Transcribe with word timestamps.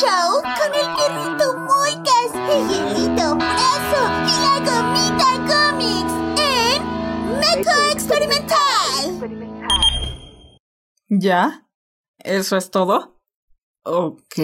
Show 0.00 0.40
con 0.40 0.72
el 0.74 0.88
perrito 0.96 1.46
Moicas, 1.58 2.32
el 2.34 2.66
hielito 2.66 3.36
preso 3.36 4.00
y 4.26 4.32
la 4.40 4.56
gomita 4.64 5.30
cómics 5.52 6.14
en 6.40 6.80
Meco 7.38 7.74
Experimental. 7.92 9.04
¿Ya? 11.10 11.68
¿Eso 12.18 12.56
es 12.56 12.70
todo? 12.70 13.20
Ok. 13.84 14.38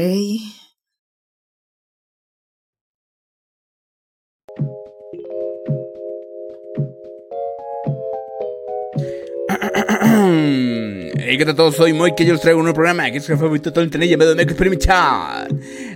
Hey, 11.30 11.36
¿qué 11.36 11.44
tal 11.44 11.54
todos? 11.54 11.76
Soy 11.76 11.92
Moy, 11.92 12.14
que 12.14 12.24
yo 12.24 12.32
les 12.32 12.40
traigo 12.40 12.58
un 12.58 12.64
nuevo 12.64 12.76
programa 12.76 13.10
que 13.10 13.18
es 13.18 13.28
el 13.28 13.36
favorito 13.36 13.68
de 13.68 13.74
todo 13.74 13.82
el 13.82 13.88
internet 13.88 14.08
llamado 14.08 14.34
Make 14.34 14.44
Experimental. 14.44 15.46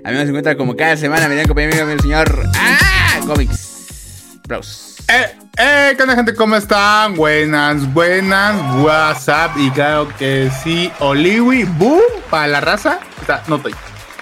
A 0.05 0.11
mí 0.11 0.17
me 0.19 0.21
encuentra 0.21 0.55
como 0.59 0.77
cada 0.77 0.95
semana, 0.95 1.27
me 1.27 1.43
conmigo 1.47 1.71
el 1.71 2.01
señor 2.01 2.51
¡Ah! 2.55 3.19
Comics 3.27 4.37
Bros. 4.47 4.97
Eh, 5.09 5.35
eh, 5.57 5.95
¿qué 5.97 6.03
onda 6.03 6.17
gente? 6.17 6.35
¿Cómo 6.35 6.55
están? 6.55 7.15
Buenas, 7.15 7.91
buenas, 7.95 8.77
WhatsApp 8.85 9.57
y 9.57 9.71
claro 9.71 10.07
que 10.19 10.51
sí, 10.63 10.93
Oliwi, 10.99 11.65
boom, 11.65 12.03
para 12.29 12.49
la 12.49 12.61
raza. 12.61 13.01
Está, 13.19 13.43
no 13.49 13.57
estoy, 13.57 13.73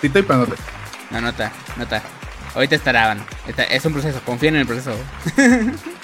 sí 0.00 0.06
estoy, 0.06 0.22
pero 0.22 0.36
no 0.36 0.44
estoy. 0.44 0.58
No, 1.10 1.20
no 1.22 1.30
está, 1.30 1.50
no 1.76 1.82
está. 1.82 2.02
Ahorita 2.54 2.76
estarán. 2.76 3.18
Está, 3.48 3.64
es 3.64 3.84
un 3.84 3.94
proceso, 3.94 4.20
confíen 4.24 4.54
en 4.54 4.60
el 4.60 4.66
proceso. 4.68 4.92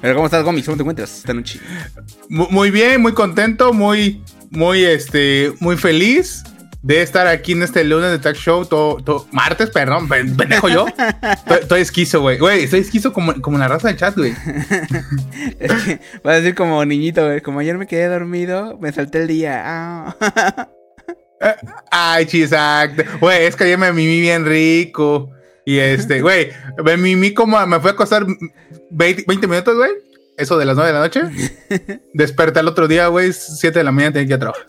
Pero 0.00 0.14
¿cómo 0.14 0.26
estás, 0.26 0.44
Gomis? 0.44 0.64
¿Cómo 0.64 0.76
te 0.76 0.82
encuentras 0.82 1.18
esta 1.18 1.34
noche? 1.34 1.60
Mu- 2.28 2.48
Muy 2.50 2.70
bien, 2.70 3.00
muy 3.02 3.12
contento, 3.12 3.72
muy, 3.72 4.22
muy, 4.50 4.84
este, 4.84 5.52
muy 5.60 5.76
feliz 5.76 6.42
de 6.82 7.02
estar 7.02 7.26
aquí 7.26 7.52
en 7.52 7.62
este 7.62 7.84
lunes 7.84 8.10
de 8.10 8.18
Tag 8.18 8.36
Show, 8.36 8.64
todo, 8.64 8.96
todo- 9.04 9.26
martes, 9.32 9.68
perdón, 9.68 10.08
pen- 10.08 10.34
pendejo 10.36 10.68
yo. 10.70 10.86
Estoy, 11.60 11.82
esquizo, 11.82 12.22
güey. 12.22 12.38
Güey, 12.38 12.64
estoy 12.64 12.80
esquizo 12.80 13.12
como, 13.12 13.34
como 13.42 13.58
la 13.58 13.68
raza 13.68 13.88
del 13.88 13.98
chat, 13.98 14.16
güey. 14.16 14.32
Es 15.60 15.72
que 15.84 16.00
vas 16.24 16.34
a 16.34 16.40
decir 16.40 16.54
como 16.54 16.82
niñito, 16.86 17.24
güey. 17.26 17.42
Como 17.42 17.58
ayer 17.60 17.76
me 17.76 17.86
quedé 17.86 18.06
dormido, 18.06 18.78
me 18.80 18.92
salté 18.92 19.18
el 19.18 19.26
día. 19.28 19.62
Ah. 19.66 20.68
Ay, 21.90 22.26
chisac. 22.26 23.18
Güey, 23.20 23.44
es 23.44 23.56
que 23.56 23.64
ayer 23.64 23.78
me 23.78 23.92
mimí 23.92 24.20
bien 24.20 24.44
rico. 24.46 25.30
Y 25.64 25.78
este, 25.78 26.20
güey, 26.22 26.50
me 26.84 26.96
mimí 26.96 27.34
como 27.34 27.64
me 27.66 27.80
fue 27.80 27.90
a 27.92 27.96
costar 27.96 28.26
20, 28.90 29.24
20 29.26 29.46
minutos, 29.46 29.76
güey. 29.76 29.90
Eso 30.36 30.56
de 30.56 30.64
las 30.64 30.76
9 30.76 30.88
de 30.88 30.98
la 30.98 31.04
noche. 31.04 31.22
Desperté 32.14 32.60
el 32.60 32.68
otro 32.68 32.88
día, 32.88 33.08
güey, 33.08 33.32
7 33.32 33.78
de 33.78 33.84
la 33.84 33.92
mañana 33.92 34.14
tenía 34.14 34.26
que 34.26 34.32
ir 34.32 34.36
a 34.36 34.38
trabajar. 34.38 34.66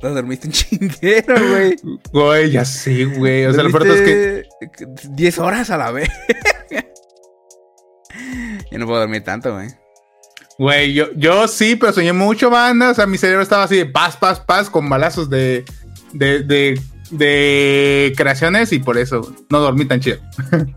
Te 0.00 0.08
dormiste 0.08 0.46
un 0.46 0.52
chinguero, 0.52 1.34
güey. 1.48 1.76
Güey, 2.12 2.50
ya 2.52 2.64
sí, 2.64 3.04
güey. 3.04 3.46
O 3.46 3.52
sea, 3.52 3.64
lo 3.64 3.70
peor 3.70 3.88
es 3.88 4.00
que. 4.00 4.44
Dormiste 4.60 5.08
10 5.10 5.38
horas 5.40 5.70
a 5.70 5.76
la 5.76 5.90
vez. 5.90 6.08
Yo 8.70 8.78
no 8.78 8.86
puedo 8.86 9.00
dormir 9.00 9.24
tanto, 9.24 9.54
güey. 9.54 9.68
Güey, 10.58 10.92
yo, 10.92 11.06
yo 11.14 11.46
sí, 11.46 11.76
pero 11.76 11.92
soñé 11.92 12.12
mucho, 12.12 12.50
banda. 12.50 12.90
O 12.90 12.94
sea, 12.94 13.06
mi 13.06 13.16
cerebro 13.16 13.42
estaba 13.42 13.62
así 13.62 13.76
de 13.76 13.86
paz, 13.86 14.16
paz, 14.16 14.40
paz, 14.40 14.68
con 14.68 14.88
balazos 14.88 15.30
de. 15.30 15.64
de. 16.12 16.42
de, 16.42 16.80
de 17.10 18.12
creaciones 18.16 18.72
y 18.72 18.78
por 18.78 18.98
eso 18.98 19.34
no 19.50 19.60
dormí 19.60 19.84
tan 19.84 20.00
chido. 20.00 20.18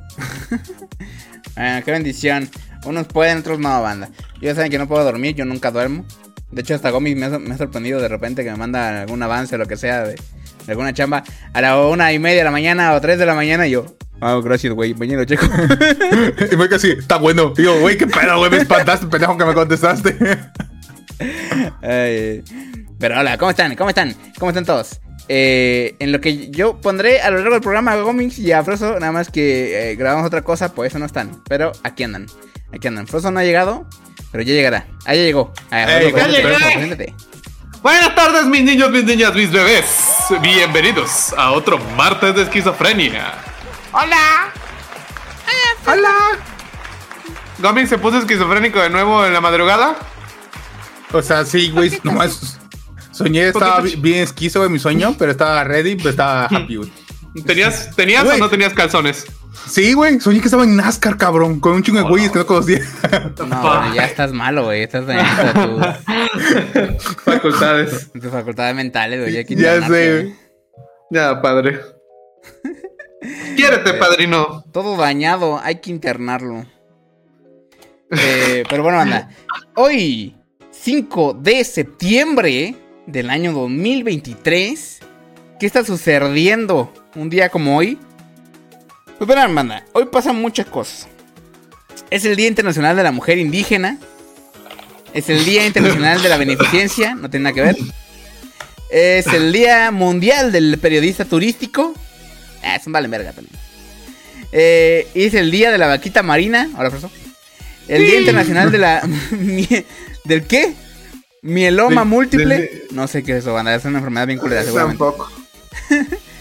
Ah, 1.58 1.82
qué 1.84 1.92
bendición. 1.92 2.50
Unos 2.86 3.08
pueden, 3.08 3.40
otros 3.40 3.60
no, 3.60 3.82
banda. 3.82 4.10
Ya 4.42 4.56
saben 4.56 4.72
que 4.72 4.78
no 4.78 4.88
puedo 4.88 5.04
dormir, 5.04 5.36
yo 5.36 5.44
nunca 5.46 5.70
duermo. 5.70 6.06
De 6.50 6.62
hecho, 6.62 6.74
hasta 6.74 6.90
Gomi 6.90 7.14
me 7.14 7.26
ha, 7.26 7.40
me 7.40 7.54
ha 7.54 7.58
sorprendido 7.58 8.00
de 8.02 8.08
repente 8.08 8.44
que 8.44 8.52
me 8.52 8.58
manda 8.58 9.02
algún 9.02 9.22
avance 9.22 9.56
o 9.56 9.58
lo 9.58 9.68
que 9.68 9.78
sea 9.78 10.04
de, 10.04 10.16
de 10.16 10.72
alguna 10.72 10.94
chamba 10.94 11.24
a 11.54 11.62
la 11.62 11.80
una 11.80 12.12
y 12.14 12.20
media 12.20 12.40
de 12.40 12.44
la 12.46 12.52
mañana 12.52 12.94
o 12.94 13.02
tres 13.02 13.20
de 13.20 13.26
la 13.26 13.36
mañana 13.36 13.68
y 13.68 13.72
yo. 13.72 13.86
Ah, 14.22 14.40
gracias, 14.44 14.74
güey. 14.74 14.94
Mañana 14.94 15.20
lo 15.22 15.26
checo. 15.26 15.46
y 16.52 16.56
fue 16.56 16.70
casi, 16.70 16.92
está 16.92 17.18
bueno. 17.18 17.54
Y 17.58 17.64
yo, 17.64 17.80
güey, 17.80 17.98
qué 17.98 18.08
pedo, 18.08 18.38
güey, 18.38 18.52
me 18.52 18.58
espantaste, 18.58 19.08
pendejo, 19.08 19.38
que 19.38 19.46
me 19.46 19.54
contestaste. 19.54 20.16
Ay, 21.82 22.44
pero 23.00 23.20
hola, 23.20 23.38
¿cómo 23.38 23.52
están? 23.52 23.76
¿Cómo 23.76 23.90
están? 23.90 24.16
¿Cómo 24.38 24.52
están 24.52 24.66
todos? 24.66 25.02
Eh, 25.34 25.96
en 26.00 26.12
lo 26.12 26.20
que 26.20 26.50
yo 26.52 26.82
pondré 26.82 27.22
a 27.22 27.30
lo 27.30 27.38
largo 27.38 27.54
del 27.54 27.62
programa 27.62 27.94
a 27.94 27.96
Gomix 28.02 28.38
y 28.38 28.52
a 28.52 28.62
Frozo, 28.66 29.00
nada 29.00 29.14
más 29.14 29.30
que 29.30 29.92
eh, 29.92 29.96
grabamos 29.96 30.28
otra 30.28 30.42
cosa, 30.42 30.74
pues 30.76 30.92
eso 30.92 31.00
no 31.00 31.06
están. 31.06 31.42
Pero 31.48 31.72
aquí 31.84 32.04
andan. 32.04 32.28
Aquí 32.74 32.90
andan. 32.90 33.08
Frozo 33.08 33.32
no 33.32 33.40
ha 33.40 33.44
llegado, 33.46 33.88
pero 34.34 34.44
ya 34.44 34.54
llegará. 34.54 34.88
Ah, 35.06 35.16
ya 35.16 35.22
llegó. 35.22 35.54
Ah, 35.72 35.84
Ey, 35.90 36.12
Frozo, 36.12 36.28
ya 36.28 36.42
Frozo, 36.42 36.58
llegué. 36.58 36.74
preséntate. 36.74 37.14
Buenas 37.82 38.14
tardes, 38.14 38.46
mis 38.48 38.62
niños, 38.64 38.92
mis 38.92 39.06
niñas, 39.06 39.34
mis 39.34 39.50
bebés. 39.50 39.86
Bienvenidos 40.42 41.34
a 41.38 41.52
otro 41.52 41.78
martes 41.96 42.36
de 42.36 42.42
esquizofrenia. 42.42 43.34
Hola. 43.94 44.52
Hola. 45.88 46.14
Gomi 47.60 47.88
se 47.88 47.98
puso 47.98 48.18
esquizofrénico 48.18 48.82
de 48.82 48.90
nuevo 48.90 49.26
en 49.26 49.32
la 49.32 49.40
madrugada. 49.40 49.96
O 51.14 51.22
sea, 51.22 51.46
sí, 51.46 51.72
güey, 51.72 52.02
nomás 52.04 52.60
soñé, 53.24 53.48
estaba 53.48 53.82
bien 53.82 54.20
esquizo, 54.24 54.60
güey, 54.60 54.70
mi 54.72 54.80
sueño, 54.80 55.16
pero 55.18 55.32
estaba 55.32 55.64
ready, 55.64 55.96
pero 55.96 56.10
estaba 56.10 56.46
happy, 56.52 56.76
güey. 56.78 56.92
¿Tenías, 57.46 57.96
tenías 57.96 58.26
Güey. 58.26 58.36
o 58.38 58.40
no 58.40 58.50
tenías 58.50 58.74
calzones? 58.74 59.26
Sí, 59.68 59.94
güey, 59.94 60.20
soñé 60.20 60.40
que 60.40 60.46
estaba 60.48 60.64
en 60.66 60.76
NASCAR, 60.76 61.18
cabrón, 61.18 61.60
con 61.62 61.74
un 61.74 61.84
chingo 61.84 62.00
de 62.00 62.10
güeyes 62.10 62.32
que 62.32 62.40
no 62.40 62.46
conocía. 62.46 62.80
No, 63.48 63.94
ya 63.96 64.06
estás 64.06 64.34
malo, 64.34 64.66
güey. 64.66 64.84
Estás 64.84 65.06
dañando 65.06 65.54
tus, 65.54 67.14
Facultades. 67.24 68.12
tus 68.12 68.32
facultades 68.32 68.76
mentales, 68.76 69.22
güey. 69.22 69.34
Ya 69.34 69.40
internarte, 69.42 69.82
sé, 69.88 70.12
güey. 70.12 70.24
güey. 70.24 70.36
Ya, 71.12 71.42
padre. 71.42 71.80
Quiérete, 73.56 73.94
padrino. 73.94 74.64
Todo 74.74 74.98
dañado, 74.98 75.60
hay 75.64 75.80
que 75.80 75.92
internarlo. 75.92 76.66
Eh, 78.10 78.64
pero 78.70 78.84
bueno, 78.84 79.00
anda. 79.00 79.30
Hoy, 79.76 80.36
5 80.72 81.38
de 81.40 81.64
septiembre 81.64 82.76
del 83.06 83.30
año 83.30 83.54
2023. 83.54 85.00
¿Qué 85.60 85.66
está 85.66 85.84
sucediendo 85.84 86.94
un 87.16 87.30
día 87.30 87.50
como 87.50 87.78
hoy? 87.78 87.98
Pues 89.18 89.28
verán, 89.28 89.54
banda, 89.54 89.86
hoy 89.94 90.06
pasan 90.12 90.42
muchas 90.42 90.66
cosas. 90.66 91.08
Es 92.10 92.26
el 92.26 92.36
Día 92.36 92.48
Internacional 92.48 92.96
de 92.96 93.04
la 93.04 93.12
Mujer 93.12 93.38
Indígena. 93.38 93.98
Es 95.14 95.30
el 95.30 95.46
Día 95.46 95.66
Internacional 95.66 96.22
de 96.22 96.30
la 96.30 96.38
Beneficencia, 96.38 97.16
no 97.16 97.30
tiene 97.30 97.44
nada 97.44 97.54
que 97.54 97.62
ver. 97.62 97.78
Es 98.90 99.28
el 99.28 99.54
Día 99.54 99.92
Mundial 99.92 100.52
del 100.52 100.78
Periodista 100.80 101.26
Turístico. 101.26 101.94
Ah, 102.64 102.76
es 102.76 102.88
un 102.88 102.94
vale 102.94 103.08
verga 103.08 103.32
también. 103.32 103.56
Eh, 104.52 105.08
es 105.14 105.34
el 105.34 105.50
día 105.52 105.72
de 105.72 105.78
la 105.78 105.88
vaquita 105.88 106.24
marina. 106.24 106.70
Ahora, 106.76 106.90
profesor. 106.90 107.12
El 107.88 108.06
Día 108.06 108.20
Internacional 108.20 108.72
de 108.72 108.78
la. 108.78 109.02
¿Del 110.26 110.44
qué? 110.44 110.74
Mieloma 111.42 112.04
múltiple. 112.04 112.84
No 112.92 113.08
sé 113.08 113.24
qué 113.24 113.34
es 113.34 113.38
eso, 113.40 113.54
banda. 113.54 113.74
Es 113.74 113.86
una 113.86 113.98
enfermedad 113.98 114.28
bien 114.28 114.40
culera, 114.40 114.64
seguramente. 114.66 115.04
Tampoco. 115.04 115.32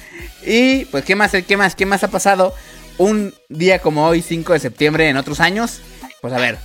Y 0.43 0.87
pues, 0.87 1.05
¿qué 1.05 1.15
más, 1.17 1.33
qué 1.47 1.57
más, 1.57 1.75
qué 1.75 1.87
más 1.87 2.03
ha 2.03 2.09
pasado 2.09 2.55
un 2.99 3.35
día 3.49 3.81
como 3.81 4.07
hoy, 4.07 4.23
5 4.23 4.55
de 4.55 4.59
septiembre, 4.59 5.09
en 5.09 5.17
otros 5.17 5.41
años? 5.41 5.81
Pues 6.21 6.33
a 6.33 6.39
ver. 6.39 6.59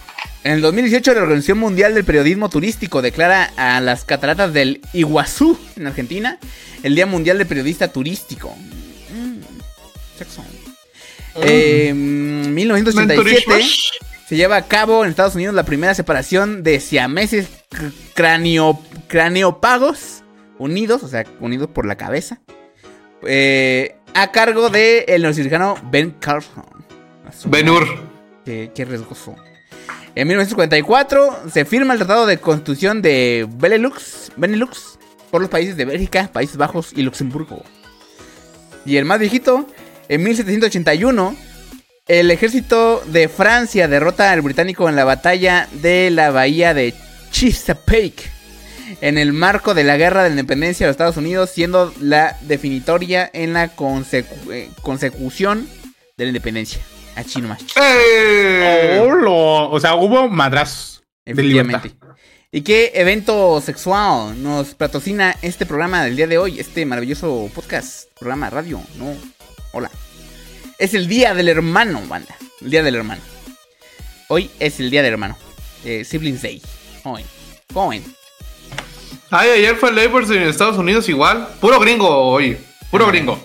En 0.43 0.53
el 0.53 0.61
2018, 0.61 1.13
la 1.13 1.21
Organización 1.23 1.57
Mundial 1.57 1.95
del 1.95 2.03
Periodismo 2.03 2.49
Turístico 2.49 3.01
declara 3.01 3.51
a 3.57 3.81
las 3.81 4.05
cataratas 4.05 4.53
del 4.53 4.79
Iguazú, 4.93 5.57
en 5.75 5.87
Argentina, 5.87 6.37
el 6.83 6.95
Día 6.95 7.05
Mundial 7.05 7.37
del 7.37 7.47
Periodista 7.47 7.87
Turístico. 7.87 8.55
Mm. 9.09 9.41
Eh, 11.41 11.91
mm, 11.93 12.53
1987 12.53 13.45
Menturish. 13.47 13.91
Se 14.27 14.35
lleva 14.35 14.55
a 14.57 14.67
cabo 14.67 15.03
en 15.03 15.09
Estados 15.09 15.35
Unidos 15.35 15.53
la 15.55 15.63
primera 15.63 15.93
separación 15.93 16.63
de 16.63 16.79
siameses 16.79 17.47
cr- 17.69 17.93
cranio, 18.13 18.79
craneopagos 19.07 20.23
unidos, 20.57 21.03
o 21.03 21.07
sea, 21.07 21.25
unidos 21.39 21.69
por 21.73 21.85
la 21.85 21.95
cabeza, 21.95 22.39
eh, 23.23 23.95
a 24.13 24.31
cargo 24.31 24.69
del 24.69 25.03
el 25.07 25.21
neurocirujano 25.21 25.75
Ben 25.91 26.11
Carlson. 26.19 26.63
Benur. 27.45 27.85
Qué, 28.45 28.71
qué 28.73 28.85
riesgoso. 28.85 29.35
En 30.15 30.27
1944 30.27 31.49
se 31.51 31.65
firma 31.65 31.93
el 31.93 31.99
Tratado 31.99 32.25
de 32.25 32.37
Constitución 32.37 33.01
de 33.01 33.45
Benelux, 33.57 34.31
Benelux 34.37 34.97
por 35.29 35.41
los 35.41 35.49
países 35.49 35.75
de 35.75 35.83
Bélgica, 35.85 36.29
Países 36.31 36.55
Bajos 36.55 36.93
y 36.95 37.01
Luxemburgo. 37.01 37.63
Y 38.85 38.95
el 38.97 39.03
más 39.05 39.19
viejito, 39.19 39.67
en 40.07 40.23
1781, 40.23 41.35
el 42.07 42.29
ejército 42.31 43.01
de 43.07 43.27
Francia 43.29 43.87
derrota 43.87 44.31
al 44.31 44.41
británico 44.41 44.87
en 44.89 44.95
la 44.95 45.05
batalla 45.05 45.67
de 45.71 46.09
la 46.11 46.31
bahía 46.31 46.73
de 46.73 46.93
Chesapeake. 47.31 48.31
En 49.01 49.17
el 49.17 49.33
marco 49.33 49.73
de 49.73 49.83
la 49.83 49.97
guerra 49.97 50.23
de 50.23 50.29
la 50.29 50.33
independencia 50.35 50.85
de 50.85 50.89
los 50.89 50.93
Estados 50.93 51.17
Unidos, 51.17 51.49
siendo 51.49 51.91
la 51.99 52.37
definitoria 52.41 53.29
en 53.33 53.53
la 53.53 53.75
consecu- 53.75 54.51
eh, 54.51 54.69
consecución 54.83 55.67
de 56.17 56.25
la 56.25 56.29
independencia. 56.29 56.79
Así 57.15 57.41
nomás. 57.41 57.61
¡Eh! 57.81 58.99
Oh, 59.01 59.69
o 59.71 59.79
sea, 59.79 59.95
hubo 59.95 60.29
madrazos 60.29 61.03
de. 61.25 61.31
Efectivamente. 61.31 61.91
¿Y 62.51 62.61
qué 62.61 62.91
evento 62.93 63.59
sexual 63.59 64.41
nos 64.41 64.75
patrocina 64.75 65.35
este 65.41 65.65
programa 65.65 66.03
del 66.03 66.15
día 66.15 66.27
de 66.27 66.37
hoy? 66.37 66.59
Este 66.59 66.85
maravilloso 66.85 67.49
podcast, 67.53 68.07
programa 68.19 68.49
radio, 68.49 68.79
no, 68.97 69.13
hola. 69.73 69.89
Es 70.77 70.93
el 70.93 71.07
Día 71.07 71.33
del 71.33 71.47
Hermano, 71.47 72.01
banda. 72.05 72.35
El 72.61 72.69
Día 72.69 72.83
del 72.83 72.95
Hermano. 72.95 73.21
Hoy 74.27 74.51
es 74.59 74.79
el 74.81 74.89
Día 74.89 75.03
del 75.03 75.13
Hermano. 75.13 75.37
Eh, 75.85 76.03
Siblings 76.03 76.41
Day. 76.41 76.61
Hoy. 77.03 77.23
Hoy. 77.73 78.03
Ay, 79.29 79.51
ayer 79.51 79.77
fue 79.77 79.93
Labor 79.93 80.23
en 80.33 80.43
Estados 80.43 80.77
Unidos 80.77 81.07
igual. 81.07 81.47
Puro 81.61 81.79
gringo 81.79 82.09
hoy. 82.09 82.57
Puro 82.91 83.07
gringo. 83.07 83.39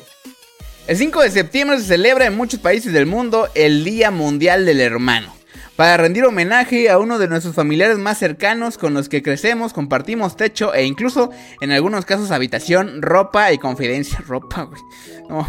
El 0.89 0.97
5 0.97 1.23
de 1.23 1.31
septiembre 1.31 1.79
se 1.79 1.85
celebra 1.85 2.27
en 2.27 2.37
muchos 2.37 2.59
países 2.59 2.93
del 2.93 3.07
mundo 3.07 3.49
el 3.55 3.85
Día 3.85 4.11
Mundial 4.11 4.67
del 4.67 4.81
Hermano. 4.81 5.33
Para 5.77 5.97
rendir 5.97 6.25
homenaje 6.25 6.91
a 6.91 6.99
uno 6.99 7.19
de 7.21 7.29
nuestros 7.29 7.55
familiares 7.55 7.97
más 7.97 8.19
cercanos 8.19 8.77
con 8.77 8.93
los 8.93 9.09
que 9.09 9.23
crecemos, 9.23 9.73
compartimos 9.73 10.37
techo 10.37 10.75
e 10.75 10.85
incluso 10.85 11.31
en 11.61 11.71
algunos 11.71 12.05
casos 12.05 12.33
habitación, 12.33 13.01
ropa 13.03 13.53
y 13.53 13.59
confidencia. 13.59 14.19
Ropa, 14.27 14.65
güey. 14.65 14.83
No, 15.29 15.47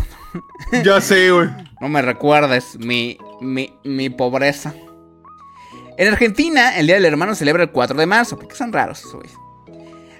Ya 0.83 1.01
sé, 1.01 1.31
güey. 1.31 1.49
no 1.79 1.89
me 1.89 2.01
recuerdes 2.01 2.77
mi, 2.79 3.17
mi, 3.41 3.73
mi 3.83 4.09
pobreza. 4.09 4.73
En 5.97 6.07
Argentina, 6.07 6.77
el 6.77 6.87
Día 6.87 6.95
del 6.95 7.05
Hermano 7.05 7.35
se 7.35 7.39
celebra 7.39 7.63
el 7.63 7.71
4 7.71 7.97
de 7.97 8.05
marzo, 8.05 8.37
porque 8.37 8.55
son 8.55 8.71
raros, 8.71 9.03
güey. 9.13 9.29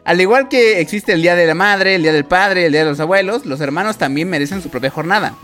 Al 0.03 0.19
igual 0.19 0.49
que 0.49 0.79
existe 0.79 1.13
el 1.13 1.21
Día 1.21 1.35
de 1.35 1.45
la 1.45 1.53
Madre, 1.53 1.95
el 1.95 2.01
Día 2.01 2.11
del 2.11 2.25
Padre, 2.25 2.65
el 2.65 2.71
Día 2.71 2.83
de 2.83 2.89
los 2.89 2.99
Abuelos, 2.99 3.45
los 3.45 3.61
hermanos 3.61 3.97
también 3.97 4.29
merecen 4.29 4.61
su 4.61 4.69
propia 4.69 4.89
jornada. 4.89 5.35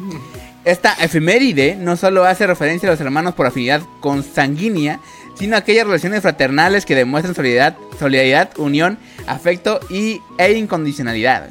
Esta 0.66 0.94
efeméride 0.94 1.75
no 1.75 1.96
solo 1.96 2.25
hace 2.25 2.48
referencia 2.48 2.90
a 2.90 2.92
los 2.92 3.00
hermanos 3.00 3.36
por 3.36 3.46
afinidad 3.46 3.81
consanguínea, 4.00 5.00
sino 5.36 5.56
a 5.56 5.60
aquellas 5.60 5.86
relaciones 5.86 6.22
fraternales 6.22 6.86
que 6.86 6.96
demuestran 6.96 7.36
solidaridad, 7.36 7.78
solidaridad 8.00 8.50
unión, 8.58 8.98
afecto 9.28 9.80
y, 9.90 10.22
e 10.40 10.54
incondicionalidad. 10.54 11.50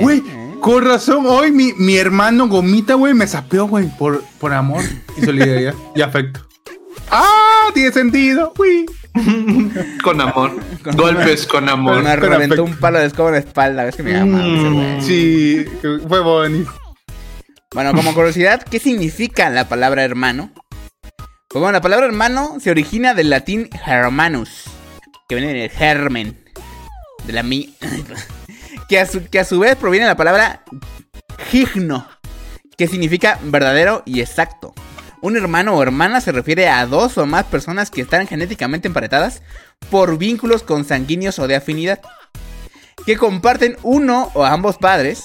Güey, 0.00 0.18
eh. 0.18 0.45
Con 0.60 0.84
razón, 0.84 1.24
hoy 1.26 1.52
mi, 1.52 1.72
mi 1.74 1.96
hermano 1.96 2.48
Gomita, 2.48 2.94
güey, 2.94 3.14
me 3.14 3.26
sapeó, 3.26 3.66
güey, 3.66 3.88
por, 3.98 4.22
por 4.40 4.52
amor 4.52 4.82
y 5.16 5.24
solidaridad 5.24 5.74
y 5.94 6.02
afecto. 6.02 6.46
¡Ah! 7.10 7.68
Tiene 7.74 7.92
sentido, 7.92 8.52
güey. 8.56 8.86
Con 10.02 10.20
amor. 10.20 10.52
Con- 10.82 10.96
Golpes 10.96 11.46
con 11.46 11.68
amor. 11.68 12.02
Me 12.02 12.10
con 12.10 12.20
reventó 12.20 12.54
afecto. 12.54 12.64
un 12.64 12.76
palo 12.76 12.98
de 12.98 13.06
escoba 13.06 13.28
en 13.30 13.34
la 13.34 13.40
espalda. 13.40 13.86
Es 13.88 13.96
que 13.96 14.02
me 14.02 14.12
llama. 14.12 14.38
Mm. 14.38 15.00
Sí, 15.02 15.64
fue 16.08 16.20
bonito. 16.20 16.72
Bueno, 17.74 17.92
como 17.94 18.12
curiosidad, 18.14 18.62
¿qué 18.62 18.78
significa 18.78 19.48
la 19.50 19.68
palabra 19.68 20.04
hermano? 20.04 20.50
Pues 21.48 21.60
bueno, 21.60 21.72
la 21.72 21.80
palabra 21.80 22.06
hermano 22.06 22.56
se 22.60 22.70
origina 22.70 23.14
del 23.14 23.30
latín 23.30 23.68
hermanus, 23.86 24.64
que 25.28 25.34
viene 25.36 25.52
del 25.54 25.70
germen, 25.70 26.36
de 27.24 27.32
la 27.32 27.42
mi... 27.42 27.74
que, 28.88 28.98
a 28.98 29.06
su, 29.06 29.24
que 29.28 29.38
a 29.38 29.44
su 29.44 29.58
vez 29.58 29.76
proviene 29.76 30.06
de 30.06 30.12
la 30.12 30.16
palabra 30.16 30.62
gigno, 31.50 32.08
que 32.76 32.88
significa 32.88 33.38
verdadero 33.44 34.02
y 34.04 34.20
exacto. 34.20 34.74
Un 35.22 35.36
hermano 35.36 35.74
o 35.74 35.82
hermana 35.82 36.20
se 36.20 36.32
refiere 36.32 36.68
a 36.68 36.86
dos 36.86 37.18
o 37.18 37.26
más 37.26 37.44
personas 37.44 37.90
que 37.90 38.02
están 38.02 38.26
genéticamente 38.26 38.88
emparentadas 38.88 39.42
por 39.90 40.18
vínculos 40.18 40.62
consanguíneos 40.62 41.38
o 41.38 41.48
de 41.48 41.56
afinidad, 41.56 42.00
que 43.04 43.16
comparten 43.16 43.76
uno 43.82 44.30
o 44.34 44.44
ambos 44.44 44.78
padres, 44.78 45.24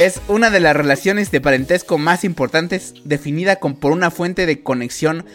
es 0.00 0.20
una 0.28 0.50
de 0.50 0.60
las 0.60 0.74
relaciones 0.74 1.30
de 1.30 1.40
parentesco 1.40 1.98
más 1.98 2.24
importantes 2.24 2.94
definida 3.04 3.56
con, 3.56 3.76
por 3.76 3.92
una 3.92 4.10
fuente 4.10 4.46
de 4.46 4.62
conexión 4.62 5.26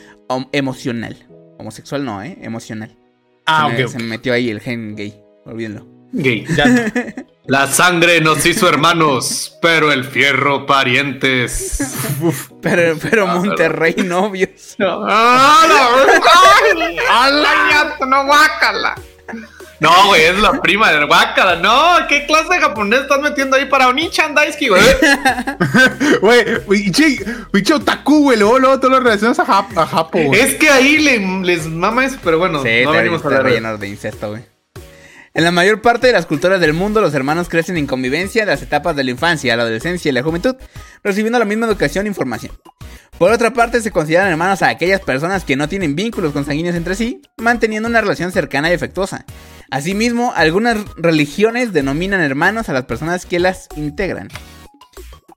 emocional. 0.51 1.27
Homosexual 1.57 2.05
no, 2.05 2.23
¿eh? 2.23 2.37
Emocional. 2.41 2.97
Ah, 3.45 3.69
se, 3.69 3.83
me, 3.83 3.87
se 3.87 3.97
me 3.99 4.03
metió 4.05 4.33
ahí 4.33 4.49
el 4.49 4.59
gen 4.59 4.95
gay. 4.95 5.21
Olvídenlo. 5.45 5.98
Gay. 6.11 6.45
Ya. 6.55 6.65
La 7.45 7.65
sangre 7.65 8.21
nos 8.21 8.45
hizo 8.45 8.69
hermanos, 8.69 9.57
pero 9.59 9.91
el 9.91 10.03
fierro 10.05 10.67
parientes. 10.67 11.79
Pero, 12.61 12.95
pero 13.01 13.27
Ah, 13.27 13.35
Monterrey 13.37 13.95
novios. 14.05 14.75
¡Ah. 14.79 15.65
¡No, 18.07 18.25
guácala! 18.25 18.95
No, 19.79 20.07
güey, 20.07 20.25
es 20.25 20.37
la 20.39 20.59
prima 20.61 20.91
del 20.91 21.05
guácala. 21.07 21.55
No, 21.55 22.05
¿qué 22.07 22.25
clase 22.25 22.53
de 22.53 22.59
japonés 22.59 22.99
estás 23.01 23.19
metiendo 23.21 23.55
ahí 23.55 23.65
para 23.65 23.87
Onichan 23.87 24.35
Daisuke, 24.35 24.69
güey? 26.21 26.43
Güey, 26.65 26.91
pinche, 27.53 27.73
otaku, 27.73 28.23
güey. 28.23 28.37
Luego, 28.37 28.59
luego 28.59 28.79
tú 28.79 28.89
lo 28.89 28.99
relacionas 28.99 29.39
a, 29.39 29.45
Jap 29.45 29.77
a 29.77 29.87
Japo, 29.87 30.19
güey. 30.19 30.39
Es 30.39 30.55
que 30.55 30.69
ahí 30.69 30.97
le- 30.97 31.41
les 31.43 31.65
mama 31.67 32.05
eso, 32.05 32.17
pero 32.23 32.37
bueno, 32.37 32.61
Sí, 32.61 32.67
no 32.83 32.91
está, 32.91 32.91
venimos 32.91 33.23
a 33.25 33.27
hablar 33.37 33.79
de 33.79 33.87
incesto, 33.87 34.29
güey. 34.31 34.43
En 35.39 35.45
la 35.45 35.51
mayor 35.51 35.79
parte 35.79 36.07
de 36.07 36.11
las 36.11 36.25
culturas 36.25 36.59
del 36.59 36.73
mundo, 36.73 36.99
los 36.99 37.13
hermanos 37.13 37.47
crecen 37.47 37.77
en 37.77 37.87
convivencia 37.87 38.41
en 38.41 38.49
las 38.49 38.61
etapas 38.61 38.93
de 38.93 39.05
la 39.05 39.11
infancia, 39.11 39.55
la 39.55 39.63
adolescencia 39.63 40.09
y 40.09 40.11
la 40.11 40.21
juventud, 40.21 40.57
recibiendo 41.01 41.39
la 41.39 41.45
misma 41.45 41.65
educación 41.65 42.05
e 42.05 42.09
información. 42.09 42.51
Por 43.17 43.31
otra 43.31 43.53
parte, 43.53 43.79
se 43.79 43.89
consideran 43.89 44.27
hermanos 44.27 44.61
a 44.63 44.67
aquellas 44.67 44.99
personas 44.99 45.45
que 45.45 45.55
no 45.55 45.69
tienen 45.69 45.95
vínculos 45.95 46.33
consanguíneos 46.33 46.75
entre 46.75 46.93
sí, 46.93 47.21
manteniendo 47.37 47.87
una 47.87 48.01
relación 48.01 48.33
cercana 48.33 48.69
y 48.69 48.73
afectuosa. 48.73 49.23
Asimismo, 49.71 50.33
algunas 50.35 50.75
religiones 50.97 51.71
denominan 51.71 52.19
hermanos 52.19 52.67
a 52.67 52.73
las 52.73 52.83
personas 52.83 53.25
que 53.25 53.39
las 53.39 53.69
integran. 53.77 54.27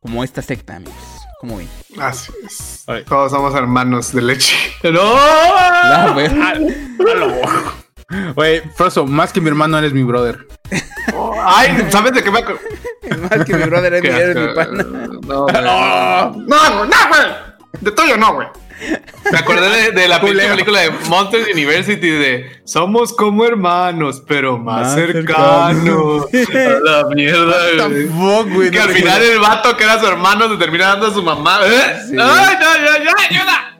Como 0.01 0.25
esta 0.25 0.43
secta, 0.43 0.75
amigos. 0.75 0.97
Como 1.39 1.59
ven. 1.59 1.69
Así 2.01 2.33
es. 2.45 2.85
Todos 3.07 3.31
somos 3.31 3.55
hermanos 3.55 4.13
de 4.13 4.23
leche. 4.23 4.57
¡No! 4.83 5.15
No, 5.95 7.82
güey. 8.35 8.63
Froso, 8.75 9.07
más 9.07 9.33
que 9.33 9.41
mi 9.41 9.49
hermano, 9.49 9.79
eres 9.79 9.93
mi 9.93 10.03
brother. 10.03 10.47
Ay, 11.45 11.87
¿sabes 11.91 12.13
de 12.13 12.23
qué 12.23 12.31
me 12.31 12.41
acuerdo? 12.41 12.61
Más 13.31 13.45
que 13.45 13.55
mi 13.55 13.65
brother 13.65 13.95
es 13.95 14.03
mi, 14.03 14.09
eres 14.09 14.37
mi 14.37 14.55
pana. 14.55 14.85
No, 15.27 15.43
güey. 15.45 15.63
no, 15.63 16.31
no, 16.31 16.85
no, 16.85 16.97
güey. 17.09 17.53
De 17.81 17.91
tuyo 17.91 18.17
no, 18.17 18.35
güey. 18.35 18.49
Me 19.31 19.39
acordé 19.39 19.69
de, 19.69 19.91
de 19.93 20.09
la 20.09 20.21
película 20.21 20.81
de 20.81 20.91
Monsters 21.09 21.49
University 21.53 22.09
de 22.09 22.61
Somos 22.65 23.13
como 23.13 23.45
hermanos, 23.45 24.23
pero 24.27 24.59
más, 24.59 24.83
Más 24.83 24.95
cercanos. 24.95 26.27
A 26.33 26.81
la 26.85 27.05
mierda, 27.15 27.87
güey. 27.89 28.09
Fuck, 28.09 28.53
güey. 28.53 28.71
Que 28.71 28.79
no 28.79 28.85
al 28.85 28.91
final 28.91 29.23
el 29.23 29.39
vato 29.39 29.77
que 29.77 29.85
era 29.85 30.01
su 30.01 30.07
hermano 30.07 30.49
se 30.49 30.57
termina 30.57 30.89
dando 30.89 31.07
a 31.07 31.15
su 31.15 31.23
mamá. 31.23 31.61
¿Eh? 31.65 31.97
Sí. 32.09 32.17
¡Ay, 32.21 32.57
no, 32.61 32.77
ya, 32.77 33.05
ya, 33.05 33.15
ayuda! 33.31 33.77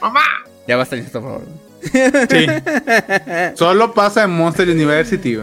¡Mamá! 0.00 0.22
Ya 0.66 0.76
basta 0.76 0.96
esto, 0.96 1.20
por 1.20 1.30
favor. 1.30 1.46
Sí. 1.92 2.46
Solo 3.54 3.92
pasa 3.92 4.24
en 4.24 4.30
Monster 4.30 4.68
University, 4.68 5.38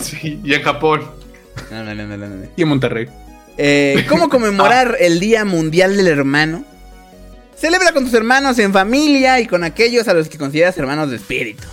sí, 0.00 0.40
y 0.42 0.54
en 0.54 0.62
Japón. 0.62 1.02
No, 1.70 1.84
no, 1.84 1.94
no, 1.94 2.06
no, 2.06 2.16
no, 2.16 2.26
no. 2.28 2.46
Y 2.56 2.62
en 2.62 2.68
Monterrey. 2.68 3.08
Eh, 3.58 4.04
¿Cómo 4.08 4.28
conmemorar 4.30 4.96
el 5.00 5.20
Día 5.20 5.44
Mundial 5.44 5.96
del 5.96 6.08
Hermano? 6.08 6.64
Celebra 7.56 7.92
con 7.92 8.04
tus 8.04 8.14
hermanos 8.14 8.58
en 8.58 8.72
familia 8.72 9.40
y 9.40 9.46
con 9.46 9.64
aquellos 9.64 10.08
a 10.08 10.14
los 10.14 10.28
que 10.28 10.36
consideras 10.36 10.76
hermanos 10.76 11.10
de 11.10 11.16
espíritu. 11.16 11.66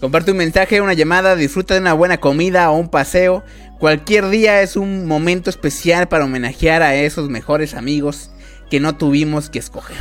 Comparte 0.00 0.30
un 0.30 0.38
mensaje, 0.38 0.80
una 0.80 0.94
llamada, 0.94 1.36
disfruta 1.36 1.74
de 1.74 1.80
una 1.80 1.92
buena 1.92 2.18
comida 2.18 2.70
o 2.70 2.78
un 2.78 2.88
paseo. 2.88 3.44
Cualquier 3.78 4.28
día 4.30 4.62
es 4.62 4.76
un 4.76 5.06
momento 5.06 5.50
especial 5.50 6.08
para 6.08 6.24
homenajear 6.24 6.82
a 6.82 6.94
esos 6.94 7.28
mejores 7.28 7.74
amigos 7.74 8.30
que 8.70 8.80
no 8.80 8.96
tuvimos 8.96 9.50
que 9.50 9.58
escoger. 9.58 9.98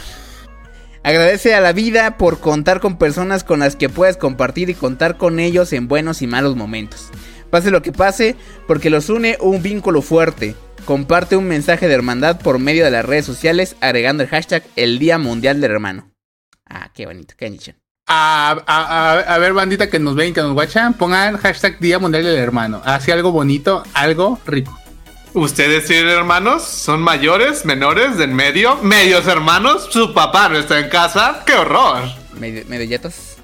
Agradece 1.08 1.56
a 1.56 1.62
la 1.62 1.72
vida 1.72 2.18
por 2.18 2.42
contar 2.42 2.82
con 2.82 2.98
personas 2.98 3.46
con 3.46 3.60
las 3.60 3.78
que 3.78 3.88
puedes 3.88 4.18
compartir 4.18 4.70
y 4.70 4.74
contar 4.74 5.16
con 5.16 5.40
ellos 5.40 5.72
en 5.72 5.88
buenos 5.88 6.22
y 6.22 6.28
malos 6.28 6.58
momentos. 6.58 7.12
Pase 7.50 7.72
lo 7.72 7.82
que 7.82 7.94
pase, 7.94 8.36
porque 8.68 8.90
los 8.90 9.10
une 9.10 9.38
un 9.40 9.64
vínculo 9.64 10.02
fuerte. 10.02 10.54
Comparte 10.84 11.38
un 11.38 11.48
mensaje 11.48 11.88
de 11.88 11.94
hermandad 11.94 12.42
por 12.42 12.60
medio 12.60 12.84
de 12.84 12.92
las 12.92 13.06
redes 13.06 13.26
sociales 13.26 13.78
agregando 13.80 14.22
el 14.22 14.28
hashtag 14.28 14.64
el 14.76 15.00
Día 15.00 15.18
Mundial 15.18 15.62
del 15.62 15.72
Hermano. 15.72 16.12
Ah, 16.66 16.92
qué 16.94 17.06
bonito, 17.06 17.36
qué 17.38 17.58
a, 18.10 18.52
a 18.52 19.38
ver, 19.38 19.54
bandita 19.54 19.90
que 19.90 20.00
nos 20.00 20.14
ven, 20.14 20.34
que 20.34 20.42
nos 20.42 20.52
guachan, 20.52 20.94
pongan 20.94 21.38
hashtag 21.38 21.80
Día 21.80 22.00
Mundial 22.00 22.26
del 22.26 22.36
Hermano. 22.36 22.82
Así 22.84 23.12
algo 23.12 23.32
bonito, 23.32 23.82
algo 23.94 24.42
rico. 24.46 24.78
¿Ustedes 25.34 25.86
tienen 25.86 26.10
hermanos? 26.10 26.64
¿Son 26.64 27.02
mayores, 27.02 27.66
menores, 27.66 28.18
de 28.18 28.24
en 28.26 28.34
medio? 28.34 28.78
¿Medios 28.78 29.28
hermanos? 29.28 29.88
¿Su 29.92 30.14
papá 30.14 30.50
no 30.50 30.58
está 30.58 30.80
en 30.80 30.90
casa? 30.90 31.44
¡Qué 31.46 31.54
horror! 31.54 32.04
Medio, 32.40 32.64
medio 32.68 32.86
yatos. 32.86 33.36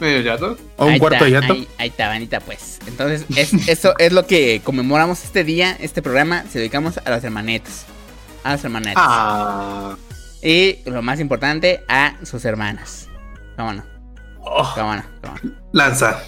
¿Medio 0.00 0.20
yato? 0.20 0.56
O 0.76 0.86
un 0.86 0.92
Ahí 0.94 0.98
cuarto 0.98 1.16
está, 1.16 1.24
de 1.26 1.30
yato. 1.32 1.52
Ahí, 1.54 1.68
ahí 1.78 1.88
está, 1.88 2.08
Vanita, 2.08 2.40
pues. 2.40 2.78
Entonces, 2.86 3.24
es- 3.36 3.68
eso 3.68 3.94
es 3.98 4.12
lo 4.12 4.26
que 4.26 4.60
conmemoramos 4.64 5.24
este 5.24 5.44
día, 5.44 5.76
este 5.80 6.00
programa. 6.02 6.44
Se 6.50 6.58
dedicamos 6.58 6.98
a 7.04 7.10
las 7.10 7.24
hermanetas. 7.24 7.84
A 8.44 8.52
las 8.52 8.64
hermanetas. 8.64 8.94
Ah. 9.06 9.96
Y 10.42 10.78
lo 10.86 11.02
más 11.02 11.18
importante, 11.20 11.84
a 11.88 12.16
sus 12.24 12.44
hermanas. 12.44 13.08
¿Cómo 13.56 13.72
no? 13.72 13.84
¿Cómo 14.74 14.94
no? 14.94 15.02
¿Cómo 15.22 15.34
no? 15.42 15.50
Lanza. 15.72 16.22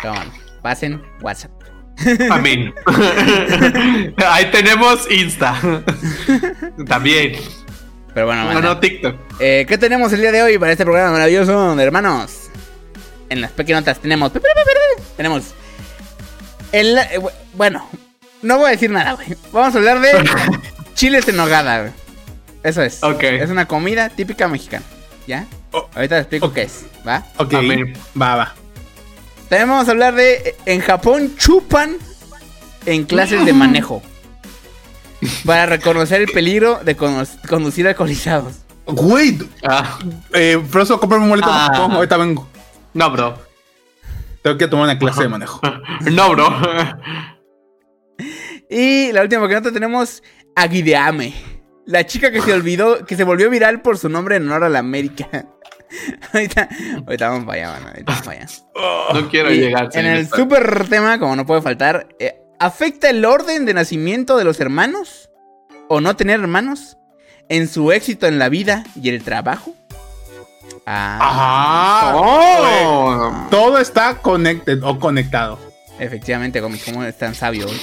¿Cómo 0.00 0.14
no? 0.14 0.32
Pasen 0.62 1.02
WhatsApp. 1.20 1.50
Amén. 2.30 2.74
Ahí 4.26 4.50
tenemos 4.50 5.10
Insta. 5.10 5.58
También. 6.86 7.36
Pero 8.12 8.26
bueno, 8.26 8.42
No, 8.42 8.48
banda, 8.48 8.60
no, 8.60 8.78
TikTok. 8.80 9.16
eh, 9.40 9.64
¿qué 9.68 9.76
tenemos 9.78 10.12
el 10.12 10.20
día 10.20 10.30
de 10.32 10.42
hoy 10.42 10.58
para 10.58 10.72
este 10.72 10.84
programa 10.84 11.12
maravilloso 11.12 11.78
hermanos? 11.80 12.40
en 13.30 13.40
las 13.40 13.50
pequeñotas 13.50 13.98
tenemos. 13.98 14.30
Tenemos. 15.16 15.44
El, 16.70 16.98
eh, 16.98 17.18
bu- 17.18 17.32
bueno, 17.54 17.88
no 18.42 18.58
voy 18.58 18.68
a 18.68 18.70
decir 18.70 18.90
nada, 18.90 19.14
güey. 19.14 19.34
Vamos 19.52 19.74
a 19.74 19.78
hablar 19.78 20.00
de 20.00 20.10
chiles 20.94 21.26
en 21.28 21.36
nogada, 21.36 21.80
güey. 21.80 21.92
Eso 22.62 22.82
es. 22.82 23.02
Ok. 23.02 23.22
Es 23.24 23.50
una 23.50 23.66
comida 23.66 24.08
típica 24.10 24.46
mexicana. 24.46 24.84
¿Ya? 25.26 25.46
Oh, 25.72 25.88
Ahorita 25.94 26.16
te 26.16 26.20
explico 26.20 26.52
qué 26.52 26.62
es, 26.62 26.84
¿va? 27.06 27.24
Ok. 27.38 27.54
Va, 28.20 28.36
va. 28.36 28.54
También 29.48 29.68
vamos 29.68 29.88
a 29.88 29.90
hablar 29.92 30.14
de. 30.14 30.32
eh, 30.34 30.56
En 30.66 30.80
Japón 30.80 31.34
chupan 31.36 31.96
en 32.86 33.04
clases 33.04 33.44
de 33.44 33.52
manejo. 33.52 34.02
Para 35.46 35.66
reconocer 35.66 36.20
el 36.20 36.28
peligro 36.28 36.80
de 36.84 36.96
conducir 36.96 37.86
alcoholizados. 37.88 38.56
Güey, 38.86 39.38
Ah, 39.66 39.98
eh, 40.34 40.62
Froso, 40.68 41.00
cómprame 41.00 41.24
un 41.24 41.30
boleto. 41.30 41.48
Ah. 41.50 41.72
Pongo, 41.74 41.96
ahorita 41.96 42.16
vengo. 42.18 42.46
no, 42.92 43.10
bro. 43.10 43.38
Tengo 44.42 44.58
que 44.58 44.68
tomar 44.68 44.84
una 44.84 44.98
clase 44.98 45.22
de 45.22 45.28
manejo. 45.28 45.60
No, 46.12 46.30
bro. 46.30 46.48
Y 48.70 49.12
la 49.12 49.22
última 49.22 49.46
que 49.48 49.54
nota 49.54 49.72
tenemos 49.72 50.22
a 50.54 50.66
Guideame. 50.66 51.34
La 51.86 52.06
chica 52.06 52.30
que 52.32 52.40
se 52.40 52.52
olvidó, 52.52 53.04
que 53.04 53.14
se 53.16 53.24
volvió 53.24 53.50
viral 53.50 53.82
por 53.82 53.98
su 53.98 54.08
nombre 54.08 54.36
en 54.36 54.44
honor 54.46 54.64
a 54.64 54.68
la 54.68 54.78
América. 54.78 55.46
ahorita, 56.32 56.68
ahorita 57.06 57.28
vamos 57.28 57.44
para 57.46 57.58
allá, 57.58 57.72
mano. 57.72 57.86
Ahorita 57.88 58.12
vamos 58.12 58.26
para 58.26 58.38
allá. 58.40 58.48
No 59.20 59.28
quiero 59.30 59.52
Y 59.52 59.58
llegar. 59.58 59.88
en 59.94 60.06
el 60.06 60.28
super 60.28 60.88
tema, 60.88 61.18
como 61.18 61.36
no 61.36 61.46
puede 61.46 61.62
faltar, 61.62 62.08
eh, 62.18 62.40
¿afecta 62.58 63.10
el 63.10 63.24
orden 63.24 63.64
de 63.66 63.74
nacimiento 63.74 64.36
de 64.36 64.44
los 64.44 64.60
hermanos? 64.60 65.30
¿O 65.88 66.00
no 66.00 66.16
tener 66.16 66.40
hermanos? 66.40 66.96
¿En 67.48 67.68
su 67.68 67.92
éxito 67.92 68.26
en 68.26 68.38
la 68.38 68.48
vida 68.48 68.84
y 69.00 69.10
el 69.10 69.22
trabajo? 69.22 69.74
Ah, 70.86 71.18
Ajá. 71.20 72.16
Oh. 72.16 73.46
Todo 73.50 73.78
está 73.78 74.16
connected 74.16 74.82
o 74.82 74.98
conectado. 74.98 75.58
efectivamente, 75.98 76.60
Gomi, 76.60 76.78
¿cómo 76.78 77.04
es 77.04 77.16
tan 77.16 77.34
sabio, 77.34 77.66
güey? 77.66 77.80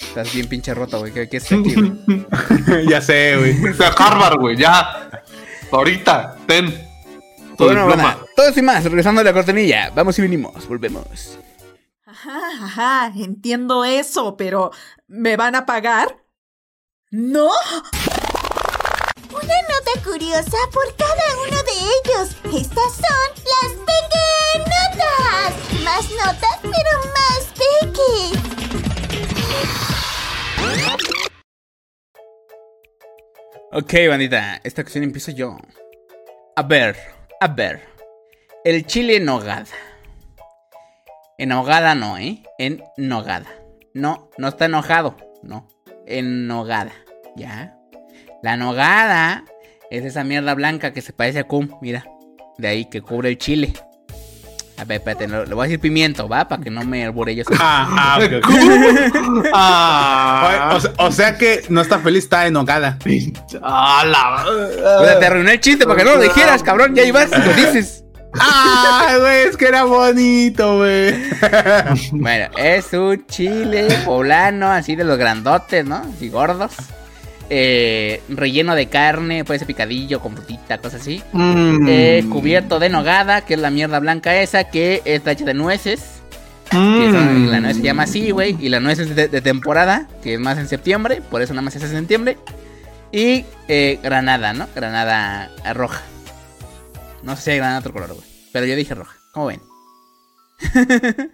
Estás 0.00 0.32
bien 0.34 0.46
pinche 0.46 0.74
roto, 0.74 0.98
güey. 0.98 1.12
¿Qué, 1.12 1.28
qué 1.28 1.38
es 1.38 1.46
aquí, 1.46 1.74
güey? 1.74 2.86
ya 2.88 3.00
sé, 3.00 3.36
güey. 3.36 3.56
Harvard, 3.96 4.38
güey, 4.40 4.56
ya. 4.56 5.08
Ahorita, 5.72 6.36
ten. 6.46 6.70
Tu 7.56 7.64
Bueno, 7.64 7.86
diploma. 7.86 8.14
bueno, 8.14 8.26
todo 8.36 8.48
eso 8.48 8.60
y 8.60 8.62
más, 8.62 8.84
regresando 8.84 9.20
a 9.20 9.24
la 9.24 9.32
cortinilla. 9.32 9.90
Vamos 9.94 10.18
y 10.18 10.22
venimos, 10.22 10.66
volvemos. 10.68 11.38
Ajá, 12.06 12.38
ajá, 12.62 13.12
entiendo 13.16 13.84
eso, 13.84 14.36
pero 14.36 14.70
¿me 15.06 15.36
van 15.36 15.54
a 15.54 15.64
pagar? 15.66 16.16
¿No? 17.10 17.46
Una 19.30 19.40
nota 19.40 20.02
curiosa 20.04 20.56
por 20.72 20.94
cada 20.96 21.24
uno 21.48 21.56
de 21.62 21.72
ellos. 21.72 22.36
Estas 22.60 22.92
son 22.92 23.30
las 23.52 23.72
pequeñotas. 23.88 25.54
Más 25.84 26.10
notas, 26.10 26.58
pero 26.62 26.92
más 27.16 27.42
peque. 27.56 28.38
Ok, 33.74 33.94
bandita, 34.06 34.60
esta 34.64 34.82
ocasión 34.82 35.02
empiezo 35.02 35.30
yo. 35.30 35.56
A 36.56 36.62
ver, 36.62 36.94
a 37.40 37.48
ver. 37.48 37.80
El 38.66 38.84
chile 38.84 39.16
en 39.16 39.24
nogada. 39.24 39.64
En 41.38 41.48
nogada 41.48 41.94
no, 41.94 42.18
¿eh? 42.18 42.42
En 42.58 42.84
nogada. 42.98 43.46
No, 43.94 44.28
no 44.36 44.48
está 44.48 44.66
enojado. 44.66 45.16
No. 45.42 45.68
En 46.06 46.46
nogada. 46.46 46.92
¿Ya? 47.34 47.78
La 48.42 48.58
nogada 48.58 49.46
es 49.90 50.04
esa 50.04 50.22
mierda 50.22 50.52
blanca 50.52 50.92
que 50.92 51.00
se 51.00 51.14
parece 51.14 51.38
a 51.38 51.44
cum. 51.44 51.78
Mira. 51.80 52.04
De 52.58 52.68
ahí 52.68 52.84
que 52.90 53.00
cubre 53.00 53.30
el 53.30 53.38
chile. 53.38 53.72
A 54.78 54.84
ver, 54.84 54.98
espérate, 54.98 55.28
le 55.28 55.44
voy 55.54 55.60
a 55.60 55.68
decir 55.68 55.78
pimiento, 55.80 56.28
¿va? 56.28 56.48
Para 56.48 56.62
que 56.62 56.70
no 56.70 56.82
me 56.84 57.04
albore 57.04 57.34
yo. 57.36 57.44
Ah, 57.60 58.18
ah. 58.18 58.20
Ah, 59.54 60.72
O, 60.74 60.80
sea, 60.80 60.92
o 60.98 61.12
sea 61.12 61.38
que 61.38 61.64
no 61.68 61.80
está 61.82 61.98
feliz, 61.98 62.24
está 62.24 62.46
enojada. 62.46 62.98
Ah, 63.62 64.02
la. 64.06 64.44
O 65.00 65.04
sea, 65.04 65.18
te 65.18 65.26
arruiné 65.26 65.52
el 65.52 65.60
chiste 65.60 65.84
para 65.84 65.98
que 65.98 66.04
no 66.04 66.16
lo 66.16 66.22
dijeras, 66.22 66.62
cabrón. 66.62 66.94
Ya 66.94 67.04
ibas 67.04 67.30
y 67.32 67.38
lo 67.40 67.52
dices. 67.52 68.04
¡Ah, 68.40 69.16
güey! 69.20 69.42
Es 69.48 69.56
que 69.58 69.66
era 69.66 69.84
bonito, 69.84 70.78
güey. 70.78 71.14
Bueno, 72.12 72.48
es 72.56 72.90
un 72.94 73.26
chile 73.26 73.88
poblano, 74.06 74.70
así 74.72 74.96
de 74.96 75.04
los 75.04 75.18
grandotes, 75.18 75.84
¿no? 75.84 75.96
Así 76.16 76.30
gordos. 76.30 76.72
Eh, 77.54 78.22
relleno 78.30 78.74
de 78.74 78.86
carne, 78.86 79.44
puede 79.44 79.58
ser 79.58 79.66
picadillo 79.66 80.20
con 80.20 80.34
frutita, 80.34 80.78
cosas 80.78 81.02
así. 81.02 81.22
Mm. 81.32 81.86
Eh, 81.86 82.24
cubierto 82.30 82.78
de 82.78 82.88
nogada, 82.88 83.42
que 83.42 83.52
es 83.54 83.60
la 83.60 83.70
mierda 83.70 83.98
blanca 84.00 84.34
esa, 84.40 84.64
que 84.64 85.02
está 85.04 85.32
hecha 85.32 85.44
de 85.44 85.52
nueces. 85.52 86.22
Que 86.70 86.78
Mm. 86.78 87.12
son- 87.12 87.50
la 87.50 87.60
nuez 87.60 87.76
se 87.76 87.82
llama 87.82 88.04
así, 88.04 88.30
güey. 88.30 88.56
Y 88.58 88.70
la 88.70 88.80
nuez 88.80 88.98
es 89.00 89.14
de, 89.14 89.28
de 89.28 89.40
temporada, 89.42 90.08
que 90.22 90.32
es 90.34 90.40
más 90.40 90.56
en 90.56 90.66
septiembre, 90.66 91.20
por 91.30 91.42
eso 91.42 91.52
nada 91.52 91.60
más 91.62 91.76
es 91.76 91.82
en 91.82 91.90
septiembre. 91.90 92.38
Y 93.12 93.44
eh, 93.68 93.98
granada, 94.02 94.54
¿no? 94.54 94.66
Granada 94.74 95.50
roja. 95.74 96.00
No 97.22 97.36
sé 97.36 97.42
si 97.42 97.50
hay 97.50 97.56
granada 97.58 97.80
de 97.80 97.88
otro 97.88 97.92
color, 97.92 98.14
güey. 98.14 98.26
Pero 98.54 98.64
yo 98.64 98.74
dije 98.76 98.94
roja. 98.94 99.14
¿Cómo 99.32 99.46
ven? 99.48 99.60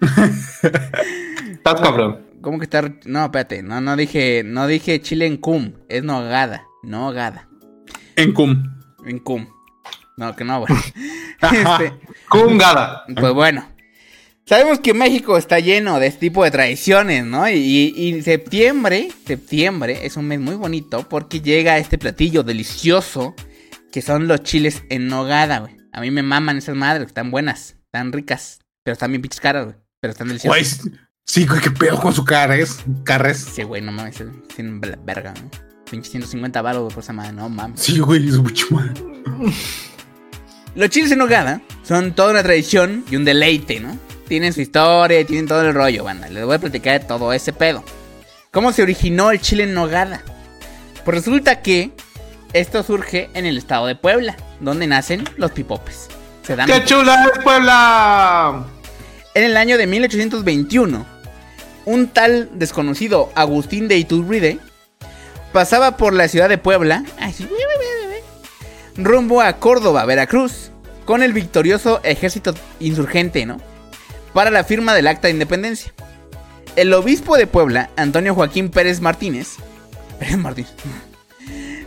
Estás 1.53 1.81
cabrón. 1.81 2.28
¿Cómo 2.41 2.59
que 2.59 2.65
está? 2.65 2.83
No, 3.05 3.25
espérate, 3.25 3.63
no, 3.63 3.81
no 3.81 3.97
dije, 3.97 4.43
no 4.45 4.67
dije 4.67 5.01
chile 5.01 5.27
en 5.27 5.37
cum, 5.37 5.73
es 5.89 6.03
nogada, 6.03 6.67
nogada, 6.83 7.49
En 8.17 8.33
cum. 8.33 8.63
en 9.05 9.19
cum. 9.19 9.49
No, 10.17 10.35
que 10.35 10.45
no, 10.45 10.61
güey. 10.61 10.73
Este, 11.41 11.93
Cungada. 12.29 13.05
pues 13.15 13.33
bueno, 13.33 13.65
sabemos 14.45 14.81
que 14.81 14.93
México 14.93 15.39
está 15.39 15.61
lleno 15.61 16.01
de 16.01 16.09
este 16.09 16.19
tipo 16.21 16.43
de 16.43 16.51
tradiciones, 16.51 17.25
¿no? 17.25 17.49
Y, 17.49 18.21
septiembre, 18.25 19.09
septiembre 19.25 20.01
es 20.05 20.17
un 20.17 20.27
mes 20.27 20.41
muy 20.41 20.57
bonito 20.57 21.09
porque 21.09 21.41
llega 21.41 21.79
este 21.79 21.97
platillo 21.97 22.43
delicioso 22.43 23.37
que 23.93 24.03
son 24.03 24.27
los 24.27 24.43
chiles 24.43 24.83
en 24.91 25.07
nogada, 25.07 25.61
güey. 25.61 25.77
A 25.93 26.01
mí 26.01 26.11
me 26.11 26.23
maman 26.25 26.59
esas 26.59 26.75
madres, 26.75 27.07
están 27.07 27.31
buenas, 27.31 27.77
están 27.85 28.13
ricas, 28.13 28.59
pero 28.83 28.95
están 28.95 29.13
bien 29.13 29.23
pinches 29.23 29.41
caras, 29.41 29.67
güey. 29.67 29.77
Pero 30.01 30.11
están 30.11 30.27
deliciosas. 30.27 30.81
Sí, 31.29 31.47
güey, 31.47 31.61
qué 31.61 31.71
pedo 31.71 32.01
con 32.01 32.15
su 32.15 32.25
carres. 32.25 32.79
Carres. 33.05 33.47
Sí, 33.55 33.63
güey, 33.63 33.83
no 33.83 33.93
mames, 33.93 34.21
es 34.21 34.29
sin 34.57 34.81
verga, 34.81 35.35
¿no? 35.35 35.51
Pinche 35.91 36.11
150 36.11 36.61
baros 36.63 36.83
güey, 36.83 36.95
por 36.95 37.05
esa 37.05 37.13
madre, 37.13 37.33
no 37.33 37.49
mames. 37.49 37.81
Sí, 37.81 37.99
güey, 37.99 38.27
es 38.27 38.39
mucho 38.39 38.67
mal. 38.71 38.93
Los 40.75 40.91
chiles 40.91 41.13
en 41.13 41.19
nogada 41.19 41.61
son 41.83 42.13
toda 42.15 42.31
una 42.31 42.43
tradición 42.43 43.05
y 43.11 43.17
un 43.17 43.25
deleite, 43.25 43.81
¿no? 43.81 43.97
Tienen 44.27 44.53
su 44.53 44.61
historia 44.61 45.21
y 45.21 45.25
tienen 45.25 45.47
todo 45.47 45.63
el 45.63 45.75
rollo, 45.75 46.05
banda. 46.05 46.29
Les 46.29 46.45
voy 46.45 46.57
a 46.57 46.59
platicar 46.59 47.01
de 47.01 47.07
todo 47.07 47.33
ese 47.33 47.53
pedo. 47.53 47.85
¿Cómo 48.51 48.73
se 48.73 48.83
originó 48.83 49.31
el 49.31 49.41
chile 49.41 49.65
en 49.65 49.75
nogada? 49.75 50.23
Pues 51.05 51.19
resulta 51.19 51.63
que 51.63 51.93
esto 52.53 52.83
surge 52.83 53.31
en 53.35 53.47
el 53.47 53.59
estado 53.59 53.87
de 53.87 53.95
Puebla, 53.95 54.37
donde 54.61 54.87
nacen 54.87 55.25
los 55.37 55.53
pipopes. 55.53 56.09
Se 56.43 56.57
dan 56.57 56.67
¡Qué 56.67 56.85
chula 56.85 57.31
es 57.35 57.43
Puebla! 57.43 58.65
En 59.35 59.45
el 59.45 59.57
año 59.57 59.79
de 59.79 59.87
1821, 59.87 61.07
un 61.89 62.09
tal 62.09 62.51
desconocido 62.53 63.33
Agustín 63.35 63.89
de 63.89 63.97
Iturbide 63.97 64.59
pasaba 65.53 65.97
por 65.97 66.13
la 66.13 66.29
ciudad 66.29 66.51
de 66.51 66.59
Puebla, 66.59 67.03
rumbo 68.97 69.41
a 69.41 69.55
Córdoba, 69.55 70.05
Veracruz, 70.05 70.71
con 71.07 71.23
el 71.23 71.33
victorioso 71.33 72.01
ejército 72.05 72.55
insurgente, 72.79 73.47
¿no? 73.47 73.57
Para 74.35 74.51
la 74.51 74.65
firma 74.65 74.95
del 74.95 75.07
Acta 75.07 75.29
de 75.29 75.33
Independencia. 75.33 75.95
El 76.77 76.93
obispo 76.93 77.39
de 77.39 77.47
Puebla, 77.47 77.89
Antonio 77.97 78.35
Joaquín 78.35 78.69
Pérez 78.69 79.01
Martínez, 79.01 79.57
Pérez 80.19 80.37
Martínez, 80.37 80.75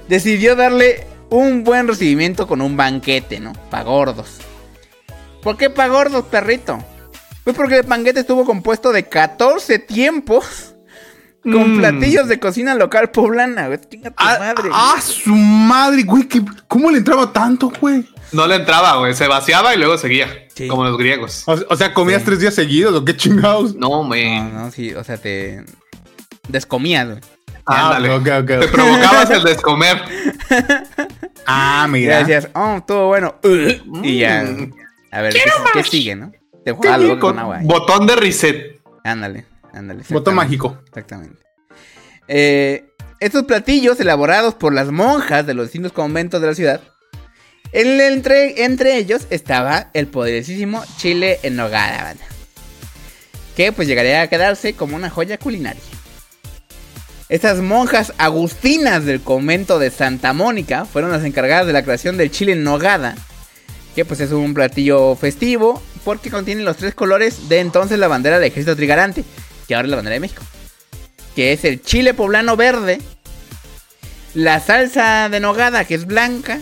decidió 0.10 0.56
darle 0.56 1.06
un 1.30 1.64
buen 1.64 1.88
recibimiento 1.88 2.48
con 2.48 2.62
un 2.62 2.76
banquete, 2.76 3.40
¿no? 3.40 3.54
Pa' 3.70 3.84
gordos. 3.84 4.40
¿Por 5.44 5.58
qué 5.58 5.70
pa' 5.70 5.90
gordos, 5.90 6.26
perrito? 6.26 6.84
Pues 7.44 7.56
porque 7.56 7.78
el 7.80 7.84
banquete 7.88 8.20
estuvo 8.20 8.46
compuesto 8.46 8.92
de 8.92 9.08
14 9.08 9.80
tiempos 9.80 10.76
con 11.44 11.76
Mm. 11.76 11.78
platillos 11.80 12.28
de 12.28 12.40
cocina 12.40 12.76
local 12.76 13.10
poblana, 13.10 13.68
güey. 13.68 13.80
Chinga 13.90 14.10
tu 14.12 14.16
Ah, 14.18 14.38
madre. 14.40 14.70
ah, 14.72 15.02
su 15.02 15.34
madre, 15.36 16.04
güey. 16.04 16.28
¿qué- 16.28 16.44
¿Cómo 16.68 16.92
le 16.92 17.00
entraba 17.00 17.34
tanto, 17.34 17.72
güey? 17.82 18.08
No 18.32 18.46
le 18.46 18.56
entraba, 18.58 18.98
güey. 18.98 19.14
Se 19.16 19.28
vaciaba 19.28 19.74
y 19.74 19.78
luego 19.80 19.98
seguía. 19.98 20.28
Sí. 20.56 20.68
Como 20.68 20.84
los 20.84 20.98
griegos. 20.98 21.44
O, 21.48 21.58
o 21.70 21.76
sea, 21.76 21.94
comías 21.94 22.22
Sí. 22.22 22.26
tres 22.28 22.40
días 22.42 22.54
seguidos, 22.54 22.94
¿o 22.94 23.04
qué 23.04 23.16
chingados? 23.18 23.74
No, 23.76 24.04
me. 24.04 24.40
No, 24.40 24.50
no, 24.66 24.72
sí, 24.72 24.94
o 24.94 25.04
sea, 25.04 25.18
te 25.18 25.66
descomías, 26.48 27.08
güey. 27.08 27.20
Ah, 27.66 27.88
Ándale. 27.96 28.10
ok, 28.12 28.28
ok, 28.44 28.60
Te 28.62 28.68
provocabas 28.68 29.30
el 29.32 29.44
descomer. 29.44 30.02
Ah, 31.46 31.88
mira. 31.90 32.20
decías, 32.20 32.50
oh, 32.54 32.78
estuvo 32.78 33.08
bueno. 33.08 33.36
Y 34.04 34.20
ya. 34.20 34.46
A 35.12 35.22
ver, 35.22 35.34
¿qué, 35.34 35.42
qué 35.74 35.84
sigue, 35.84 36.16
no? 36.16 36.32
Te 36.64 36.74
con 37.20 37.68
botón 37.68 38.06
de 38.08 38.16
reset. 38.16 38.82
Ándale, 39.04 39.46
ándale. 39.74 40.04
Botón 40.10 40.36
mágico. 40.36 40.78
Exactamente. 40.88 41.44
Eh, 42.28 42.86
estos 43.20 43.44
platillos 43.44 44.00
elaborados 44.00 44.54
por 44.56 44.74
las 44.74 44.92
monjas 44.92 45.46
de 45.46 45.54
los 45.54 45.66
distintos 45.66 45.92
conventos 45.92 46.40
de 46.42 46.48
la 46.48 46.56
ciudad 46.56 46.82
En- 47.74 48.00
entre, 48.02 48.64
entre 48.66 48.98
ellos 48.98 49.28
estaba 49.30 49.90
el 49.94 50.08
poderosísimo 50.08 50.84
chile 50.98 51.40
en 51.44 51.56
nogada. 51.56 52.16
Que 53.56 53.72
pues 53.72 53.88
llegaría 53.88 54.22
a 54.22 54.28
quedarse 54.28 54.74
como 54.74 54.96
una 54.96 55.10
joya 55.10 55.38
culinaria. 55.38 55.82
Estas 57.30 57.60
monjas 57.60 58.14
agustinas 58.18 59.06
del 59.06 59.22
convento 59.22 59.80
de 59.80 59.90
Santa 59.90 60.34
Mónica 60.34 60.84
fueron 60.86 61.12
las 61.12 61.24
encargadas 61.24 61.66
de 61.66 61.74
la 61.74 61.84
creación 61.84 62.18
del 62.18 62.30
chile 62.32 62.54
en 62.54 62.64
nogada. 62.64 63.16
Que 63.96 64.04
pues 64.06 64.20
es 64.20 64.32
un 64.32 64.54
platillo 64.54 65.16
festivo 65.16 65.82
porque 66.04 66.30
contiene 66.32 66.64
los 66.64 66.78
tres 66.78 66.94
colores 66.96 67.48
de 67.50 67.60
entonces 67.60 68.00
la 68.00 68.08
bandera 68.08 68.40
del 68.40 68.48
ejército 68.52 68.76
trigarante. 68.76 69.24
Que 69.68 69.76
ahora 69.76 69.86
es 69.88 69.90
la 69.92 69.96
bandera 69.98 70.14
de 70.16 70.20
México. 70.20 70.44
Que 71.36 71.54
es 71.54 71.64
el 71.66 71.82
chile 71.82 72.14
poblano 72.14 72.56
verde. 72.58 73.00
La 74.34 74.60
salsa 74.60 75.30
de 75.30 75.40
nogada 75.40 75.86
que 75.86 75.96
es 75.96 76.06
blanca. 76.06 76.60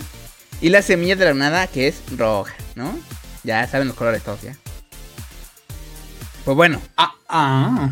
Y 0.60 0.68
la 0.68 0.82
semilla 0.82 1.16
de 1.16 1.24
la 1.24 1.30
granada 1.30 1.66
que 1.66 1.88
es 1.88 2.02
roja, 2.16 2.54
¿no? 2.74 2.98
Ya 3.44 3.66
saben 3.66 3.88
los 3.88 3.96
colores 3.96 4.22
todos, 4.22 4.42
¿ya? 4.42 4.56
Pues 6.44 6.56
bueno, 6.56 6.80
Ah, 6.96 7.12
ah. 7.28 7.90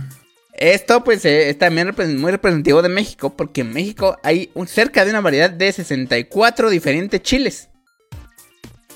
esto 0.55 1.05
pues 1.05 1.25
eh, 1.25 1.51
es 1.51 1.59
también 1.59 1.95
muy 2.19 2.31
representativo 2.31 2.83
de 2.83 2.89
México 2.89 3.35
porque 3.37 3.61
en 3.63 3.73
México 3.73 4.19
hay 4.23 4.51
un- 4.55 4.67
cerca 4.69 5.05
de 5.05 5.11
una 5.11 5.21
variedad 5.21 5.51
de 5.51 5.73
64 5.73 6.71
diferentes 6.71 7.23
chiles. 7.23 7.69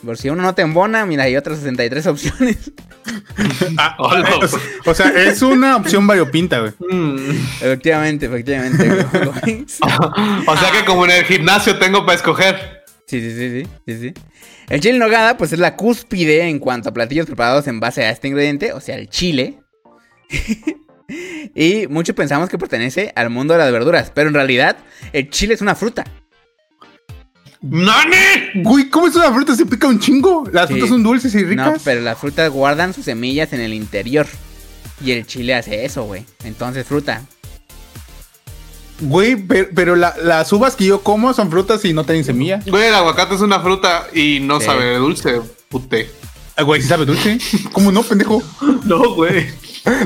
Por 0.05 0.19
si 0.19 0.29
uno 0.29 0.43
no 0.43 0.55
te 0.55 0.63
embona, 0.63 1.07
mira, 1.07 1.25
hay 1.25 1.37
otras 1.37 1.59
63 1.59 2.07
opciones. 2.07 2.73
Ah, 3.79 3.95
Hola, 3.99 4.29
o, 4.41 4.49
sea, 4.49 4.61
o 4.85 4.95
sea, 4.95 5.09
es 5.11 5.43
una 5.43 5.77
opción 5.77 6.07
variopinta, 6.07 6.59
güey. 6.61 6.73
Mm. 6.91 7.31
efectivamente, 7.61 8.27
efectivamente. 8.27 8.89
güey. 8.89 9.67
o 10.47 10.57
sea 10.57 10.71
que 10.73 10.85
como 10.85 11.05
en 11.05 11.13
el 11.13 11.25
gimnasio 11.25 11.79
tengo 11.79 12.05
para 12.05 12.17
escoger. 12.17 12.83
Sí, 13.07 13.21
sí, 13.21 13.31
sí, 13.31 13.63
sí, 13.63 13.69
sí, 13.87 14.01
sí. 14.01 14.15
El 14.69 14.81
chile 14.81 14.95
en 14.95 15.01
nogada, 15.01 15.37
pues 15.37 15.53
es 15.53 15.59
la 15.59 15.77
cúspide 15.77 16.49
en 16.49 16.59
cuanto 16.59 16.89
a 16.89 16.93
platillos 16.93 17.27
preparados 17.27 17.67
en 17.69 17.79
base 17.79 18.05
a 18.05 18.11
este 18.11 18.29
ingrediente, 18.29 18.73
o 18.73 18.81
sea, 18.81 18.97
el 18.97 19.09
chile. 19.09 19.61
y 21.55 21.87
muchos 21.89 22.17
pensamos 22.17 22.49
que 22.49 22.59
pertenece 22.59 23.13
al 23.15 23.31
mundo 23.31 23.55
de 23.55 23.61
las 23.61 23.71
verduras, 23.71 24.11
pero 24.15 24.29
en 24.29 24.35
realidad 24.35 24.79
el 25.13 25.31
chile 25.31 25.55
es 25.55 25.61
una 25.61 25.75
fruta. 25.75 26.05
¡Nani! 27.63 28.17
Güey, 28.57 28.91
¿cómo 28.91 29.07
es 29.07 29.15
una 29.15 29.33
fruta? 29.33 29.55
Se 29.55 29.65
pica 29.67 29.87
un 29.87 30.01
chingo. 30.01 30.45
Las 30.53 30.67
Sí. 30.69 30.75
frutas 30.75 30.89
son 30.91 31.03
dulces 31.03 31.35
y 31.35 31.43
No, 31.43 31.49
ricas. 31.49 31.83
pero 31.85 32.01
las 32.01 32.19
frutas 32.19 32.51
guardan 32.51 32.93
sus 32.93 33.05
semillas 33.05 33.53
en 33.53 33.61
el 33.61 33.73
interior. 33.73 34.27
Y 35.05 35.13
el 35.13 35.27
chile 35.27 35.55
hace 35.55 35.85
eso, 35.85 36.05
güey. 36.05 36.25
Entonces, 36.45 36.87
fruta. 36.87 37.23
Güey, 39.01 39.37
pero, 39.37 39.69
pero 39.75 39.97
la- 39.97 40.15
las 40.23 40.53
uvas 40.53 40.77
que 40.77 40.85
yo 40.87 41.03
como 41.03 41.33
son 41.35 41.51
frutas 41.51 41.85
y 41.85 41.93
no 41.93 42.05
tienen 42.05 42.25
semilla. 42.25 42.61
Güey, 42.67 42.87
el 42.89 42.95
aguacate 42.95 43.35
es 43.35 43.41
una 43.41 43.59
fruta 43.61 44.07
y 44.15 44.39
no 44.41 44.61
Sí. 44.61 44.67
sabe 44.67 44.97
dulce, 44.97 45.41
pute. 45.69 46.09
Ah, 46.57 46.63
güey, 46.63 46.83
¿sí 46.83 46.89
sabe 46.89 47.05
dulce? 47.05 47.39
¿Cómo 47.73 47.91
no, 47.91 48.03
pendejo? 48.03 48.43
No, 48.85 49.15
güey. 49.15 49.47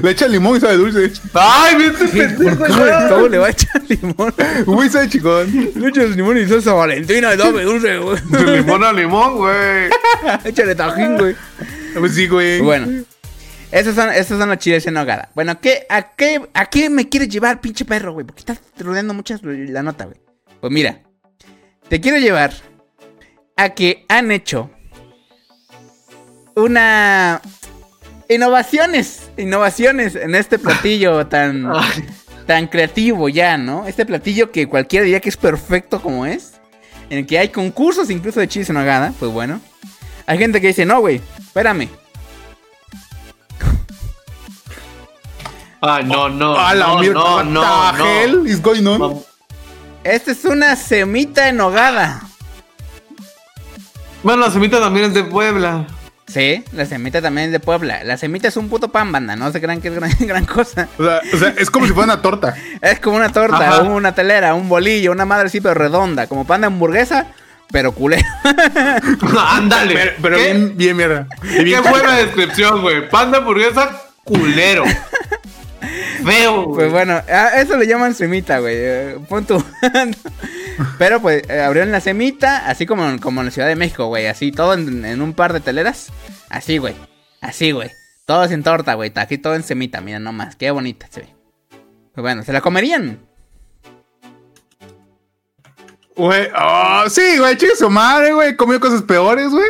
Le 0.02 0.11
echa 0.11 0.26
limón 0.26 0.56
y 0.56 0.61
sabe 0.61 0.76
dulce. 0.76 1.12
Ay, 1.35 1.76
vete, 1.76 2.09
pendejo. 2.09 2.64
¿Cómo, 2.66 3.09
cómo 3.09 3.28
le 3.28 3.38
va 3.38 3.49
a 3.49 3.50
echar 3.50 3.83
limón? 3.88 4.35
Güey, 4.64 4.88
sabe 4.88 5.09
chingón. 5.09 5.73
Le 5.75 5.88
echas 5.88 6.16
limón 6.16 6.38
y 6.38 6.47
salsa 6.47 6.73
valentina 6.73 7.35
y 7.35 7.37
dame 7.37 7.62
dulce, 7.62 7.99
güey. 7.99 8.18
De 8.30 8.56
limón 8.59 8.85
a 8.85 8.92
limón, 8.92 9.37
güey. 9.37 9.90
Échale 10.45 10.75
tajín, 10.75 11.18
güey. 11.18 11.37
Pues 11.99 12.14
sí, 12.14 12.26
güey. 12.26 12.61
Bueno. 12.61 13.04
Esos 13.71 13.95
son, 13.95 14.11
esos 14.11 14.38
son 14.38 14.49
los 14.49 14.59
chiles 14.59 14.87
en 14.87 14.95
nogada. 14.95 15.30
Bueno, 15.35 15.61
¿qué, 15.61 15.87
a, 15.90 16.14
qué, 16.14 16.40
¿a 16.54 16.66
qué 16.66 16.88
me 16.88 17.09
quieres 17.09 17.28
llevar, 17.28 17.61
pinche 17.61 17.85
perro, 17.85 18.12
güey? 18.12 18.25
Porque 18.25 18.40
estás 18.40 18.61
rodeando 18.78 19.12
muchas 19.12 19.40
la 19.42 19.83
nota, 19.83 20.04
güey. 20.04 20.16
Pues 20.61 20.73
mira, 20.73 21.02
te 21.88 22.00
quiero 22.00 22.18
llevar 22.18 22.52
a 23.56 23.71
que 23.71 24.06
han 24.09 24.30
hecho 24.30 24.71
una... 26.54 27.42
Innovaciones, 28.28 29.30
innovaciones 29.37 30.16
en 30.16 30.35
este 30.35 30.59
platillo 30.59 31.26
tan, 31.28 31.71
tan 32.47 32.66
creativo 32.66 33.28
ya, 33.28 33.56
¿no? 33.56 33.87
Este 33.87 34.04
platillo 34.04 34.50
que 34.50 34.68
cualquiera 34.68 35.04
diría 35.04 35.21
que 35.21 35.28
es 35.28 35.37
perfecto 35.37 36.00
como 36.00 36.26
es. 36.26 36.54
En 37.09 37.18
el 37.18 37.26
que 37.26 37.38
hay 37.38 37.50
concursos 37.50 38.11
incluso 38.11 38.40
de 38.40 38.49
chiles 38.49 38.69
en 38.69 38.75
nogada. 38.75 39.12
Pues 39.19 39.30
bueno. 39.30 39.60
Hay 40.26 40.39
gente 40.39 40.60
que 40.60 40.69
dice, 40.69 40.84
no, 40.84 41.00
güey, 41.00 41.21
espérame. 41.39 41.89
Ay, 45.80 46.04
no, 46.04 46.28
no. 46.28 46.58
A 46.58 46.75
la 46.75 46.86
no, 46.89 46.99
mierda, 46.99 47.15
no, 47.15 47.36
what 47.36 47.45
no, 47.45 47.93
the 47.93 47.99
no. 47.99 48.04
hell 48.04 48.47
is 48.49 48.60
going 48.60 48.86
on? 48.86 48.99
No. 48.99 49.23
Esta 50.02 50.32
es 50.32 50.45
una 50.45 50.75
semita 50.75 51.49
en 51.49 51.58
nogada. 51.58 52.23
Bueno, 54.25 54.43
la 54.43 54.50
semita 54.50 54.80
también 54.80 55.06
es 55.06 55.15
de 55.15 55.23
Puebla. 55.23 55.86
Sí, 56.26 56.65
la 56.73 56.86
semita 56.86 57.23
también 57.23 57.47
es 57.47 57.52
de 57.52 57.60
Puebla. 57.60 58.02
La 58.02 58.17
semita 58.17 58.49
es 58.49 58.56
un 58.56 58.69
puto 58.69 58.89
pan, 58.91 59.12
banda. 59.12 59.36
No 59.36 59.52
se 59.52 59.60
crean 59.60 59.80
que 59.80 59.89
es 59.89 59.95
gran, 59.95 60.10
gran 60.21 60.45
cosa. 60.45 60.89
O 60.99 61.04
sea, 61.04 61.21
o 61.32 61.36
sea, 61.39 61.54
es 61.56 61.71
como 61.71 61.86
si 61.86 61.93
fuera 61.93 62.12
una 62.12 62.23
torta. 62.23 62.54
Es 62.82 62.99
como 62.99 63.17
una 63.17 63.30
torta, 63.32 63.58
Ajá. 63.69 63.82
una 63.82 64.15
telera, 64.15 64.54
un 64.54 64.69
bolillo, 64.69 65.12
una 65.12 65.25
madre 65.25 65.47
así, 65.47 65.60
pero 65.60 65.75
redonda. 65.75 66.26
Como 66.26 66.45
pan 66.45 66.62
de 66.62 66.67
hamburguesa, 66.67 67.26
pero 67.71 67.93
culero. 67.93 68.25
Ándale. 69.49 69.95
Pero, 69.95 70.12
pero 70.21 70.36
¿Qué- 70.36 70.45
bien, 70.45 70.76
bien 70.76 70.97
mierda. 70.97 71.26
Y 71.45 71.49
Qué 71.58 71.65
bien 71.65 71.82
buena 71.89 72.17
descripción, 72.17 72.82
güey. 72.82 73.08
Pan 73.08 73.30
de 73.30 73.39
hamburguesa, 73.39 74.02
culero. 74.25 74.84
Feo, 76.25 76.65
güey. 76.65 76.75
Pues 76.76 76.91
bueno, 76.93 77.23
a 77.28 77.60
eso 77.60 77.76
le 77.76 77.86
llaman 77.86 78.15
semita, 78.15 78.58
güey. 78.58 78.75
eh, 78.76 79.17
Pon 79.28 79.45
tu. 79.45 79.62
Pero 80.99 81.21
pues 81.21 81.43
eh, 81.49 81.60
abrieron 81.60 81.93
la 81.93 82.00
semita, 82.00 82.67
así 82.69 82.86
como, 82.86 83.19
como 83.21 83.41
en 83.41 83.47
la 83.47 83.50
Ciudad 83.52 83.69
de 83.69 83.76
México, 83.76 84.06
güey. 84.06 84.26
Así, 84.26 84.52
todo 84.52 84.75
en, 84.75 85.04
en 85.04 85.21
un 85.23 85.32
par 85.32 85.52
de 85.52 85.60
teleras. 85.60 86.12
Así, 86.49 86.78
güey. 86.78 86.95
Así, 87.41 87.71
güey. 87.73 87.91
Todo 88.25 88.45
en 88.45 88.62
torta, 88.62 88.95
güey. 88.95 89.12
Aquí 89.15 89.39
todo 89.39 89.54
en 89.54 89.62
semita, 89.62 90.00
mira 90.00 90.19
nomás. 90.19 90.56
Qué 90.56 90.71
bonita 90.71 91.06
se 91.10 91.21
ve. 91.23 91.28
Pues 92.15 92.23
bueno, 92.23 92.43
¿se 92.43 92.52
la 92.52 92.60
comerían? 92.60 93.21
Güey, 96.17 96.49
oh, 96.58 97.04
sí, 97.10 97.36
güey, 97.39 97.56
chica 97.56 97.75
su 97.76 97.91
madre, 97.91 98.32
güey. 98.32 98.56
Comió 98.56 98.80
cosas 98.80 99.02
peores, 99.02 99.50
güey. 99.50 99.67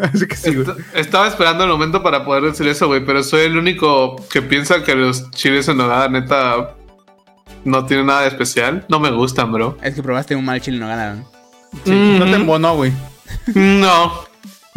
Así 0.12 0.26
que 0.26 0.36
sí, 0.36 0.54
güey. 0.54 0.68
Est- 0.68 0.80
Estaba 0.94 1.26
esperando 1.26 1.64
el 1.64 1.70
momento 1.70 2.02
para 2.02 2.24
poder 2.24 2.44
decir 2.44 2.68
eso, 2.68 2.86
güey, 2.86 3.04
pero 3.04 3.22
soy 3.22 3.42
el 3.46 3.56
único 3.56 4.16
que 4.28 4.42
piensa 4.42 4.82
que 4.84 4.94
los 4.94 5.30
chiles 5.30 5.66
en 5.68 5.78
nogada, 5.78 6.08
neta, 6.08 6.74
no 7.64 7.84
tienen 7.86 8.06
nada 8.06 8.22
de 8.22 8.28
especial. 8.28 8.84
No 8.88 8.98
me 9.00 9.10
gustan, 9.10 9.52
bro. 9.52 9.76
Es 9.82 9.94
que 9.94 10.02
probaste 10.02 10.34
un 10.36 10.44
mal 10.44 10.60
chile 10.60 10.76
en 10.76 10.80
nogada, 10.82 11.14
¿no? 11.14 11.30
Sí, 11.84 11.90
No 12.18 12.24
te 12.24 12.32
embonó, 12.34 12.76
güey. 12.76 12.92
No. 13.54 14.12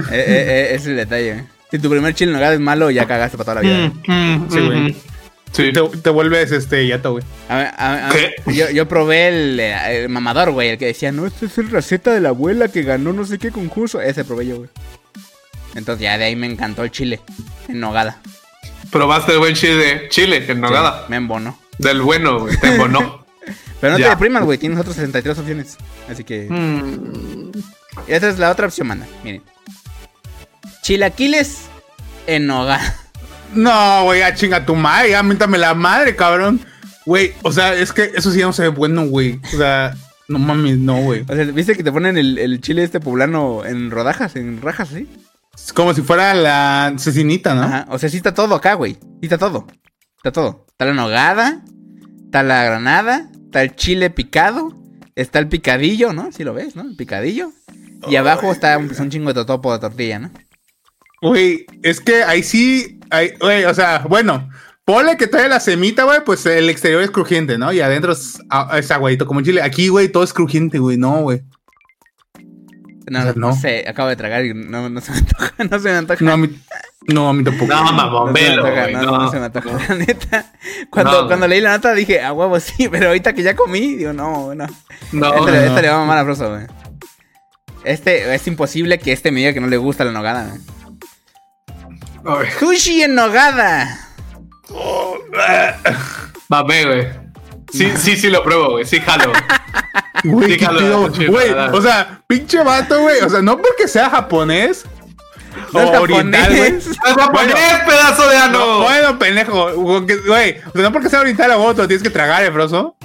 Eh, 0.10 0.12
eh, 0.12 0.26
eh, 0.28 0.66
ese 0.72 0.76
es 0.76 0.88
el 0.88 0.96
detalle, 0.98 1.34
güey. 1.34 1.46
Si 1.72 1.80
tu 1.80 1.90
primer 1.90 2.14
chile 2.14 2.32
en 2.32 2.34
nogada 2.34 2.54
es 2.54 2.60
malo, 2.60 2.90
ya 2.92 3.06
cagaste 3.06 3.38
para 3.38 3.46
toda 3.54 3.56
la 3.56 3.62
vida. 3.62 3.92
güey. 4.06 4.18
Mm, 4.18 4.50
Sí, 4.52 4.60
güey. 4.60 4.80
mm, 4.80 4.96
Sí. 5.54 5.74
Te, 5.74 5.82
te 5.82 6.10
vuelves 6.10 6.50
este 6.54 6.88
yato, 6.88 7.12
güey. 7.12 7.24
A 7.50 7.56
ver, 7.58 7.68
a. 7.78 8.10
Yo, 8.54 8.70
yo 8.70 8.88
probé 8.88 9.28
el, 9.28 9.60
el 9.60 10.08
mamador, 10.10 10.52
güey, 10.52 10.70
el 10.70 10.78
que 10.78 10.86
decía, 10.86 11.12
no, 11.12 11.26
esta 11.26 11.46
es 11.46 11.58
la 11.58 11.70
receta 11.70 12.12
de 12.14 12.22
la 12.22 12.30
abuela 12.30 12.70
que 12.70 12.84
ganó 12.84 13.12
no 13.12 13.26
sé 13.26 13.38
qué 13.38 13.52
concurso. 13.52 14.00
Ese 14.00 14.24
probé 14.24 14.48
yo, 14.48 14.58
güey. 14.60 14.70
Entonces 15.76 16.04
ya 16.04 16.18
de 16.18 16.24
ahí 16.26 16.36
me 16.38 16.48
encantó 16.48 16.84
el 16.84 16.92
chile 16.92 17.20
en 17.68 17.80
nogada. 17.82 18.22
Probaste 18.92 19.34
el 19.34 19.40
buen 19.40 19.54
chile 19.56 19.76
de 19.76 20.10
chile 20.10 20.44
en 20.48 20.62
nogada. 20.62 21.00
Sí, 21.00 21.06
me 21.10 21.18
embonó. 21.18 21.58
Del 21.82 22.02
bueno, 22.02 22.40
güey. 22.42 22.58
Te 22.58 22.68
embonó. 22.70 23.26
Pero 23.82 23.94
no 23.94 24.00
Ya. 24.00 24.06
te 24.06 24.10
deprimas, 24.12 24.44
güey, 24.44 24.58
tienes 24.58 24.80
otras 24.80 24.96
63 24.96 25.40
opciones. 25.40 25.78
Así 26.10 26.24
que... 26.24 26.48
Mm. 26.50 27.52
Esa 28.08 28.30
es 28.30 28.38
la 28.40 28.52
otra 28.52 28.68
opción, 28.68 28.88
manda. 28.88 29.08
Miren. 29.24 29.42
Chilaquiles 30.82 31.64
en 32.28 32.48
nogada. 32.48 32.96
No, 33.54 34.04
güey, 34.06 34.22
a 34.22 34.34
chinga 34.34 34.66
tu 34.66 34.76
madre, 34.76 35.12
ya 35.12 35.24
miéntame 35.24 35.58
la 35.58 35.74
madre, 35.74 36.16
cabrón. 36.16 36.62
Güey, 37.06 37.34
o 37.42 37.52
sea, 37.52 37.74
es 37.74 37.92
que 37.92 38.12
eso 38.16 38.32
sí 38.32 38.40
no 38.40 38.54
se 38.54 38.64
ve 38.64 38.68
bueno, 38.70 39.06
güey. 39.08 39.40
O 39.54 39.58
sea, 39.58 39.96
no 40.28 40.40
mames, 40.40 40.78
no, 40.78 40.96
güey. 41.02 41.26
O 41.28 41.36
sea, 41.36 41.44
¿viste 41.46 41.76
que 41.76 41.84
te 41.84 41.92
ponen 41.92 42.18
el, 42.18 42.38
el 42.38 42.62
chile 42.62 42.84
este 42.84 43.00
poblano 43.00 43.66
en 43.66 43.92
rodajas, 43.92 44.36
en 44.36 44.62
rajas, 44.62 44.90
sí? 44.90 45.10
Es 45.54 45.74
como 45.74 45.94
si 45.94 46.02
fuera 46.02 46.34
la 46.34 46.94
cecinita, 46.98 47.54
¿no? 47.54 47.64
Ajá. 47.64 47.86
O 47.90 48.00
sea, 48.00 48.10
sí 48.10 48.18
está 48.18 48.34
todo 48.34 48.56
acá, 48.56 48.76
güey. 48.76 48.94
Sí 48.94 49.24
está 49.24 49.38
todo. 49.38 49.68
Está 50.22 50.32
todo. 50.32 50.66
Está 50.70 50.86
la 50.86 50.94
nogada, 50.94 51.64
está 52.26 52.44
la 52.44 52.64
granada, 52.64 53.30
está 53.46 53.64
el 53.64 53.76
chile 53.76 54.10
picado, 54.12 54.78
está 55.16 55.40
el 55.40 55.48
picadillo, 55.50 56.14
¿no? 56.14 56.32
Sí 56.32 56.44
lo 56.44 56.54
ves, 56.54 56.76
¿no? 56.76 56.84
El 56.84 56.96
picadillo. 56.96 57.52
Y 58.08 58.16
abajo 58.16 58.52
está 58.52 58.78
un, 58.78 58.88
pues, 58.88 59.00
un 59.00 59.10
chingo 59.10 59.30
de 59.30 59.34
totopo 59.36 59.74
de 59.74 59.80
tortilla, 59.80 60.20
¿no? 60.20 60.32
Güey, 61.22 61.66
es 61.84 62.00
que 62.00 62.24
ahí 62.24 62.42
sí, 62.42 63.00
ahí, 63.12 63.32
güey, 63.40 63.66
o 63.66 63.74
sea, 63.76 64.06
bueno, 64.10 64.50
ponle 64.86 65.18
que 65.18 65.28
trae 65.28 65.48
la 65.50 65.60
semita, 65.60 66.04
güey, 66.04 66.24
pues 66.24 66.46
el 66.48 66.68
exterior 66.70 67.02
es 67.04 67.12
crujiente, 67.12 67.58
¿no? 67.60 67.72
Y 67.72 67.80
adentro 67.82 68.12
es, 68.14 68.40
a- 68.50 68.78
es 68.80 68.90
aguadito 68.90 69.28
como 69.28 69.42
chile. 69.42 69.62
Aquí, 69.62 69.88
güey, 69.90 70.10
todo 70.10 70.24
es 70.24 70.34
crujiente, 70.34 70.80
güey, 70.80 70.98
no, 70.98 71.22
güey. 71.22 71.42
No, 73.10 73.20
O 73.20 73.24
sea, 73.24 73.34
no. 73.36 73.48
no. 73.50 73.56
sé, 73.56 73.86
acabo 73.88 74.10
de 74.10 74.16
tragar 74.16 74.46
y 74.46 74.54
no, 74.54 74.90
no 74.90 75.02
se 75.02 75.12
me 75.12 75.18
antoja, 75.20 75.54
no 75.70 75.80
se 75.80 75.90
me 75.90 75.96
antoja. 75.98 76.24
No, 76.26 76.32
a 76.32 76.38
mí, 76.38 76.48
no, 77.08 77.30
a 77.30 77.34
mí 77.34 77.44
tampoco. 77.44 77.74
No, 77.74 77.92
mamón, 77.94 78.28
No 78.32 78.38
se 78.38 78.44
me 78.44 78.50
velo, 78.50 78.66
antoja, 78.66 78.88
no, 78.92 79.02
No, 79.12 79.18
no 79.24 79.32
se 79.32 79.40
me 79.40 79.46
antoja, 79.46 79.70
la 79.90 79.96
neta. 79.96 80.46
Cuando, 80.90 81.28
cuando 81.28 81.48
leí 81.48 81.60
la 81.62 81.72
nota 81.72 81.94
dije, 81.94 82.22
a 82.22 82.32
huevo 82.34 82.60
sí, 82.60 82.88
pero 82.92 83.08
ahorita 83.08 83.34
que 83.34 83.44
ya 83.44 83.56
comí, 83.56 83.96
digo, 83.96 84.14
no, 84.14 84.54
no. 84.56 84.68
no, 85.12 85.28
esta, 85.34 85.70
no. 85.70 85.82
le- 85.82 85.90
va 85.90 85.96
a 85.96 86.00
mamar 86.00 86.18
a 86.20 86.24
Froso, 86.26 86.50
güey. 86.50 86.68
Este, 87.84 88.34
es 88.36 88.46
imposible 88.48 89.00
que 89.00 89.12
este 89.12 89.32
me 89.32 89.40
diga 89.40 89.54
que 89.54 89.60
no 89.62 89.68
le 89.68 89.78
gusta 89.78 90.04
la 90.06 90.12
nogada. 90.12 90.52
güey. 92.24 92.48
Sushi 92.60 93.02
en 93.04 93.16
nogada. 93.16 94.08
Mamé, 96.50 96.86
güey. 96.86 97.08
Sí, 97.74 97.90
sí, 97.98 98.16
sí 98.18 98.30
lo 98.30 98.44
pruebo, 98.44 98.72
güey. 98.72 98.86
Sí, 98.86 99.00
jalo. 99.00 99.32
Güey, 100.24 100.54
Sí, 100.54 100.60
jalo, 100.60 101.10
güey. 101.10 101.52
O 101.74 101.82
sea, 101.82 102.22
pinche 102.28 102.62
vato, 102.64 103.02
güey. 103.02 103.22
O 103.22 103.30
sea, 103.30 103.42
no 103.42 103.58
porque 103.58 103.88
sea 103.88 104.10
japonés 104.10 104.86
No 105.74 105.82
es 105.82 106.00
oriental, 106.00 106.48
güey. 106.56 106.62
japonés. 106.72 106.88
¡Es 106.88 106.98
japonés, 107.16 107.56
pedazo 107.88 108.30
de 108.30 108.38
ano! 108.38 108.58
No, 108.60 108.82
bueno, 108.84 109.20
pendejo. 109.20 109.74
Güey, 109.76 110.58
o 110.66 110.72
sea, 110.74 110.82
no 110.82 110.92
porque 110.92 111.10
sea 111.10 111.22
oriental 111.22 111.52
o 111.52 111.64
otro, 111.64 111.88
tienes 111.88 112.04
que 112.04 112.10
tragar, 112.10 112.44
eh, 112.44 112.52
froso. 112.52 112.96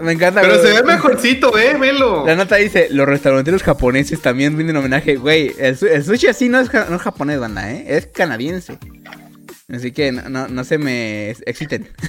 Me 0.00 0.12
encanta, 0.12 0.40
Pero 0.42 0.58
güey. 0.60 0.66
se 0.66 0.72
ve 0.74 0.82
mejorcito, 0.84 1.58
eh, 1.58 1.76
velo. 1.76 2.24
La 2.24 2.36
nota 2.36 2.54
dice, 2.56 2.86
los 2.92 3.06
restauranteros 3.06 3.64
japoneses 3.64 4.20
también 4.22 4.56
rinden 4.56 4.76
homenaje. 4.76 5.16
Güey, 5.16 5.52
el, 5.58 5.76
su- 5.76 5.86
el 5.88 6.04
sushi 6.04 6.28
así 6.28 6.48
no 6.48 6.60
es, 6.60 6.72
no 6.72 6.94
es 6.96 7.02
japonés, 7.02 7.40
banda, 7.40 7.72
¿eh? 7.72 7.84
Es 7.88 8.06
canadiense. 8.06 8.78
Así 9.70 9.92
que 9.92 10.12
no, 10.12 10.28
no, 10.30 10.48
no 10.48 10.64
se 10.64 10.78
me 10.78 11.30
exciten. 11.30 11.88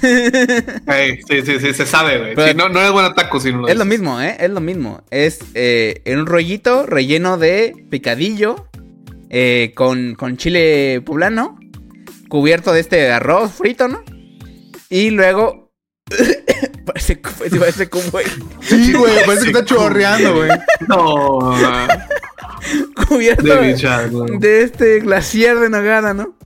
Sí, 1.28 1.42
sí, 1.44 1.58
sí, 1.58 1.74
se 1.74 1.84
sabe, 1.86 2.34
güey. 2.34 2.48
Sí, 2.48 2.54
no, 2.56 2.68
no 2.68 2.80
es 2.80 2.90
buen 2.92 3.12
taco 3.14 3.38
si 3.40 3.52
no 3.52 3.58
lo 3.62 3.68
es 3.68 3.76
lo 3.76 3.84
mismo, 3.84 4.20
¿eh? 4.20 4.36
Es 4.40 4.50
lo 4.50 4.60
mismo. 4.60 5.02
Es 5.10 5.40
eh, 5.54 6.00
en 6.04 6.20
un 6.20 6.26
rollito 6.26 6.86
relleno 6.86 7.36
de 7.38 7.74
picadillo 7.90 8.66
eh, 9.30 9.72
con, 9.74 10.14
con 10.14 10.36
chile 10.36 11.02
poblano, 11.04 11.58
cubierto 12.28 12.72
de 12.72 12.80
este 12.80 13.10
arroz 13.10 13.52
frito, 13.52 13.88
¿no? 13.88 14.02
Y 14.88 15.10
luego... 15.10 15.72
parece, 16.84 17.16
parece, 17.16 17.58
parece 17.58 17.88
como... 17.88 18.04
Sí, 18.60 18.92
güey, 18.92 19.14
parece 19.26 19.44
que 19.44 19.50
está 19.50 19.64
chorreando, 19.64 20.34
güey. 20.34 20.50
No, 20.88 21.54
cubierto 23.08 23.42
de 23.42 24.38
de, 24.38 24.62
este 24.62 25.00
glaciar 25.00 25.58
de 25.58 25.70
nogada, 25.70 26.14
¿no? 26.14 26.36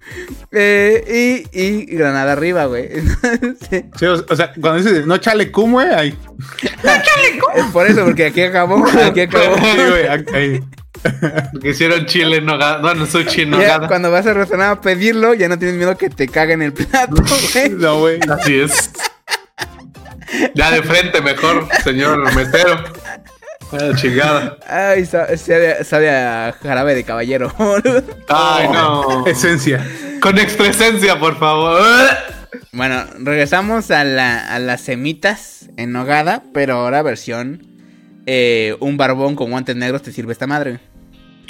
Eh, 0.52 1.44
y, 1.52 1.60
y 1.60 1.84
granada 1.96 2.32
arriba, 2.32 2.66
güey. 2.66 2.88
Sí, 3.70 3.84
Sí, 3.96 4.06
o, 4.06 4.24
o 4.28 4.36
sea, 4.36 4.52
cuando 4.60 4.82
dices 4.82 5.06
no 5.06 5.16
chale 5.18 5.50
cum, 5.50 5.72
güey, 5.72 5.88
ahí. 5.88 6.18
es 7.54 7.64
por 7.72 7.86
eso, 7.86 8.04
porque 8.04 8.26
aquí 8.26 8.42
acabó, 8.42 8.84
aquí 8.86 9.22
acabó. 9.22 9.56
Sí, 9.56 9.76
güey, 9.88 10.06
ahí. 10.34 10.60
Porque 11.52 11.70
hicieron 11.70 12.06
chile 12.06 12.38
en 12.38 12.46
nogada. 12.46 12.78
Bueno, 12.78 13.06
sushi 13.06 13.42
en 13.42 13.50
Ya, 13.52 13.56
nogada. 13.58 13.88
cuando 13.88 14.10
vas 14.10 14.26
al 14.26 14.34
restaurante 14.36 14.78
a 14.78 14.80
pedirlo, 14.80 15.34
ya 15.34 15.48
no 15.48 15.58
tienes 15.58 15.76
miedo 15.76 15.96
que 15.98 16.10
te 16.10 16.28
caguen 16.28 16.62
el 16.62 16.72
plato, 16.72 17.14
güey. 17.54 17.70
No, 17.70 17.98
güey. 18.00 18.18
Así 18.28 18.58
es. 18.60 18.90
Ya 20.54 20.70
de 20.70 20.82
frente 20.82 21.20
mejor, 21.20 21.68
señor 21.84 22.34
mesero. 22.34 22.82
Ah, 23.72 23.90
chingada. 23.96 24.56
Ay, 24.68 25.04
sa- 25.04 25.36
sabe, 25.36 25.84
sabe 25.84 26.10
a 26.10 26.54
jarabe 26.62 26.94
de 26.94 27.04
caballero. 27.04 27.52
boludo. 27.58 28.02
Ay, 28.28 28.68
no. 28.72 29.26
Esencia. 29.26 29.84
Con 30.20 30.38
extra 30.38 30.68
esencia, 30.68 31.18
por 31.18 31.38
favor. 31.38 31.82
bueno, 32.72 33.04
regresamos 33.18 33.90
a, 33.90 34.04
la, 34.04 34.38
a 34.54 34.58
las 34.58 34.80
semitas 34.80 35.68
en 35.76 35.92
nogada, 35.92 36.42
pero 36.52 36.74
ahora 36.74 37.02
versión 37.02 37.66
eh, 38.26 38.76
un 38.80 38.96
barbón 38.96 39.34
con 39.36 39.50
guantes 39.50 39.76
negros 39.76 40.02
te 40.02 40.12
sirve 40.12 40.32
esta 40.32 40.46
madre. 40.46 40.78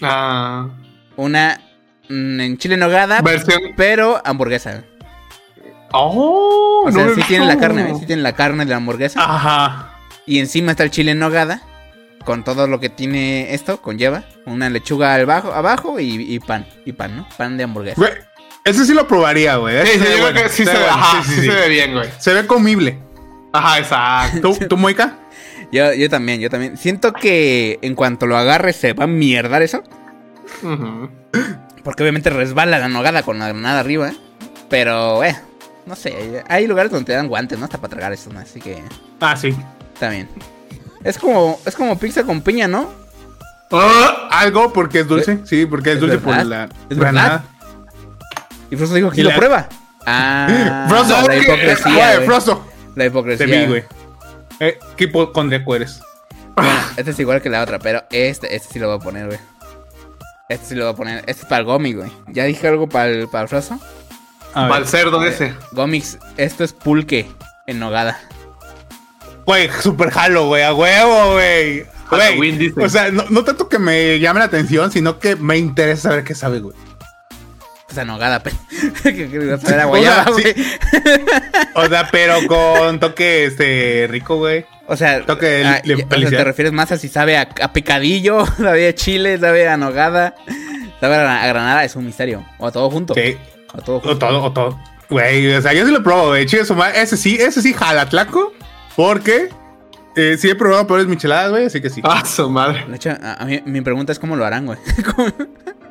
Ah. 0.02 0.68
Una 1.16 1.60
mm, 2.08 2.40
en 2.40 2.58
chile 2.58 2.74
en 2.74 2.80
nogada, 2.80 3.20
Versión. 3.22 3.60
pero 3.76 4.20
hamburguesa. 4.24 4.84
Oh, 5.92 6.82
O 6.86 6.92
sea, 6.92 7.04
no 7.04 7.10
sí 7.14 7.20
me 7.20 7.26
tienen 7.26 7.48
la 7.48 7.56
carne. 7.56 7.94
Sí 8.00 8.06
tienen 8.06 8.22
la 8.24 8.32
carne 8.32 8.64
de 8.64 8.70
la 8.70 8.76
hamburguesa. 8.76 9.20
Ajá. 9.22 9.90
Y 10.26 10.38
encima 10.40 10.72
está 10.72 10.82
el 10.82 10.90
chile 10.90 11.12
en 11.12 11.18
nogada. 11.20 11.62
Con 12.24 12.42
todo 12.42 12.66
lo 12.66 12.80
que 12.80 12.88
tiene 12.88 13.52
esto, 13.54 13.82
conlleva. 13.82 14.24
Una 14.46 14.70
lechuga 14.70 15.14
al 15.14 15.26
bajo, 15.26 15.52
abajo 15.52 16.00
y, 16.00 16.34
y 16.34 16.40
pan. 16.40 16.66
Y 16.86 16.92
pan, 16.92 17.16
¿no? 17.16 17.28
Pan 17.36 17.56
de 17.58 17.64
hamburguesa. 17.64 18.00
Güey, 18.00 18.12
ese 18.64 18.86
sí 18.86 18.94
lo 18.94 19.06
probaría, 19.06 19.56
güey. 19.56 19.86
Sí, 19.86 19.98
yo 19.98 20.30
creo 20.30 20.32
que 20.32 20.48
sí 20.48 20.64
se 20.64 20.72
ve 20.72 20.78
ve. 20.78 20.84
bueno, 20.84 20.94
Ajá, 20.96 21.22
sí, 21.22 21.28
sí, 21.28 21.34
sí 21.34 21.40
sí. 21.42 21.46
se 21.48 21.54
ve 21.54 21.68
bien, 21.68 21.92
güey. 21.92 22.08
Se 22.18 22.32
ve 22.32 22.46
comible. 22.46 22.98
Ajá, 23.52 23.78
exacto. 23.78 24.40
¿Tú, 24.40 24.66
tú 24.66 24.76
Moika? 24.78 25.18
Yo, 25.74 25.92
yo 25.92 26.08
también, 26.08 26.40
yo 26.40 26.48
también. 26.50 26.76
Siento 26.76 27.12
que 27.12 27.78
en 27.82 27.94
cuanto 27.96 28.26
lo 28.26 28.36
agarres 28.36 28.76
se 28.76 28.92
va 28.92 29.04
a 29.04 29.08
mierdar 29.08 29.60
eso. 29.62 29.82
Porque 31.82 32.02
obviamente 32.02 32.30
resbala 32.30 32.78
la 32.78 32.88
nogada 32.88 33.22
con 33.22 33.38
la 33.38 33.48
granada 33.48 33.80
arriba. 33.80 34.08
¿eh? 34.10 34.16
Pero, 34.70 35.22
eh, 35.24 35.36
no 35.86 35.96
sé. 35.96 36.42
Hay 36.48 36.66
lugares 36.66 36.90
donde 36.92 37.06
te 37.06 37.12
dan 37.12 37.28
guantes, 37.28 37.58
¿no? 37.58 37.64
Hasta 37.64 37.78
para 37.78 37.90
tragar 37.90 38.12
eso, 38.12 38.32
¿no? 38.32 38.40
Así 38.40 38.60
que 38.60 38.82
Ah, 39.20 39.36
sí. 39.36 39.54
está 39.92 40.10
bien. 40.10 40.28
Es 41.02 41.18
como, 41.18 41.58
es 41.66 41.74
como 41.74 41.98
pizza 41.98 42.22
con 42.24 42.40
piña, 42.40 42.68
¿no? 42.68 42.88
Ah, 43.72 44.28
Algo 44.30 44.72
porque 44.72 45.00
es 45.00 45.08
dulce. 45.08 45.40
Sí, 45.44 45.66
porque 45.66 45.90
es, 45.90 45.94
¿Es 45.96 46.00
dulce 46.00 46.18
por 46.18 46.44
la 46.46 46.68
¿Es 46.88 46.96
granada. 46.98 47.44
Y 48.70 48.76
Frosto 48.76 48.94
dijo 48.94 49.10
que 49.10 49.22
lo 49.24 49.30
la- 49.30 49.36
prueba. 49.36 49.68
Ah, 50.06 50.84
Frosto, 50.86 51.26
la 51.26 51.36
hipocresía. 51.36 52.20
Frosto. 52.26 52.66
La 52.94 53.04
Te 53.04 53.06
hipocresía. 53.08 53.46
vi, 53.46 53.66
güey. 53.66 53.84
Eh, 54.64 54.78
¿Qué 54.96 55.04
hipocondriaco 55.04 55.76
eres? 55.76 56.00
Bueno, 56.56 56.70
este 56.96 57.10
es 57.10 57.18
igual 57.18 57.42
que 57.42 57.50
la 57.50 57.62
otra, 57.62 57.78
pero 57.78 58.04
este, 58.10 58.54
este 58.54 58.72
sí 58.74 58.78
lo 58.78 58.88
voy 58.88 58.96
a 58.96 59.00
poner, 59.00 59.26
güey. 59.26 59.38
Este 60.48 60.66
sí 60.66 60.74
lo 60.74 60.84
voy 60.84 60.92
a 60.92 60.96
poner. 60.96 61.18
Este 61.26 61.42
es 61.42 61.44
para 61.46 61.60
el 61.60 61.64
Gomi, 61.64 61.92
güey. 61.94 62.10
¿Ya 62.28 62.44
dije 62.44 62.68
algo 62.68 62.88
para 62.88 63.08
el, 63.08 63.28
para 63.28 63.42
el 63.42 63.48
Frosto? 63.48 63.78
A 64.54 64.68
Para 64.68 64.76
el 64.76 64.82
ver. 64.82 64.88
cerdo 64.88 65.24
ese. 65.24 65.54
Gomix, 65.72 66.18
esto 66.36 66.62
es 66.64 66.72
pulque 66.72 67.26
en 67.66 67.78
nogada. 67.80 68.20
Güey, 69.46 69.68
super 69.82 70.10
jalo, 70.10 70.46
güey, 70.46 70.62
a 70.62 70.72
huevo, 70.72 71.32
güey. 71.32 71.84
O 72.84 72.88
sea, 72.88 73.10
no, 73.10 73.24
no 73.30 73.42
tanto 73.44 73.68
que 73.68 73.78
me 73.78 74.20
llame 74.20 74.38
la 74.38 74.46
atención, 74.46 74.92
sino 74.92 75.18
que 75.18 75.34
me 75.36 75.58
interesa 75.58 76.10
saber 76.10 76.22
qué 76.24 76.34
sabe, 76.34 76.60
güey. 76.60 76.76
Esa 78.02 78.40
Pues 78.42 79.72
a 79.72 79.82
a 79.82 79.84
guayaba, 79.84 80.26
O 80.30 80.34
sea. 81.88 82.02
O 82.02 82.08
pero 82.10 82.46
con 82.46 83.00
toque 83.00 83.46
este 83.46 84.06
rico, 84.10 84.36
güey. 84.36 84.66
O 84.86 84.96
sea, 84.96 85.24
Toque 85.24 85.46
de 85.46 85.64
ah, 85.64 85.80
o 85.82 85.86
sea, 85.86 86.06
felicidad. 86.08 86.38
te 86.38 86.44
refieres 86.44 86.72
más 86.72 86.92
a 86.92 86.98
si 86.98 87.08
sabe 87.08 87.38
a, 87.38 87.48
a 87.62 87.72
picadillo, 87.72 88.44
sabe 88.56 88.88
a 88.88 88.94
chile, 88.94 89.38
sabe 89.38 89.68
a 89.68 89.76
nogada, 89.76 90.34
sabe 91.00 91.14
a, 91.16 91.42
a 91.42 91.46
granada, 91.46 91.84
es 91.84 91.96
un 91.96 92.04
misterio. 92.04 92.44
O 92.58 92.66
a 92.66 92.72
todo 92.72 92.90
junto. 92.90 93.14
Sí. 93.14 93.36
O 93.74 93.78
a 93.78 93.80
todo 93.82 93.96
O 93.96 94.00
junto. 94.00 94.18
todo, 94.18 94.42
o 94.42 94.52
todo. 94.52 94.78
Güey, 95.08 95.54
o 95.54 95.62
sea, 95.62 95.72
yo 95.72 95.86
sí 95.86 95.92
lo 95.92 96.02
probo, 96.02 96.28
güey. 96.28 96.46
Chido 96.46 96.64
su 96.64 96.74
madre. 96.74 97.00
Ese 97.00 97.16
sí, 97.16 97.36
ese 97.40 97.62
sí 97.62 97.72
jala 97.72 98.08
tlaco. 98.08 98.52
Porque 98.96 99.48
eh, 100.16 100.36
sí 100.38 100.48
he 100.50 100.54
probado 100.54 100.86
peores 100.86 101.06
micheladas, 101.06 101.50
güey, 101.50 101.66
así 101.66 101.80
que 101.80 101.90
sí. 101.90 102.00
Ah, 102.04 102.24
su 102.24 102.48
madre. 102.48 102.84
De 102.88 102.96
hecho, 102.96 103.10
a, 103.10 103.34
a 103.42 103.44
mí, 103.44 103.60
mi 103.64 103.80
pregunta 103.80 104.12
es 104.12 104.18
cómo 104.18 104.36
lo 104.36 104.44
harán, 104.44 104.66
güey. 104.66 104.78
¿Cómo, 105.16 105.28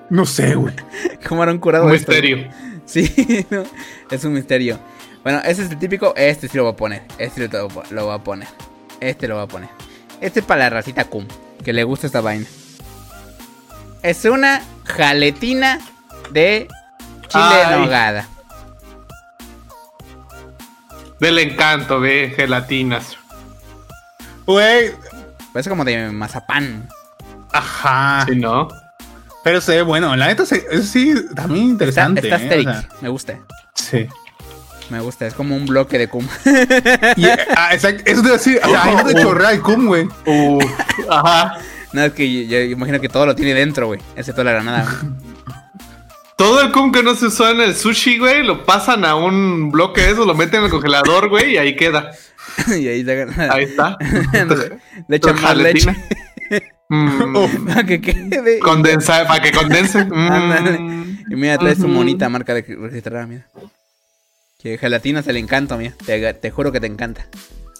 No 0.09 0.25
sé, 0.25 0.55
güey. 0.55 0.73
cómo 1.27 1.43
harán 1.43 1.59
curado 1.59 1.85
Un 1.85 1.93
esto? 1.93 2.11
misterio. 2.11 2.49
Sí, 2.85 3.45
no, 3.49 3.63
es 4.11 4.23
un 4.23 4.33
misterio. 4.33 4.79
Bueno, 5.23 5.39
ese 5.45 5.63
es 5.63 5.71
el 5.71 5.79
típico. 5.79 6.13
Este 6.17 6.47
sí 6.47 6.57
lo 6.57 6.63
voy 6.63 6.73
a 6.73 6.75
poner. 6.75 7.03
Este 7.17 7.47
lo, 7.47 7.69
lo 7.91 8.05
voy 8.05 8.15
a 8.15 8.19
poner. 8.19 8.47
Este 8.99 9.27
lo 9.27 9.35
voy 9.35 9.43
a 9.45 9.47
poner. 9.47 9.69
Este 10.21 10.41
es 10.41 10.45
para 10.45 10.63
la 10.65 10.69
racita 10.69 11.05
Kum. 11.05 11.25
Que 11.63 11.71
le 11.73 11.83
gusta 11.85 12.07
esta 12.07 12.19
vaina. 12.21 12.45
Es 14.01 14.25
una 14.25 14.61
jaletina 14.83 15.79
de 16.31 16.67
chile 17.29 17.43
Ay. 17.65 17.79
nogada. 17.79 18.27
Del 21.19 21.39
encanto 21.39 22.01
de 22.01 22.33
gelatinas. 22.35 23.17
Güey, 24.45 24.91
Parece 25.53 25.69
como 25.69 25.85
de 25.85 26.09
mazapán. 26.09 26.89
ajá. 27.53 28.25
Sí, 28.27 28.35
¿no? 28.35 28.67
Pero 29.43 29.61
se 29.61 29.75
ve 29.75 29.81
bueno. 29.81 30.15
La 30.15 30.27
neta, 30.27 30.45
se, 30.45 30.65
eso 30.71 30.83
sí, 30.83 31.13
también 31.35 31.77
Está, 31.79 32.07
interesante. 32.09 32.21
está 32.29 32.55
¿eh? 32.55 32.59
O 32.59 32.63
sea, 32.63 32.89
Me 33.01 33.09
gusta. 33.09 33.39
sí. 33.75 34.07
Me 34.89 34.99
gusta. 34.99 35.25
Es 35.25 35.33
como 35.33 35.55
un 35.55 35.65
bloque 35.65 35.97
de 35.97 36.07
Kum. 36.07 36.27
Y, 37.15 37.25
ah, 37.25 37.69
exacto, 37.73 38.03
eso 38.05 38.21
te 38.21 38.27
iba 38.27 38.35
a 38.35 38.37
decir. 38.37 38.59
O 38.63 38.69
sea, 38.69 38.83
ahí 38.83 38.95
no 38.95 39.05
te 39.05 39.15
chorrea 39.15 39.51
el 39.51 39.61
cum, 39.61 39.87
güey. 39.87 40.07
Uf, 40.25 40.63
ajá. 41.09 41.57
no, 41.93 42.03
es 42.03 42.13
que 42.13 42.45
yo, 42.47 42.57
yo 42.59 42.61
imagino 42.63 42.99
que 42.99 43.09
todo 43.09 43.25
lo 43.25 43.33
tiene 43.33 43.53
dentro, 43.53 43.87
güey. 43.87 43.99
Excepto 44.15 44.43
la 44.43 44.51
granada. 44.51 44.85
güey. 45.01 45.13
Todo 46.35 46.61
el 46.61 46.71
cum 46.71 46.91
que 46.91 47.03
no 47.03 47.15
se 47.15 47.27
usó 47.27 47.49
en 47.49 47.61
el 47.61 47.75
sushi, 47.75 48.17
güey, 48.17 48.43
lo 48.43 48.65
pasan 48.65 49.05
a 49.05 49.15
un 49.15 49.71
bloque 49.71 50.01
de 50.01 50.11
eso, 50.11 50.25
lo 50.25 50.33
meten 50.35 50.59
en 50.59 50.65
el 50.65 50.71
congelador, 50.71 51.29
güey, 51.29 51.53
y 51.53 51.57
ahí 51.57 51.75
queda. 51.75 52.11
y 52.67 52.87
ahí 52.87 52.99
está. 53.07 53.53
Ahí 53.53 53.63
está. 53.63 53.97
Le 55.07 55.15
echan 55.15 55.41
más 55.41 55.55
leche. 55.57 55.95
Mm, 56.89 57.65
Para 57.67 57.83
que 57.85 58.01
quede. 58.01 58.59
condensa, 58.59 59.25
para 59.25 59.41
que 59.41 59.51
condense. 59.51 60.05
Mm. 60.13 61.31
Y 61.31 61.35
mira, 61.35 61.57
trae 61.57 61.75
su 61.75 61.87
monita 61.87 62.27
marca 62.29 62.53
de 62.53 62.61
registrada, 62.61 63.25
mira. 63.25 63.47
Que 64.59 64.77
gelatina 64.77 65.21
es 65.21 65.27
el 65.27 65.37
encanto, 65.37 65.77
mira. 65.77 65.93
Te, 66.05 66.33
te 66.33 66.51
juro 66.51 66.71
que 66.71 66.79
te 66.79 66.87
encanta. 66.87 67.27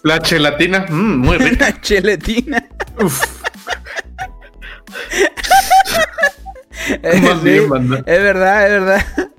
La 0.02 0.18
chelatina, 0.20 0.86
mm, 0.88 1.16
muy 1.18 1.38
rica. 1.38 1.66
La 7.02 7.20
Más 7.20 7.42
bien, 7.42 7.68
banda. 7.68 7.98
es 7.98 8.04
es 8.06 8.22
verdad. 8.22 8.64
Es 8.64 8.70
verdad. 8.70 9.30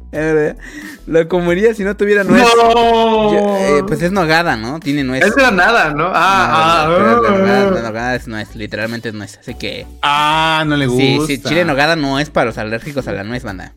Lo 1.08 1.28
comería 1.28 1.74
si 1.74 1.84
no 1.84 1.96
tuviera 1.96 2.24
nuez. 2.24 2.44
¡No! 2.58 3.34
Yo- 3.34 3.58
eh, 3.58 3.84
pues 3.88 4.02
es 4.02 4.12
nogada, 4.12 4.56
¿no? 4.56 4.80
Tiene 4.80 5.04
nuez. 5.04 5.24
Es 5.24 5.36
granada, 5.36 5.94
¿no? 5.94 6.12
Ah, 6.14 6.86
No, 6.88 6.96
ah, 6.96 7.20
la 7.22 7.30
nogada- 7.30 7.72
la 7.72 7.80
ah. 7.80 7.84
nogada 7.84 8.16
es 8.16 8.28
nuez, 8.28 8.56
literalmente 8.56 9.10
es 9.10 9.16
nuez. 9.16 9.38
Así 9.40 9.56
que. 9.56 9.86
Ah, 10.02 10.64
no 10.66 10.76
le 10.78 10.88
gusta. 10.88 11.04
Sí, 11.04 11.20
sí, 11.28 11.42
chile 11.42 11.66
nogada 11.66 11.96
no 11.96 12.20
es 12.20 12.30
para 12.30 12.46
los 12.46 12.58
alérgicos 12.58 13.08
a 13.08 13.12
la 13.12 13.24
nuez, 13.24 13.44
banda. 13.44 13.74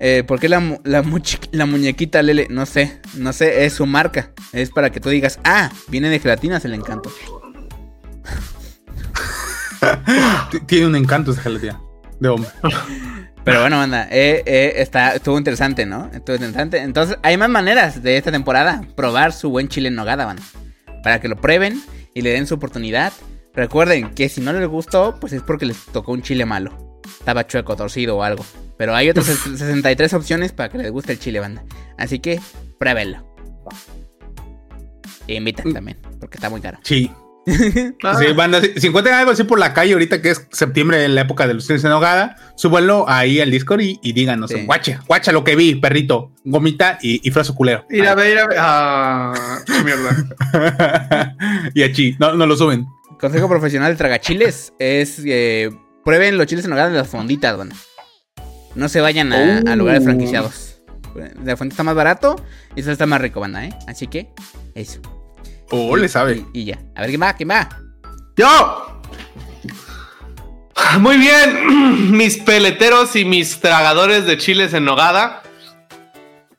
Eh, 0.00 0.22
¿Por 0.26 0.38
qué 0.38 0.48
la, 0.48 0.62
la, 0.84 1.02
muñequita 1.02 2.22
Lele? 2.22 2.46
No 2.50 2.66
sé, 2.66 3.00
no 3.14 3.32
sé, 3.32 3.64
es 3.64 3.72
su 3.72 3.84
marca. 3.86 4.30
Es 4.52 4.70
para 4.70 4.90
que 4.90 5.00
tú 5.00 5.08
digas, 5.08 5.38
ah, 5.44 5.70
viene 5.88 6.08
de 6.08 6.20
gelatinas 6.20 6.64
el 6.64 6.74
encanto. 6.74 7.10
Tiene 10.66 10.86
un 10.86 10.96
encanto 10.96 11.32
esa 11.32 11.42
gelatina 11.42 11.80
de 12.20 12.28
hombre. 12.28 12.50
Pero 13.44 13.60
bueno, 13.60 13.76
banda, 13.76 14.08
eh, 14.10 14.42
eh, 14.46 14.72
está, 14.76 15.14
estuvo 15.14 15.36
interesante, 15.36 15.84
¿no? 15.84 16.10
Estuvo 16.14 16.36
interesante. 16.36 16.78
Entonces, 16.78 17.18
hay 17.22 17.36
más 17.36 17.50
maneras 17.50 18.02
de 18.02 18.16
esta 18.16 18.32
temporada. 18.32 18.82
Probar 18.96 19.32
su 19.32 19.50
buen 19.50 19.68
chile 19.68 19.88
en 19.88 19.94
nogada, 19.94 20.24
banda. 20.24 20.42
Para 21.02 21.20
que 21.20 21.28
lo 21.28 21.36
prueben 21.36 21.82
y 22.14 22.22
le 22.22 22.30
den 22.30 22.46
su 22.46 22.54
oportunidad. 22.54 23.12
Recuerden 23.52 24.14
que 24.14 24.30
si 24.30 24.40
no 24.40 24.52
les 24.52 24.66
gustó, 24.66 25.18
pues 25.20 25.34
es 25.34 25.42
porque 25.42 25.66
les 25.66 25.76
tocó 25.86 26.12
un 26.12 26.22
chile 26.22 26.46
malo. 26.46 27.00
Estaba 27.18 27.46
chueco, 27.46 27.76
torcido 27.76 28.16
o 28.16 28.22
algo. 28.22 28.44
Pero 28.78 28.94
hay 28.94 29.10
otras 29.10 29.26
63 29.26 30.14
opciones 30.14 30.52
para 30.52 30.70
que 30.70 30.78
les 30.78 30.90
guste 30.90 31.12
el 31.12 31.18
chile, 31.18 31.38
banda. 31.40 31.62
Así 31.98 32.20
que, 32.20 32.40
pruébenlo. 32.78 33.36
E 35.28 35.34
invitan 35.34 35.72
también, 35.72 35.98
porque 36.18 36.38
está 36.38 36.48
muy 36.48 36.60
caro. 36.60 36.78
Sí. 36.82 37.10
Ah, 38.02 38.16
Sí, 38.18 38.32
banda, 38.34 38.60
si, 38.60 38.80
si 38.80 38.86
encuentran 38.86 39.16
algo 39.18 39.30
así 39.32 39.44
por 39.44 39.58
la 39.58 39.74
calle 39.74 39.92
ahorita 39.92 40.22
que 40.22 40.30
es 40.30 40.46
septiembre, 40.50 41.04
en 41.04 41.14
la 41.14 41.20
época 41.22 41.46
de 41.46 41.54
los 41.54 41.66
chiles 41.66 41.84
en 41.84 41.90
nogada, 41.90 42.36
súbanlo 42.56 43.04
ahí 43.08 43.40
al 43.40 43.50
Discord 43.50 43.80
y, 43.82 43.98
y 44.02 44.12
díganos, 44.12 44.50
Sí. 44.50 44.64
guacha, 44.64 45.02
guacha 45.06 45.30
lo 45.32 45.44
que 45.44 45.54
vi, 45.56 45.74
perrito, 45.74 46.32
gomita 46.44 46.98
y, 47.02 47.20
y 47.26 47.30
fraso 47.32 47.54
culero. 47.54 47.84
Ir 47.90 48.06
a 48.06 48.14
ver, 48.14 48.32
ir 48.32 48.38
a 48.38 48.46
ver. 48.46 48.56
Ah, 48.60 49.34
qué 49.66 49.84
mierda. 49.84 51.36
y 51.74 51.82
aquí, 51.82 52.16
no, 52.18 52.34
no 52.34 52.46
lo 52.46 52.56
suben. 52.56 52.86
Consejo 53.20 53.48
profesional 53.48 53.92
de 53.92 53.96
tragachiles 53.96 54.72
es 54.78 55.20
eh, 55.24 55.70
prueben 56.04 56.36
los 56.38 56.46
chiles 56.46 56.64
en 56.64 56.70
nogada 56.70 56.88
de 56.90 56.96
las 56.98 57.08
fonditas, 57.08 57.56
banda. 57.56 57.76
No 58.74 58.88
se 58.88 59.00
vayan 59.00 59.32
a, 59.32 59.58
a 59.70 59.76
lugares 59.76 60.00
Oh. 60.02 60.04
franquiciados. 60.04 60.70
La 61.44 61.56
fondita 61.56 61.74
está 61.74 61.82
más 61.84 61.94
barato 61.94 62.34
y 62.74 62.80
eso 62.80 62.90
está 62.90 63.06
más 63.06 63.20
rico, 63.20 63.38
banda, 63.38 63.64
¿eh? 63.64 63.72
Así 63.86 64.08
que, 64.08 64.30
eso. 64.74 65.00
Oh, 65.70 65.96
le 65.96 66.08
sabe. 66.08 66.44
Y, 66.52 66.60
y 66.60 66.64
ya. 66.66 66.78
A 66.94 67.02
ver, 67.02 67.10
¿quién 67.10 67.22
va? 67.22 67.32
¿Quién 67.34 67.50
va? 67.50 67.68
¡Yo! 68.36 68.94
Muy 70.98 71.18
bien, 71.18 72.10
mis 72.16 72.38
peleteros 72.38 73.16
y 73.16 73.24
mis 73.24 73.60
tragadores 73.60 74.26
de 74.26 74.38
chiles 74.38 74.74
en 74.74 74.84
nogada. 74.84 75.42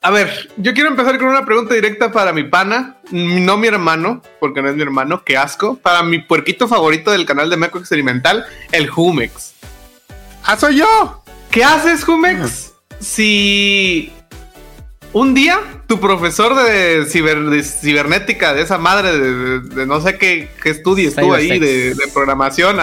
A 0.01 0.11
ver, 0.11 0.51
yo 0.57 0.73
quiero 0.73 0.89
empezar 0.89 1.17
con 1.17 1.29
una 1.29 1.45
pregunta 1.45 1.73
directa 1.73 2.11
para 2.11 2.31
mi 2.31 2.43
pana, 2.43 2.97
no 3.11 3.57
mi 3.57 3.67
hermano, 3.67 4.21
porque 4.39 4.61
no 4.61 4.69
es 4.69 4.75
mi 4.75 4.83
hermano, 4.83 5.23
qué 5.25 5.35
asco. 5.35 5.77
Para 5.77 6.03
mi 6.03 6.19
puerquito 6.19 6.67
favorito 6.67 7.11
del 7.11 7.25
canal 7.25 7.49
de 7.49 7.57
Meco 7.57 7.79
Experimental, 7.79 8.45
el 8.71 8.89
Humex. 8.95 9.53
¡Ah, 10.43 10.57
soy 10.57 10.77
yo! 10.77 11.23
¿Qué 11.49 11.63
haces, 11.63 12.07
Humex? 12.07 12.73
Si 12.99 14.13
un 15.17 15.33
día 15.33 15.57
tu 15.87 15.97
profesor 16.01 16.55
de, 16.55 17.05
ciber- 17.07 17.49
de 17.49 17.63
cibernética, 17.63 18.53
de 18.53 18.63
esa 18.63 18.77
madre 18.77 19.17
de, 19.17 19.33
de- 19.33 19.59
de 19.75 19.85
no 19.87 20.01
sé 20.01 20.17
qué, 20.17 20.49
qué 20.61 20.71
estudies 20.71 21.15
tú 21.15 21.33
ahí, 21.33 21.57
de, 21.57 21.95
programación, 22.13 22.77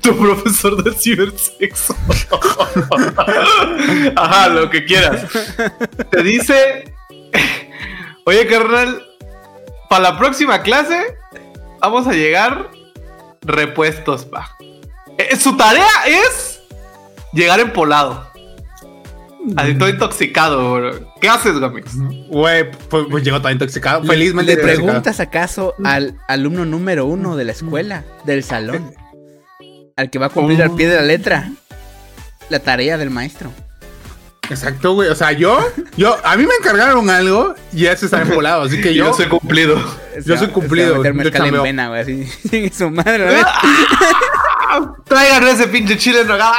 tu 0.00 0.16
profesor 0.22 0.82
de 0.82 0.92
cibersexo. 0.94 1.94
Ajá, 4.16 4.48
lo 4.48 4.70
que 4.70 4.84
quieras. 4.86 5.26
Te 6.10 6.22
dice, 6.22 6.94
oye, 8.24 8.46
carnal, 8.46 9.04
para 9.90 10.02
la 10.12 10.18
próxima 10.18 10.62
clase 10.62 10.98
vamos 11.80 12.06
a 12.06 12.12
llegar 12.12 12.70
repuestos, 13.42 14.24
pa. 14.24 14.56
Eh, 15.18 15.36
Su 15.36 15.56
tarea 15.58 15.86
es 16.06 16.60
llegar 17.34 17.60
empolado. 17.60 18.25
Así 19.56 19.74
todo 19.74 19.88
intoxicado, 19.88 20.74
bro. 20.74 21.14
¿Qué 21.20 21.28
haces, 21.28 21.58
Gomix? 21.58 21.96
Güey, 22.28 22.70
pues, 22.88 23.06
pues 23.10 23.24
llegó 23.24 23.40
todo 23.40 23.52
intoxicado. 23.52 24.02
Felizmente. 24.04 24.56
¿Le 24.56 24.62
preguntas 24.62 25.20
acaso 25.20 25.74
al 25.84 26.18
alumno 26.28 26.64
número 26.64 27.06
uno 27.06 27.36
de 27.36 27.44
la 27.44 27.52
escuela, 27.52 28.04
del 28.24 28.42
salón? 28.42 28.92
Al 29.96 30.10
que 30.10 30.18
va 30.18 30.26
a 30.26 30.30
cumplir 30.30 30.62
al 30.62 30.74
pie 30.74 30.88
de 30.88 30.96
la 30.96 31.02
letra 31.02 31.50
la 32.48 32.58
tarea 32.58 32.98
del 32.98 33.10
maestro. 33.10 33.52
Exacto, 34.48 34.94
güey. 34.94 35.08
O 35.08 35.14
sea, 35.14 35.32
yo, 35.32 35.58
yo, 35.96 36.16
a 36.24 36.36
mí 36.36 36.44
me 36.44 36.54
encargaron 36.60 37.10
algo 37.10 37.54
y 37.72 37.82
ya 37.82 37.96
se 37.96 38.06
está 38.06 38.22
empolado. 38.22 38.62
Así 38.62 38.80
que 38.80 38.94
yo, 38.94 39.06
Yo 39.06 39.14
soy 39.14 39.26
cumplido. 39.26 39.82
Yo 40.24 40.36
soy 40.36 40.48
cumplido, 40.48 40.88
Se 40.88 40.98
va 40.98 41.08
a 41.08 41.12
meter 41.12 41.32
yo 41.32 41.40
mezcal 41.42 41.54
en 41.54 41.62
pena, 41.62 41.88
güey, 41.88 42.00
así. 42.00 42.70
Su 42.72 42.90
madre. 42.90 43.26
Traigan 45.04 45.46
ese 45.48 45.66
pinche 45.68 45.96
chile 45.96 46.20
en 46.20 46.28
nogada. 46.28 46.56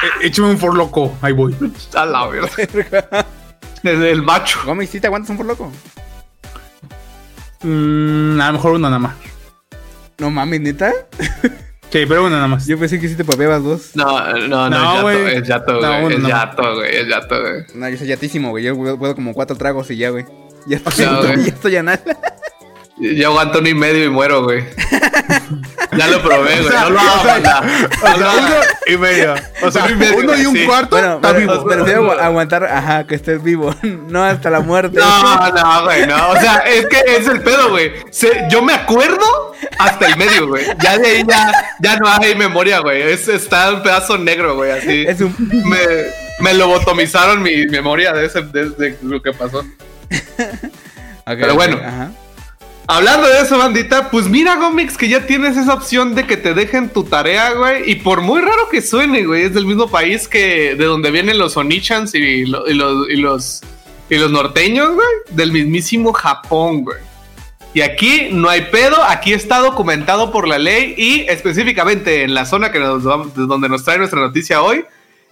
échame 0.22 0.48
un 0.50 0.58
for 0.58 0.74
loco. 0.76 1.16
Ahí 1.22 1.32
voy. 1.32 1.54
A 1.94 2.06
la 2.06 2.26
verdad. 2.26 3.26
El, 3.82 4.02
el 4.02 4.22
macho. 4.22 4.58
Gómez, 4.64 4.90
¿sí 4.90 5.00
te 5.00 5.06
aguantas 5.06 5.30
un 5.30 5.36
por 5.36 5.46
loco? 5.46 5.70
Mm, 7.62 8.40
a 8.40 8.46
lo 8.48 8.52
mejor 8.54 8.72
uno 8.72 8.88
nada 8.88 8.98
más. 8.98 9.14
No 10.18 10.30
mames, 10.30 10.60
neta. 10.60 10.92
Sí, 11.90 12.04
pero 12.06 12.22
uno 12.26 12.30
nada 12.30 12.48
más. 12.48 12.66
Yo 12.66 12.78
pensé 12.78 13.00
que 13.00 13.08
sí 13.08 13.14
te 13.14 13.24
papeabas 13.24 13.62
dos. 13.62 13.90
No, 13.94 14.20
no, 14.48 14.68
no, 14.68 15.00
No, 15.02 15.10
es 15.10 15.46
yato, 15.46 15.78
es 15.78 15.80
yato, 15.80 15.80
No, 15.80 16.00
güey. 16.02 16.14
es 16.16 16.20
no. 16.22 16.28
yato, 16.28 16.74
güey. 16.74 16.96
Es 16.96 17.08
yato, 17.08 17.40
güey. 17.40 17.64
No, 17.74 17.88
yo 17.88 17.96
soy 17.96 18.06
yatísimo, 18.08 18.50
güey. 18.50 18.64
Yo 18.64 18.76
puedo 18.98 19.14
como 19.14 19.32
cuatro 19.34 19.56
tragos 19.56 19.90
y 19.90 19.96
ya, 19.96 20.10
güey. 20.10 20.24
Ya 20.66 20.78
estoy, 20.78 21.06
No, 21.06 21.22
ya 21.34 21.46
estoy 21.46 21.76
a 21.76 21.82
nada. 21.82 22.00
Yo 22.98 23.28
aguanto 23.28 23.58
uno 23.58 23.68
y 23.68 23.74
medio 23.74 24.04
y 24.04 24.08
muero, 24.08 24.42
güey. 24.44 24.64
ya 25.98 26.06
lo 26.06 26.22
probé, 26.22 26.60
güey. 26.62 26.68
sea, 26.70 26.80
no 26.84 26.90
lo 26.90 26.98
o 26.98 27.02
hago, 27.02 27.22
sea. 27.22 27.60
O 28.02 28.08
No 28.08 28.16
lo 28.16 28.30
sea, 28.32 28.38
uno 28.38 28.54
y 28.86 28.96
medio. 28.96 29.34
O 29.62 29.70
sea, 29.70 29.84
Uno 29.84 29.92
y 29.92 29.96
medio, 29.96 30.16
uno 30.18 30.36
y 30.36 30.46
un 30.46 30.56
sí. 30.56 30.64
cuarto 30.64 30.96
Bueno, 30.96 31.16
está 31.16 31.34
pero, 31.34 31.84
vivo. 31.84 32.12
aguantar, 32.12 32.64
ajá, 32.64 33.04
que 33.06 33.14
estés 33.16 33.42
vivo. 33.42 33.74
No 33.82 34.24
hasta 34.24 34.48
la 34.50 34.60
muerte. 34.60 34.98
No, 34.98 35.50
no, 35.50 35.84
güey, 35.84 36.06
no. 36.06 36.30
O 36.30 36.36
sea, 36.40 36.58
es 36.58 36.86
que 36.86 36.98
es 37.18 37.26
el 37.28 37.42
pedo, 37.42 37.70
güey. 37.70 37.92
Yo 38.48 38.62
me 38.62 38.72
acuerdo 38.72 39.52
hasta 39.78 40.06
el 40.06 40.16
medio, 40.16 40.48
güey. 40.48 40.64
Ya 40.82 40.96
de 40.96 41.06
ahí 41.06 41.24
ya, 41.28 41.52
ya 41.80 41.96
no 41.98 42.08
hay 42.08 42.34
memoria, 42.34 42.78
güey. 42.78 43.02
Es, 43.02 43.28
está 43.28 43.74
un 43.74 43.82
pedazo 43.82 44.16
negro, 44.16 44.54
güey, 44.56 44.70
así. 44.70 45.04
Es 45.06 45.20
un. 45.20 45.34
Me, 45.38 45.76
me 46.40 46.54
lobotomizaron 46.54 47.42
mi 47.42 47.66
memoria 47.66 48.12
de, 48.14 48.24
ese, 48.26 48.40
de, 48.42 48.70
de 48.70 48.96
lo 49.02 49.20
que 49.20 49.32
pasó. 49.32 49.64
Pero 51.26 51.54
bueno. 51.54 51.78
Ajá. 51.84 52.10
Hablando 52.88 53.26
de 53.26 53.40
eso, 53.40 53.58
bandita, 53.58 54.10
pues 54.10 54.28
mira, 54.28 54.54
Gomix, 54.56 54.96
que 54.96 55.08
ya 55.08 55.26
tienes 55.26 55.56
esa 55.56 55.74
opción 55.74 56.14
de 56.14 56.24
que 56.26 56.36
te 56.36 56.54
dejen 56.54 56.88
tu 56.90 57.02
tarea, 57.02 57.52
güey. 57.54 57.90
Y 57.90 57.96
por 57.96 58.20
muy 58.20 58.40
raro 58.40 58.68
que 58.70 58.80
suene, 58.80 59.24
güey, 59.24 59.42
es 59.42 59.54
del 59.54 59.66
mismo 59.66 59.88
país 59.88 60.28
que 60.28 60.76
de 60.76 60.84
donde 60.84 61.10
vienen 61.10 61.38
los 61.38 61.56
Onichans 61.56 62.14
y, 62.14 62.46
lo- 62.46 62.68
y 62.68 62.74
los, 62.74 63.10
y, 63.10 63.16
los, 63.16 63.60
y 64.08 64.16
los 64.16 64.30
norteños, 64.30 64.94
güey. 64.94 65.06
Del 65.30 65.50
mismísimo 65.50 66.12
Japón, 66.12 66.84
güey. 66.84 66.98
Y 67.74 67.80
aquí 67.80 68.28
no 68.30 68.48
hay 68.48 68.62
pedo, 68.70 69.02
aquí 69.02 69.32
está 69.32 69.58
documentado 69.58 70.30
por 70.30 70.46
la 70.46 70.58
ley 70.58 70.94
y 70.96 71.26
específicamente 71.28 72.22
en 72.22 72.32
la 72.34 72.46
zona 72.46 72.70
que 72.72 72.78
donde 72.78 73.68
nos 73.68 73.84
trae 73.84 73.98
nuestra 73.98 74.20
noticia 74.20 74.62
hoy, 74.62 74.84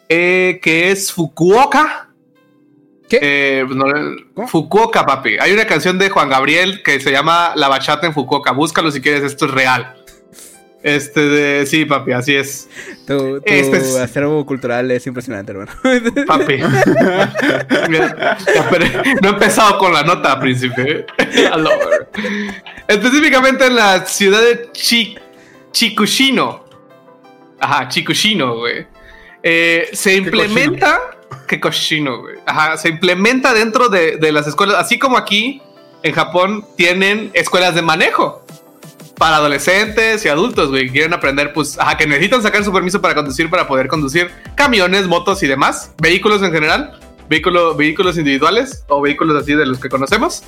eh, 0.09 0.59
que 0.63 0.91
es 0.91 1.13
Fukuoka. 1.13 2.09
¿Qué? 3.09 3.19
Eh, 3.23 3.65
no, 3.69 3.85
¿Cómo? 4.35 4.49
Fukuoka, 4.49 5.05
papi. 5.05 5.37
Hay 5.39 5.53
una 5.53 5.67
canción 5.67 5.99
de 5.99 6.09
Juan 6.11 6.29
Gabriel 6.31 6.83
que 6.83 7.01
se 7.01 7.11
llama 7.13 7.53
La 7.55 7.69
Bachata 7.69 8.07
en 8.07 8.15
Fukuoka. 8.15 8.53
Búscalo 8.53 8.91
si 8.91 9.01
quieres, 9.01 9.23
esto 9.23 9.45
es 9.47 9.51
real. 9.51 9.95
Este 10.83 11.21
de. 11.21 11.67
Sí, 11.67 11.85
papi, 11.87 12.13
así 12.13 12.35
es. 12.35 12.69
Tu, 13.07 13.17
tu 13.41 13.43
Este 13.47 13.79
es- 13.79 13.97
acervo 13.97 14.45
cultural 14.45 14.91
es 14.91 15.07
impresionante, 15.07 15.53
hermano. 15.53 15.73
Papi. 16.27 16.57
Mira, 17.89 18.37
no 19.23 19.29
he 19.29 19.33
empezado 19.33 19.79
con 19.79 19.93
la 19.95 20.03
nota, 20.03 20.39
príncipe. 20.39 21.07
A 21.51 21.57
lo 21.57 21.71
ver. 21.71 22.09
Específicamente 22.87 23.67
en 23.67 23.77
la 23.77 24.05
ciudad 24.05 24.43
de 24.43 24.71
Chi- 24.73 25.17
Chikushino. 25.73 26.65
Ajá, 27.61 27.89
Chikushino, 27.89 28.57
güey. 28.59 28.87
Eh, 29.43 29.89
se 29.93 30.15
implementa. 30.17 31.01
Que 31.47 31.61
cochino, 31.61 32.21
güey. 32.21 32.37
Ajá, 32.47 32.77
se 32.77 32.89
implementa 32.89 33.53
dentro 33.53 33.89
de, 33.89 34.17
de 34.17 34.33
las 34.33 34.47
escuelas. 34.47 34.77
Así 34.77 34.99
como 34.99 35.17
aquí 35.17 35.61
en 36.03 36.13
Japón 36.13 36.65
tienen 36.77 37.31
escuelas 37.35 37.75
de 37.75 37.83
manejo 37.83 38.45
para 39.17 39.37
adolescentes 39.37 40.25
y 40.25 40.29
adultos, 40.29 40.71
güey, 40.71 40.87
que 40.87 40.93
quieren 40.93 41.15
aprender, 41.15 41.53
pues, 41.53 41.79
ajá, 41.79 41.97
que 41.97 42.07
necesitan 42.07 42.43
sacar 42.43 42.65
su 42.65 42.73
permiso 42.73 43.01
para 43.01 43.15
conducir, 43.15 43.49
para 43.49 43.67
poder 43.67 43.89
conducir 43.89 44.31
camiones, 44.55 45.07
motos 45.07 45.43
y 45.43 45.47
demás, 45.47 45.93
vehículos 46.01 46.43
en 46.43 46.53
general, 46.53 46.99
vehículo, 47.29 47.75
vehículos 47.75 48.19
individuales 48.19 48.85
o 48.89 49.01
vehículos 49.01 49.41
así 49.41 49.55
de 49.55 49.67
los 49.67 49.79
que 49.79 49.89
conocemos. 49.89 50.43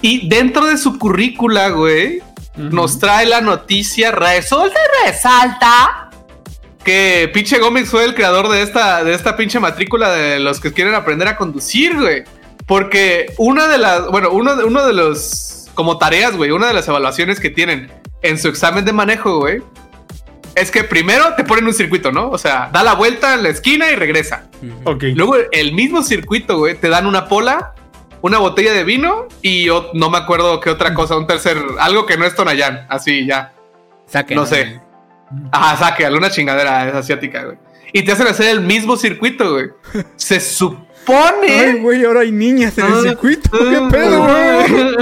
Y 0.00 0.28
dentro 0.28 0.66
de 0.66 0.76
su 0.76 0.98
currícula, 0.98 1.70
güey, 1.70 2.22
nos 2.56 2.98
trae 2.98 3.26
la 3.26 3.40
noticia, 3.40 4.10
resulta 4.10 4.78
y 4.78 5.06
resalta 5.06 6.10
que 6.84 7.30
pinche 7.32 7.58
Gómez 7.58 7.88
fue 7.90 8.04
el 8.04 8.14
creador 8.14 8.48
de 8.48 8.62
esta, 8.62 9.04
de 9.04 9.14
esta 9.14 9.36
pinche 9.36 9.60
matrícula 9.60 10.10
de 10.12 10.40
los 10.40 10.60
que 10.60 10.72
quieren 10.72 10.94
aprender 10.94 11.28
a 11.28 11.36
conducir, 11.36 11.96
güey. 11.98 12.24
Porque 12.66 13.32
una 13.38 13.68
de 13.68 13.78
las, 13.78 14.06
bueno, 14.08 14.30
uno 14.30 14.56
de, 14.56 14.64
uno 14.64 14.86
de 14.86 14.92
los, 14.92 15.68
como 15.74 15.98
tareas, 15.98 16.36
güey, 16.36 16.50
una 16.50 16.68
de 16.68 16.74
las 16.74 16.86
evaluaciones 16.88 17.40
que 17.40 17.50
tienen 17.50 17.90
en 18.22 18.38
su 18.38 18.48
examen 18.48 18.84
de 18.84 18.92
manejo, 18.92 19.38
güey, 19.40 19.62
es 20.54 20.70
que 20.70 20.84
primero 20.84 21.34
te 21.36 21.44
ponen 21.44 21.66
un 21.66 21.74
circuito, 21.74 22.12
¿no? 22.12 22.30
O 22.30 22.38
sea, 22.38 22.68
da 22.72 22.82
la 22.82 22.94
vuelta 22.94 23.34
en 23.34 23.42
la 23.42 23.48
esquina 23.48 23.90
y 23.90 23.96
regresa. 23.96 24.48
Ok. 24.84 25.04
Luego, 25.14 25.36
el 25.50 25.72
mismo 25.72 26.02
circuito, 26.02 26.58
güey, 26.58 26.74
te 26.76 26.88
dan 26.88 27.06
una 27.06 27.26
pola, 27.26 27.74
una 28.20 28.38
botella 28.38 28.72
de 28.72 28.84
vino 28.84 29.26
y 29.40 29.68
o- 29.70 29.90
no 29.94 30.10
me 30.10 30.18
acuerdo 30.18 30.60
qué 30.60 30.70
otra 30.70 30.94
cosa, 30.94 31.16
un 31.16 31.26
tercer, 31.26 31.58
algo 31.80 32.06
que 32.06 32.16
no 32.16 32.24
es 32.26 32.34
Tonayán, 32.36 32.86
así 32.88 33.26
ya. 33.26 33.52
Saque. 34.06 34.34
No 34.34 34.46
sé. 34.46 34.80
Ajá, 35.50 35.76
saque, 35.76 36.06
alguna 36.06 36.30
chingadera 36.30 36.88
es 36.88 36.94
asiática, 36.94 37.44
güey. 37.44 37.58
Y 37.92 38.02
te 38.02 38.12
hacen 38.12 38.26
hacer 38.26 38.48
el 38.48 38.60
mismo 38.60 38.96
circuito, 38.96 39.52
güey. 39.52 39.66
Se 40.16 40.40
supone. 40.40 40.86
Ay, 41.48 41.80
güey, 41.80 42.04
ahora 42.04 42.20
hay 42.20 42.32
niñas 42.32 42.76
en 42.78 42.86
el 42.86 43.02
circuito. 43.02 43.50
¿Qué 43.50 43.88
pedo, 43.90 44.22
güey? 44.22 44.92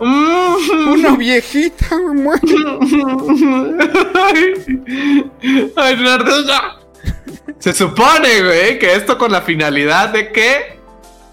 Mm. 0.00 0.88
Una 0.92 1.16
viejita, 1.16 1.96
güey. 1.96 2.38
Ay, 4.14 4.54
ay, 5.76 5.96
Leonardo. 5.96 6.78
Se 7.58 7.72
supone, 7.72 8.42
güey, 8.42 8.78
que 8.78 8.94
esto 8.94 9.18
con 9.18 9.32
la 9.32 9.42
finalidad 9.42 10.10
de 10.10 10.30
que 10.30 10.78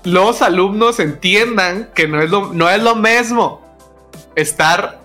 los 0.04 0.42
alumnos 0.42 1.00
entiendan 1.00 1.90
que 1.94 2.08
no 2.08 2.22
es 2.22 2.30
lo, 2.30 2.54
no 2.54 2.70
es 2.70 2.82
lo 2.82 2.96
mismo 2.96 3.62
estar, 4.36 5.02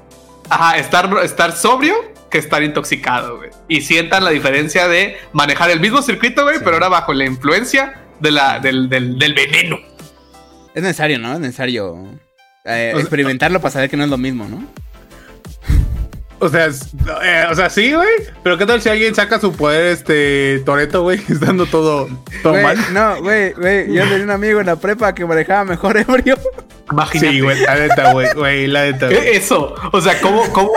ajá, 0.49 0.79
estar, 0.79 1.11
estar 1.23 1.53
sobrio 1.53 1.95
que 2.31 2.39
estar 2.39 2.63
intoxicado, 2.63 3.39
güey. 3.39 3.51
Y 3.69 3.83
sientan 3.83 4.25
la 4.25 4.31
diferencia 4.31 4.89
de 4.89 5.17
manejar 5.33 5.71
el 5.71 5.81
mismo 5.81 6.03
circuito, 6.03 6.45
güey, 6.45 6.59
pero 6.61 6.73
ahora 6.73 6.89
bajo 6.89 7.13
la 7.13 7.27
influencia 7.27 8.03
de 8.21 8.31
la, 8.31 8.61
del, 8.61 8.89
del, 8.89 9.19
del 9.19 9.35
veneno. 9.35 9.79
Es 10.75 10.83
necesario, 10.83 11.19
¿no? 11.19 11.35
Es 11.35 11.41
necesario 11.41 12.07
eh, 12.65 12.93
experimentarlo 12.97 13.61
para 13.61 13.73
saber 13.73 13.91
que 13.91 13.97
no 13.97 14.05
es 14.05 14.11
lo 14.11 14.19
mismo, 14.19 14.47
¿no? 14.49 14.65
O 16.43 16.49
sea, 16.49 16.69
eh, 16.69 17.45
o 17.51 17.55
sea, 17.55 17.69
sí, 17.69 17.93
güey. 17.93 18.09
Pero 18.43 18.57
qué 18.57 18.65
tal 18.65 18.81
si 18.81 18.89
alguien 18.89 19.15
saca 19.15 19.39
su 19.39 19.53
poder, 19.53 19.87
este, 19.93 20.61
Toreto, 20.65 21.03
güey, 21.03 21.21
estando 21.29 21.67
todo, 21.67 22.09
todo 22.43 22.55
mal. 22.55 22.79
no, 22.93 23.21
güey, 23.23 23.53
güey. 23.53 23.93
Yo 23.93 24.03
tenía 24.05 24.25
un 24.25 24.31
amigo 24.31 24.59
en 24.61 24.67
la 24.67 24.77
prepa 24.77 25.15
que 25.15 25.27
manejaba 25.27 25.65
mejor 25.65 25.97
ebrio. 26.09 26.39
Imagínate. 26.91 27.31
Sí, 27.31 27.41
güey, 27.41 27.61
la 27.61 27.75
neta, 27.77 28.13
güey, 28.13 28.33
güey, 28.35 28.67
la 28.67 28.85
neta. 28.87 29.07
güey. 29.07 29.21
¿Qué 29.21 29.37
Eso, 29.37 29.75
o 29.93 30.01
sea, 30.01 30.19
¿cómo, 30.21 30.51
cómo 30.53 30.73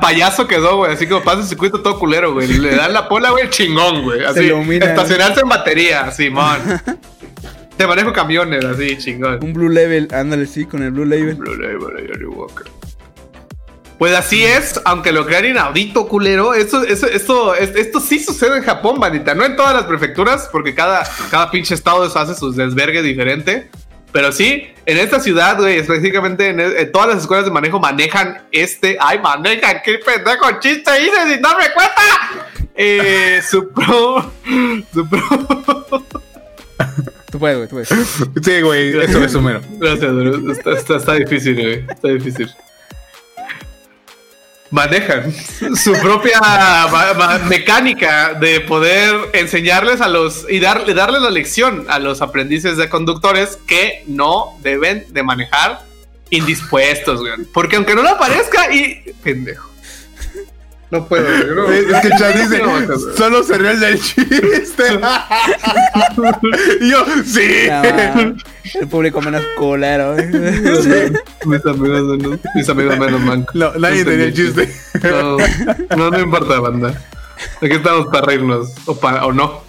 payaso 0.00 0.46
quedó, 0.48 0.78
güey? 0.78 0.92
Así 0.92 1.06
como 1.06 1.22
pasa 1.22 1.40
el 1.42 1.46
circuito 1.46 1.80
todo 1.80 1.98
culero, 1.98 2.32
güey. 2.32 2.48
Le 2.48 2.74
dan 2.74 2.92
la 2.92 3.08
pola, 3.08 3.30
güey, 3.30 3.48
chingón, 3.50 4.02
güey. 4.02 4.24
Así, 4.24 4.40
ilumina. 4.40 4.84
estacionarse 4.86 5.40
en 5.40 5.48
batería, 5.48 6.10
Simón. 6.10 6.58
Te 7.76 7.86
manejo 7.86 8.12
camiones, 8.12 8.64
así, 8.64 8.98
chingón. 8.98 9.38
Un 9.42 9.52
Blue 9.52 9.68
Level, 9.68 10.08
ándale, 10.12 10.46
sí, 10.46 10.64
con 10.64 10.82
el 10.82 10.90
Blue 10.90 11.04
Label. 11.04 11.38
Pues 13.98 14.12
así 14.14 14.42
es, 14.44 14.80
aunque 14.84 15.12
lo 15.12 15.24
crean 15.24 15.44
inaudito, 15.46 16.08
culero. 16.08 16.52
Esto, 16.54 16.82
esto, 16.82 17.06
esto, 17.06 17.54
es- 17.54 17.74
esto 17.76 18.00
sí 18.00 18.18
sucede 18.18 18.56
en 18.58 18.64
Japón, 18.64 18.98
bandita. 18.98 19.34
No 19.34 19.44
en 19.44 19.54
todas 19.56 19.72
las 19.74 19.84
prefecturas, 19.84 20.48
porque 20.50 20.74
cada, 20.74 21.04
cada 21.30 21.50
pinche 21.50 21.74
estado 21.74 22.02
hace 22.02 22.34
sus 22.34 22.56
desvergues 22.56 23.04
diferente. 23.04 23.70
Pero 24.12 24.30
sí, 24.30 24.68
en 24.86 24.98
esta 24.98 25.18
ciudad, 25.20 25.56
güey, 25.58 25.78
específicamente 25.78 26.48
en, 26.48 26.60
en 26.60 26.92
todas 26.92 27.08
las 27.08 27.18
escuelas 27.18 27.44
de 27.46 27.50
manejo 27.50 27.80
manejan 27.80 28.42
este. 28.52 28.96
¡Ay, 29.00 29.18
manejan! 29.20 29.78
¡Qué 29.84 29.98
pendejo 29.98 30.60
chiste 30.60 30.90
hice 31.02 31.32
sin 31.32 31.42
darme 31.42 31.64
cuenta! 31.74 32.02
Eh, 32.76 33.40
su 33.48 33.70
pro. 33.70 34.30
Su 34.92 35.08
pro. 35.08 35.20
Tú 37.30 37.38
puedes, 37.38 37.56
güey, 37.56 37.68
tú 37.68 37.74
puedes. 37.74 37.88
Sí, 38.44 38.60
güey, 38.60 38.98
eso 39.00 39.24
es 39.24 39.34
mero. 39.34 39.60
Gracias, 39.78 40.12
bro. 40.12 40.52
Está, 40.52 40.72
está- 40.72 40.96
está 40.96 41.12
difícil, 41.14 41.54
güey. 41.54 41.84
Está 41.88 42.08
difícil. 42.08 42.48
Manejan 44.74 45.32
su 45.76 45.92
propia 45.92 46.40
mecánica 47.48 48.34
de 48.34 48.60
poder 48.60 49.14
enseñarles 49.32 50.00
a 50.00 50.08
los 50.08 50.46
y 50.50 50.58
darle, 50.58 50.94
darle 50.94 51.20
la 51.20 51.30
lección 51.30 51.86
a 51.88 52.00
los 52.00 52.20
aprendices 52.20 52.76
de 52.76 52.88
conductores 52.88 53.56
que 53.68 54.02
no 54.08 54.58
deben 54.62 55.06
de 55.10 55.22
manejar 55.22 55.84
indispuestos, 56.30 57.20
güey. 57.20 57.32
Porque 57.52 57.76
aunque 57.76 57.94
no 57.94 58.02
lo 58.02 58.18
parezca, 58.18 58.74
y. 58.74 59.14
Pendejo. 59.22 59.73
No 60.90 61.06
puedo, 61.08 61.24
güey. 61.64 61.86
no- 61.86 61.96
Es 61.96 62.02
que 62.02 62.08
Chan 62.18 62.32
dice, 62.34 62.62
solo 63.16 63.42
se 63.42 63.58
ríe 63.58 63.70
el 63.72 63.80
del 63.80 64.00
chiste. 64.00 64.84
yo, 66.80 67.04
sí. 67.24 67.66
No, 67.68 67.82
ma, 67.82 68.34
el 68.74 68.88
público 68.88 69.20
menos 69.20 69.42
culero. 69.56 70.14
güey. 70.14 70.26
Mis 71.46 71.66
amigos 71.66 72.18
menos, 72.18 72.38
mis 72.54 72.68
amigos 72.68 72.98
menos 72.98 73.20
mancos. 73.20 73.54
No, 73.54 73.72
nadie 73.74 74.04
tenía 74.04 74.26
el 74.26 74.34
chiste. 74.34 74.72
No, 75.02 75.36
no, 75.96 76.10
no 76.10 76.20
importa, 76.20 76.60
banda. 76.60 76.94
Aquí 77.60 77.72
estamos 77.74 78.06
para 78.12 78.26
reírnos. 78.26 78.68
O, 78.86 78.94
para, 78.98 79.26
o 79.26 79.32
no. 79.32 79.62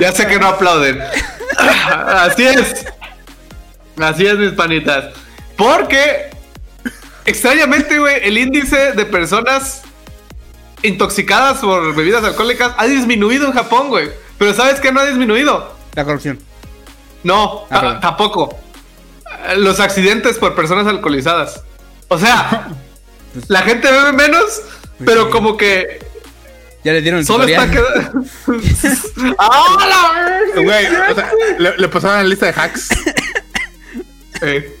Ya 0.00 0.12
sé 0.12 0.26
que 0.26 0.38
no 0.38 0.48
aplauden. 0.48 0.98
Así 1.58 2.44
es. 2.46 2.84
Así 3.98 4.26
es, 4.26 4.36
mis 4.36 4.52
panitas. 4.52 5.06
Porque, 5.56 6.28
extrañamente, 7.24 7.98
güey, 7.98 8.16
el 8.22 8.36
índice 8.36 8.92
de 8.92 9.06
personas 9.06 9.82
intoxicadas 10.86 11.58
por 11.58 11.94
bebidas 11.94 12.24
alcohólicas 12.24 12.72
ha 12.76 12.86
disminuido 12.86 13.46
en 13.46 13.52
Japón, 13.52 13.88
güey. 13.88 14.10
Pero 14.38 14.54
¿sabes 14.54 14.80
qué 14.80 14.92
no 14.92 15.00
ha 15.00 15.06
disminuido? 15.06 15.74
La 15.94 16.04
corrupción. 16.04 16.38
No, 17.22 17.66
Ah, 17.70 17.98
tampoco. 18.00 18.58
Eh, 19.48 19.56
Los 19.56 19.80
accidentes 19.80 20.38
por 20.38 20.54
personas 20.54 20.86
alcoholizadas. 20.86 21.62
O 22.08 22.18
sea, 22.18 22.68
la 23.48 23.62
gente 23.62 23.90
bebe 23.90 24.12
menos, 24.12 24.62
pero 25.04 25.24
sí. 25.26 25.30
como 25.30 25.56
que 25.56 25.98
Ya 26.84 26.92
le 26.92 27.02
dieron 27.02 27.20
el 27.20 27.26
solo 27.26 27.44
está 27.44 27.70
quedando. 27.70 28.22
¡Ah, 29.38 29.86
la! 30.54 30.62
Güey, 30.62 30.86
o 30.86 31.14
sea, 31.14 31.30
le, 31.58 31.76
le 31.76 31.88
pasaron 31.88 32.16
la 32.18 32.24
lista 32.24 32.46
de 32.46 32.52
hacks. 32.52 32.88
Eh, 34.42 34.76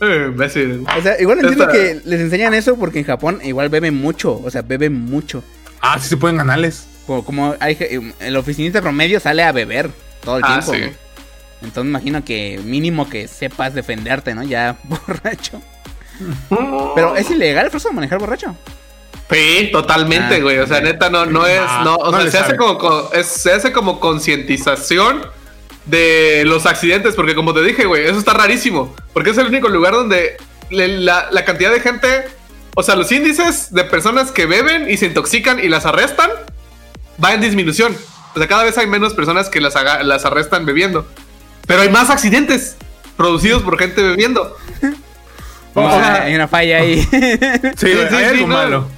imbécil. 0.26 0.84
O 0.96 1.02
sea, 1.02 1.20
igual 1.20 1.38
entiendo 1.40 1.64
Esta- 1.64 1.72
que 1.72 2.00
les 2.04 2.20
enseñan 2.20 2.54
eso 2.54 2.76
porque 2.76 2.98
en 2.98 3.04
Japón 3.04 3.40
igual 3.44 3.68
beben 3.68 3.94
mucho. 3.94 4.40
O 4.44 4.50
sea, 4.50 4.62
beben 4.62 4.94
mucho. 4.94 5.42
Ah, 5.80 5.98
sí 5.98 6.08
se 6.08 6.16
pueden 6.16 6.36
ganarles. 6.36 6.86
Como, 7.06 7.24
como 7.24 7.54
hay, 7.60 7.76
ge- 7.76 8.00
el 8.20 8.36
oficinista 8.36 8.80
promedio 8.82 9.20
sale 9.20 9.42
a 9.44 9.52
beber 9.52 9.90
todo 10.22 10.38
el 10.38 10.44
Ah, 10.44 10.48
tiempo. 10.60 10.72
sí. 10.72 10.78
güey. 10.80 10.92
Entonces 11.62 11.88
imagino 11.88 12.24
que 12.24 12.60
mínimo 12.64 13.08
que 13.08 13.28
sepas 13.28 13.72
defenderte, 13.74 14.34
¿no? 14.34 14.42
Ya 14.42 14.76
borracho. 14.84 15.62
Pero 16.94 17.16
es 17.16 17.30
ilegal, 17.30 17.70
Froso, 17.70 17.92
manejar 17.92 18.18
borracho. 18.18 18.56
Sí, 19.30 19.70
totalmente, 19.72 20.36
Ah, 20.36 20.40
güey. 20.40 20.58
O 20.58 20.66
sea, 20.66 20.80
neta, 20.80 21.10
no, 21.10 21.26
no 21.26 21.46
es. 21.46 21.60
No, 21.84 21.96
o 21.96 22.12
no 22.12 22.20
sea, 22.22 22.30
se 22.30 22.38
hace 22.38 22.56
como, 22.56 23.10
es- 23.12 23.26
se 23.26 23.52
hace 23.52 23.72
como 23.72 23.98
concientización 24.00 25.22
de 25.86 26.42
los 26.46 26.66
accidentes. 26.66 27.14
Porque, 27.14 27.34
como 27.34 27.54
te 27.54 27.62
dije, 27.62 27.84
güey, 27.86 28.04
eso 28.06 28.18
está 28.18 28.34
rarísimo. 28.34 28.94
Porque 29.12 29.30
es 29.30 29.38
el 29.38 29.46
único 29.46 29.68
lugar 29.68 29.92
donde 29.94 30.36
le- 30.70 30.88
la, 30.98 31.28
la 31.30 31.44
cantidad 31.44 31.72
de 31.72 31.80
gente. 31.80 32.24
O 32.74 32.82
sea, 32.82 32.94
los 32.96 33.10
índices 33.10 33.72
de 33.72 33.84
personas 33.84 34.30
que 34.32 34.46
beben 34.46 34.90
y 34.90 34.96
se 34.98 35.06
intoxican 35.06 35.58
y 35.58 35.68
las 35.68 35.86
arrestan 35.86 36.30
va 37.22 37.32
en 37.32 37.40
disminución. 37.40 37.96
O 38.34 38.38
sea, 38.38 38.46
cada 38.48 38.64
vez 38.64 38.76
hay 38.76 38.86
menos 38.86 39.14
personas 39.14 39.48
que 39.48 39.60
las, 39.62 39.76
haga- 39.76 40.02
las 40.02 40.24
arrestan 40.26 40.66
bebiendo. 40.66 41.06
Pero 41.66 41.80
hay 41.82 41.88
más 41.88 42.10
accidentes 42.10 42.76
producidos 43.16 43.62
por 43.62 43.78
gente 43.78 44.02
bebiendo. 44.02 44.56
O 45.78 45.90
sea, 45.90 46.22
hay 46.22 46.34
una 46.34 46.48
falla 46.48 46.78
ahí. 46.78 47.02
Sí, 47.02 47.08
Sí, 47.10 47.86
sí, 48.08 48.14
hay 48.14 48.24
sí, 48.24 48.24
algo 48.24 48.46
no. 48.46 48.54
malo. 48.54 48.88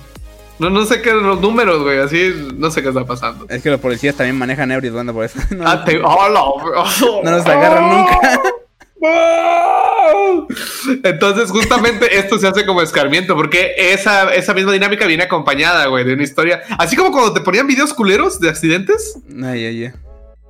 No, 0.58 0.70
no 0.70 0.84
sé 0.84 1.00
qué 1.02 1.12
los 1.12 1.40
números, 1.40 1.82
güey. 1.82 1.98
Así 1.98 2.34
no 2.56 2.70
sé 2.70 2.82
qué 2.82 2.88
está 2.88 3.04
pasando. 3.04 3.46
es 3.48 3.62
que 3.62 3.70
los 3.70 3.80
policías 3.80 4.16
también 4.16 4.36
manejan 4.36 4.70
ebrios, 4.72 4.94
banda, 4.94 5.12
por 5.12 5.24
eso. 5.24 5.38
No, 5.50 5.68
Ah, 5.68 5.84
te- 5.84 6.00
oh, 6.02 6.28
no, 6.30 7.22
no 7.22 7.30
nos 7.30 7.46
agarran 7.46 7.88
nunca. 7.88 8.40
Entonces, 11.04 11.50
justamente 11.50 12.18
esto 12.18 12.38
se 12.38 12.48
hace 12.48 12.66
como 12.66 12.82
escarmiento, 12.82 13.36
porque 13.36 13.72
esa, 13.76 14.32
esa 14.34 14.54
misma 14.54 14.72
dinámica 14.72 15.06
viene 15.06 15.24
acompañada, 15.24 15.86
güey, 15.86 16.04
de 16.04 16.14
una 16.14 16.22
historia. 16.22 16.62
Así 16.78 16.96
como 16.96 17.12
cuando 17.12 17.32
te 17.32 17.40
ponían 17.40 17.66
videos 17.66 17.92
culeros 17.94 18.40
de 18.40 18.48
accidentes. 18.48 19.18
Ay, 19.44 19.64
ay, 19.66 19.84
ay. 19.84 19.92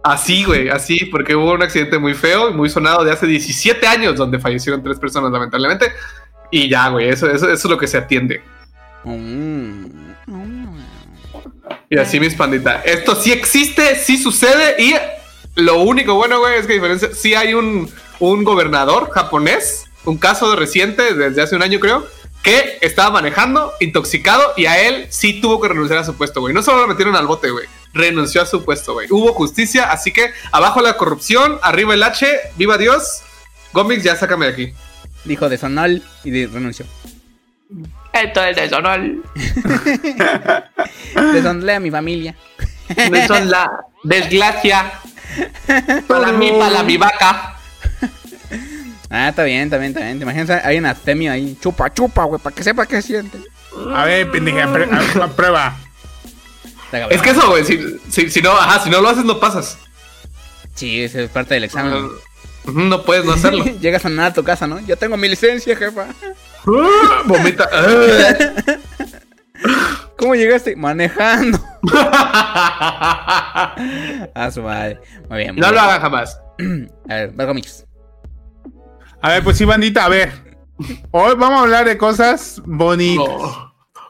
Así, 0.05 0.45
güey, 0.45 0.69
así, 0.71 1.05
porque 1.07 1.35
hubo 1.35 1.53
un 1.53 1.63
accidente 1.63 1.99
muy 1.99 2.15
feo 2.15 2.51
y 2.51 2.55
muy 2.55 2.71
sonado 2.71 3.05
de 3.05 3.13
hace 3.13 3.27
17 3.27 3.87
años, 3.87 4.17
donde 4.17 4.39
fallecieron 4.39 4.83
tres 4.83 4.99
personas, 4.99 5.31
lamentablemente. 5.33 5.93
Y 6.51 6.69
ya, 6.69 6.89
güey, 6.89 7.09
eso, 7.09 7.27
eso, 7.29 7.47
eso 7.51 7.53
es 7.53 7.65
lo 7.71 7.77
que 7.77 7.87
se 7.89 7.99
atiende. 7.99 8.41
Mm. 9.17 10.09
Y 11.91 11.99
así, 11.99 12.21
mis 12.21 12.35
panditas. 12.35 12.85
Esto 12.85 13.15
sí 13.15 13.33
existe, 13.33 13.97
sí 13.97 14.19
sucede. 14.19 14.83
Y 14.83 14.95
lo 15.55 15.81
único 15.81 16.15
bueno, 16.15 16.39
güey, 16.39 16.59
es 16.59 16.67
que 16.67 16.75
diferencia, 16.75 17.11
sí 17.15 17.35
hay 17.35 17.55
un, 17.55 17.91
un 18.21 18.45
gobernador 18.45 19.11
japonés, 19.11 19.87
un 20.05 20.19
caso 20.19 20.55
reciente, 20.55 21.15
desde 21.15 21.43
hace 21.43 21.57
un 21.57 21.63
año 21.63 21.81
creo, 21.81 22.07
que 22.43 22.79
estaba 22.83 23.11
manejando 23.11 23.73
intoxicado 23.81 24.53
y 24.57 24.67
a 24.67 24.81
él 24.81 25.07
sí 25.11 25.41
tuvo 25.41 25.61
que 25.61 25.69
renunciar 25.69 25.99
a 25.99 26.05
su 26.05 26.15
puesto, 26.15 26.41
güey. 26.41 26.55
No 26.55 26.63
solo 26.63 26.83
lo 26.83 26.89
metieron 26.89 27.17
al 27.17 27.27
bote, 27.27 27.51
güey. 27.51 27.67
Renunció 27.93 28.43
a 28.43 28.47
su 28.47 28.65
puesto, 28.65 28.93
güey. 28.93 29.09
Hubo 29.11 29.33
justicia, 29.33 29.91
así 29.91 30.13
que 30.13 30.31
abajo 30.53 30.81
la 30.81 30.97
corrupción, 30.97 31.59
arriba 31.63 31.95
el 31.95 32.03
H, 32.03 32.27
viva 32.57 32.79
Dios. 32.79 33.23
Gómez, 33.73 34.03
ya 34.03 34.15
sácame 34.17 34.47
de 34.47 34.53
aquí. 34.53 34.73
Dijo 35.25 35.49
de 35.49 35.59
Sonal 35.59 36.03
y 36.25 36.47
renunció. 36.47 36.87
Esto 38.23 38.45
es 38.45 38.57
deshonor. 38.57 39.01
Deshonré 41.33 41.75
a 41.75 41.81
mi 41.81 41.91
familia. 41.91 42.35
La 43.47 43.71
desgracia. 44.03 44.93
Para 46.07 46.33
mí, 46.33 46.51
para 46.59 46.83
mi 46.83 46.97
vaca. 46.97 47.55
Ah, 49.11 49.29
está 49.29 49.43
bien, 49.45 49.63
está 49.65 49.79
bien, 49.79 49.91
está 49.93 50.05
bien. 50.05 50.19
Te 50.19 50.23
imaginas, 50.25 50.51
hay 50.65 50.79
un 50.79 50.87
astemio 50.87 51.33
ahí. 51.33 51.57
Chupa, 51.61 51.93
chupa, 51.93 52.25
güey, 52.25 52.41
para 52.41 52.55
que 52.55 52.63
sepa 52.63 52.87
qué 52.87 53.01
siente. 53.03 53.39
A 53.95 54.05
ver, 54.05 54.31
pendeja, 54.31 54.65
a- 54.65 55.25
a- 55.25 55.29
prueba. 55.29 55.77
Es 57.11 57.21
que 57.23 57.31
eso, 57.31 57.49
güey, 57.51 57.65
si, 57.65 57.79
si, 58.11 58.31
si 58.31 58.41
no, 58.43 58.51
ajá, 58.53 58.83
si 58.83 58.91
no 58.91 59.01
lo 59.01 59.09
haces, 59.11 59.25
no 59.25 59.39
pasas. 59.39 59.79
Sí, 60.75 61.03
eso 61.03 61.21
es 61.21 61.31
parte 61.31 61.55
del 61.55 61.65
examen. 61.65 62.09
No 62.67 63.03
puedes 63.05 63.25
no 63.25 63.33
hacerlo. 63.33 63.65
Llegas 63.81 64.05
a 64.05 64.09
nada 64.09 64.29
a 64.29 64.33
tu 64.33 64.43
casa, 64.45 64.67
¿no? 64.67 64.81
Yo 64.81 64.97
tengo 64.97 65.17
mi 65.17 65.29
licencia, 65.29 65.77
jefa. 65.77 66.07
Vomita. 67.27 67.69
¿Cómo 70.19 70.35
llegaste? 70.35 70.77
Manejando. 70.77 71.59
A 74.35 74.51
su 74.53 74.63
madre. 74.63 75.01
Muy 75.29 75.39
bien. 75.39 75.55
muy 75.55 75.63
No 75.63 75.71
lo 75.73 75.81
hagan 75.81 76.01
jamás. 76.01 76.41
A 77.09 77.15
ver, 77.15 77.33
Vergo 77.33 77.55
Mix. 77.55 77.87
A 79.21 79.31
ver, 79.31 79.43
pues 79.43 79.57
sí, 79.59 79.65
bandita, 79.65 80.05
a 80.05 80.09
ver. 80.09 80.33
Hoy 81.11 81.35
vamos 81.37 81.59
a 81.59 81.63
hablar 81.63 81.85
de 81.85 81.99
cosas 81.99 82.63
bonitas. 82.65 83.68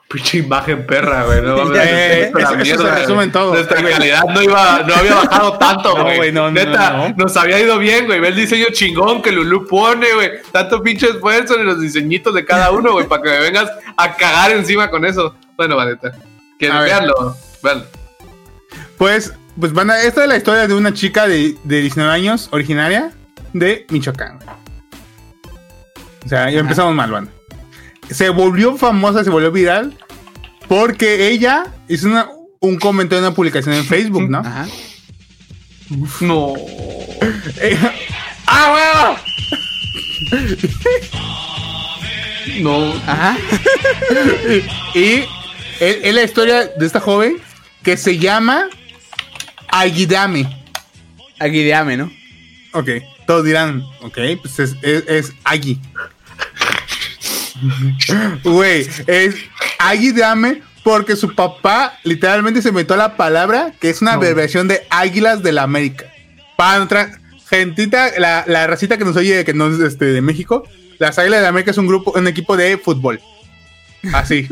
Pinche 0.09 0.39
imagen 0.39 0.87
perra, 0.87 1.25
güey. 1.25 1.43
No 1.43 1.57
mames. 1.65 1.79
Eh, 1.85 2.23
es 2.23 2.39
eso- 2.39 2.49
se 2.51 2.57
mierda, 2.57 2.95
resume 2.95 3.15
güey. 3.15 3.27
en 3.27 3.33
todo. 3.33 3.53
Nuestra 3.55 3.81
güey. 3.83 3.93
calidad 3.93 4.23
no, 4.25 4.43
iba, 4.43 4.83
no 4.87 4.95
había 4.95 5.15
bajado 5.15 5.59
tanto, 5.59 5.95
No, 5.99 6.05
güey. 6.05 6.17
güey, 6.17 6.33
no, 6.33 6.51
Neta, 6.51 6.91
no. 6.97 7.15
nos 7.17 7.37
había 7.37 7.61
ido 7.61 7.79
bien, 7.79 8.07
güey. 8.07 8.19
Ve 8.19 8.29
el 8.29 8.37
diseño 8.37 8.67
chingón 8.73 9.21
que 9.21 9.31
Lulu 9.33 9.67
pone, 9.67 10.13
güey. 10.15 10.31
Tanto 10.51 10.83
pinche 10.83 11.09
esfuerzo 11.11 11.59
en 11.59 11.67
los 11.67 11.79
diseñitos 11.81 12.33
de 12.35 12.45
cada 12.47 12.71
uno, 12.71 12.93
güey, 12.93 13.07
para 13.07 13.23
que 13.23 13.29
me 13.29 13.39
vengas 13.41 13.71
a 13.99 14.15
cagar 14.17 14.53
encima 14.53 14.89
con 14.91 15.05
eso. 15.05 15.35
Bueno, 15.57 15.77
Vaneta. 15.77 16.13
Que 16.59 16.71
veanlo, 16.71 17.37
veanlo. 17.63 17.85
Pues, 18.97 19.33
pues 19.61 19.73
van 19.75 19.91
a, 19.91 20.01
esta 20.03 20.23
es 20.23 20.29
la 20.29 20.37
historia 20.39 20.67
de 20.67 20.75
una 20.75 20.93
chica 20.95 21.29
de, 21.29 21.55
de 21.65 21.81
19 21.83 22.11
años, 22.13 22.49
originaria 22.51 23.13
de 23.53 23.87
Michoacán. 23.91 24.39
O 26.25 26.29
sea, 26.29 26.51
ya 26.51 26.61
empezamos 26.61 26.95
mal, 26.95 27.11
banda. 27.11 27.31
Se 28.11 28.29
volvió 28.31 28.77
famosa, 28.77 29.23
se 29.25 29.31
volvió 29.31 29.51
viral, 29.53 29.97
porque 30.69 31.29
ella 31.29 31.65
hizo 31.89 32.09
una- 32.09 32.29
un 32.61 32.79
comentario 32.79 33.19
en 33.21 33.25
una 33.27 33.35
publicación 33.35 33.75
en 33.75 33.85
Facebook, 33.85 34.29
¿no? 34.29 34.39
Ajá. 34.39 34.67
No. 36.21 36.55
Eh, 37.61 37.77
¡Ah, 38.47 39.17
No. 42.61 42.93
Ajá. 43.07 43.37
Y 44.95 45.25
es, 45.81 46.15
la 46.15 46.23
historia 46.23 46.67
de 46.67 46.87
esta 46.87 47.01
joven 47.01 47.37
que 47.83 47.97
se 47.97 48.19
llama 48.19 48.65
Aguidame. 49.69 50.47
Aguideame, 51.39 51.97
¿no? 51.97 52.11
Ok, 52.73 52.89
todos 53.27 53.45
dirán, 53.45 53.83
ok, 54.03 54.19
pues 54.43 54.59
es, 54.59 54.77
es, 54.83 55.05
es 55.09 55.33
Agui. 55.45 55.81
Güey, 58.45 58.89
es 59.07 59.35
Agui 59.79 60.13
Dame 60.13 60.63
porque 60.85 61.17
su 61.17 61.35
papá 61.35 61.99
literalmente 62.05 62.63
se 62.63 62.71
inventó 62.71 62.97
la 62.97 63.17
palabra 63.17 63.73
que 63.81 63.91
es 63.91 64.01
una 64.03 64.13
abreviación 64.15 64.69
de 64.69 64.87
Águilas 64.91 65.43
de 65.43 65.53
la 65.53 65.63
América. 65.65 66.07
Para 66.57 66.79
nuestra 66.79 67.19
gentita, 67.51 68.11
la, 68.19 68.45
la 68.47 68.67
racita 68.67 68.97
que 68.99 69.05
nos 69.05 69.17
oye, 69.17 69.45
que 69.45 69.55
no 69.55 69.69
es 69.69 69.81
este, 69.81 70.07
de 70.07 70.21
México, 70.23 70.65
las 70.99 71.19
Águilas 71.19 71.39
de 71.41 71.43
la 71.45 71.49
América 71.51 71.71
es 71.73 71.79
un 71.79 71.87
grupo, 71.87 72.13
un 72.17 72.27
equipo 72.27 72.57
de 72.57 72.79
fútbol. 72.79 73.21
Así. 74.13 74.49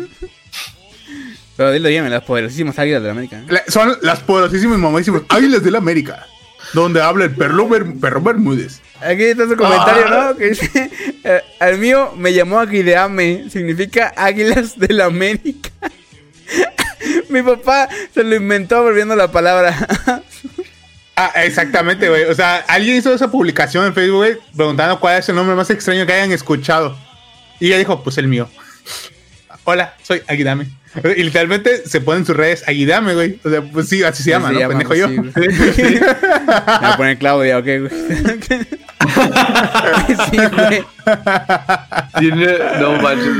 Pero 1.56 1.72
dilo 1.72 1.88
bien, 1.88 2.08
las 2.10 2.22
poderosísimas 2.24 2.78
águilas 2.78 3.00
de 3.00 3.06
la 3.06 3.12
América. 3.12 3.38
¿eh? 3.38 3.44
La- 3.48 3.64
son 3.68 3.96
las 4.02 4.20
poderosísimas 4.20 4.78
y 4.78 4.80
mamísimas 4.82 5.22
Águilas 5.28 5.62
de 5.62 5.70
la 5.70 5.78
América. 5.78 6.26
Donde 6.72 7.00
habla 7.00 7.24
el 7.24 7.34
perro, 7.34 7.68
perro 8.00 8.20
Bermúdez. 8.20 8.80
Aquí 9.00 9.24
está 9.24 9.46
su 9.46 9.56
comentario, 9.56 10.08
¿no? 10.08 10.36
Que 10.36 10.50
dice, 10.50 10.90
eh, 11.24 11.42
al 11.60 11.78
mío 11.78 12.12
me 12.16 12.32
llamó 12.32 12.58
Aguideame, 12.58 13.50
significa 13.50 14.12
águilas 14.16 14.78
de 14.78 14.92
la 14.94 15.06
América. 15.06 15.70
Mi 17.28 17.42
papá 17.42 17.88
se 18.14 18.22
lo 18.24 18.34
inventó 18.36 18.82
volviendo 18.82 19.16
la 19.16 19.30
palabra. 19.30 19.74
Ah, 21.18 21.32
exactamente, 21.36 22.10
güey. 22.10 22.24
O 22.24 22.34
sea, 22.34 22.56
alguien 22.68 22.96
hizo 22.96 23.10
esa 23.10 23.30
publicación 23.30 23.86
en 23.86 23.94
Facebook, 23.94 24.18
güey, 24.18 24.36
preguntando 24.54 25.00
cuál 25.00 25.18
es 25.18 25.26
el 25.30 25.34
nombre 25.34 25.56
más 25.56 25.70
extraño 25.70 26.04
que 26.04 26.12
hayan 26.12 26.30
escuchado. 26.30 26.94
Y 27.58 27.68
ella 27.68 27.78
dijo, 27.78 28.02
pues 28.04 28.18
el 28.18 28.28
mío. 28.28 28.50
Hola, 29.64 29.94
soy 30.02 30.20
Aguidame. 30.28 30.66
Y 31.16 31.22
literalmente 31.22 31.86
se 31.86 32.00
pone 32.00 32.20
en 32.20 32.26
sus 32.26 32.36
redes 32.36 32.64
Aguidame, 32.66 33.14
güey. 33.14 33.38
O 33.44 33.50
sea, 33.50 33.62
pues 33.62 33.88
sí, 33.88 34.02
así 34.02 34.22
se 34.22 34.30
llama, 34.30 34.50
¿no? 34.50 34.68
Pendejo 34.68 34.94
yo. 34.94 35.08
sí, 35.08 35.16
güey. 35.16 36.00
Me 36.82 36.96
poner 36.96 37.18
Claudia, 37.18 37.58
ok, 37.58 37.64
güey. 37.64 37.90
sí, 40.30 40.36
güey. 40.52 40.84
Tiene, 42.18 42.58
no 42.80 42.92
manches. 43.02 43.36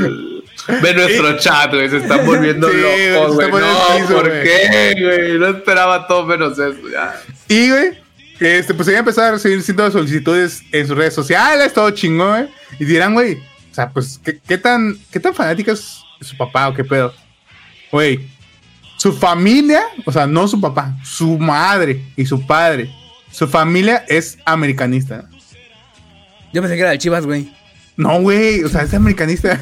Ve 0.81 0.93
nuestro 0.93 1.37
chat, 1.37 1.73
güey. 1.73 1.89
Se 1.89 1.97
están 1.97 2.25
volviendo 2.25 2.69
Sí, 2.69 2.77
locos, 3.11 3.35
güey. 3.35 3.51
No, 3.51 3.97
piso, 3.97 4.13
¿por 4.15 4.29
güey. 4.29 4.43
qué, 4.43 4.95
güey? 4.99 5.39
No 5.39 5.47
esperaba 5.47 6.07
todo 6.07 6.25
menos 6.25 6.53
eso. 6.59 6.77
Ya. 6.91 7.15
Y, 7.47 7.69
güey, 7.69 7.97
este, 8.39 8.73
pues 8.73 8.87
ella 8.87 8.99
empezó 8.99 9.21
a 9.21 9.31
recibir 9.31 9.61
cientos 9.61 9.93
de 9.93 9.99
solicitudes 9.99 10.63
en 10.71 10.87
sus 10.87 10.97
redes 10.97 11.13
sociales, 11.13 11.73
todo 11.73 11.89
chingón, 11.91 12.29
güey. 12.29 12.47
Y 12.79 12.85
dirán, 12.85 13.13
güey, 13.13 13.35
o 13.35 13.75
sea, 13.75 13.89
pues, 13.89 14.19
¿qué, 14.23 14.39
qué 14.45 14.57
tan, 14.57 14.97
¿qué 15.11 15.19
tan 15.19 15.33
fanática 15.33 15.71
es 15.71 15.99
su 16.21 16.35
papá 16.37 16.67
o 16.67 16.73
qué 16.73 16.83
pedo? 16.83 17.13
Güey, 17.91 18.27
su 18.97 19.13
familia, 19.13 19.83
o 20.05 20.11
sea, 20.11 20.27
no 20.27 20.47
su 20.47 20.59
papá, 20.59 20.95
su 21.03 21.37
madre 21.37 22.03
y 22.15 22.25
su 22.25 22.45
padre, 22.45 22.91
su 23.31 23.47
familia 23.47 24.03
es 24.07 24.37
americanista. 24.45 25.29
Yo 26.53 26.61
pensé 26.61 26.75
que 26.75 26.81
era 26.81 26.91
el 26.93 26.97
Chivas, 26.99 27.25
güey. 27.25 27.51
No, 27.95 28.19
güey, 28.21 28.63
o 28.63 28.69
sea, 28.69 28.81
es 28.83 28.93
americanista. 28.93 29.59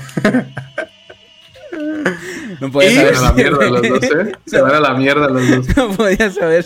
No 2.61 2.71
podía 2.71 2.89
Y- 2.91 2.95
Se 2.95 3.15
saber. 3.15 3.15
van 3.15 3.25
a 3.25 3.29
la 3.29 3.33
mierda 3.33 3.69
los 3.69 3.81
dos, 3.89 4.03
¿eh? 4.03 4.31
Se 4.45 4.61
van 4.61 4.75
a 4.75 4.79
la 4.79 4.93
mierda 4.93 5.29
los 5.29 5.49
dos. 5.49 5.77
No 5.77 5.89
podía 5.91 6.31
saber. 6.31 6.65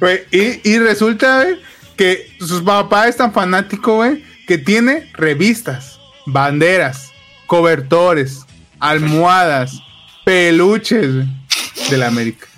Güey, 0.00 0.20
y, 0.30 0.70
y 0.70 0.78
resulta, 0.78 1.42
güey, 1.44 1.56
que 1.96 2.34
su 2.40 2.64
papá 2.64 3.08
es 3.08 3.16
tan 3.16 3.32
fanático, 3.32 3.96
güey, 3.96 4.24
que 4.46 4.56
tiene 4.58 5.10
revistas, 5.14 5.98
banderas, 6.26 7.10
cobertores, 7.46 8.46
almohadas, 8.82 9.80
peluches, 10.24 11.14
güey, 11.14 11.26
de 11.88 11.96
la 11.96 12.08
América. 12.08 12.48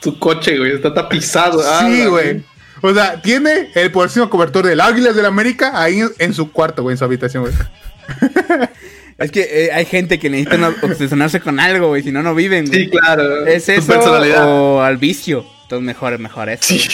Tu 0.00 0.16
coche, 0.20 0.56
güey, 0.56 0.72
está 0.72 0.94
tapizado. 0.94 1.60
Ah, 1.64 1.84
sí, 1.84 2.06
güey. 2.06 2.44
O 2.80 2.94
sea, 2.94 3.20
tiene 3.20 3.70
el 3.74 3.90
próximo 3.90 4.30
cobertor 4.30 4.64
del 4.64 4.80
Águilas 4.80 5.16
de 5.16 5.22
la 5.22 5.28
América 5.28 5.72
ahí 5.74 6.00
en, 6.18 6.32
su 6.32 6.52
cuarto, 6.52 6.82
güey, 6.82 6.94
en 6.94 6.98
su 6.98 7.04
habitación, 7.04 7.42
güey. 7.42 7.54
Es 9.18 9.30
que 9.30 9.48
eh, 9.50 9.72
hay 9.72 9.86
gente 9.86 10.18
que 10.18 10.28
necesita 10.28 10.74
obsesionarse 10.82 11.40
con 11.40 11.58
algo, 11.58 11.88
güey. 11.88 12.02
Si 12.02 12.12
no, 12.12 12.22
no 12.22 12.34
viven, 12.34 12.66
güey. 12.66 12.84
Sí, 12.84 12.90
claro. 12.90 13.46
¿Es 13.46 13.66
eso 13.70 13.86
personalidad. 13.86 14.46
o 14.46 14.82
al 14.82 14.98
vicio? 14.98 15.46
Entonces 15.62 15.86
mejor, 15.86 16.18
mejor 16.18 16.50
eso. 16.50 16.64
Sí. 16.64 16.86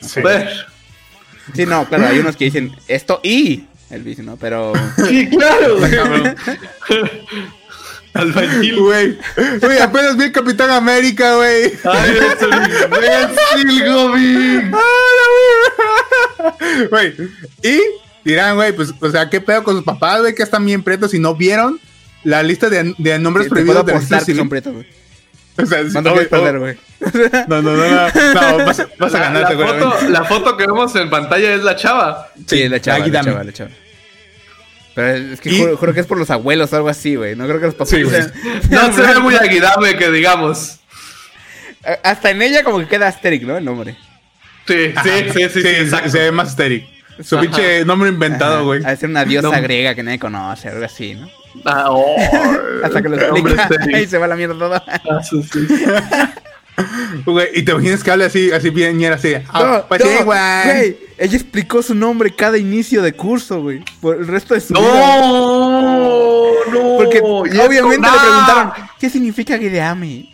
Sí. 0.00 0.20
Ver. 0.20 0.50
Sí, 1.54 1.66
no, 1.66 1.86
claro, 1.86 2.08
hay 2.08 2.18
unos 2.18 2.36
que 2.36 2.46
dicen 2.46 2.72
esto 2.88 3.20
y 3.22 3.62
el 3.90 4.02
vicio, 4.02 4.24
¿no? 4.24 4.36
Pero 4.36 4.72
Sí, 5.08 5.28
claro. 5.28 5.78
Albañil. 8.14 8.76
Güey, 8.80 9.18
güey, 9.60 9.78
apenas 9.78 10.16
vi 10.16 10.24
el 10.24 10.32
Capitán 10.32 10.70
América, 10.70 11.36
güey. 11.36 11.72
Ay, 11.84 12.18
es 12.20 13.84
Gobi. 13.92 14.70
Güey, 16.90 17.14
y 17.62 17.80
dirán, 18.24 18.56
güey, 18.56 18.72
pues, 18.72 18.92
o 19.00 19.10
sea, 19.10 19.28
¿qué 19.28 19.40
pedo 19.40 19.62
con 19.64 19.76
sus 19.76 19.84
papás, 19.84 20.20
güey? 20.20 20.34
Que 20.34 20.42
están 20.42 20.64
bien 20.64 20.82
pretos 20.82 21.14
y 21.14 21.18
no 21.18 21.34
vieron 21.34 21.80
la 22.24 22.42
lista 22.42 22.68
de, 22.68 22.94
de 22.98 23.18
nombres 23.18 23.48
puedo 23.48 23.64
prohibidos 23.64 23.86
de 23.86 23.92
registro 23.92 24.18
que 24.18 24.24
son 24.24 24.34
civil. 24.34 24.48
pretos, 24.48 24.74
güey. 24.74 24.86
O 25.60 25.66
sea, 25.66 25.82
¿Cuánto 25.92 26.10
oh, 26.10 26.14
quieres 26.14 26.26
oh, 26.28 26.30
perder, 26.30 26.58
güey? 26.60 26.78
No, 27.48 27.62
no, 27.62 27.72
no, 27.76 27.76
no, 27.76 28.58
no, 28.58 28.64
vas, 28.64 28.80
a- 28.80 28.88
vas 28.98 29.14
a 29.14 29.18
La, 29.18 29.24
ganar 29.24 29.42
la 29.54 29.66
foto, 29.66 30.08
la 30.08 30.24
foto 30.24 30.56
que 30.56 30.66
vemos 30.66 30.94
en 30.96 31.10
pantalla 31.10 31.54
es 31.54 31.62
la 31.64 31.74
chava. 31.74 32.28
Sí, 32.46 32.68
la 32.68 32.80
chava, 32.80 32.98
aquí 32.98 33.10
la 33.10 33.18
dame. 33.18 33.30
chava, 33.32 33.44
la 33.44 33.52
chava. 33.52 33.70
Pero 34.98 35.32
es 35.34 35.40
que 35.40 35.50
Y- 35.50 35.58
juro, 35.60 35.76
juro 35.76 35.94
que 35.94 36.00
es 36.00 36.06
por 36.06 36.18
los 36.18 36.28
abuelos 36.30 36.72
o 36.72 36.76
algo 36.76 36.88
así, 36.88 37.14
güey. 37.14 37.36
No 37.36 37.46
creo 37.46 37.60
que 37.60 37.66
los 37.66 37.74
papás 37.76 37.90
Sí, 37.90 38.02
güey. 38.02 38.16
sean- 38.16 38.32
No 38.68 38.92
se 38.92 39.00
ve 39.02 39.20
muy 39.20 39.36
aguidame 39.36 39.96
que 39.96 40.10
digamos. 40.10 40.80
Hasta 42.02 42.30
en 42.30 42.42
ella 42.42 42.64
como 42.64 42.80
que 42.80 42.88
queda 42.88 43.06
Asterix, 43.06 43.44
¿no? 43.46 43.56
El 43.56 43.64
nombre. 43.64 43.96
Sí, 44.66 44.92
sí, 45.04 45.10
sí, 45.32 45.48
sí, 45.50 45.62
sí, 45.62 45.68
exacto. 45.68 46.10
se 46.10 46.18
ve 46.18 46.32
más 46.32 46.48
estéril. 46.50 46.88
Su 47.22 47.38
pinche 47.38 47.84
nombre 47.84 48.08
inventado, 48.10 48.64
güey. 48.64 48.84
Ha 48.84 48.90
de 48.90 48.96
ser 48.96 49.08
una 49.08 49.24
diosa 49.24 49.50
No. 49.56 49.62
griega 49.62 49.94
que 49.94 50.02
nadie 50.02 50.18
conoce, 50.18 50.68
algo 50.68 50.84
así, 50.84 51.14
¿no? 51.14 51.28
Ah, 51.64 51.86
oh, 51.90 52.16
Hasta 52.84 53.00
que 53.00 53.08
lo 53.08 53.16
explica 53.16 53.68
y 54.00 54.06
se 54.06 54.18
va 54.18 54.26
la 54.26 54.34
mierda 54.36 54.58
toda. 54.58 54.84
Güey, 57.24 57.48
y 57.54 57.62
te 57.62 57.72
imaginas 57.72 58.04
que 58.04 58.10
hable 58.10 58.24
así, 58.26 58.50
así 58.52 58.70
bien, 58.70 58.96
ñera, 58.98 59.16
así. 59.16 59.34
Ah, 59.52 59.62
No, 59.82 59.88
pues 59.88 60.00
no, 60.04 60.06
sí, 60.06 60.16
güey. 60.24 60.64
güey. 60.64 60.96
ella 61.18 61.36
explicó 61.36 61.82
su 61.82 61.94
nombre 61.94 62.34
cada 62.34 62.56
inicio 62.58 63.02
de 63.02 63.12
curso, 63.12 63.60
güey. 63.62 63.82
Por 64.00 64.16
el 64.18 64.26
resto 64.28 64.54
de 64.54 64.60
su 64.60 64.74
vida. 64.74 65.20
No, 65.20 66.52
no. 66.72 66.96
Porque 66.98 67.18
y 67.18 67.58
obviamente 67.58 68.08
le 68.10 68.18
preguntaron, 68.18 68.72
¿qué 69.00 69.10
significa 69.10 69.56
Guideame? 69.56 70.32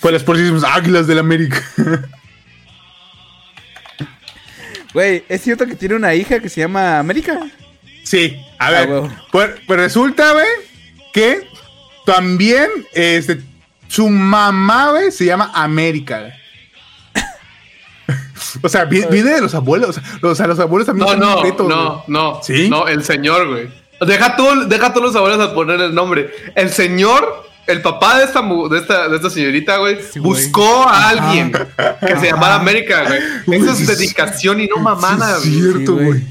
Pues 0.00 0.12
las 0.14 0.22
próximas 0.24 0.64
águilas 0.64 1.06
del 1.06 1.18
América. 1.20 1.62
Güey, 4.94 5.24
¿es 5.28 5.40
cierto 5.42 5.66
que 5.66 5.74
tiene 5.74 5.94
una 5.94 6.14
hija 6.14 6.40
que 6.40 6.48
se 6.48 6.60
llama 6.60 6.98
América? 6.98 7.38
Sí, 8.04 8.36
a 8.58 8.66
Ah, 8.66 8.70
ver. 8.70 8.88
pues, 9.30 9.50
pues 9.66 9.80
resulta, 9.80 10.32
güey, 10.32 10.46
que 11.14 11.46
también 12.04 12.68
este, 12.92 13.40
su 13.92 14.08
mamá, 14.08 14.90
güey, 14.90 15.10
se 15.12 15.24
llama 15.26 15.50
América, 15.54 16.20
güey. 16.20 16.32
O 18.62 18.68
sea, 18.68 18.84
vi- 18.84 19.04
viene 19.10 19.30
de 19.34 19.40
los 19.40 19.54
abuelos. 19.54 20.00
O 20.22 20.34
sea, 20.34 20.46
los, 20.46 20.58
abuelos 20.58 20.86
también 20.86 21.06
No, 21.06 21.12
son 21.12 21.20
no, 21.20 21.34
secretos, 21.36 21.68
no, 21.68 22.04
no. 22.06 22.40
¿Sí? 22.42 22.68
No, 22.68 22.86
el 22.88 23.02
señor, 23.04 23.48
güey. 23.48 23.68
Deja 24.06 24.34
tú, 24.36 24.44
deja 24.68 24.92
tú 24.92 25.00
los 25.00 25.14
abuelos 25.14 25.40
a 25.40 25.54
poner 25.54 25.80
el 25.80 25.94
nombre. 25.94 26.30
El 26.54 26.70
señor, 26.70 27.48
el 27.66 27.80
papá 27.82 28.18
de 28.18 28.24
esta, 28.24 28.42
mu- 28.42 28.68
de 28.68 28.78
esta, 28.80 29.08
de 29.08 29.16
esta 29.16 29.30
señorita, 29.30 29.76
güey, 29.78 29.98
Sí, 30.02 30.18
buscó 30.18 30.88
a 30.88 31.08
alguien 31.10 31.52
que 31.52 32.16
se 32.18 32.26
llamara 32.26 32.56
América, 32.56 33.04
güey. 33.46 33.60
Eso 33.62 33.72
es 33.72 33.86
dedicación 33.86 34.60
y 34.60 34.66
no 34.66 34.78
mamada, 34.78 35.38
Sí, 35.38 35.50
güey. 35.50 35.58
es 35.70 35.74
cierto, 35.76 35.98
Sí, 35.98 36.04
güey. 36.04 36.24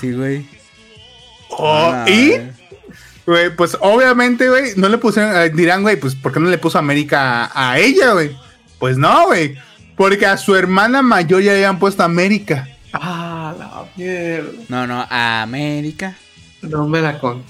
Sí, 0.00 0.12
güey. 0.12 0.46
Oh, 1.50 1.92
Ah, 1.94 2.04
y, 2.08 2.28
güey. 2.30 2.42
Güey, 3.26 3.54
pues 3.54 3.76
obviamente, 3.80 4.48
güey, 4.48 4.72
no 4.76 4.88
le 4.88 4.98
pusieron, 4.98 5.36
eh, 5.36 5.50
dirán, 5.50 5.82
güey, 5.82 5.96
pues 5.96 6.14
¿por 6.14 6.32
qué 6.32 6.40
no 6.40 6.48
le 6.48 6.58
puso 6.58 6.78
América 6.78 7.44
a, 7.46 7.72
a 7.72 7.78
ella, 7.78 8.12
güey? 8.12 8.36
Pues 8.78 8.96
no, 8.96 9.26
güey. 9.26 9.56
Porque 9.96 10.26
a 10.26 10.36
su 10.36 10.56
hermana 10.56 11.02
mayor 11.02 11.42
ya 11.42 11.52
le 11.52 11.58
habían 11.58 11.78
puesto 11.78 12.02
América. 12.02 12.66
Ah, 12.92 13.54
la 13.58 13.84
mierda. 13.96 14.50
No, 14.68 14.86
no, 14.86 15.06
América. 15.10 16.16
No 16.62 16.88
me 16.88 17.00
la 17.00 17.18
con. 17.18 17.42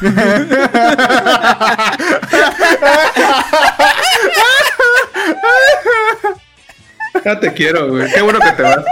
Ya 7.24 7.38
te 7.40 7.52
quiero, 7.52 7.88
güey. 7.88 8.10
Qué 8.12 8.20
bueno 8.22 8.38
que 8.40 8.52
te 8.52 8.62
vas. 8.62 8.84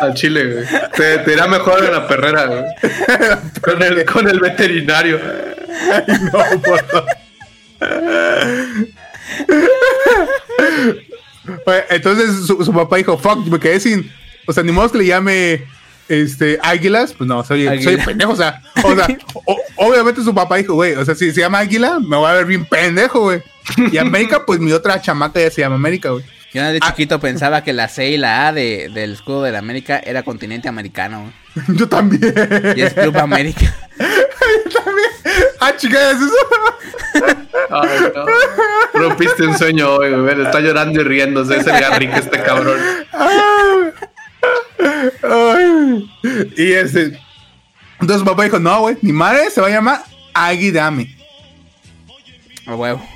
Al 0.00 0.14
Chile, 0.14 0.52
güey. 0.52 0.64
Te, 0.96 1.18
te 1.18 1.32
irá 1.32 1.46
mejor 1.46 1.84
en 1.84 1.92
la 1.92 2.06
perrera, 2.06 2.46
güey. 2.46 2.62
Con 3.62 3.82
el, 3.82 4.04
con 4.04 4.28
el 4.28 4.40
veterinario. 4.40 5.20
No, 6.32 6.60
por 6.62 6.84
Entonces 11.90 12.46
su, 12.46 12.64
su 12.64 12.72
papá 12.72 12.96
dijo, 12.96 13.16
fuck, 13.18 13.46
me 13.46 13.58
quedé 13.60 13.80
sin. 13.80 14.10
O 14.46 14.52
sea, 14.52 14.62
ni 14.62 14.72
modo 14.72 14.90
que 14.90 14.98
le 14.98 15.06
llame 15.06 15.64
este 16.08 16.58
águilas. 16.62 17.12
Pues 17.12 17.28
no, 17.28 17.44
soy, 17.44 17.66
Águila. 17.66 17.82
soy 17.82 17.96
pendejo. 18.04 18.32
O 18.32 18.36
sea, 18.36 18.62
o 18.82 18.94
sea 18.94 19.06
o- 19.34 19.60
obviamente 19.76 20.22
su 20.22 20.34
papá 20.34 20.56
dijo, 20.56 20.74
güey, 20.74 20.94
o 20.94 21.04
sea, 21.04 21.14
si 21.14 21.32
se 21.32 21.40
llama 21.40 21.58
águila, 21.58 21.98
me 22.00 22.16
voy 22.16 22.28
a 22.30 22.34
ver 22.34 22.46
bien 22.46 22.64
pendejo, 22.64 23.20
güey. 23.20 23.42
Y 23.92 23.98
América, 23.98 24.44
pues 24.46 24.60
mi 24.60 24.72
otra 24.72 25.00
chamaca 25.00 25.40
ya 25.40 25.50
se 25.50 25.60
llama 25.60 25.74
América, 25.76 26.10
güey. 26.10 26.24
Yo 26.56 26.62
de 26.62 26.78
Ah. 26.80 26.86
chiquito 26.88 27.20
pensaba 27.20 27.62
que 27.62 27.74
la 27.74 27.86
C 27.86 28.08
y 28.08 28.16
la 28.16 28.48
A 28.48 28.52
de, 28.54 28.88
del 28.88 29.12
escudo 29.12 29.42
de 29.42 29.52
la 29.52 29.58
América 29.58 30.00
era 30.02 30.22
continente 30.22 30.68
americano. 30.68 31.30
Yo 31.68 31.86
también. 31.86 32.32
Y 32.74 32.80
es 32.80 32.94
Club 32.94 33.18
América. 33.18 33.74
Yo 33.98 34.82
también. 34.82 35.08
Ah, 35.60 35.72
chica, 35.76 36.12
¿es 36.12 36.16
eso? 36.16 37.26
Ay, 37.70 37.88
no. 38.14 38.24
Rompiste 38.98 39.46
un 39.46 39.58
sueño 39.58 39.96
hoy, 39.96 40.14
güey. 40.14 40.40
Está 40.40 40.60
llorando 40.60 40.98
y 40.98 41.04
riéndose. 41.04 41.58
Es 41.58 41.66
el 41.66 41.78
garrique 41.78 42.16
este 42.16 42.40
cabrón. 42.42 42.78
Ay. 43.12 43.92
Ay. 45.22 46.10
Y 46.56 46.72
este. 46.72 47.20
Entonces 48.00 48.26
papá 48.26 48.44
dijo, 48.44 48.58
no, 48.58 48.80
güey, 48.80 48.96
mi 49.02 49.12
madre 49.12 49.50
se 49.50 49.60
va 49.60 49.66
a 49.66 49.70
llamar 49.70 50.00
Aguidame. 50.32 51.16
A 52.66 52.74
huevo. 52.74 53.06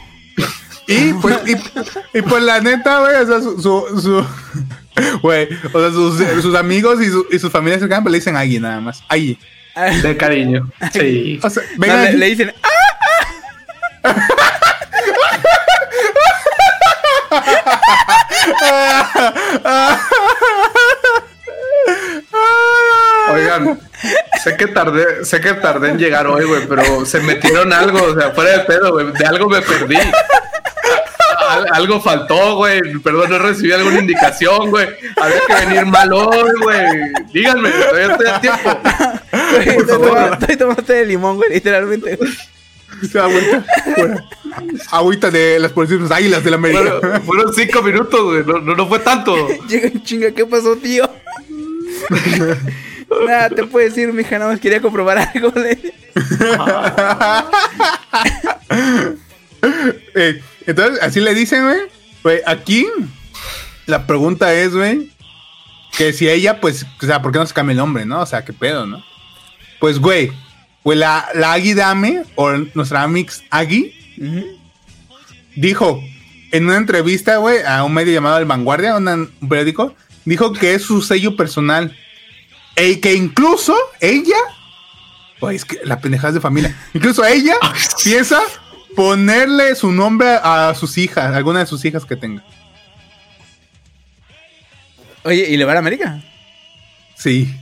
Y 0.91 1.13
pues, 1.15 1.37
y, 1.47 2.19
y 2.19 2.23
pues 2.23 2.43
la 2.43 2.61
neta, 2.61 2.99
güey, 3.01 3.15
o 3.17 3.27
sea, 3.27 3.41
su, 3.41 3.61
su, 3.63 4.01
su- 4.01 4.27
güey, 5.23 5.49
o 5.73 5.81
sea, 5.81 5.91
sus, 5.91 6.19
sus 6.43 6.55
amigos 6.57 7.01
y, 7.01 7.07
su, 7.07 7.25
y 7.31 7.39
sus 7.39 7.51
familias 7.53 7.81
cercanas 7.81 8.03
pues, 8.03 8.13
le 8.13 8.19
dicen 8.19 8.37
Agui 8.37 8.59
nada 8.59 8.81
más. 8.81 9.03
Agui. 9.09 9.39
De 10.03 10.17
cariño. 10.17 10.69
Sí. 10.93 11.39
O 11.43 11.49
sea, 11.49 11.63
No, 11.75 11.79
vengan 11.79 12.05
le, 12.05 12.13
le 12.15 12.27
dicen, 12.27 12.53
¡ah! 14.03 14.03
Oigan, 23.35 23.81
sé 24.43 24.57
que 24.57 24.67
tardé, 24.67 25.25
sé 25.25 25.41
que 25.41 25.55
tardé 25.55 25.91
en 25.91 25.99
llegar 25.99 26.27
hoy, 26.27 26.45
güey, 26.45 26.67
pero 26.67 27.05
se 27.07 27.21
metieron 27.21 27.73
algo, 27.73 28.03
o 28.03 28.15
sea, 28.19 28.31
fuera 28.31 28.59
de 28.59 28.61
pedo, 28.65 28.93
güey. 28.93 29.13
De 29.13 29.27
algo 29.27 29.49
me 29.49 29.61
perdí. 29.63 29.97
Al- 31.49 31.67
algo 31.73 32.01
faltó, 32.01 32.57
güey. 32.57 32.81
Perdón, 33.03 33.31
no 33.31 33.39
recibí 33.39 33.73
alguna 33.73 33.99
indicación, 33.99 34.71
güey. 34.71 34.89
Había 35.21 35.41
que 35.47 35.67
venir 35.67 35.87
mal 35.87 36.13
hoy, 36.13 36.51
güey. 36.63 36.87
Díganme, 37.33 37.71
todavía 37.71 38.13
estoy 38.13 38.27
a 38.29 38.41
tiempo. 38.41 38.79
Estoy 39.59 39.87
tomando- 39.87 40.35
estoy 40.35 40.57
tomando 40.57 40.83
té 40.83 40.93
de 40.95 41.07
limón, 41.07 41.37
güey, 41.37 41.51
literalmente. 41.51 42.17
güey. 42.17 42.31
Agüita, 43.19 43.65
bueno, 43.97 44.29
agüita 44.91 45.31
de 45.31 45.59
las 45.59 45.73
próximas 45.73 46.11
águilas 46.11 46.45
de 46.45 46.51
la 46.51 46.57
América. 46.57 46.83
Fueron, 47.01 47.23
fueron 47.23 47.55
cinco 47.55 47.83
minutos, 47.83 48.21
güey. 48.23 48.45
No, 48.45 48.59
no, 48.61 48.75
no 48.75 48.87
fue 48.89 48.99
tanto. 48.99 49.35
Llega 49.69 49.87
en 49.89 50.03
chinga, 50.03 50.31
¿qué 50.33 50.45
pasó, 50.45 50.77
tío? 50.77 51.09
Nada, 53.27 53.51
te 53.51 53.65
puedo 53.65 53.89
decir, 53.89 54.13
mija, 54.13 54.39
nada 54.39 54.51
más 54.51 54.61
quería 54.61 54.81
comprobar 54.81 55.19
algo. 55.19 55.53
Eh, 60.15 60.41
entonces, 60.67 61.03
así 61.03 61.21
le 61.21 61.35
dicen, 61.35 61.63
güey. 62.23 62.41
Aquí 62.47 62.87
la 63.87 64.07
pregunta 64.07 64.55
es, 64.55 64.75
güey, 64.75 65.11
que 65.99 66.15
si 66.15 66.29
ella, 66.29 66.61
pues, 66.61 66.87
o 67.01 67.07
sea, 67.07 67.21
¿por 67.21 67.31
qué 67.31 67.39
no 67.39 67.47
se 67.47 67.53
cambia 67.53 67.73
el 67.73 67.79
nombre, 67.79 68.07
no? 68.07 68.21
O 68.21 68.27
sea, 68.27 68.43
¿qué 68.45 68.55
pedo, 68.55 68.87
no? 68.87 69.05
Pues, 69.79 69.99
güey, 69.99 70.33
pues 70.83 70.99
la, 70.99 71.29
la 71.35 71.59
Dame, 71.75 72.23
o 72.37 72.53
nuestra 72.75 73.03
Amix 73.03 73.43
Agui, 73.51 73.95
dijo 75.57 76.03
en 76.53 76.65
una 76.65 76.77
entrevista, 76.77 77.37
güey, 77.37 77.59
a 77.65 77.85
un 77.85 77.93
medio 77.93 78.13
llamado 78.13 78.39
El 78.39 78.47
Vanguardia, 78.47 78.97
un 78.97 79.31
periódico, 79.49 79.95
dijo 80.25 80.53
que 80.53 80.75
es 80.75 80.83
su 80.83 81.03
sello 81.03 81.37
personal. 81.37 81.97
E 82.81 82.99
que 82.99 83.13
incluso 83.13 83.77
ella, 84.01 84.39
güey, 85.39 85.57
es 85.57 85.67
que 85.67 85.79
la 85.85 86.01
pendejada 86.01 86.29
es 86.29 86.35
de 86.37 86.41
familia, 86.41 86.75
incluso 86.95 87.23
ella 87.27 87.57
piensa 88.05 88.41
ponerle 88.97 89.75
su 89.75 89.93
nombre 89.93 90.39
a 90.43 90.75
sus 90.75 90.97
hijas, 90.97 91.35
alguna 91.37 91.59
de 91.61 91.67
sus 91.67 91.85
hijas 91.85 92.07
que 92.07 92.17
tenga. 92.17 92.43
Oye, 95.25 95.47
¿y 95.51 95.59
le 95.59 95.65
va 95.67 95.73
a 95.73 95.75
la 95.75 95.81
América? 95.81 96.23
Sí. 97.17 97.55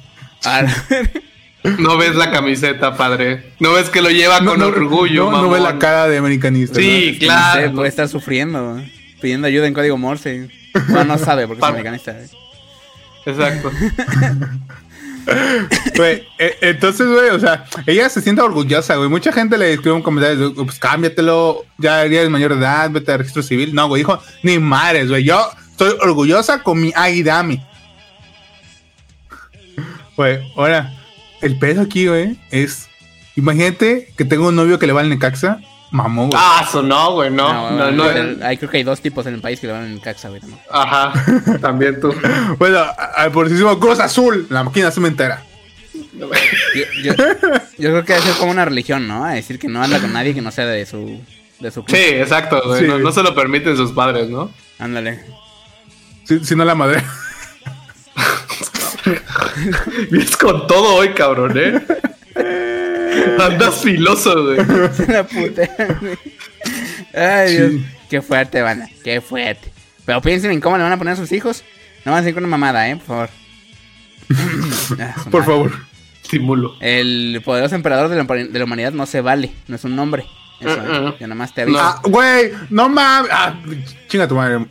Ah, 0.45 0.65
No 1.79 1.99
ves 1.99 2.15
la 2.15 2.31
camiseta, 2.31 2.97
padre. 2.97 3.53
No 3.59 3.73
ves 3.73 3.91
que 3.91 4.01
lo 4.01 4.11
lleva 4.11 4.39
con 4.45 4.63
orgullo, 4.63 5.25
no, 5.33 5.43
no 5.43 5.51
ve 5.51 5.59
mamón? 5.59 5.75
la 5.75 5.79
cara 5.81 6.07
de 6.07 6.17
americanista. 6.17 6.77
Sí, 6.77 7.09
no 7.09 7.13
sé, 7.15 7.19
claro. 7.19 7.73
puede 7.75 7.89
estar 7.89 8.09
sufriendo, 8.09 8.81
pidiendo 9.21 9.49
ayuda 9.49 9.67
en 9.67 9.75
código 9.75 9.99
Morse. 9.99 10.49
Bueno, 10.89 11.05
no 11.05 11.19
sabe 11.19 11.49
porque 11.49 11.61
es 11.61 11.69
americanista. 11.69 12.13
güey. 12.13 12.29
Exacto. 13.27 13.73
Eh, 16.01 16.57
entonces, 16.61 17.07
güey, 17.07 17.31
o 17.31 17.41
sea, 17.41 17.65
ella 17.87 18.09
se 18.09 18.21
siente 18.21 18.41
orgullosa, 18.41 18.97
güey. 18.97 19.09
Mucha 19.09 19.33
gente 19.33 19.59
le 19.59 19.73
escribe 19.73 19.97
un 19.97 20.03
comentario, 20.03 20.55
pues 20.55 20.79
cámbiatelo, 20.79 21.65
ya 21.77 22.05
eres 22.05 22.31
mayor 22.31 22.55
de 22.55 22.61
edad, 22.61 22.91
vete 22.91 23.13
al 23.13 23.19
registro 23.19 23.43
civil. 23.43 23.75
No, 23.75 23.89
güey, 23.89 24.01
dijo, 24.01 24.21
ni 24.43 24.59
madres, 24.59 25.09
güey. 25.09 25.25
Yo 25.25 25.51
estoy 25.71 25.95
orgullosa 26.01 26.63
con 26.63 26.81
mi 26.81 26.93
Aguidami. 26.95 27.61
Güey, 30.17 30.53
ahora, 30.57 30.93
el 31.43 31.59
pedo 31.59 31.83
aquí, 31.83 32.07
güey, 32.07 32.39
es. 32.51 32.89
Imagínate 33.37 34.13
que 34.17 34.25
tengo 34.25 34.49
un 34.49 34.57
novio 34.57 34.79
que 34.79 34.87
le 34.87 34.93
va 34.93 35.01
al 35.01 35.09
Necaxa. 35.09 35.61
Mamó, 35.91 36.27
güey. 36.27 36.39
Ah, 36.39 36.65
eso 36.69 36.83
no, 36.83 37.13
güey, 37.15 37.31
no. 37.31 37.71
No, 37.71 37.91
No, 37.91 38.05
hay, 38.45 38.57
creo 38.59 38.71
que 38.71 38.77
hay 38.79 38.83
dos 38.83 39.01
tipos 39.01 39.25
en 39.27 39.35
el 39.35 39.41
país 39.41 39.59
que 39.59 39.67
le 39.69 39.73
van 39.73 39.87
en 39.87 39.99
Caxa, 40.01 40.29
güey. 40.29 40.41
¿no? 40.47 40.59
Ajá, 40.71 41.13
también 41.61 41.99
tú. 42.01 42.15
Bueno, 42.59 42.85
al 43.17 43.31
porcísimo 43.33 43.79
Cruz 43.81 43.99
Azul, 44.01 44.47
la 44.51 44.65
máquina 44.65 44.91
cementera. 44.91 45.43
Yo, 46.19 46.29
yo- 47.03 47.15
yo 47.79 47.91
creo 47.91 48.05
que 48.05 48.13
debe 48.15 48.25
ser 48.25 48.35
como 48.37 48.51
una 48.51 48.65
religión, 48.65 49.07
¿no? 49.09 49.25
A 49.25 49.33
decir 49.33 49.59
que 49.59 49.69
no 49.69 49.83
anda 49.83 49.99
con 50.01 50.13
nadie 50.13 50.35
que 50.35 50.43
no 50.43 50.51
sea 50.51 50.67
de 50.67 50.85
su, 50.85 51.21
de 51.61 51.71
su 51.71 51.85
Sí, 51.87 51.97
exacto, 51.97 52.61
güey. 52.67 52.81
Sí. 52.83 52.87
No, 52.87 52.99
no 52.99 53.11
se 53.13 53.23
lo 53.23 53.35
permiten 53.35 53.77
sus 53.77 53.93
padres, 53.93 54.29
¿no? 54.29 54.51
Ándale. 54.79 55.21
Si, 56.25 56.45
si 56.45 56.55
no 56.57 56.65
la 56.65 56.75
madre. 56.75 57.03
Vienes 60.11 60.37
con 60.37 60.67
todo 60.67 60.97
hoy, 60.97 61.15
cabrón, 61.15 61.53
¿eh? 61.57 61.81
Andas 63.41 63.77
filoso, 63.83 64.45
güey. 64.45 64.57
La 65.09 65.25
puta. 65.27 65.63
Ay, 67.15 67.57
Dios. 67.57 67.71
Sí. 67.73 67.87
Qué 68.11 68.23
fuerte, 68.23 68.63
banda. 68.63 68.89
Qué 69.05 69.21
fuerte. 69.21 69.71
Pero 70.05 70.21
piensen 70.23 70.51
en 70.51 70.61
cómo 70.61 70.77
le 70.79 70.83
van 70.85 70.93
a 70.93 70.97
poner 70.99 71.15
a 71.15 71.17
sus 71.17 71.33
hijos. 71.33 71.65
No 72.05 72.13
van 72.13 72.21
a 72.21 72.23
decir 72.23 72.35
con 72.35 72.45
una 72.45 72.51
mamada, 72.51 72.89
¿eh? 72.89 72.97
Por 72.97 73.07
favor. 73.07 73.31
Ah, 75.01 75.15
Por 75.31 75.45
favor. 75.45 75.73
Simulo. 76.23 76.75
El 76.81 77.41
poderoso 77.45 77.75
emperador 77.75 78.09
de 78.09 78.17
la, 78.17 78.25
de 78.25 78.59
la 78.59 78.65
humanidad 78.65 78.93
no 78.93 79.07
se 79.07 79.21
vale. 79.23 79.51
No 79.67 79.77
es 79.77 79.85
un 79.85 79.97
nombre. 79.97 80.27
Eso, 80.61 80.71
Uh, 80.77 81.09
uh. 81.09 81.19
Yo 81.19 81.27
nada 81.27 81.35
más 81.37 81.55
te 81.55 81.63
aviso. 81.63 81.79
Ah, 81.81 82.01
güey, 82.05 82.51
no 82.69 82.89
mames. 82.89 83.31
Ah, 83.33 83.55
chinga 84.09 84.27
tu 84.29 84.35
madre. 84.35 84.67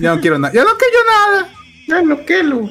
Ya 0.00 0.14
no 0.14 0.20
quiero 0.20 0.38
nada. 0.38 0.52
Ya 0.52 0.64
no 0.64 0.70
quiero 0.76 0.98
nada. 1.08 1.48
Ya 1.88 2.02
lo 2.02 2.24
que 2.26 2.42
lo. 2.42 2.68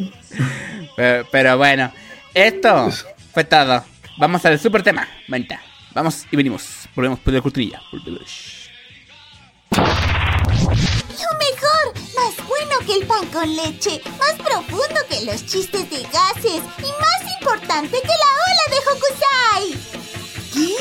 Pero, 0.97 1.27
pero 1.31 1.57
bueno, 1.57 1.91
esto 2.33 2.91
fue 3.33 3.43
todo. 3.45 3.83
Vamos 4.17 4.45
al 4.45 4.59
super 4.59 4.83
tema. 4.83 5.07
Venta. 5.27 5.61
Vamos 5.93 6.25
y 6.31 6.35
venimos. 6.35 6.87
Volvemos 6.95 7.19
por 7.19 7.33
la 7.33 7.41
cortinilla. 7.41 7.81
Lo 7.91 8.01
mejor, 11.37 11.93
más 12.15 12.35
bueno 12.47 12.79
que 12.85 12.95
el 12.95 13.05
pan 13.05 13.25
con 13.27 13.55
leche, 13.55 14.01
más 14.19 14.33
profundo 14.33 15.01
que 15.09 15.25
los 15.25 15.45
chistes 15.45 15.89
de 15.89 16.03
gases 16.03 16.61
y 16.79 16.91
más 16.99 17.23
importante 17.39 18.01
que 18.01 18.07
la 18.07 18.31
ola 18.47 18.65
de 18.69 18.77
Hokusai. 18.87 19.65
¿Qué? 20.53 20.75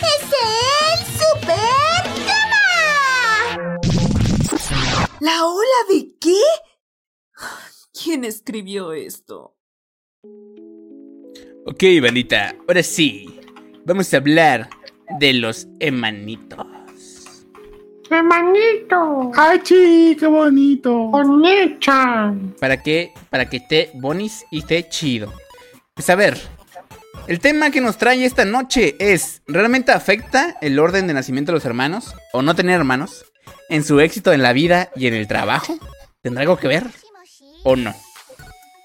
¡Es 0.00 0.24
el 0.42 0.98
Super 1.18 2.02
Drama! 2.24 3.70
¿La 5.20 5.44
ola 5.46 5.84
de 5.90 5.98
qué? 6.20 6.42
¿Quién 7.92 8.24
escribió 8.24 8.92
esto? 8.92 9.56
Ok, 11.66 11.84
bandita. 12.02 12.54
Ahora 12.66 12.82
sí. 12.82 13.38
Vamos 13.84 14.12
a 14.14 14.16
hablar 14.16 14.70
de 15.18 15.34
los 15.34 15.68
emanitos. 15.78 16.66
Hermanito. 18.10 19.30
Ay, 19.36 19.60
chi, 19.62 20.16
qué 20.18 20.26
bonito. 20.26 20.92
Onecha. 20.92 22.34
¿Para 22.58 22.82
qué? 22.82 23.12
Para 23.28 23.48
que 23.48 23.58
esté 23.58 23.90
bonis 23.94 24.44
y 24.50 24.60
esté 24.60 24.88
chido. 24.88 25.32
Pues 25.94 26.08
a 26.08 26.14
ver. 26.14 26.38
El 27.26 27.40
tema 27.40 27.70
que 27.70 27.82
nos 27.82 27.98
trae 27.98 28.24
esta 28.24 28.46
noche 28.46 28.96
es, 28.98 29.42
¿realmente 29.46 29.92
afecta 29.92 30.56
el 30.62 30.78
orden 30.78 31.06
de 31.06 31.14
nacimiento 31.14 31.52
de 31.52 31.56
los 31.56 31.66
hermanos 31.66 32.14
o 32.32 32.40
no 32.40 32.54
tener 32.54 32.76
hermanos 32.76 33.26
en 33.68 33.84
su 33.84 34.00
éxito 34.00 34.32
en 34.32 34.42
la 34.42 34.54
vida 34.54 34.90
y 34.96 35.06
en 35.06 35.14
el 35.14 35.28
trabajo? 35.28 35.78
¿Tendrá 36.22 36.40
algo 36.40 36.56
que 36.56 36.68
ver 36.68 36.84
o 37.64 37.76
no? 37.76 37.94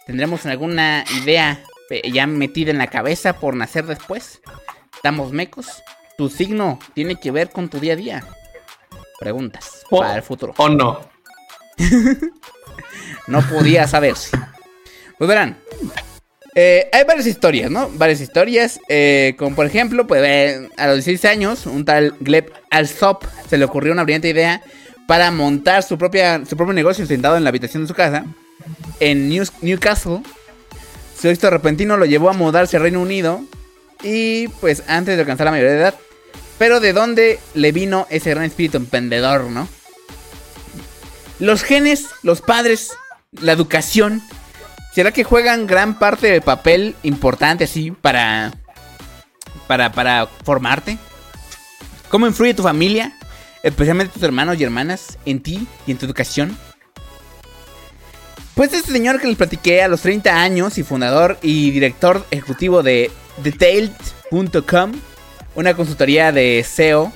¿Tendremos 0.05 0.45
alguna 0.45 1.05
idea 1.23 1.63
ya 2.11 2.27
metida 2.27 2.71
en 2.71 2.77
la 2.77 2.87
cabeza 2.87 3.33
por 3.39 3.55
nacer 3.55 3.85
después? 3.85 4.41
¿Estamos 4.95 5.31
mecos? 5.31 5.67
¿Tu 6.17 6.29
signo 6.29 6.79
tiene 6.93 7.19
que 7.19 7.31
ver 7.31 7.49
con 7.49 7.69
tu 7.69 7.79
día 7.79 7.93
a 7.93 7.97
día? 7.97 8.27
Preguntas 9.19 9.83
O- 9.89 9.99
para 9.99 10.15
el 10.15 10.23
futuro. 10.23 10.53
O 10.57 10.69
no. 10.69 10.99
No 13.27 13.41
podía 13.49 13.87
saberse. 13.87 14.37
Pues 15.17 15.27
verán. 15.27 15.57
eh, 16.53 16.89
hay 16.93 17.03
varias 17.05 17.25
historias, 17.25 17.71
¿no? 17.71 17.89
Varias 17.93 18.21
historias. 18.21 18.79
eh, 18.87 19.35
como 19.37 19.55
por 19.55 19.65
ejemplo, 19.65 20.05
pues 20.07 20.21
eh, 20.25 20.69
a 20.77 20.87
los 20.87 20.95
16 21.05 21.25
años, 21.25 21.65
un 21.65 21.85
tal 21.85 22.15
Gleb 22.19 22.51
Alsop 22.69 23.23
se 23.49 23.57
le 23.57 23.65
ocurrió 23.65 23.93
una 23.93 24.03
brillante 24.03 24.29
idea 24.29 24.61
para 25.07 25.31
montar 25.31 25.83
su, 25.83 25.97
propia, 25.97 26.45
su 26.45 26.55
propio 26.55 26.73
negocio 26.73 27.05
sentado 27.05 27.37
en 27.37 27.43
la 27.43 27.49
habitación 27.49 27.83
de 27.83 27.87
su 27.87 27.93
casa 27.95 28.25
en 28.99 29.29
News- 29.29 29.53
Newcastle. 29.61 30.21
Su 31.19 31.29
éxito 31.29 31.49
repentino 31.49 31.97
lo 31.97 32.05
llevó 32.05 32.29
a 32.29 32.33
mudarse 32.33 32.77
al 32.77 32.83
Reino 32.83 33.01
Unido 33.01 33.41
y 34.03 34.47
pues 34.47 34.83
antes 34.87 35.15
de 35.15 35.21
alcanzar 35.21 35.45
la 35.45 35.51
mayoría 35.51 35.73
de 35.73 35.79
edad. 35.79 35.95
Pero 36.57 36.79
de 36.79 36.93
dónde 36.93 37.39
le 37.53 37.71
vino 37.71 38.07
ese 38.09 38.29
gran 38.29 38.45
espíritu 38.45 38.77
emprendedor, 38.77 39.43
¿no? 39.45 39.67
Los 41.39 41.63
genes, 41.63 42.07
los 42.23 42.41
padres, 42.41 42.93
la 43.31 43.51
educación, 43.51 44.21
¿será 44.93 45.11
que 45.11 45.25
juegan 45.25 45.67
gran 45.67 45.99
parte 45.99 46.27
del 46.27 46.41
papel 46.41 46.95
importante 47.03 47.65
así 47.65 47.91
para 47.91 48.53
para 49.67 49.91
para 49.91 50.27
formarte? 50.27 50.97
¿Cómo 52.09 52.27
influye 52.27 52.53
tu 52.53 52.63
familia, 52.63 53.17
especialmente 53.63 54.13
tus 54.13 54.23
hermanos 54.23 54.57
y 54.57 54.63
hermanas 54.63 55.17
en 55.25 55.41
ti 55.41 55.67
y 55.85 55.91
en 55.91 55.97
tu 55.97 56.05
educación? 56.05 56.57
Pues 58.55 58.71
este 58.73 58.93
señor 58.93 59.19
que 59.19 59.27
les 59.27 59.35
platiqué 59.35 59.83
a 59.83 59.89
los 59.89 60.01
30 60.01 60.41
años 60.41 60.77
y 60.77 60.83
fundador 60.83 61.37
y 61.41 61.71
director 61.71 62.25
ejecutivo 62.31 62.83
de 62.83 63.11
Detailed.com, 63.43 64.93
una 65.55 65.73
consultoría 65.73 66.31
de 66.31 66.63
SEO 66.63 67.11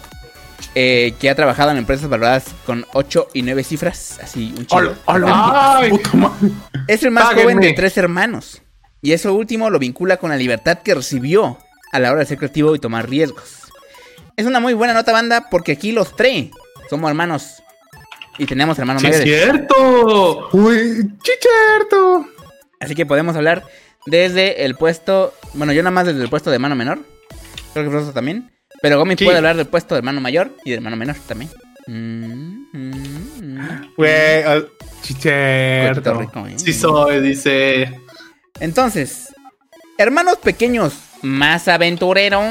eh, 0.75 1.13
que 1.17 1.29
ha 1.29 1.35
trabajado 1.35 1.71
en 1.71 1.77
empresas 1.77 2.09
valoradas 2.09 2.47
con 2.65 2.85
8 2.93 3.29
y 3.33 3.41
9 3.43 3.63
cifras, 3.63 4.19
así 4.21 4.53
un 4.57 4.65
chido. 4.65 4.95
Es 6.87 7.03
el 7.03 7.11
más 7.11 7.23
Páguenme. 7.25 7.43
joven 7.43 7.59
de 7.61 7.73
tres 7.73 7.97
hermanos. 7.97 8.61
Y 9.01 9.13
eso 9.13 9.33
último 9.33 9.69
lo 9.69 9.79
vincula 9.79 10.17
con 10.17 10.31
la 10.31 10.35
libertad 10.35 10.79
que 10.79 10.93
recibió 10.93 11.57
a 11.93 11.99
la 11.99 12.11
hora 12.11 12.19
de 12.19 12.25
ser 12.25 12.37
creativo 12.37 12.75
y 12.75 12.79
tomar 12.79 13.09
riesgos. 13.09 13.61
Es 14.35 14.45
una 14.45 14.59
muy 14.59 14.73
buena 14.73 14.93
nota 14.93 15.13
banda 15.13 15.47
porque 15.49 15.71
aquí 15.71 15.93
los 15.93 16.13
tres 16.17 16.49
somos 16.89 17.09
hermanos. 17.09 17.63
Y 18.39 18.45
tenemos 18.47 18.79
hermanos 18.79 19.01
Sí, 19.03 19.09
es 19.09 19.19
mayores. 19.19 19.43
cierto. 19.43 20.49
Uy, 20.53 21.11
chicherto. 21.21 22.25
Así 22.79 22.95
que 22.95 23.05
podemos 23.05 23.35
hablar 23.35 23.63
desde 24.07 24.65
el 24.65 24.75
puesto. 24.75 25.33
Bueno, 25.53 25.73
yo 25.73 25.83
nada 25.83 25.91
más 25.91 26.07
desde 26.07 26.23
el 26.23 26.29
puesto 26.29 26.49
de 26.49 26.55
hermano 26.55 26.75
menor. 26.75 26.99
Creo 27.73 27.85
que 27.85 27.91
Frosto 27.91 28.13
también. 28.13 28.49
Pero 28.81 28.97
Gomi 28.97 29.15
Sí. 29.17 29.25
puede 29.25 29.37
hablar 29.37 29.57
del 29.57 29.67
puesto 29.67 29.93
de 29.93 29.99
hermano 29.99 30.21
mayor 30.21 30.51
y 30.63 30.69
de 30.71 30.77
hermano 30.77 30.95
menor 30.95 31.17
también. 31.27 31.51
Mm, 31.87 32.65
mm. 32.71 33.93
Güey, 33.97 34.43
chicherto. 35.01 36.13
rico, 36.19 36.47
¿eh? 36.47 36.53
Sí 36.57 36.73
soy, 36.73 37.19
dice. 37.21 37.99
Entonces, 38.59 39.27
hermanos 39.97 40.37
pequeños 40.37 40.93
más 41.21 41.67
aventureros. 41.67 42.43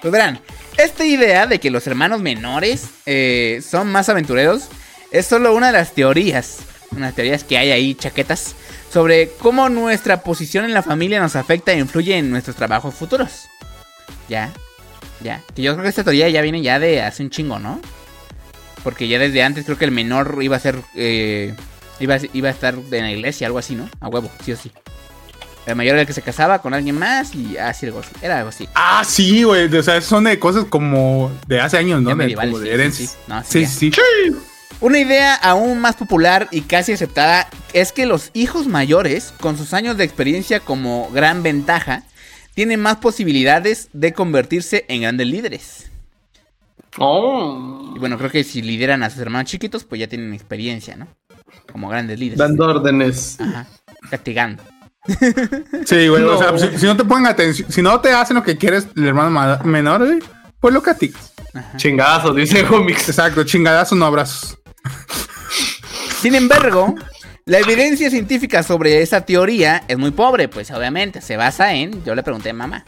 Pues 0.00 0.12
verán, 0.12 0.38
esta 0.76 1.04
idea 1.04 1.46
de 1.46 1.60
que 1.60 1.70
los 1.70 1.86
hermanos 1.86 2.20
menores 2.20 2.86
eh, 3.06 3.62
son 3.68 3.90
más 3.90 4.08
aventureros 4.08 4.68
es 5.10 5.26
solo 5.26 5.54
una 5.54 5.68
de 5.68 5.72
las 5.72 5.92
teorías, 5.92 6.58
unas 6.92 7.14
teorías 7.14 7.44
que 7.44 7.58
hay 7.58 7.70
ahí, 7.70 7.94
chaquetas, 7.94 8.54
sobre 8.92 9.30
cómo 9.38 9.68
nuestra 9.68 10.22
posición 10.22 10.64
en 10.64 10.74
la 10.74 10.82
familia 10.82 11.20
nos 11.20 11.36
afecta 11.36 11.72
e 11.72 11.78
influye 11.78 12.16
en 12.16 12.30
nuestros 12.30 12.56
trabajos 12.56 12.94
futuros. 12.94 13.48
Ya, 14.28 14.52
ya. 15.20 15.42
Que 15.54 15.62
yo 15.62 15.72
creo 15.72 15.82
que 15.82 15.88
esta 15.88 16.04
teoría 16.04 16.28
ya 16.28 16.42
viene 16.42 16.62
ya 16.62 16.78
de 16.78 17.02
hace 17.02 17.22
un 17.22 17.30
chingo, 17.30 17.58
¿no? 17.58 17.80
Porque 18.82 19.08
ya 19.08 19.18
desde 19.18 19.42
antes 19.42 19.64
creo 19.64 19.78
que 19.78 19.84
el 19.84 19.90
menor 19.90 20.38
iba 20.40 20.56
a 20.56 20.60
ser... 20.60 20.76
eh, 20.94 21.54
iba, 22.00 22.18
iba 22.32 22.48
a 22.48 22.52
estar 22.52 22.74
en 22.74 23.02
la 23.02 23.12
iglesia, 23.12 23.46
algo 23.46 23.58
así, 23.58 23.74
¿no? 23.74 23.88
A 24.00 24.08
huevo, 24.08 24.30
sí 24.44 24.52
o 24.52 24.56
sí. 24.56 24.72
El 25.66 25.76
mayor 25.76 25.94
era 25.94 26.02
el 26.02 26.06
que 26.06 26.12
se 26.12 26.22
casaba 26.22 26.60
con 26.60 26.74
alguien 26.74 26.98
más 26.98 27.34
y 27.34 27.56
así 27.56 27.86
algo 27.86 28.00
así. 28.00 28.10
Era 28.22 28.38
algo 28.38 28.48
así. 28.48 28.68
Ah, 28.74 29.02
sí, 29.06 29.42
güey. 29.42 29.74
O 29.74 29.82
sea, 29.82 30.00
son 30.00 30.24
de 30.24 30.38
cosas 30.38 30.64
como 30.64 31.30
de 31.46 31.60
hace 31.60 31.76
años, 31.76 32.02
¿no? 32.02 32.10
De, 32.10 32.16
medievales, 32.16 32.54
como 32.54 32.64
de 32.64 32.92
sí, 32.92 33.06
sí. 33.06 33.14
No, 33.26 33.42
sí. 33.44 33.92
Una 34.80 34.98
idea 34.98 35.34
aún 35.34 35.78
más 35.78 35.96
popular 35.96 36.48
y 36.50 36.62
casi 36.62 36.92
aceptada 36.92 37.48
es 37.74 37.92
que 37.92 38.06
los 38.06 38.30
hijos 38.32 38.66
mayores, 38.66 39.34
con 39.40 39.58
sus 39.58 39.74
años 39.74 39.98
de 39.98 40.04
experiencia 40.04 40.60
como 40.60 41.10
gran 41.10 41.42
ventaja, 41.42 42.04
tienen 42.54 42.80
más 42.80 42.96
posibilidades 42.96 43.90
de 43.92 44.14
convertirse 44.14 44.86
en 44.88 45.02
grandes 45.02 45.26
líderes. 45.26 45.90
Oh. 46.98 47.92
Y 47.94 47.98
bueno, 47.98 48.16
creo 48.16 48.30
que 48.30 48.42
si 48.42 48.62
lideran 48.62 49.02
a 49.02 49.10
sus 49.10 49.20
hermanos 49.20 49.50
chiquitos, 49.50 49.84
pues 49.84 50.00
ya 50.00 50.08
tienen 50.08 50.32
experiencia, 50.32 50.96
¿no? 50.96 51.06
Como 51.70 51.88
grandes 51.88 52.18
líderes. 52.18 52.38
Dando 52.38 52.66
órdenes. 52.66 53.38
Ajá. 53.38 53.66
Castigando. 54.10 54.62
Sí, 55.86 56.08
güey. 56.08 56.22
O 56.24 56.38
sea, 56.38 56.56
si, 56.58 56.78
si 56.78 56.86
no 56.86 56.96
te 56.96 57.04
ponen 57.04 57.26
atención, 57.26 57.70
si 57.70 57.82
no 57.82 58.00
te 58.00 58.12
hacen 58.12 58.36
lo 58.36 58.42
que 58.42 58.56
quieres 58.58 58.86
el 58.96 59.06
hermano 59.06 59.30
ma- 59.30 59.60
menor, 59.64 60.04
güey, 60.06 60.18
pues 60.60 60.74
lo 60.74 60.82
castigas. 60.82 61.32
Chingazo, 61.76 62.32
dice 62.34 62.64
Homix. 62.64 63.08
Exacto, 63.08 63.42
chingadazos, 63.44 63.98
no 63.98 64.06
abrazos. 64.06 64.58
Sin 66.20 66.34
embargo, 66.34 66.94
la 67.46 67.58
evidencia 67.58 68.10
científica 68.10 68.62
sobre 68.62 69.02
esa 69.02 69.22
teoría 69.22 69.82
es 69.88 69.96
muy 69.98 70.10
pobre, 70.10 70.48
pues 70.48 70.70
obviamente 70.70 71.20
se 71.22 71.36
basa 71.36 71.74
en, 71.74 72.04
yo 72.04 72.14
le 72.14 72.22
pregunté 72.22 72.50
a 72.50 72.54
mamá. 72.54 72.84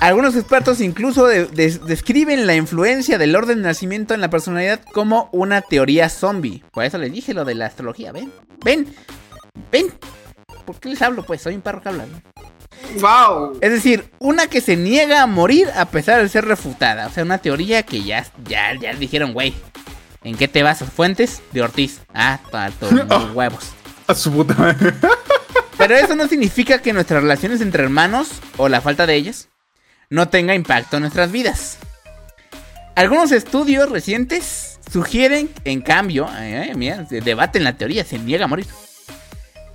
Algunos 0.00 0.36
expertos 0.36 0.80
incluso 0.82 1.26
de- 1.26 1.46
de- 1.46 1.78
describen 1.86 2.46
la 2.46 2.54
influencia 2.54 3.16
del 3.16 3.34
orden 3.34 3.58
de 3.62 3.68
nacimiento 3.68 4.12
en 4.12 4.20
la 4.20 4.28
personalidad 4.28 4.80
como 4.92 5.30
una 5.32 5.62
teoría 5.62 6.10
zombie. 6.10 6.62
Por 6.72 6.84
eso 6.84 6.98
les 6.98 7.10
dije 7.12 7.32
lo 7.32 7.46
de 7.46 7.54
la 7.54 7.66
astrología, 7.66 8.12
ven, 8.12 8.30
ven, 8.62 8.94
ven. 9.72 9.86
¿Por 10.64 10.80
qué 10.80 10.88
les 10.88 11.02
hablo? 11.02 11.24
Pues 11.24 11.42
soy 11.42 11.54
un 11.54 11.60
perro 11.60 11.82
que 11.82 11.88
habla. 11.88 12.06
¿no? 12.06 12.20
Wow. 13.00 13.58
Es 13.60 13.70
decir, 13.70 14.10
una 14.18 14.46
que 14.46 14.60
se 14.60 14.76
niega 14.76 15.22
a 15.22 15.26
morir 15.26 15.68
a 15.76 15.86
pesar 15.86 16.22
de 16.22 16.28
ser 16.28 16.44
refutada. 16.44 17.06
O 17.06 17.10
sea, 17.10 17.24
una 17.24 17.38
teoría 17.38 17.82
que 17.82 18.02
ya, 18.02 18.26
ya, 18.46 18.74
ya 18.78 18.94
dijeron, 18.94 19.32
güey. 19.32 19.54
¿En 20.22 20.36
qué 20.36 20.48
te 20.48 20.62
basas? 20.62 20.90
Fuentes 20.90 21.42
de 21.52 21.62
Ortiz. 21.62 22.00
Ah, 22.14 22.40
para 22.50 22.70
tus 22.70 22.90
huevos. 23.34 23.72
A 24.06 24.14
su 24.14 24.32
puta 24.32 24.54
madre. 24.54 24.94
Pero 25.78 25.96
eso 25.96 26.14
no 26.14 26.28
significa 26.28 26.80
que 26.80 26.92
nuestras 26.92 27.22
relaciones 27.22 27.60
entre 27.60 27.82
hermanos, 27.82 28.28
o 28.56 28.68
la 28.68 28.80
falta 28.80 29.06
de 29.06 29.16
ellas, 29.16 29.48
no 30.08 30.28
tenga 30.28 30.54
impacto 30.54 30.96
en 30.96 31.02
nuestras 31.02 31.32
vidas. 31.32 31.78
Algunos 32.94 33.32
estudios 33.32 33.90
recientes 33.90 34.74
Sugieren, 34.90 35.50
en 35.64 35.80
cambio, 35.80 36.28
eh, 36.38 36.72
mira, 36.76 37.04
se 37.06 37.20
debate 37.20 37.58
en 37.58 37.64
la 37.64 37.76
teoría, 37.76 38.04
se 38.04 38.18
niega 38.18 38.44
a 38.44 38.48
morir. 38.48 38.66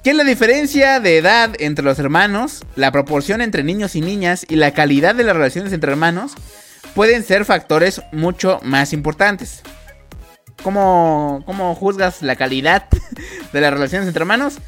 Que 0.03 0.13
la 0.13 0.23
diferencia 0.23 1.01
de 1.01 1.17
edad 1.17 1.55
entre 1.59 1.83
los 1.83 1.99
hermanos, 1.99 2.63
la 2.75 2.91
proporción 2.91 3.41
entre 3.41 3.63
niños 3.63 3.95
y 3.95 4.01
niñas 4.01 4.45
y 4.47 4.55
la 4.55 4.71
calidad 4.71 5.13
de 5.13 5.23
las 5.25 5.35
relaciones 5.35 5.73
entre 5.73 5.91
hermanos 5.91 6.35
pueden 6.95 7.23
ser 7.23 7.43
factores 7.43 8.01
mucho 8.13 8.59
más 8.63 8.93
importantes. 8.93 9.61
¿Cómo, 10.63 11.43
cómo 11.45 11.75
juzgas 11.75 12.21
la 12.21 12.37
calidad 12.37 12.87
de 13.53 13.61
las 13.61 13.73
relaciones 13.73 14.07
entre 14.07 14.21
hermanos? 14.21 14.59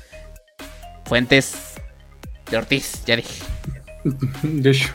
Fuentes 1.06 1.54
de 2.50 2.58
Ortiz, 2.58 3.04
ya 3.06 3.16
dije. 3.16 3.42
De 4.44 4.72
hecho. 4.72 4.90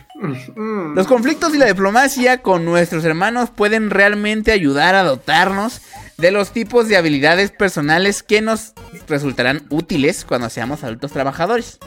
Los 0.94 1.06
conflictos 1.06 1.54
y 1.54 1.58
la 1.58 1.66
diplomacia 1.66 2.42
con 2.42 2.64
nuestros 2.64 3.04
hermanos 3.04 3.50
pueden 3.50 3.90
realmente 3.90 4.52
ayudar 4.52 4.94
a 4.94 5.02
dotarnos 5.02 5.82
de 6.16 6.30
los 6.30 6.52
tipos 6.52 6.88
de 6.88 6.96
habilidades 6.96 7.50
personales 7.50 8.22
que 8.22 8.40
nos 8.40 8.72
resultarán 9.06 9.66
útiles 9.70 10.24
cuando 10.24 10.48
seamos 10.50 10.82
adultos 10.84 11.12
trabajadores. 11.12 11.78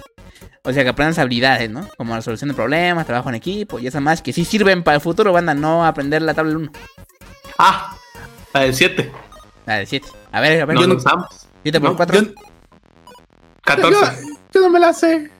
O 0.63 0.73
sea, 0.73 0.83
que 0.83 0.89
aprendas 0.89 1.17
habilidades, 1.19 1.69
¿no? 1.69 1.87
Como 1.97 2.13
la 2.15 2.21
solución 2.21 2.49
de 2.49 2.53
problemas, 2.53 3.05
trabajo 3.05 3.29
en 3.29 3.35
equipo 3.35 3.79
y 3.79 3.87
esas 3.87 4.01
más 4.01 4.21
que 4.21 4.33
sí 4.33 4.43
sirven 4.45 4.83
para 4.83 4.95
el 4.95 5.01
futuro, 5.01 5.31
banda, 5.31 5.53
no 5.53 5.85
aprender 5.85 6.21
la 6.21 6.33
tabla 6.33 6.57
1. 6.57 6.71
Ah, 7.57 7.95
la 8.53 8.59
del 8.61 8.73
7. 8.75 9.11
La 9.65 9.75
de 9.77 9.85
7. 9.85 10.07
A 10.31 10.41
ver, 10.41 10.61
a 10.61 10.65
ver. 10.65 10.75
No, 10.75 10.81
yo 10.81 10.87
no 10.87 10.93
no. 10.95 10.99
usamos. 10.99 11.47
7 11.63 11.79
por 11.79 11.89
Yo, 11.91 11.95
4. 11.97 12.21
yo- 12.21 12.33
14. 13.63 14.23
yo 14.53 14.61
no 14.61 14.69
me 14.69 14.79
la 14.79 14.93
sé. 14.93 15.31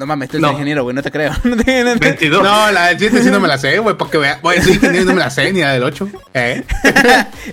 No 0.00 0.06
mames, 0.06 0.30
tú 0.30 0.38
eres 0.38 0.42
No. 0.46 0.52
ingeniero, 0.52 0.82
güey, 0.82 0.96
no 0.96 1.02
te 1.02 1.10
creo. 1.10 1.30
No 1.44 1.56
te- 1.62 1.84
no 1.84 1.92
te- 1.92 1.98
22. 2.08 2.42
No, 2.42 2.70
la 2.70 2.86
del 2.86 2.98
7 2.98 3.22
sí 3.22 3.30
no 3.30 3.38
me 3.38 3.46
la 3.48 3.58
sé, 3.58 3.78
güey, 3.80 3.94
porque 3.98 4.16
vea. 4.16 4.38
Güey, 4.42 4.62
soy 4.62 4.72
ingeniero 4.72 5.02
y 5.02 5.06
no 5.08 5.12
me 5.12 5.20
la 5.20 5.28
sé, 5.28 5.52
ni 5.52 5.60
la 5.60 5.74
del 5.74 5.82
8. 5.84 6.08
¿Eh? 6.32 6.64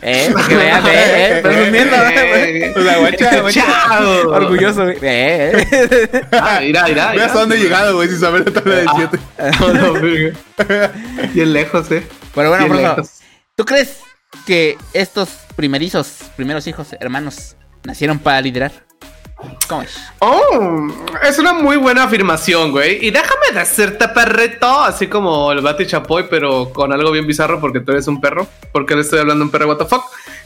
Eh, 0.02 0.30
para 0.34 0.48
que 0.48 0.56
veas, 0.56 0.86
eh, 0.88 0.90
eh, 1.38 1.40
presumiendo, 1.44 1.96
Eh, 1.98 2.74
O 2.78 2.82
sea, 2.84 2.98
guacha, 3.00 3.42
guacha. 3.42 3.66
chao. 3.66 4.30
Orgulloso, 4.30 4.84
güey. 4.86 4.98
Eh, 5.02 5.68
eh. 5.72 6.22
Ah, 6.32 6.60
mira, 6.62 6.84
mira. 6.88 7.12
Ve 7.12 7.24
hasta 7.24 7.40
dónde 7.40 7.58
he 7.58 7.60
llegado, 7.60 7.96
güey, 7.96 8.08
sin 8.08 8.20
saber 8.20 8.46
la 8.46 8.54
tabla 8.62 8.76
del 8.76 8.88
7. 8.96 9.20
No, 9.60 9.74
no, 9.74 9.94
verga. 9.94 10.92
Bien 11.34 11.52
lejos, 11.52 11.92
eh. 11.92 12.08
Pero 12.34 12.50
bueno, 12.50 12.68
por 12.68 12.82
favor. 12.82 13.06
¿tú 13.58 13.66
crees 13.66 13.98
que 14.46 14.78
estos 14.94 15.30
primerizos, 15.58 16.20
primeros 16.38 16.66
hijos, 16.68 16.96
hermanos, 17.02 17.58
nacieron 17.84 18.20
para 18.20 18.40
liderar? 18.40 18.72
¿Cómo 19.68 19.82
es? 19.84 19.98
Oh, 20.20 20.88
es 21.24 21.38
una 21.38 21.54
muy 21.54 21.78
buena 21.78 22.04
afirmación, 22.04 22.72
güey. 22.72 23.06
Y 23.06 23.12
déjame 23.12 23.52
decirte, 23.54 24.08
perrito, 24.08 24.68
así 24.82 25.08
como 25.08 25.52
el 25.52 25.62
Bati 25.62 25.86
Chapoy, 25.86 26.26
pero 26.30 26.72
con 26.74 26.92
algo 26.92 27.12
bien 27.12 27.28
bizarro 27.28 27.62
porque 27.62 27.80
tú 27.82 27.92
eres 27.92 28.08
un 28.08 28.20
perro. 28.20 28.48
Porque 28.72 28.96
le 28.96 29.02
estoy 29.02 29.20
hablando 29.20 29.44
a 29.44 29.46
un 29.46 29.52
perro, 29.52 29.68
what. 29.68 30.02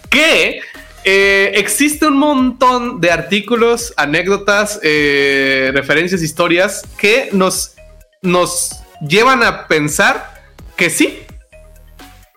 Que 0.10 0.62
eh, 1.04 1.52
existe 1.56 2.06
un 2.06 2.18
montón 2.18 3.00
de 3.00 3.12
artículos, 3.12 3.94
anécdotas, 3.98 4.80
eh, 4.84 5.72
referencias, 5.74 6.22
historias 6.22 6.84
que 6.98 7.30
nos, 7.32 7.76
nos 8.22 8.82
llevan 9.08 9.42
a 9.42 9.68
pensar 9.68 10.44
que 10.76 10.90
sí, 10.90 11.24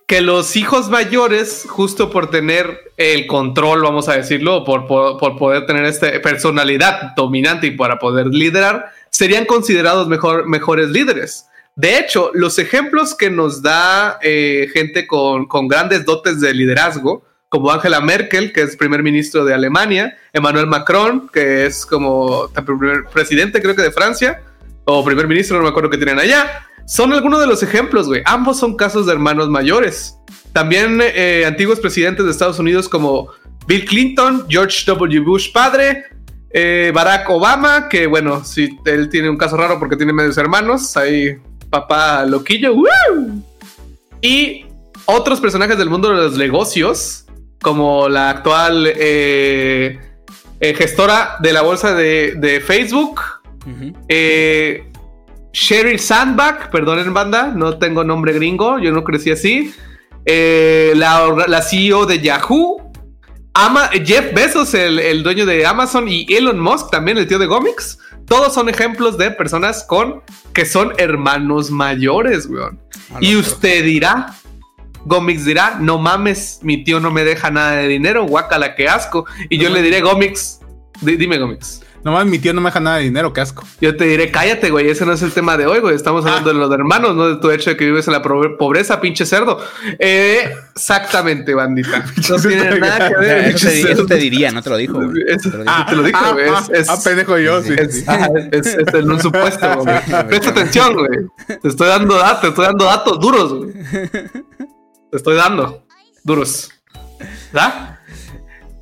que 0.06 0.20
los 0.20 0.56
hijos 0.56 0.90
mayores, 0.90 1.66
justo 1.68 2.10
por 2.10 2.30
tener 2.30 2.92
el 2.96 3.26
control, 3.26 3.82
vamos 3.82 4.08
a 4.08 4.16
decirlo, 4.16 4.64
por, 4.64 4.86
por, 4.86 5.38
poder 5.38 5.66
tener 5.66 5.84
esta 5.86 6.20
personalidad 6.20 7.14
dominante 7.16 7.68
y 7.68 7.70
para 7.70 7.98
poder 7.98 8.26
liderar, 8.26 8.90
serían 9.10 9.46
considerados 9.46 10.06
mejor, 10.08 10.46
mejores 10.46 10.90
líderes. 10.90 11.46
De 11.76 11.98
hecho, 11.98 12.30
los 12.34 12.58
ejemplos 12.58 13.16
que 13.16 13.30
nos 13.30 13.62
da 13.62 14.18
eh, 14.22 14.68
gente 14.72 15.06
con, 15.06 15.46
con 15.46 15.68
grandes 15.68 16.04
dotes 16.04 16.40
de 16.40 16.52
liderazgo, 16.52 17.24
como 17.48 17.70
Angela 17.70 18.00
Merkel, 18.00 18.52
que 18.52 18.62
es 18.62 18.76
primer 18.76 19.02
ministro 19.02 19.44
de 19.44 19.54
Alemania, 19.54 20.18
Emmanuel 20.32 20.66
Macron, 20.66 21.28
que 21.32 21.66
es 21.66 21.86
como 21.86 22.48
primer 22.66 23.04
presidente, 23.06 23.62
creo 23.62 23.76
que 23.76 23.82
de 23.82 23.92
Francia, 23.92 24.42
o 24.84 25.04
primer 25.04 25.26
ministro, 25.28 25.56
no 25.56 25.62
me 25.62 25.70
acuerdo 25.70 25.88
que 25.88 25.96
tienen 25.96 26.18
allá, 26.18 26.66
son 26.86 27.12
algunos 27.12 27.40
de 27.40 27.46
los 27.46 27.62
ejemplos, 27.62 28.06
güey. 28.06 28.22
Ambos 28.24 28.58
son 28.58 28.76
casos 28.76 29.06
de 29.06 29.12
hermanos 29.12 29.48
mayores. 29.48 30.18
También 30.52 31.00
eh, 31.02 31.44
antiguos 31.46 31.80
presidentes 31.80 32.24
de 32.24 32.30
Estados 32.30 32.58
Unidos 32.58 32.88
como 32.88 33.28
Bill 33.66 33.84
Clinton, 33.84 34.46
George 34.48 34.84
W. 34.86 35.20
Bush 35.20 35.52
padre, 35.52 36.04
eh, 36.50 36.92
Barack 36.94 37.28
Obama, 37.30 37.88
que 37.88 38.06
bueno, 38.06 38.44
sí, 38.44 38.78
él 38.84 39.08
tiene 39.08 39.28
un 39.28 39.36
caso 39.36 39.56
raro 39.56 39.78
porque 39.78 39.96
tiene 39.96 40.12
medios 40.12 40.38
hermanos, 40.38 40.96
ahí 40.96 41.36
papá 41.70 42.24
loquillo, 42.24 42.74
¡woo! 42.74 43.42
y 44.24 44.64
otros 45.04 45.38
personajes 45.38 45.76
del 45.76 45.90
mundo 45.90 46.08
de 46.08 46.14
los 46.14 46.38
negocios, 46.38 47.26
como 47.60 48.08
la 48.08 48.30
actual 48.30 48.86
eh, 48.86 50.00
eh, 50.60 50.74
gestora 50.74 51.36
de 51.40 51.52
la 51.52 51.60
bolsa 51.60 51.94
de, 51.94 52.34
de 52.36 52.60
Facebook, 52.60 53.20
eh, 54.08 54.90
Sheryl 55.54 56.00
Sandbach, 56.00 56.68
perdonen 56.70 57.14
banda, 57.14 57.52
no 57.54 57.78
tengo 57.78 58.02
nombre 58.02 58.32
gringo, 58.32 58.78
yo 58.80 58.90
no 58.92 59.04
crecí 59.04 59.30
así. 59.30 59.72
Eh, 60.26 60.92
la, 60.96 61.32
la 61.46 61.62
CEO 61.62 62.06
de 62.06 62.18
Yahoo, 62.20 62.90
Ama- 63.54 63.90
Jeff 64.04 64.34
Bezos, 64.34 64.74
el, 64.74 64.98
el 64.98 65.22
dueño 65.22 65.46
de 65.46 65.64
Amazon, 65.64 66.08
y 66.08 66.26
Elon 66.28 66.58
Musk, 66.58 66.90
también 66.90 67.18
el 67.18 67.28
tío 67.28 67.38
de 67.38 67.46
Gomix. 67.46 67.98
Todos 68.26 68.52
son 68.52 68.68
ejemplos 68.68 69.16
de 69.16 69.30
personas 69.30 69.84
con 69.84 70.22
que 70.52 70.64
son 70.66 70.92
hermanos 70.98 71.70
mayores, 71.70 72.46
weón. 72.46 72.80
Y 73.20 73.36
usted 73.36 73.84
dirá, 73.84 74.34
Gomix 75.04 75.44
dirá, 75.44 75.76
no 75.78 75.98
mames, 75.98 76.58
mi 76.62 76.82
tío 76.82 76.98
no 76.98 77.12
me 77.12 77.22
deja 77.22 77.50
nada 77.50 77.72
de 77.76 77.86
dinero, 77.86 78.24
guácala, 78.26 78.74
qué 78.74 78.88
asco. 78.88 79.24
Y 79.50 79.58
yo 79.58 79.68
le 79.70 79.82
diré, 79.82 80.00
Gomix, 80.00 80.58
di- 81.00 81.16
dime 81.16 81.38
Gomix. 81.38 81.80
Nomás 82.04 82.26
mi 82.26 82.38
tío 82.38 82.52
no 82.52 82.60
me 82.60 82.68
deja 82.68 82.80
nada 82.80 82.98
de 82.98 83.04
dinero, 83.04 83.32
qué 83.32 83.40
asco. 83.40 83.64
Yo 83.80 83.96
te 83.96 84.04
diré, 84.04 84.30
cállate, 84.30 84.70
güey, 84.70 84.90
ese 84.90 85.06
no 85.06 85.12
es 85.14 85.22
el 85.22 85.32
tema 85.32 85.56
de 85.56 85.66
hoy, 85.66 85.80
güey. 85.80 85.94
Estamos 85.96 86.26
hablando 86.26 86.50
de 86.52 86.54
los 86.58 86.70
hermanos, 86.70 87.16
no 87.16 87.28
de 87.28 87.36
tu 87.40 87.50
hecho 87.50 87.70
de 87.70 87.76
que 87.78 87.86
vives 87.86 88.06
en 88.06 88.12
la 88.12 88.20
pobreza, 88.22 89.00
pinche 89.00 89.24
cerdo. 89.24 89.58
Eh, 89.98 90.54
exactamente, 90.76 91.54
bandita. 91.54 92.04
No 92.28 92.36
tiene 92.36 92.78
nada 92.78 93.08
que 93.08 93.16
ver. 93.16 93.44
Eso 93.54 93.68
te, 93.68 93.92
eso 93.92 94.06
te 94.06 94.16
diría, 94.16 94.50
no 94.52 94.62
te 94.62 94.68
lo 94.70 94.76
dijo, 94.76 94.94
güey. 95.00 95.22
Eso- 95.28 95.50
Te 95.50 95.56
lo 95.56 95.62
dijo. 95.64 95.86
te 95.88 95.96
lo 95.96 96.02
dije, 96.02 96.32
güey. 96.34 96.48
ah, 96.50 96.62
Es, 96.72 96.80
es- 96.80 96.88
ah, 96.90 96.98
pendejo 97.02 97.38
yo, 97.38 97.62
sí. 97.62 97.72
es, 97.76 97.94
sí. 97.96 98.04
ah, 98.06 98.28
es- 98.52 98.66
es 98.66 98.94
en 98.94 99.10
un 99.10 99.20
supuesto, 99.20 99.76
güey. 99.78 99.96
Presta 100.28 100.50
atención, 100.50 100.94
güey. 100.94 101.58
Te 101.62 101.68
estoy 101.68 101.88
dando 101.88 102.16
datos, 102.18 102.40
te 102.42 102.48
estoy 102.48 102.66
dando 102.66 102.84
datos 102.84 103.18
duros, 103.18 103.54
güey. 103.54 103.72
Te 105.10 105.16
estoy 105.18 105.36
dando 105.36 105.86
duros. 106.24 106.70
¿Verdad? 107.52 107.93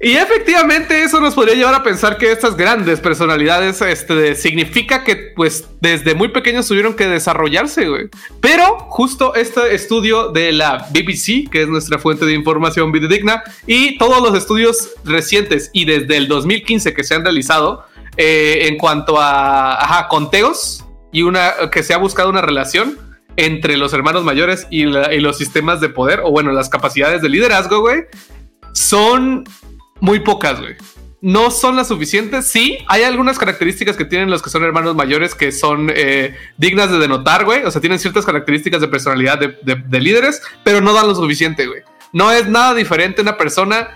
Y 0.04 0.14
efectivamente 0.16 1.04
eso 1.04 1.20
nos 1.20 1.34
podría 1.34 1.54
llevar 1.54 1.74
a 1.74 1.82
pensar 1.84 2.18
que 2.18 2.32
estas 2.32 2.56
grandes 2.56 2.98
personalidades 2.98 3.80
este, 3.82 4.34
significa 4.34 5.04
que 5.04 5.14
pues 5.36 5.64
desde 5.80 6.16
muy 6.16 6.28
pequeños 6.28 6.66
tuvieron 6.66 6.94
que 6.94 7.06
desarrollarse, 7.06 7.88
güey. 7.88 8.08
Pero 8.40 8.80
justo 8.88 9.36
este 9.36 9.74
estudio 9.76 10.30
de 10.32 10.50
la 10.50 10.88
BBC, 10.90 11.48
que 11.48 11.62
es 11.62 11.68
nuestra 11.68 12.00
fuente 12.00 12.26
de 12.26 12.32
información 12.32 12.90
videodigna, 12.90 13.44
y 13.68 13.96
todos 13.96 14.20
los 14.20 14.36
estudios 14.36 14.90
recientes 15.04 15.70
y 15.72 15.84
desde 15.84 16.16
el 16.16 16.26
2015 16.26 16.94
que 16.94 17.04
se 17.04 17.14
han 17.14 17.22
realizado 17.22 17.84
eh, 18.16 18.66
en 18.68 18.78
cuanto 18.78 19.16
a 19.20 20.06
conteos 20.10 20.84
y 21.12 21.22
una 21.22 21.52
que 21.70 21.84
se 21.84 21.94
ha 21.94 21.98
buscado 21.98 22.28
una 22.28 22.40
relación 22.42 22.98
entre 23.36 23.76
los 23.76 23.92
hermanos 23.92 24.24
mayores 24.24 24.66
y, 24.68 24.84
la- 24.84 25.14
y 25.14 25.20
los 25.20 25.38
sistemas 25.38 25.80
de 25.80 25.90
poder, 25.90 26.20
o 26.24 26.32
bueno, 26.32 26.50
las 26.50 26.68
capacidades 26.68 27.22
de 27.22 27.28
liderazgo, 27.28 27.80
güey, 27.80 28.00
son 28.72 29.44
muy 30.02 30.20
pocas, 30.20 30.60
güey. 30.60 30.74
No 31.20 31.52
son 31.52 31.76
las 31.76 31.86
suficientes. 31.86 32.48
Sí, 32.48 32.78
hay 32.88 33.04
algunas 33.04 33.38
características 33.38 33.96
que 33.96 34.04
tienen 34.04 34.28
los 34.28 34.42
que 34.42 34.50
son 34.50 34.64
hermanos 34.64 34.96
mayores 34.96 35.36
que 35.36 35.52
son 35.52 35.90
eh, 35.94 36.36
dignas 36.56 36.90
de 36.90 36.98
denotar, 36.98 37.44
güey. 37.44 37.62
O 37.62 37.70
sea, 37.70 37.80
tienen 37.80 38.00
ciertas 38.00 38.26
características 38.26 38.80
de 38.80 38.88
personalidad 38.88 39.38
de, 39.38 39.56
de- 39.62 39.76
de 39.86 40.00
líderes, 40.00 40.42
pero 40.64 40.80
no 40.80 40.92
dan 40.92 41.06
lo 41.06 41.14
suficiente, 41.14 41.66
güey. 41.66 41.82
No 42.12 42.32
es 42.32 42.48
nada 42.48 42.74
diferente 42.74 43.22
una 43.22 43.36
persona 43.36 43.88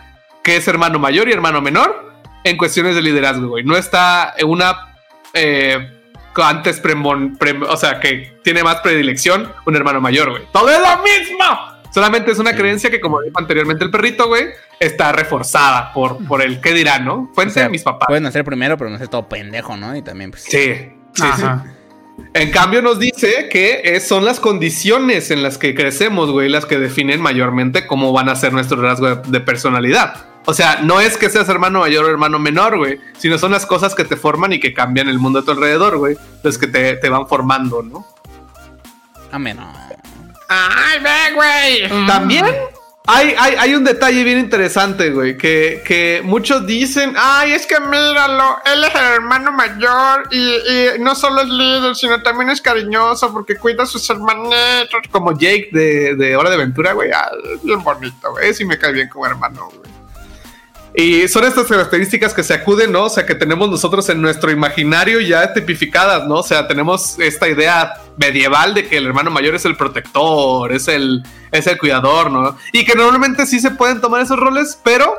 que 0.44 0.56
es 0.56 0.68
hermano 0.68 1.00
mayor 1.00 1.28
y 1.28 1.32
hermano 1.32 1.60
menor 1.60 2.12
en 2.44 2.56
cuestiones 2.56 2.94
de 2.94 3.02
liderazgo, 3.02 3.48
güey. 3.48 3.64
No 3.64 3.76
está 3.76 4.32
en 4.38 4.46
una 4.48 4.94
eh, 5.34 5.90
antes 6.36 6.78
premon, 6.78 7.36
prem- 7.38 7.66
o 7.68 7.76
sea, 7.76 7.98
que 7.98 8.38
tiene 8.44 8.62
más 8.62 8.76
predilección 8.82 9.52
un 9.66 9.74
hermano 9.74 10.00
mayor, 10.00 10.30
güey. 10.30 10.42
Todo 10.52 10.70
es 10.70 10.78
lo 10.78 11.02
mismo. 11.02 11.44
Solamente 11.96 12.30
es 12.30 12.38
una 12.38 12.54
creencia 12.54 12.90
que, 12.90 13.00
como 13.00 13.22
dijo 13.22 13.38
anteriormente 13.38 13.82
el 13.82 13.90
perrito, 13.90 14.28
güey, 14.28 14.48
está 14.78 15.12
reforzada 15.12 15.94
por, 15.94 16.22
por 16.26 16.42
el 16.42 16.60
qué 16.60 16.74
dirán, 16.74 17.06
¿no? 17.06 17.30
Fuente 17.32 17.52
O 17.52 17.54
sea, 17.54 17.62
de 17.62 17.68
mis 17.70 17.82
papás. 17.82 18.06
Pueden 18.06 18.26
hacer 18.26 18.44
primero, 18.44 18.76
pero 18.76 18.90
no 18.90 18.98
ser 18.98 19.08
todo 19.08 19.26
pendejo, 19.26 19.78
¿no? 19.78 19.96
Y 19.96 20.02
también, 20.02 20.30
pues. 20.30 20.42
Sí, 20.42 20.50
sí, 20.50 20.90
sí. 21.14 21.22
Ajá. 21.22 21.64
En 22.34 22.50
cambio, 22.50 22.82
nos 22.82 22.98
dice 22.98 23.48
que 23.50 23.98
son 24.00 24.26
las 24.26 24.40
condiciones 24.40 25.30
en 25.30 25.42
las 25.42 25.56
que 25.56 25.74
crecemos, 25.74 26.30
güey, 26.30 26.50
las 26.50 26.66
que 26.66 26.78
definen 26.78 27.18
mayormente 27.18 27.86
cómo 27.86 28.12
van 28.12 28.28
a 28.28 28.36
ser 28.36 28.52
nuestro 28.52 28.78
rasgo 28.82 29.16
de, 29.16 29.30
de 29.30 29.40
personalidad. 29.40 30.26
O 30.44 30.52
sea, 30.52 30.82
no 30.82 31.00
es 31.00 31.16
que 31.16 31.30
seas 31.30 31.48
hermano 31.48 31.80
mayor 31.80 32.04
o 32.04 32.10
hermano 32.10 32.38
menor, 32.38 32.76
güey, 32.76 33.00
sino 33.16 33.38
son 33.38 33.52
las 33.52 33.64
cosas 33.64 33.94
que 33.94 34.04
te 34.04 34.16
forman 34.16 34.52
y 34.52 34.60
que 34.60 34.74
cambian 34.74 35.08
el 35.08 35.18
mundo 35.18 35.38
a 35.38 35.44
tu 35.46 35.52
alrededor, 35.52 35.96
güey, 35.96 36.14
los 36.42 36.58
que 36.58 36.66
te, 36.66 36.96
te 36.96 37.08
van 37.08 37.26
formando, 37.26 37.82
¿no? 37.82 38.06
Amén. 39.32 39.58
¡Ay, 40.48 41.00
ve, 41.00 41.34
güey! 41.34 42.06
También 42.06 42.46
hay, 43.08 43.34
hay, 43.38 43.54
hay 43.54 43.74
un 43.74 43.84
detalle 43.84 44.24
bien 44.24 44.38
interesante, 44.38 45.10
güey, 45.10 45.36
que, 45.38 45.82
que 45.86 46.22
muchos 46.24 46.66
dicen, 46.66 47.14
ay, 47.16 47.52
es 47.52 47.64
que 47.64 47.78
míralo, 47.78 48.58
él 48.64 48.82
es 48.82 48.94
el 48.94 49.00
hermano 49.00 49.52
mayor 49.52 50.28
y, 50.32 50.38
y 50.38 50.98
no 50.98 51.14
solo 51.14 51.42
es 51.42 51.48
líder, 51.48 51.94
sino 51.94 52.20
también 52.22 52.50
es 52.50 52.60
cariñoso 52.60 53.32
porque 53.32 53.56
cuida 53.56 53.84
a 53.84 53.86
sus 53.86 54.08
hermanitos, 54.10 55.02
como 55.12 55.38
Jake 55.38 55.68
de, 55.70 56.16
de 56.16 56.36
Hora 56.36 56.50
de 56.50 56.56
Aventura, 56.56 56.94
güey, 56.94 57.12
ah, 57.12 57.30
bien 57.62 57.82
bonito, 57.84 58.32
güey, 58.32 58.52
sí 58.52 58.64
me 58.64 58.76
cae 58.76 58.92
bien 58.92 59.08
como 59.08 59.26
hermano, 59.26 59.68
güey. 59.68 59.95
Y 60.98 61.28
son 61.28 61.44
estas 61.44 61.66
características 61.66 62.32
que 62.32 62.42
se 62.42 62.54
acuden, 62.54 62.90
¿no? 62.90 63.04
O 63.04 63.10
sea, 63.10 63.26
que 63.26 63.34
tenemos 63.34 63.68
nosotros 63.68 64.08
en 64.08 64.22
nuestro 64.22 64.50
imaginario 64.50 65.20
ya 65.20 65.52
tipificadas, 65.52 66.26
¿no? 66.26 66.36
O 66.36 66.42
sea, 66.42 66.66
tenemos 66.66 67.18
esta 67.18 67.46
idea 67.46 68.00
medieval 68.16 68.72
de 68.72 68.88
que 68.88 68.96
el 68.96 69.04
hermano 69.04 69.30
mayor 69.30 69.54
es 69.54 69.66
el 69.66 69.76
protector, 69.76 70.72
es 70.72 70.88
el, 70.88 71.22
es 71.52 71.66
el 71.66 71.76
cuidador, 71.76 72.30
¿no? 72.30 72.56
Y 72.72 72.86
que 72.86 72.94
normalmente 72.94 73.44
sí 73.44 73.60
se 73.60 73.72
pueden 73.72 74.00
tomar 74.00 74.22
esos 74.22 74.38
roles, 74.38 74.80
pero 74.82 75.16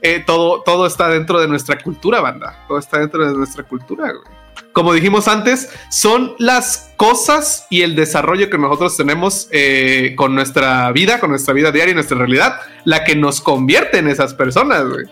eh, 0.00 0.22
todo, 0.24 0.62
todo 0.62 0.86
está 0.86 1.08
dentro 1.08 1.40
de 1.40 1.48
nuestra 1.48 1.76
cultura, 1.76 2.20
banda. 2.20 2.64
Todo 2.68 2.78
está 2.78 3.00
dentro 3.00 3.26
de 3.26 3.36
nuestra 3.36 3.64
cultura, 3.64 4.12
güey. 4.12 4.45
Como 4.72 4.92
dijimos 4.92 5.26
antes, 5.28 5.70
son 5.90 6.34
las 6.38 6.92
cosas 6.96 7.66
y 7.70 7.82
el 7.82 7.96
desarrollo 7.96 8.50
que 8.50 8.58
nosotros 8.58 8.96
tenemos 8.96 9.48
eh, 9.50 10.14
con 10.16 10.34
nuestra 10.34 10.90
vida, 10.92 11.18
con 11.20 11.30
nuestra 11.30 11.54
vida 11.54 11.72
diaria 11.72 11.92
y 11.92 11.94
nuestra 11.94 12.18
realidad, 12.18 12.60
la 12.84 13.04
que 13.04 13.16
nos 13.16 13.40
convierte 13.40 13.98
en 13.98 14.08
esas 14.08 14.34
personas, 14.34 14.84
güey. 14.86 15.06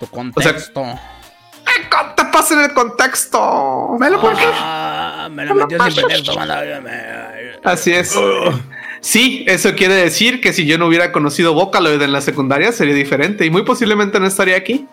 Tu 0.00 0.06
contexto. 0.08 0.82
Eh, 0.82 1.88
con- 1.90 2.14
Te 2.14 2.24
pasa 2.26 2.54
en 2.54 2.60
el 2.70 2.74
contexto. 2.74 3.96
Me 3.98 4.10
lo. 4.10 4.20
Ah, 4.54 5.28
me 5.30 5.44
lo 5.46 5.54
metió 5.54 5.78
sin 5.84 5.94
pretexto. 6.04 6.32
Así 7.64 7.92
es. 7.92 8.14
Sí, 9.00 9.44
eso 9.48 9.74
quiere 9.74 9.94
decir 9.94 10.40
que 10.40 10.52
si 10.52 10.66
yo 10.66 10.76
no 10.78 10.86
hubiera 10.86 11.12
conocido 11.12 11.52
Vocaloid 11.54 12.00
en 12.02 12.12
la 12.12 12.20
secundaria 12.20 12.72
sería 12.72 12.94
diferente 12.94 13.44
y 13.46 13.50
muy 13.50 13.62
posiblemente 13.62 14.18
no 14.20 14.26
estaría 14.26 14.56
aquí. 14.56 14.86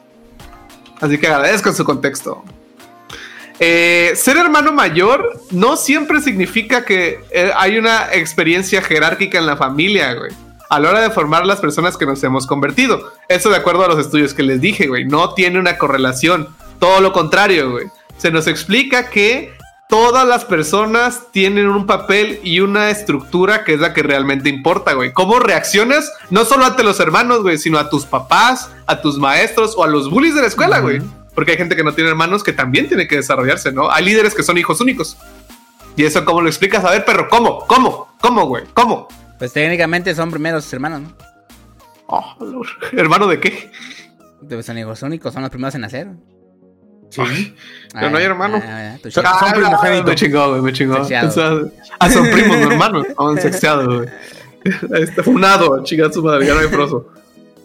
Así 1.01 1.17
que 1.17 1.27
agradezco 1.27 1.71
su 1.73 1.83
contexto. 1.83 2.43
Eh, 3.63 4.13
ser 4.15 4.37
hermano 4.37 4.71
mayor 4.71 5.39
no 5.51 5.77
siempre 5.77 6.19
significa 6.19 6.83
que 6.83 7.19
eh, 7.29 7.51
hay 7.55 7.77
una 7.77 8.11
experiencia 8.11 8.81
jerárquica 8.81 9.37
en 9.37 9.45
la 9.45 9.55
familia, 9.55 10.15
güey. 10.15 10.31
A 10.67 10.79
la 10.79 10.89
hora 10.89 11.01
de 11.01 11.11
formar 11.11 11.45
las 11.45 11.59
personas 11.59 11.95
que 11.95 12.07
nos 12.07 12.23
hemos 12.23 12.47
convertido. 12.47 13.11
Eso 13.29 13.51
de 13.51 13.57
acuerdo 13.57 13.85
a 13.85 13.89
los 13.89 13.99
estudios 13.99 14.33
que 14.33 14.41
les 14.41 14.61
dije, 14.61 14.87
güey. 14.87 15.05
No 15.05 15.35
tiene 15.35 15.59
una 15.59 15.77
correlación. 15.77 16.47
Todo 16.79 17.01
lo 17.01 17.13
contrario, 17.13 17.69
güey. 17.69 17.85
Se 18.17 18.31
nos 18.31 18.47
explica 18.47 19.11
que 19.11 19.53
todas 19.87 20.27
las 20.27 20.43
personas 20.43 21.27
tienen 21.31 21.67
un 21.67 21.85
papel 21.85 22.39
y 22.43 22.61
una 22.61 22.89
estructura 22.89 23.63
que 23.63 23.75
es 23.75 23.79
la 23.79 23.93
que 23.93 24.01
realmente 24.01 24.49
importa, 24.49 24.93
güey. 24.93 25.13
¿Cómo 25.13 25.37
reaccionas? 25.37 26.11
No 26.31 26.45
solo 26.45 26.65
ante 26.65 26.83
los 26.83 26.99
hermanos, 26.99 27.43
güey, 27.43 27.59
sino 27.59 27.77
a 27.77 27.91
tus 27.91 28.07
papás, 28.07 28.71
a 28.87 29.01
tus 29.01 29.19
maestros 29.19 29.75
o 29.77 29.83
a 29.83 29.87
los 29.87 30.09
bullies 30.09 30.33
de 30.33 30.41
la 30.41 30.47
escuela, 30.47 30.79
güey. 30.79 30.99
Porque 31.41 31.53
hay 31.53 31.57
gente 31.57 31.75
que 31.75 31.83
no 31.83 31.91
tiene 31.91 32.11
hermanos 32.11 32.43
que 32.43 32.53
también 32.53 32.87
tiene 32.87 33.07
que 33.07 33.15
desarrollarse, 33.15 33.71
¿no? 33.71 33.89
Hay 33.89 34.05
líderes 34.05 34.35
que 34.35 34.43
son 34.43 34.59
hijos 34.59 34.79
únicos. 34.79 35.17
¿Y 35.95 36.03
eso 36.03 36.23
cómo 36.23 36.39
lo 36.39 36.47
explicas? 36.47 36.85
A 36.85 36.91
ver, 36.91 37.03
perro, 37.03 37.27
¿cómo? 37.29 37.65
¿Cómo? 37.65 38.15
¿Cómo, 38.21 38.45
güey? 38.45 38.65
¿Cómo? 38.75 39.07
Pues 39.39 39.51
técnicamente 39.51 40.13
son 40.13 40.29
primeros 40.29 40.71
hermanos, 40.71 41.01
¿no? 41.01 41.13
Oh. 42.05 42.35
¿Hermano 42.91 43.25
de 43.25 43.39
qué? 43.39 43.71
Pues 44.47 44.67
son 44.67 44.77
hijos 44.77 45.01
únicos, 45.01 45.33
son 45.33 45.41
los 45.41 45.49
primeros 45.49 45.73
en 45.73 45.81
nacer. 45.81 46.09
Sí. 47.09 47.55
Pero 47.91 48.11
no 48.11 48.17
hay 48.19 48.23
hermano. 48.25 48.61
ah, 48.63 48.97
tu 49.01 49.09
Son- 49.09 49.23
primogénitos. 49.51 50.05
Me 50.05 50.15
chingó, 50.15 50.49
güey, 50.49 50.61
me 50.61 50.73
chingó. 50.73 50.97
Sexeado. 50.97 51.27
O 51.27 51.31
sea, 51.31 51.51
ah, 51.97 52.09
son 52.11 52.29
primos, 52.29 52.55
no 52.59 52.71
hermanos. 52.71 53.07
Son 53.17 53.41
sexteados, 53.41 53.87
güey. 53.87 54.09
Este, 55.01 55.23
funado, 55.23 55.83
chica 55.83 56.13
su 56.13 56.21
madre, 56.21 56.45
ya 56.45 56.53
no 56.53 56.59
hay 56.59 56.67
proso. 56.67 57.11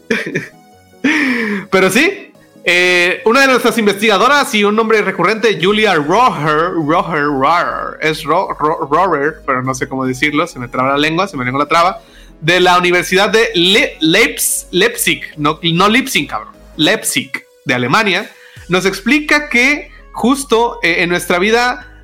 Pero 1.70 1.90
sí, 1.90 2.32
eh, 2.68 3.22
una 3.24 3.42
de 3.42 3.46
nuestras 3.46 3.78
investigadoras 3.78 4.52
y 4.54 4.64
un 4.64 4.74
nombre 4.74 5.00
recurrente, 5.00 5.56
Julia 5.62 5.94
Roher, 5.94 6.72
Roher, 6.74 7.22
Roher, 7.26 7.96
es 8.00 8.24
Ro- 8.24 8.48
Ro- 8.58 8.88
Roher, 8.90 9.36
pero 9.46 9.62
no 9.62 9.72
sé 9.72 9.88
cómo 9.88 10.04
decirlo, 10.04 10.46
se 10.48 10.58
me 10.58 10.66
traba 10.66 10.90
la 10.90 10.98
lengua, 10.98 11.28
se 11.28 11.36
me 11.36 11.44
lengua 11.44 11.62
la 11.62 11.68
traba, 11.68 12.00
de 12.40 12.58
la 12.58 12.76
Universidad 12.76 13.30
de 13.30 13.50
Le- 13.54 13.96
Leips- 14.00 14.66
Leipzig, 14.72 15.22
no, 15.36 15.60
no 15.62 15.88
Leipzig, 15.88 16.28
cabrón, 16.28 16.54
Leipzig, 16.76 17.30
de 17.64 17.74
Alemania, 17.74 18.30
nos 18.68 18.84
explica 18.84 19.48
que 19.48 19.90
justo 20.12 20.80
eh, 20.82 20.96
en 21.04 21.08
nuestra 21.08 21.38
vida 21.38 21.95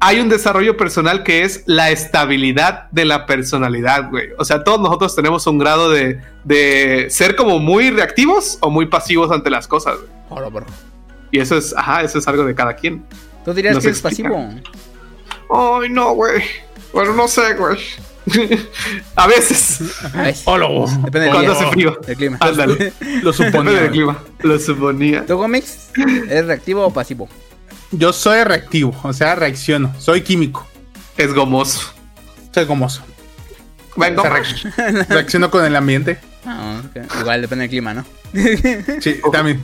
hay 0.00 0.20
un 0.20 0.28
desarrollo 0.28 0.76
personal 0.76 1.22
que 1.24 1.42
es 1.42 1.62
la 1.66 1.90
estabilidad 1.90 2.88
de 2.90 3.04
la 3.04 3.26
personalidad, 3.26 4.10
güey. 4.10 4.28
O 4.38 4.44
sea, 4.44 4.62
todos 4.64 4.80
nosotros 4.80 5.14
tenemos 5.16 5.46
un 5.46 5.58
grado 5.58 5.90
de, 5.90 6.20
de 6.44 7.06
ser 7.10 7.34
como 7.36 7.58
muy 7.58 7.90
reactivos 7.90 8.58
o 8.60 8.70
muy 8.70 8.86
pasivos 8.86 9.30
ante 9.32 9.50
las 9.50 9.66
cosas, 9.66 9.96
güey. 9.96 10.08
Oro, 10.30 10.50
bro. 10.50 10.66
Y 11.30 11.40
eso 11.40 11.56
es, 11.56 11.74
ajá, 11.76 12.02
eso 12.02 12.18
es 12.18 12.28
algo 12.28 12.44
de 12.44 12.54
cada 12.54 12.74
quien. 12.76 13.04
¿Tú 13.44 13.52
dirías 13.52 13.74
Nos 13.74 13.84
que 13.84 13.90
es 13.90 13.98
explica. 14.04 14.30
pasivo? 14.30 14.60
Ay, 15.82 15.88
no, 15.90 16.12
güey. 16.14 16.42
Bueno, 16.92 17.14
no 17.14 17.26
sé, 17.28 17.54
güey. 17.54 17.78
A 19.16 19.26
veces. 19.26 19.80
Olo. 20.44 20.84
Depende 21.04 21.20
del 21.20 21.30
Cuando 21.30 21.52
hace 21.52 21.66
frío. 21.68 21.98
Clima. 22.16 22.36
Ándale. 22.40 22.92
Lo 23.22 23.32
Depende 23.32 23.32
suponía. 23.32 23.72
del 23.80 23.90
clima. 23.90 24.18
Lo 24.40 24.58
suponía. 24.58 25.26
¿Tu 25.26 25.36
cómics? 25.36 25.90
¿Es 26.28 26.44
reactivo 26.46 26.84
o 26.86 26.92
pasivo? 26.92 27.28
Yo 27.90 28.12
soy 28.12 28.44
reactivo, 28.44 28.94
o 29.02 29.12
sea, 29.12 29.34
reacciono. 29.34 29.94
Soy 29.98 30.20
químico. 30.22 30.66
Es 31.16 31.32
gomoso. 31.32 31.92
Soy 32.54 32.64
gomoso. 32.64 33.02
Venga, 33.96 34.22
O 34.22 34.24
sea, 34.24 34.34
reacc- 34.36 35.06
reacciono 35.08 35.50
con 35.50 35.64
el 35.64 35.74
ambiente. 35.74 36.18
Ah, 36.44 36.80
ok. 36.84 37.20
Igual 37.20 37.42
depende 37.42 37.62
del 37.62 37.70
clima, 37.70 37.94
¿no? 37.94 38.04
Sí, 39.00 39.20
también. 39.32 39.62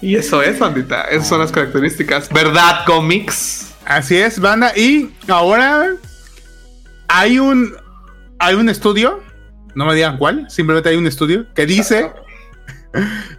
Y 0.00 0.16
eso 0.16 0.42
es, 0.42 0.58
bandita. 0.58 1.02
Esas 1.04 1.28
son 1.28 1.40
las 1.40 1.50
características. 1.50 2.28
¿Verdad, 2.30 2.84
cómics? 2.86 3.72
Así 3.86 4.16
es, 4.16 4.38
banda. 4.38 4.76
Y 4.76 5.10
ahora 5.28 5.86
hay 7.08 7.38
un 7.38 7.74
hay 8.38 8.54
un 8.56 8.68
estudio, 8.68 9.22
no 9.74 9.86
me 9.86 9.94
digan 9.94 10.18
cuál, 10.18 10.50
simplemente 10.50 10.88
hay 10.90 10.96
un 10.96 11.06
estudio 11.06 11.46
que 11.54 11.64
dice 11.64 12.10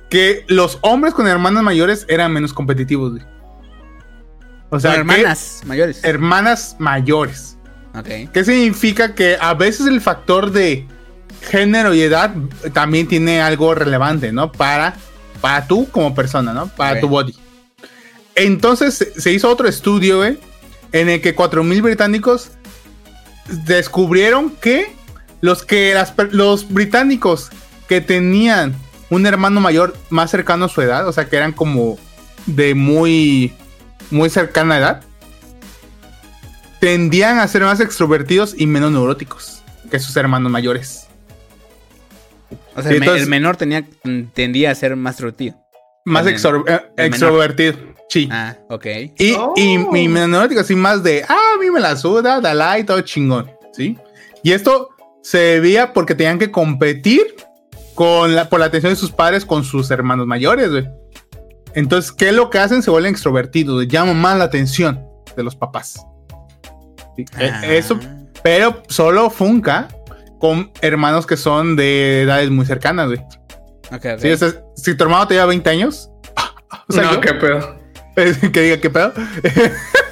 que 0.10 0.46
los 0.48 0.80
hombres 0.82 1.14
con 1.14 1.28
hermanas 1.28 1.64
mayores 1.64 2.06
eran 2.10 2.32
menos 2.34 2.54
competitivos. 2.54 3.12
güey. 3.12 3.24
O 4.70 4.80
sea, 4.80 4.96
hermanas 4.96 5.62
mayores. 5.66 6.04
hermanas 6.04 6.76
mayores. 6.80 7.58
Ok. 7.98 8.32
¿Qué 8.34 8.44
significa? 8.44 9.16
Que 9.16 9.38
a 9.40 9.54
veces 9.54 9.88
el 9.88 10.02
factor 10.02 10.52
de 10.52 10.86
género 11.50 11.94
y 11.94 12.02
edad 12.02 12.34
también 12.74 13.08
tiene 13.08 13.42
algo 13.42 13.74
relevante, 13.76 14.32
¿no? 14.32 14.52
Para, 14.52 14.96
para 15.40 15.68
tú 15.68 15.88
como 15.92 16.14
persona, 16.16 16.54
¿no? 16.54 16.68
Para 16.68 17.00
tu 17.00 17.08
body. 17.08 17.36
Entonces 18.36 19.14
se- 19.16 19.32
hizo 19.32 19.50
otro 19.50 19.68
estudio, 19.68 20.18
güey, 20.18 20.38
en 20.92 21.08
el 21.10 21.22
que 21.22 21.36
4.000 21.36 21.82
británicos 21.82 22.52
descubrieron 23.66 24.50
que 24.50 24.94
los, 25.42 25.64
que 25.64 25.94
las 25.94 26.14
los 26.32 26.68
británicos 26.74 27.50
que 27.88 28.02
tenían 28.02 28.76
un 29.10 29.26
hermano 29.26 29.62
mayor 29.62 29.96
más 30.10 30.32
cercano 30.32 30.66
a 30.66 30.70
su 30.70 30.82
edad, 30.82 31.08
o 31.08 31.12
sea, 31.14 31.26
que 31.30 31.36
eran 31.36 31.52
como 31.52 31.98
de 32.46 32.74
muy, 32.76 33.54
muy 34.12 34.30
cercana 34.30 34.78
edad, 34.78 35.02
tendían 36.80 37.40
a 37.40 37.48
ser 37.48 37.64
más 37.64 37.80
extrovertidos 37.80 38.54
y 38.58 38.68
menos 38.68 38.92
neuróticos 38.92 39.62
que 39.90 40.00
sus 40.00 40.16
hermanos 40.18 40.52
mayores. 40.52 41.08
O 42.76 42.82
sea, 42.82 42.92
el, 42.92 43.00
me- 43.00 43.06
entonces- 43.06 43.24
el 43.24 43.30
menor 43.30 43.58
tenía, 43.58 43.86
tendía 44.34 44.72
a 44.72 44.76
ser 44.76 44.96
más 44.96 45.18
divertido. 45.18 45.56
Más 46.04 46.26
extro- 46.28 46.64
eh, 46.68 46.82
menor. 46.98 47.08
extrovertido. 47.10 47.78
Sí. 48.10 48.30
Ah, 48.32 48.56
ok. 48.70 48.86
Y, 49.18 49.34
Oh. 49.34 49.54
y, 49.56 49.74
y 49.74 50.08
menos 50.08 50.30
neuróticos, 50.30 50.66
así 50.66 50.76
más 50.76 51.02
de, 51.04 51.24
ah, 51.28 51.38
a 51.56 51.60
mí 51.60 51.72
me 51.72 51.80
la 51.80 51.96
suda, 51.96 52.40
dale, 52.42 52.82
y 52.82 52.84
todo 52.84 53.02
chingón. 53.02 53.50
¿Sí? 53.74 53.98
Y 54.44 54.52
esto 54.52 54.90
se 55.24 55.38
debía 55.40 55.92
porque 55.94 56.14
tenían 56.14 56.38
que 56.38 56.52
competir 56.52 57.36
con 57.96 58.36
la, 58.36 58.50
por 58.50 58.60
la 58.60 58.68
atención 58.68 58.92
de 58.94 58.98
sus 58.98 59.12
padres 59.12 59.46
con 59.46 59.64
sus 59.64 59.90
hermanos 59.90 60.28
mayores, 60.28 60.70
güey. 60.70 60.88
Entonces, 61.74 62.12
¿qué 62.12 62.30
es 62.30 62.36
lo 62.36 62.50
que 62.50 62.60
hacen? 62.60 62.84
Se 62.84 62.92
vuelven 62.92 63.12
extrovertidos, 63.12 63.76
güey, 63.76 63.88
llaman 63.88 64.18
más 64.20 64.38
la 64.38 64.44
atención 64.46 65.02
de 65.36 65.44
los 65.44 65.56
papás. 65.56 66.06
Sí, 67.16 67.26
e- 67.40 67.50
Ah. 67.50 67.66
Eso, 67.66 68.00
pero 68.44 68.84
solo 68.88 69.30
funca 69.30 69.88
con 70.40 70.72
hermanos 70.82 71.26
que 71.26 71.36
son 71.38 71.76
de 71.76 72.22
edades 72.24 72.50
muy 72.52 72.66
cercanas, 72.66 73.08
güey. 73.08 73.20
Ok, 73.92 74.06
ok. 74.16 74.20
Sí, 74.20 74.32
o 74.32 74.38
sea, 74.38 74.54
si 74.76 74.96
tu 74.96 75.04
hermano 75.04 75.28
te 75.28 75.34
lleva 75.36 75.46
20 75.48 75.70
años, 75.70 76.10
o 76.90 76.94
sea, 76.94 77.04
no, 77.04 77.14
yo- 77.14 77.22
qué 77.22 77.34
pedo. 77.34 77.76
que 78.52 78.62
diga 78.62 78.78
qué 78.80 78.90
pedo. 78.90 79.12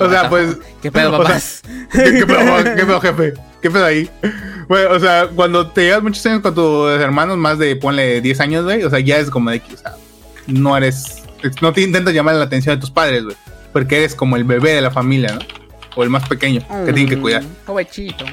o 0.00 0.10
sea, 0.10 0.28
pues, 0.28 0.56
¿Qué 0.82 0.90
pedo, 0.92 1.08
o 1.12 1.16
sea, 1.16 1.24
papás? 1.24 1.62
¿qué, 1.92 2.14
qué 2.14 2.26
pedo, 2.26 2.64
qué 2.76 2.86
pedo, 2.86 3.00
jefe? 3.00 3.34
¿Qué 3.60 3.70
pedo 3.70 3.84
ahí? 3.84 4.08
Bueno, 4.68 4.90
o 4.92 5.00
sea, 5.00 5.28
cuando 5.34 5.68
te 5.68 5.82
llevas 5.82 6.02
muchos 6.02 6.24
años 6.26 6.42
con 6.42 6.54
tus 6.54 6.90
hermanos, 7.00 7.36
más 7.36 7.58
de, 7.58 7.74
ponle 7.76 8.20
10 8.20 8.40
años, 8.40 8.64
güey, 8.64 8.84
o 8.84 8.90
sea, 8.90 9.00
ya 9.00 9.18
es 9.18 9.30
como 9.30 9.50
de 9.50 9.60
que, 9.60 9.74
o 9.74 9.76
sea, 9.76 9.96
no 10.46 10.76
eres, 10.76 11.22
no 11.60 11.72
te 11.72 11.80
intentas 11.80 12.14
llamar 12.14 12.36
la 12.36 12.44
atención 12.44 12.76
de 12.76 12.80
tus 12.80 12.90
padres, 12.90 13.24
güey, 13.24 13.36
porque 13.72 13.98
eres 13.98 14.14
como 14.14 14.36
el 14.36 14.44
bebé 14.44 14.74
de 14.74 14.82
la 14.82 14.90
familia, 14.90 15.34
¿no? 15.34 15.40
O 15.96 16.04
el 16.04 16.10
más 16.10 16.28
pequeño, 16.28 16.60
que 16.84 16.92
tienen 16.92 17.08
que 17.08 17.18
cuidar. 17.18 17.42
Mm, 17.42 17.66
Covechito. 17.66 18.24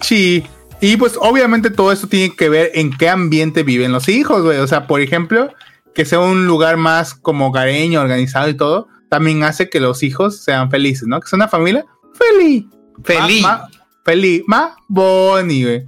Sí, 0.00 0.46
Y 0.80 0.96
pues 0.96 1.18
obviamente 1.20 1.70
todo 1.70 1.92
esto 1.92 2.06
tiene 2.06 2.34
que 2.34 2.48
ver 2.48 2.70
en 2.74 2.96
qué 2.96 3.08
ambiente 3.08 3.62
viven 3.62 3.92
los 3.92 4.08
hijos, 4.08 4.42
güey. 4.42 4.58
O 4.58 4.66
sea, 4.66 4.86
por 4.86 5.00
ejemplo, 5.00 5.52
que 5.94 6.04
sea 6.04 6.20
un 6.20 6.46
lugar 6.46 6.76
más 6.76 7.14
como 7.14 7.48
hogareño, 7.48 8.00
organizado 8.00 8.48
y 8.48 8.54
todo, 8.54 8.88
también 9.08 9.42
hace 9.44 9.68
que 9.68 9.80
los 9.80 10.02
hijos 10.02 10.42
sean 10.42 10.70
felices, 10.70 11.08
¿no? 11.08 11.20
Que 11.20 11.28
sea 11.28 11.36
una 11.36 11.48
familia 11.48 11.84
feliz. 12.14 12.64
Feliz. 13.04 13.46
Feliz. 14.04 14.42
Más 14.46 14.72
boni, 14.88 15.64
güey. 15.64 15.86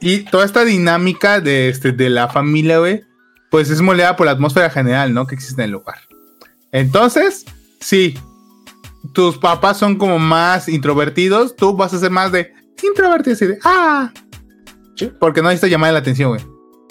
Y 0.00 0.20
toda 0.20 0.44
esta 0.44 0.64
dinámica 0.64 1.40
de, 1.40 1.68
este, 1.68 1.92
de 1.92 2.08
la 2.08 2.28
familia, 2.28 2.78
güey, 2.78 3.02
pues 3.50 3.70
es 3.70 3.80
moldeada 3.80 4.16
por 4.16 4.26
la 4.26 4.32
atmósfera 4.32 4.70
general, 4.70 5.12
¿no? 5.12 5.26
Que 5.26 5.34
existe 5.34 5.60
en 5.62 5.66
el 5.66 5.72
lugar. 5.72 5.98
Entonces, 6.70 7.44
sí, 7.80 8.16
tus 9.12 9.38
papás 9.38 9.78
son 9.78 9.96
como 9.96 10.18
más 10.18 10.68
introvertidos, 10.68 11.56
tú 11.56 11.76
vas 11.76 11.94
a 11.94 11.98
ser 11.98 12.10
más 12.10 12.30
de 12.30 12.52
introvertido, 12.82 13.34
así 13.34 13.46
de, 13.46 13.58
ah, 13.64 14.12
porque 15.18 15.42
no 15.42 15.48
necesitas 15.48 15.70
llamar 15.70 15.92
la 15.92 15.98
atención, 16.00 16.30
güey. 16.30 16.42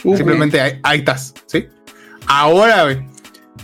Ujú. 0.03 0.17
Simplemente 0.17 0.59
ahí, 0.59 0.79
ahí 0.83 0.99
estás, 0.99 1.33
¿sí? 1.45 1.67
Ahora, 2.25 2.83
güey, 2.83 3.07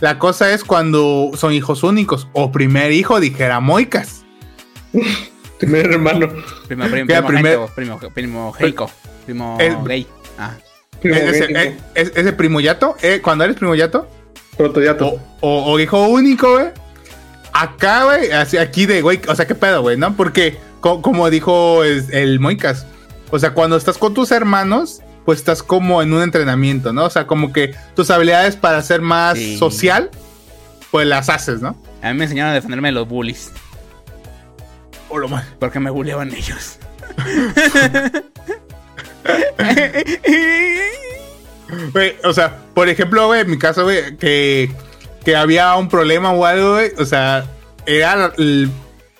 la 0.04 0.18
cosa 0.18 0.52
es 0.52 0.64
cuando 0.64 1.30
son 1.34 1.54
hijos 1.54 1.82
únicos 1.82 2.28
o 2.34 2.52
primer 2.52 2.92
hijo, 2.92 3.20
dijera 3.20 3.58
Moicas. 3.60 4.22
Primer 5.58 5.86
hermano. 5.92 6.28
Primo, 6.68 6.84
primo, 6.84 7.06
primo, 7.06 7.26
primer- 7.26 7.26
primo, 7.26 7.68
primo, 7.74 7.98
primo 8.12 8.54
heico, 8.58 8.90
primo 9.24 9.56
El- 9.58 9.76
gay. 9.84 10.06
Ah, 10.38 10.52
Ese, 11.02 11.44
eh, 11.44 11.78
es- 11.94 12.12
ese 12.14 12.32
primoyato, 12.34 12.96
eh, 13.02 13.20
cuando 13.22 13.44
eres 13.44 13.56
primoyato 13.56 14.06
Protoyato. 14.58 15.06
o, 15.06 15.20
o- 15.40 15.72
o 15.72 15.80
hijo 15.80 16.06
único, 16.08 16.52
güey. 16.52 16.66
Acá, 17.52 18.04
güey, 18.04 18.30
aquí 18.32 18.84
de, 18.84 19.00
güey, 19.00 19.20
o 19.28 19.34
sea, 19.34 19.46
qué 19.46 19.54
pedo, 19.54 19.80
güey, 19.82 19.96
¿no? 19.96 20.14
Porque, 20.16 20.58
co- 20.80 21.00
como 21.00 21.30
dijo 21.30 21.82
es- 21.84 22.10
el 22.10 22.40
Moicas, 22.40 22.86
o 23.30 23.38
sea, 23.38 23.54
cuando 23.54 23.76
estás 23.76 23.96
con 23.96 24.12
tus 24.12 24.32
hermanos, 24.32 25.00
pues 25.24 25.38
estás 25.38 25.62
como 25.62 26.02
en 26.02 26.12
un 26.12 26.22
entrenamiento, 26.22 26.92
¿no? 26.92 27.04
O 27.04 27.10
sea, 27.10 27.26
como 27.26 27.52
que 27.52 27.74
tus 27.94 28.10
habilidades 28.10 28.56
para 28.56 28.82
ser 28.82 29.00
más 29.00 29.38
Sí. 29.38 29.56
social, 29.58 30.10
pues 30.90 31.06
las 31.06 31.28
haces, 31.28 31.60
¿no? 31.60 31.76
a 32.02 32.12
mí 32.12 32.18
me 32.18 32.24
enseñaron 32.24 32.52
a 32.52 32.54
defenderme 32.54 32.88
de 32.88 32.92
los 32.92 33.08
bullies. 33.08 33.50
O 35.08 35.16
lo 35.18 35.26
más. 35.28 35.46
Porque 35.58 35.80
me 35.80 35.88
bulleaban 35.90 36.34
ellos. 36.34 36.78
O 42.24 42.32
sea, 42.32 42.58
por 42.74 42.88
ejemplo, 42.88 43.26
güey, 43.26 43.40
en 43.40 43.50
mi 43.50 43.58
caso, 43.58 43.84
güey, 43.84 44.16
que, 44.16 44.70
que 45.24 45.34
había 45.36 45.74
un 45.76 45.88
problema 45.88 46.32
o 46.32 46.44
algo, 46.44 46.74
güey, 46.74 46.92
o 46.98 47.04
sea, 47.06 47.46
era 47.86 48.16
la, 48.16 48.68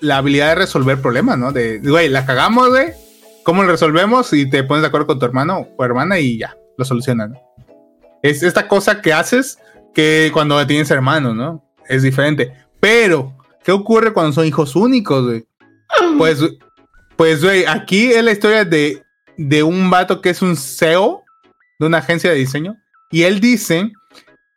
la 0.00 0.16
habilidad 0.18 0.48
de 0.50 0.54
resolver 0.56 1.00
problemas, 1.00 1.38
¿no? 1.38 1.52
De, 1.52 1.78
güey, 1.78 2.08
la 2.08 2.26
cagamos, 2.26 2.68
güey, 2.68 2.92
¿cómo 3.44 3.62
lo 3.62 3.70
resolvemos? 3.70 4.32
Y 4.32 4.48
te 4.50 4.64
pones 4.64 4.82
de 4.82 4.88
acuerdo 4.88 5.06
con 5.06 5.18
tu 5.18 5.26
hermano 5.26 5.68
o 5.76 5.84
hermana 5.84 6.18
y 6.18 6.38
ya, 6.38 6.56
lo 6.76 6.84
solucionan, 6.84 7.32
¿no? 7.32 7.40
Es 8.22 8.42
esta 8.42 8.66
cosa 8.66 9.00
que 9.00 9.12
haces 9.12 9.58
que 9.94 10.30
cuando 10.32 10.66
tienes 10.66 10.90
hermanos, 10.90 11.36
¿no? 11.36 11.62
Es 11.88 12.02
diferente. 12.02 12.52
Pero, 12.80 13.36
¿qué 13.62 13.70
ocurre 13.70 14.12
cuando 14.12 14.32
son 14.32 14.46
hijos 14.46 14.74
únicos, 14.74 15.24
güey? 15.24 15.44
Pues, 16.18 16.40
pues, 17.16 17.44
güey, 17.44 17.64
aquí 17.66 18.06
es 18.06 18.24
la 18.24 18.32
historia 18.32 18.64
de, 18.64 19.02
de 19.36 19.62
un 19.62 19.90
vato 19.90 20.20
que 20.20 20.30
es 20.30 20.42
un 20.42 20.56
CEO 20.56 21.22
de 21.78 21.86
una 21.86 21.98
agencia 21.98 22.30
de 22.30 22.36
diseño. 22.36 22.76
Y 23.10 23.22
él 23.22 23.40
dice 23.40 23.92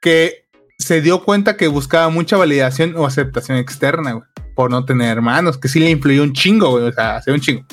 que 0.01 0.47
se 0.79 1.01
dio 1.01 1.23
cuenta 1.23 1.57
que 1.57 1.67
buscaba 1.67 2.09
mucha 2.09 2.37
validación 2.37 2.95
o 2.95 3.05
aceptación 3.05 3.57
externa, 3.57 4.13
güey, 4.13 4.23
por 4.55 4.71
no 4.71 4.85
tener 4.85 5.09
hermanos, 5.09 5.57
que 5.57 5.67
sí 5.67 5.79
le 5.79 5.89
influyó 5.89 6.23
un 6.23 6.33
chingo, 6.33 6.71
güey, 6.71 6.85
o 6.85 6.93
sea, 6.93 7.21
se 7.21 7.31
un 7.31 7.41
chingo. 7.41 7.65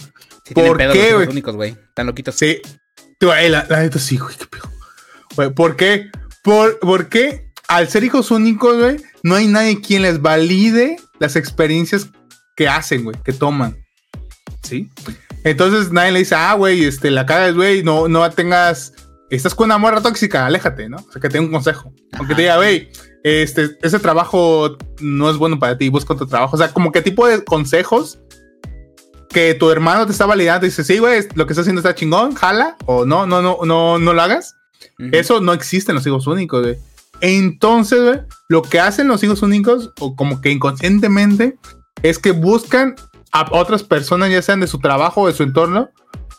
Tienen 0.44 0.66
¿Por 0.66 0.76
pedo 0.76 0.92
qué, 0.92 1.14
güey? 1.14 1.28
únicos, 1.28 1.56
güey. 1.56 1.70
Están 1.70 2.06
loquitos. 2.06 2.34
Sí, 2.34 2.60
tú, 3.18 3.32
eh, 3.32 3.48
la, 3.48 3.66
la 3.68 3.80
neta 3.80 3.98
sí, 3.98 4.18
güey, 4.18 4.36
qué 4.36 4.46
pedo. 4.46 4.70
Güey, 5.36 5.50
¿por 5.50 5.76
qué? 5.76 6.10
Por, 6.42 6.78
porque 6.80 7.50
al 7.68 7.88
ser 7.88 8.04
hijos 8.04 8.30
únicos, 8.30 8.76
güey, 8.76 8.96
no 9.22 9.34
hay 9.34 9.46
nadie 9.46 9.80
quien 9.80 10.02
les 10.02 10.20
valide 10.20 10.96
las 11.18 11.36
experiencias 11.36 12.08
que 12.56 12.68
hacen, 12.68 13.04
güey, 13.04 13.16
que 13.24 13.32
toman. 13.32 13.82
¿Sí? 14.62 14.90
Entonces 15.44 15.92
nadie 15.92 16.12
le 16.12 16.18
dice, 16.20 16.34
ah, 16.34 16.54
güey, 16.54 16.84
este, 16.84 17.10
la 17.10 17.26
cagas, 17.26 17.54
güey, 17.54 17.82
no, 17.82 18.08
no 18.08 18.28
tengas, 18.30 18.92
estás 19.30 19.54
con 19.54 19.66
una 19.66 19.78
morra 19.78 20.00
tóxica, 20.02 20.46
aléjate, 20.46 20.88
¿no? 20.88 20.96
O 20.96 21.12
sea, 21.12 21.20
que 21.20 21.28
te 21.28 21.38
dé 21.38 21.40
un 21.40 21.50
consejo. 21.50 21.92
Aunque 22.12 22.34
te 22.34 22.42
diga, 22.42 22.56
güey, 22.56 22.90
este, 23.22 23.76
ese 23.82 23.98
trabajo 23.98 24.76
no 25.00 25.30
es 25.30 25.36
bueno 25.36 25.58
para 25.58 25.76
ti, 25.76 25.88
busca 25.88 26.14
otro 26.14 26.26
trabajo. 26.26 26.56
O 26.56 26.58
sea, 26.58 26.72
como 26.72 26.92
que 26.92 27.02
tipo 27.02 27.26
de 27.26 27.44
consejos 27.44 28.20
que 29.34 29.52
tu 29.54 29.68
hermano 29.70 30.06
te 30.06 30.12
está 30.12 30.26
validando 30.26 30.64
y 30.64 30.70
dice, 30.70 30.84
sí, 30.84 30.98
güey, 30.98 31.26
lo 31.34 31.44
que 31.44 31.52
estás 31.52 31.64
haciendo 31.64 31.80
está 31.80 31.94
chingón, 31.94 32.34
jala, 32.36 32.76
o 32.86 33.04
no, 33.04 33.26
no, 33.26 33.42
no, 33.42 33.58
no, 33.64 33.98
no 33.98 34.14
lo 34.14 34.22
hagas. 34.22 34.54
Eso 35.10 35.40
no 35.40 35.52
existe 35.52 35.90
en 35.90 35.96
los 35.96 36.06
hijos 36.06 36.28
únicos, 36.28 36.62
güey. 36.62 36.78
Entonces, 37.20 38.00
güey, 38.00 38.20
lo 38.48 38.62
que 38.62 38.78
hacen 38.78 39.08
los 39.08 39.24
hijos 39.24 39.42
únicos, 39.42 39.92
o 39.98 40.14
como 40.14 40.40
que 40.40 40.50
inconscientemente, 40.50 41.58
es 42.02 42.20
que 42.20 42.30
buscan 42.30 42.94
a 43.32 43.48
otras 43.50 43.82
personas, 43.82 44.30
ya 44.30 44.40
sean 44.40 44.60
de 44.60 44.68
su 44.68 44.78
trabajo 44.78 45.22
o 45.22 45.26
de 45.26 45.34
su 45.34 45.42
entorno, 45.42 45.90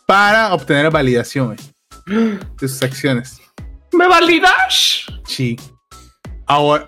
para 0.06 0.54
obtener 0.54 0.90
validación, 0.90 1.48
güey, 1.48 2.40
de 2.62 2.68
sus 2.68 2.82
acciones. 2.82 3.42
¿Me 3.92 4.08
validas? 4.08 5.06
Sí. 5.26 5.58
Ahora, 6.48 6.88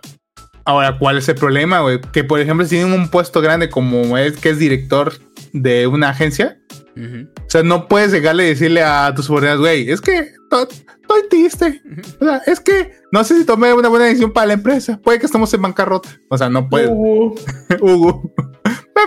ahora, 0.64 0.98
¿cuál 0.98 1.18
es 1.18 1.28
el 1.28 1.36
problema, 1.36 1.82
güey? 1.82 2.00
Que, 2.14 2.24
por 2.24 2.40
ejemplo, 2.40 2.66
si 2.66 2.78
tienen 2.78 2.94
un 2.94 3.10
puesto 3.10 3.42
grande 3.42 3.70
como 3.70 4.18
es 4.18 4.38
que 4.38 4.52
es 4.52 4.58
director 4.58 5.14
de 5.54 5.88
una 5.88 6.10
agencia, 6.10 6.60
o 6.96 7.50
sea, 7.50 7.62
no 7.64 7.88
puedes 7.88 8.12
llegarle 8.12 8.46
y 8.46 8.50
decirle 8.50 8.82
a 8.82 9.14
tus 9.16 9.26
subordinados, 9.26 9.60
güey, 9.62 9.90
es 9.92 10.02
que 10.02 10.32
to- 10.50 10.68
estoy 10.68 11.30
triste. 11.30 11.82
O 12.20 12.26
sea, 12.26 12.42
es 12.48 12.60
que 12.60 12.92
no 13.12 13.24
sé 13.24 13.38
si 13.38 13.46
tomé 13.46 13.72
una 13.74 13.88
buena 13.88 14.06
decisión 14.06 14.34
para 14.34 14.48
la 14.48 14.54
empresa. 14.54 15.00
Puede 15.04 15.20
que 15.20 15.28
estemos 15.28 15.54
en 15.54 15.62
bancarrota. 15.62 16.10
O 16.30 16.38
sea, 16.38 16.50
no 16.50 16.68
puede. 16.68 16.88
Hugo, 16.88 17.36
Hugo. 17.82 18.34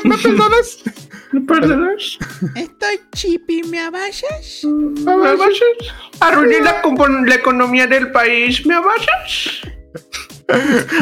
¿Me, 0.04 0.10
me 0.10 0.18
perdonas? 0.18 0.78
¿Me 1.32 1.40
perdonas? 1.40 2.18
Estoy 2.54 3.00
chipi, 3.12 3.62
¿me 3.64 3.80
abayas? 3.80 4.64
¿Me 4.64 5.10
abayas? 5.12 5.58
Arruiné 6.20 6.60
la, 6.60 6.82
economía 7.34 7.86
del 7.88 8.12
país. 8.12 8.64
¿Me 8.66 8.74
abayas? 8.74 9.62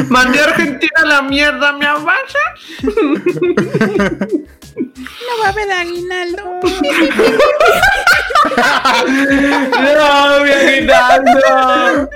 Mandé 0.09 0.39
a 0.39 0.43
Argentina 0.45 0.91
a 1.03 1.05
la 1.05 1.21
mierda. 1.21 1.73
¿Me 1.73 1.85
abayas? 1.85 2.33
No 2.81 2.93
va 5.41 5.47
a 5.47 5.49
haber 5.49 5.71
aguinaldo. 5.71 6.59
No, 9.79 10.43
mi 10.43 10.49
aguinaldo. 10.51 12.09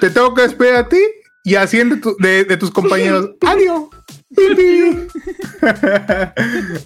Te 0.00 0.10
tengo 0.10 0.34
que 0.34 0.42
despedir 0.42 0.74
a 0.76 0.88
ti 0.88 1.00
y 1.44 1.54
a 1.56 1.66
100 1.66 1.90
de, 1.90 1.96
tu- 1.96 2.16
de- 2.18 2.44
de 2.44 2.56
tus 2.56 2.70
compañeros. 2.70 3.30
Adiós. 3.46 3.84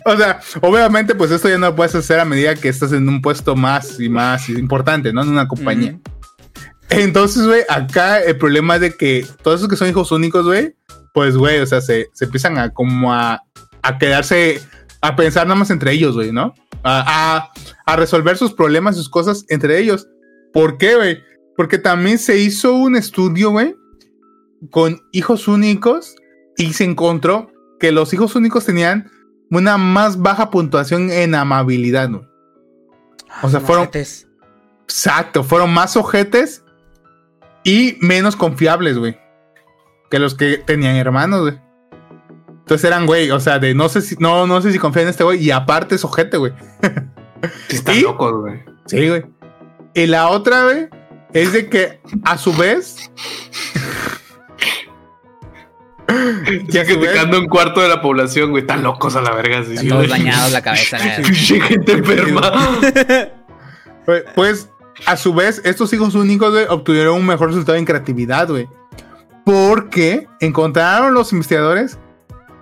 O 0.04 0.16
sea, 0.16 0.40
obviamente, 0.62 1.14
pues 1.14 1.30
esto 1.30 1.48
ya 1.48 1.58
no 1.58 1.68
lo 1.68 1.76
puedes 1.76 1.94
hacer 1.94 2.20
a 2.20 2.24
medida 2.24 2.54
que 2.54 2.68
estás 2.68 2.92
en 2.92 3.08
un 3.08 3.22
puesto 3.22 3.54
más 3.54 4.00
y 4.00 4.08
más 4.08 4.48
importante, 4.48 5.12
¿no? 5.12 5.22
En 5.22 5.28
una 5.28 5.46
compañía. 5.48 5.98
Entonces, 6.90 7.46
güey, 7.46 7.62
acá 7.68 8.20
el 8.22 8.38
problema 8.38 8.76
es 8.76 8.80
de 8.80 8.96
que 8.96 9.26
todos 9.42 9.60
esos 9.60 9.68
que 9.68 9.76
son 9.76 9.88
hijos 9.88 10.12
únicos, 10.12 10.44
güey, 10.44 10.76
pues, 11.12 11.36
güey, 11.36 11.58
o 11.60 11.66
sea, 11.66 11.80
se, 11.80 12.08
se 12.12 12.26
empiezan 12.26 12.58
a 12.58 12.70
como 12.72 13.12
a, 13.12 13.42
a 13.82 13.98
quedarse, 13.98 14.60
a 15.00 15.16
pensar 15.16 15.46
nada 15.46 15.58
más 15.58 15.70
entre 15.70 15.92
ellos, 15.92 16.14
güey, 16.14 16.32
¿no? 16.32 16.54
A, 16.84 17.04
a- 17.36 17.50
a 17.86 17.96
resolver 17.96 18.36
sus 18.36 18.52
problemas, 18.52 18.96
sus 18.96 19.08
cosas 19.08 19.44
entre 19.48 19.78
ellos. 19.78 20.08
¿Por 20.52 20.78
qué, 20.78 20.94
güey? 20.96 21.22
Porque 21.56 21.78
también 21.78 22.18
se 22.18 22.38
hizo 22.38 22.74
un 22.74 22.96
estudio, 22.96 23.50
güey, 23.50 23.74
con 24.70 25.00
hijos 25.12 25.48
únicos 25.48 26.14
y 26.56 26.72
se 26.72 26.84
encontró 26.84 27.50
que 27.80 27.92
los 27.92 28.12
hijos 28.14 28.34
únicos 28.36 28.64
tenían 28.64 29.10
una 29.50 29.76
más 29.78 30.18
baja 30.18 30.50
puntuación 30.50 31.10
en 31.10 31.34
amabilidad, 31.34 32.10
güey. 32.10 32.22
O 33.42 33.48
sea, 33.50 33.60
fueron. 33.60 33.84
Exacto, 34.84 35.42
fueron 35.44 35.72
más 35.72 35.96
ojetes 35.96 36.62
y 37.66 37.98
menos 38.00 38.36
confiables, 38.36 38.96
güey. 38.96 39.18
Que 40.08 40.20
los 40.20 40.34
que 40.36 40.58
tenían 40.58 40.94
hermanos, 40.96 41.40
güey. 41.40 41.58
Entonces 42.60 42.84
eran, 42.84 43.06
güey, 43.06 43.30
o 43.32 43.40
sea, 43.40 43.58
de 43.58 43.74
no 43.74 43.88
sé 43.88 44.00
si, 44.02 44.14
no, 44.20 44.46
no 44.46 44.62
sé 44.62 44.72
si 44.72 44.78
confían 44.78 45.04
en 45.04 45.10
este 45.10 45.24
güey. 45.24 45.42
Y 45.42 45.50
aparte 45.50 45.96
es 45.96 46.04
ojete, 46.04 46.36
güey. 46.36 46.52
Están 47.68 47.96
¿Y? 47.96 48.00
locos, 48.02 48.40
güey. 48.40 48.62
Sí, 48.86 49.08
güey. 49.08 49.24
Y 49.94 50.06
la 50.06 50.28
otra, 50.28 50.64
güey, 50.64 50.88
es 51.32 51.52
de 51.52 51.68
que 51.68 52.00
a 52.24 52.38
su 52.38 52.52
vez. 52.54 53.10
que 56.70 56.80
a 56.80 56.84
su 56.84 56.98
vez- 57.00 57.10
Criticando 57.10 57.38
un 57.40 57.46
cuarto 57.46 57.80
de 57.80 57.88
la 57.88 58.00
población, 58.00 58.50
güey. 58.50 58.62
Están 58.62 58.82
locos 58.82 59.16
a 59.16 59.22
la 59.22 59.32
verga. 59.32 59.64
Sí, 59.64 59.72
Están 59.74 59.88
todos 59.88 60.08
dañados 60.08 60.52
la 60.52 60.62
cabeza. 60.62 60.98
la- 60.98 61.04
gente 61.24 61.92
enferma. 61.92 62.52
Pues, 64.34 64.70
a 65.04 65.16
su 65.16 65.34
vez, 65.34 65.60
estos 65.64 65.92
hijos 65.92 66.14
únicos, 66.14 66.54
obtuvieron 66.68 67.16
un 67.16 67.26
mejor 67.26 67.48
resultado 67.48 67.76
en 67.76 67.84
creatividad, 67.84 68.48
güey. 68.48 68.68
Porque 69.44 70.26
encontraron 70.40 71.14
los 71.14 71.32
investigadores 71.32 71.98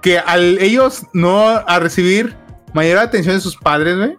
que 0.03 0.19
al 0.19 0.59
ellos 0.61 1.03
no 1.13 1.49
a 1.49 1.79
recibir 1.79 2.37
mayor 2.75 2.99
atención 2.99 3.37
de 3.37 3.41
sus 3.41 3.57
padres, 3.57 3.97
güey, 3.97 4.17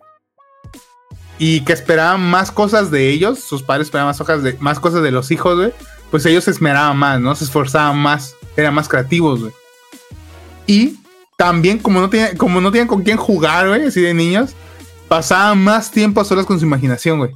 y 1.37 1.61
que 1.61 1.73
esperaban 1.73 2.21
más 2.21 2.49
cosas 2.51 2.89
de 2.91 3.09
ellos, 3.09 3.39
sus 3.39 3.61
padres 3.61 3.87
esperaban 3.87 4.09
más, 4.09 4.21
hojas 4.21 4.41
de, 4.41 4.57
más 4.59 4.79
cosas 4.79 5.03
de 5.03 5.11
los 5.11 5.29
hijos, 5.31 5.57
güey, 5.57 5.73
pues 6.09 6.25
ellos 6.25 6.45
se 6.45 6.51
esmeraban 6.51 6.97
más, 6.97 7.19
¿no? 7.19 7.35
Se 7.35 7.43
esforzaban 7.43 7.97
más, 7.97 8.35
eran 8.55 8.73
más 8.73 8.87
creativos, 8.87 9.41
güey. 9.41 9.53
Y 10.65 10.99
también, 11.37 11.79
como 11.79 11.99
no 11.99 12.09
tenían, 12.09 12.37
como 12.37 12.61
no 12.61 12.71
tenían 12.71 12.87
con 12.87 13.03
quién 13.03 13.17
jugar, 13.17 13.67
güey, 13.67 13.85
así 13.85 14.01
de 14.01 14.13
niños, 14.13 14.51
pasaban 15.07 15.63
más 15.63 15.91
tiempo 15.91 16.21
a 16.21 16.25
solas 16.25 16.45
con 16.45 16.59
su 16.59 16.65
imaginación, 16.65 17.19
güey. 17.19 17.31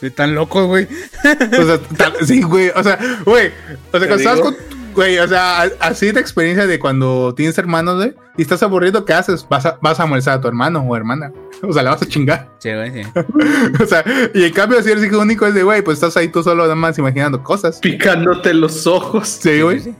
Están 0.00 0.34
locos, 0.34 0.66
güey. 0.66 0.86
O 1.60 1.64
sea, 1.66 1.78
tal- 1.96 2.14
sí, 2.26 2.42
güey. 2.42 2.70
O 2.74 2.82
sea, 2.82 2.98
güey. 3.24 3.48
O 3.92 3.98
sea, 3.98 4.08
cuando 4.08 4.16
estás 4.16 4.40
con. 4.40 4.56
Güey, 4.94 5.18
o 5.20 5.26
sea, 5.28 5.62
a- 5.62 5.70
así 5.80 6.12
de 6.12 6.20
experiencia 6.20 6.66
de 6.66 6.78
cuando 6.78 7.34
tienes 7.34 7.56
hermanos, 7.56 7.96
güey, 7.96 8.14
y 8.36 8.42
estás 8.42 8.62
aburrido, 8.62 9.06
¿qué 9.06 9.14
haces? 9.14 9.46
Vas 9.48 9.64
a, 9.64 9.78
vas 9.80 9.98
a 10.00 10.04
molestar 10.06 10.34
a 10.34 10.40
tu 10.42 10.48
hermano 10.48 10.80
o 10.80 10.94
hermana. 10.96 11.32
O 11.62 11.72
sea, 11.72 11.82
le 11.82 11.88
vas 11.88 12.02
a 12.02 12.06
chingar. 12.06 12.50
Sí, 12.58 12.70
güey, 12.74 12.92
sí. 12.92 13.08
O 13.82 13.86
sea, 13.86 14.04
y 14.34 14.44
en 14.44 14.52
cambio, 14.52 14.82
si 14.82 14.90
eres 14.90 15.02
hijo 15.04 15.18
único, 15.18 15.46
es 15.46 15.54
de, 15.54 15.62
güey, 15.62 15.80
pues 15.82 15.96
estás 15.96 16.14
ahí 16.18 16.28
tú 16.28 16.42
solo, 16.42 16.64
nada 16.64 16.74
más 16.74 16.98
imaginando 16.98 17.42
cosas. 17.42 17.78
Picándote 17.78 18.52
los 18.52 18.86
ojos. 18.86 19.28
Sí, 19.28 19.62
güey. 19.62 19.80
sí, 19.80 19.94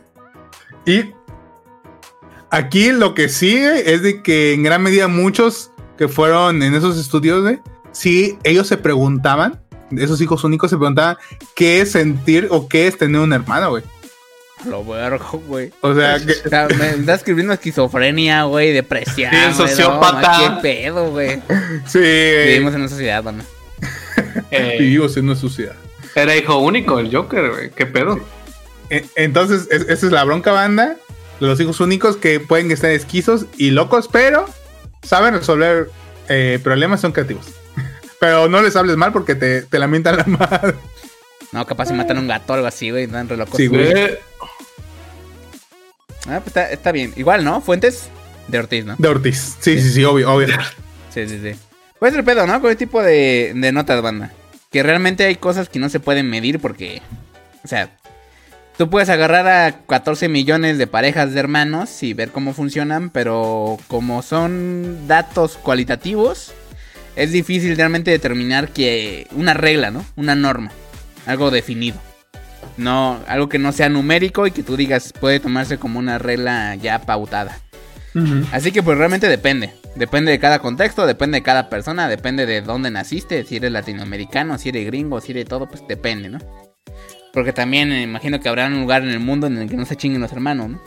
Y 0.85 1.11
aquí 2.51 2.93
lo 2.93 3.15
que 3.15 3.29
sigue 3.29 3.95
es 3.95 4.03
de 4.03 4.23
que 4.23 4.53
en 4.53 4.63
gran 4.63 4.83
medida 4.83 5.09
muchos 5.09 5.71
que 5.97 6.09
fueron 6.09 6.63
en 6.63 6.75
esos 6.75 6.99
estudios, 6.99 7.43
güey, 7.43 7.61
sí, 7.93 8.39
ellos 8.45 8.67
se 8.67 8.77
preguntaban, 8.77 9.61
esos 9.97 10.21
hijos 10.21 10.43
únicos 10.45 10.71
se 10.71 10.77
preguntaban 10.77 11.17
qué 11.55 11.81
es 11.83 11.93
sentir 11.93 12.49
o 12.51 12.69
qué 12.69 12.87
es 12.87 12.97
tener 12.99 13.21
un 13.21 13.33
hermano, 13.33 13.71
güey. 13.71 13.83
Lo 14.65 14.85
vergo, 14.85 15.43
güey. 15.49 15.73
O 15.81 15.95
sea, 15.95 16.19
que, 16.25 16.33
O 16.47 16.49
sea, 16.49 16.69
me 16.79 16.91
está 16.91 17.15
escribiendo 17.15 17.53
esquizofrenia, 17.53 18.45
güey, 18.45 18.73
depresión. 18.73 19.33
Sí, 19.33 19.57
sociópata. 19.57 20.39
no, 20.51 20.57
qué 20.57 20.63
pedo, 20.63 21.11
güey. 21.11 21.43
sí, 21.87 21.99
Vivimos 21.99 22.75
en 22.75 22.81
una 22.81 22.89
sociedad. 22.89 23.25
Eh, 24.51 24.77
vivimos 24.79 25.17
en 25.17 25.25
una 25.25 25.35
sociedad. 25.37 25.75
era 26.15 26.37
hijo 26.37 26.59
único 26.59 26.99
el 26.99 27.15
Joker, 27.15 27.51
güey. 27.51 27.71
¿Qué 27.71 27.87
pedo? 27.87 28.19
E- 28.91 29.05
Entonces, 29.17 29.67
es- 29.71 29.83
esa 29.89 30.07
es 30.07 30.13
la 30.13 30.25
bronca 30.25 30.53
banda 30.53 30.97
de 31.41 31.47
los 31.47 31.59
hijos 31.61 31.81
únicos 31.81 32.17
que 32.17 32.39
pueden 32.41 32.71
estar 32.71 32.91
esquizos 32.91 33.47
y 33.57 33.71
locos, 33.71 34.09
pero 34.13 34.47
saben 35.03 35.35
resolver 35.35 35.91
eh, 36.29 36.61
problemas, 36.63 37.01
son 37.01 37.13
creativos. 37.13 37.47
Pero 38.23 38.49
no 38.49 38.63
les 38.63 38.77
hables 38.77 38.97
mal 38.97 39.13
porque 39.13 39.35
te, 39.35 39.63
te 39.63 39.79
lamentan 39.81 40.17
la 40.17 40.25
madre. 40.25 40.77
No, 41.51 41.67
capaz 41.67 41.87
si 41.87 41.93
matan 41.93 42.19
a 42.19 42.21
un 42.21 42.29
gato 42.29 42.53
o 42.53 42.55
algo 42.55 42.69
así, 42.69 42.91
güey. 42.91 43.05
Están 43.05 43.29
re 43.29 43.37
locos. 43.37 43.57
Sí, 43.57 43.67
güey. 43.67 43.91
Eh, 43.91 44.19
Ah, 46.29 46.39
pues 46.39 46.47
está, 46.47 46.71
está 46.71 46.93
bien. 46.93 47.13
Igual, 47.17 47.43
¿no? 47.43 47.61
Fuentes 47.61 48.09
de 48.47 48.61
Ortiz, 48.61 48.85
¿no? 48.85 48.95
De 48.97 49.09
Ortiz. 49.09 49.57
Sí, 49.59 49.83
sí, 49.83 49.91
sí, 49.91 50.05
obvio, 50.05 50.33
obvio. 50.33 50.47
Sí, 51.13 51.29
sí, 51.29 51.41
sí. 51.43 51.59
Puede 51.99 52.13
ser 52.13 52.21
el 52.21 52.25
pedo, 52.25 52.47
¿no? 52.47 52.61
Con 52.61 52.71
este 52.71 52.87
tipo 52.87 53.03
de, 53.03 53.53
de 53.57 53.73
notas, 53.73 54.01
banda. 54.03 54.31
Que 54.71 54.85
realmente 54.85 55.25
hay 55.25 55.35
cosas 55.35 55.69
que 55.69 55.81
no 55.81 55.89
se 55.89 55.99
pueden 55.99 56.31
medir 56.31 56.61
porque. 56.61 57.03
O 57.65 57.69
sea, 57.69 57.91
tú 58.79 58.89
puedes 58.89 59.09
agarrar 59.09 59.49
a 59.49 59.81
14 59.85 60.29
millones 60.29 60.79
de 60.79 60.87
parejas 60.87 61.35
de 61.35 61.41
hermanos 61.41 62.05
y 62.05 62.15
ver 62.15 62.31
cómo 62.31 62.55
funcionan, 62.55 63.11
pero 63.11 63.79
como 63.89 64.23
son 64.23 65.09
datos 65.09 65.59
cualitativos, 65.61 66.55
es 67.17 67.33
difícil 67.33 67.77
realmente 67.77 68.11
determinar 68.11 68.69
que. 68.69 69.27
Una 69.33 69.55
regla, 69.55 69.91
¿no? 69.91 70.05
Una 70.17 70.35
norma. 70.35 70.71
Algo 71.27 71.51
definido. 71.51 71.99
No, 72.77 73.21
algo 73.27 73.49
que 73.49 73.59
no 73.59 73.73
sea 73.73 73.89
numérico 73.89 74.47
y 74.47 74.51
que 74.51 74.63
tú 74.63 74.77
digas 74.77 75.13
puede 75.13 75.41
tomarse 75.41 75.79
como 75.79 75.99
una 75.99 76.19
regla 76.19 76.75
ya 76.77 77.01
pautada. 77.01 77.61
Así 78.51 78.73
que 78.73 78.83
pues 78.83 78.99
realmente 78.99 79.29
depende. 79.29 79.73
Depende 79.95 80.33
de 80.33 80.39
cada 80.39 80.59
contexto, 80.59 81.07
depende 81.07 81.39
de 81.39 81.43
cada 81.43 81.69
persona, 81.69 82.09
depende 82.09 82.47
de 82.47 82.63
dónde 82.63 82.91
naciste, 82.91 83.45
si 83.45 83.57
eres 83.57 83.73
latinoamericano, 83.73 84.57
si 84.57 84.71
eres 84.71 84.87
gringo, 84.87 85.21
si 85.21 85.33
eres 85.33 85.47
todo, 85.47 85.69
pues 85.69 85.83
depende, 85.87 86.31
¿no? 86.31 86.39
Porque 87.35 87.53
también 87.53 87.93
eh, 87.93 88.03
imagino 88.03 88.41
que 88.41 88.49
habrá 88.49 88.67
un 88.67 88.81
lugar 88.81 89.03
en 89.03 89.11
el 89.11 89.21
mundo 89.21 89.47
en 89.47 89.59
el 89.59 89.69
que 89.69 89.77
no 89.77 89.85
se 89.85 89.97
chinguen 89.97 90.21
los 90.21 90.33
hermanos, 90.33 90.71
¿no? 90.71 90.83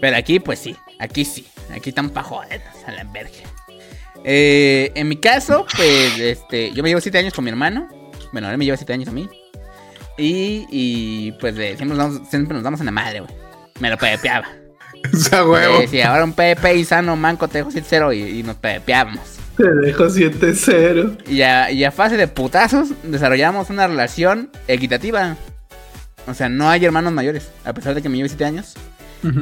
Pero 0.00 0.16
aquí 0.16 0.40
pues 0.40 0.58
sí, 0.58 0.76
aquí 0.98 1.24
sí, 1.24 1.46
aquí 1.70 1.90
están 1.90 2.10
pa' 2.10 2.22
joder, 2.22 2.62
a 2.86 2.92
la 2.92 3.04
verga. 3.04 3.30
Eh, 4.24 4.92
en 4.94 5.08
mi 5.08 5.16
caso, 5.16 5.66
pues 5.76 6.18
este, 6.18 6.72
yo 6.72 6.82
me 6.82 6.88
llevo 6.88 7.00
7 7.00 7.18
años 7.18 7.34
con 7.34 7.44
mi 7.44 7.50
hermano. 7.50 7.88
Bueno, 8.32 8.50
él 8.50 8.58
me 8.58 8.64
lleva 8.64 8.76
7 8.76 8.92
años 8.92 9.08
a 9.08 9.12
mí. 9.12 9.28
Y, 10.18 10.66
y 10.70 11.32
pues 11.32 11.56
eh, 11.58 11.74
siempre, 11.76 11.96
nos 11.96 11.98
damos, 11.98 12.28
siempre 12.28 12.54
nos 12.54 12.62
damos 12.62 12.80
en 12.80 12.86
la 12.86 12.92
madre, 12.92 13.20
güey. 13.20 13.32
Me 13.80 13.90
lo 13.90 13.96
pepeaba. 13.98 14.48
O 15.12 15.16
sea, 15.16 15.44
huevo. 15.44 15.80
Sí, 15.80 15.88
sí, 15.88 16.00
ahora 16.00 16.22
un 16.22 16.32
Pepe 16.32 16.76
y 16.76 16.84
sano, 16.84 17.16
manco, 17.16 17.48
te 17.48 17.58
dejo 17.58 17.70
7-0 17.70 18.16
y, 18.16 18.38
y 18.38 18.42
nos 18.44 18.54
pepeábamos. 18.54 19.20
Te 19.56 19.68
dejo 19.68 20.04
7-0. 20.04 21.28
Y 21.28 21.42
a, 21.42 21.72
y 21.72 21.82
a 21.82 21.90
fase 21.90 22.16
de 22.16 22.28
putazos 22.28 22.90
desarrollamos 23.02 23.68
una 23.68 23.88
relación 23.88 24.50
equitativa. 24.68 25.36
O 26.28 26.34
sea, 26.34 26.48
no 26.48 26.70
hay 26.70 26.84
hermanos 26.84 27.12
mayores, 27.12 27.50
a 27.64 27.72
pesar 27.72 27.96
de 27.96 28.02
que 28.02 28.08
me 28.08 28.16
lleve 28.16 28.28
7 28.28 28.44
años. 28.44 28.74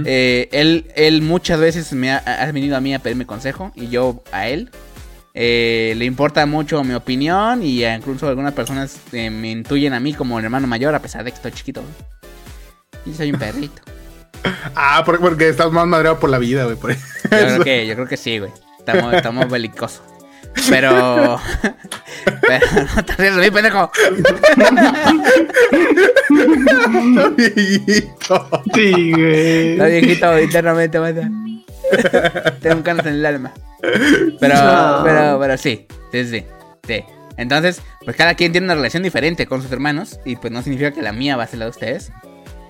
Eh, 0.04 0.48
él, 0.52 0.90
él 0.94 1.22
muchas 1.22 1.58
veces 1.58 1.92
me 1.92 2.12
ha, 2.12 2.18
ha 2.18 2.52
venido 2.52 2.76
a 2.76 2.80
mí 2.80 2.94
a 2.94 2.98
pedirme 2.98 3.26
consejo 3.26 3.72
y 3.74 3.88
yo 3.88 4.22
a 4.32 4.48
él. 4.48 4.70
Eh, 5.32 5.94
le 5.96 6.04
importa 6.04 6.44
mucho 6.44 6.82
mi 6.82 6.94
opinión 6.94 7.62
y 7.62 7.84
incluso 7.84 8.28
algunas 8.28 8.52
personas 8.52 8.98
eh, 9.12 9.30
me 9.30 9.50
intuyen 9.50 9.92
a 9.92 10.00
mí 10.00 10.12
como 10.12 10.38
el 10.38 10.44
hermano 10.44 10.66
mayor 10.66 10.94
a 10.94 11.00
pesar 11.00 11.24
de 11.24 11.30
que 11.30 11.36
estoy 11.36 11.52
chiquito. 11.52 11.82
Y 13.06 13.14
soy 13.14 13.32
un 13.32 13.38
perrito. 13.38 13.82
Ah, 14.74 15.02
porque, 15.04 15.20
porque 15.20 15.48
estás 15.50 15.70
más 15.70 15.86
madreado 15.86 16.18
por 16.18 16.30
la 16.30 16.38
vida, 16.38 16.64
güey. 16.64 16.74
por 16.74 16.90
eso. 16.90 17.04
Yo 17.24 17.28
creo 17.28 17.62
que, 17.62 17.86
yo 17.86 17.94
creo 17.94 18.06
que 18.06 18.16
sí, 18.16 18.38
güey. 18.38 18.50
Estamos, 18.78 19.12
estamos 19.12 19.50
belicosos. 19.50 20.00
Pero. 20.70 21.38
Pero 22.40 22.66
no 22.96 23.04
te 23.04 23.12
rías 23.16 23.36
de 23.36 23.42
mí, 23.42 23.50
pendejo. 23.50 23.90
Viejito. 27.36 28.48
Sí, 28.74 29.12
güey. 29.12 29.72
Está 29.72 29.86
viejito 29.86 30.38
internamente, 30.40 31.00
mata. 31.00 31.30
Tengo 32.60 32.76
un 32.76 32.82
cáncer 32.82 33.08
en 33.08 33.14
el 33.14 33.26
alma. 33.26 33.52
Pero, 34.40 34.54
No. 34.54 35.02
pero, 35.04 35.38
pero 35.40 35.56
sí. 35.56 35.86
Sí, 36.12 36.24
sí. 36.26 36.44
Sí. 36.86 37.04
Entonces, 37.36 37.80
pues 38.04 38.16
cada 38.16 38.34
quien 38.34 38.52
tiene 38.52 38.66
una 38.66 38.74
relación 38.74 39.02
diferente 39.02 39.46
con 39.46 39.62
sus 39.62 39.72
hermanos. 39.72 40.20
Y 40.24 40.36
pues 40.36 40.52
no 40.52 40.62
significa 40.62 40.92
que 40.92 41.02
la 41.02 41.12
mía 41.12 41.36
va 41.36 41.44
a 41.44 41.46
ser 41.46 41.58
la 41.58 41.64
de 41.66 41.70
ustedes. 41.70 42.12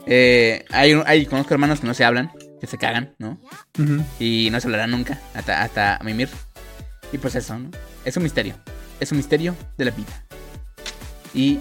Eh, 0.07 0.65
hay, 0.71 1.01
hay, 1.07 1.27
conozco 1.27 1.55
hermanos 1.55 1.81
que 1.81 1.87
no 1.87 1.95
se 1.95 2.05
hablan, 2.05 2.33
que 2.61 2.67
se 2.67 2.79
cagan, 2.79 3.15
¿no? 3.19 3.39
Y 4.19 4.49
no 4.51 4.61
se 4.61 4.67
hablarán 4.67 4.91
nunca, 4.91 5.19
hasta, 5.35 5.63
hasta 5.63 5.99
mimir. 6.03 6.29
Y 7.13 7.19
pues 7.19 7.35
eso, 7.35 7.59
¿no? 7.59 7.71
Es 8.05 8.17
un 8.17 8.23
misterio. 8.23 8.55
Es 8.99 9.13
un 9.13 9.19
misterio 9.19 9.55
de 9.77 9.85
la 9.85 9.91
vida. 9.91 10.25
Y 11.35 11.59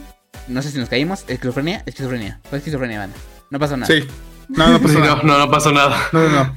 no 0.47 0.61
sé 0.61 0.71
si 0.71 0.77
nos 0.77 0.89
caímos. 0.89 1.25
¿Esquizofrenia? 1.27 1.83
Esquizofrenia. 1.85 2.39
Fue 2.49 2.57
esquizofrenia, 2.59 2.99
banda. 2.99 3.17
No 3.49 3.59
pasó 3.59 3.77
nada. 3.77 3.93
Sí. 3.93 4.07
No, 4.47 4.69
no 4.69 4.81
pasó 4.81 4.99
nada. 4.99 5.21
no, 5.23 5.37
no 5.37 5.51
pasó 5.51 5.71
nada. 5.71 5.97
No, 6.11 6.29
no, 6.29 6.29
no. 6.29 6.55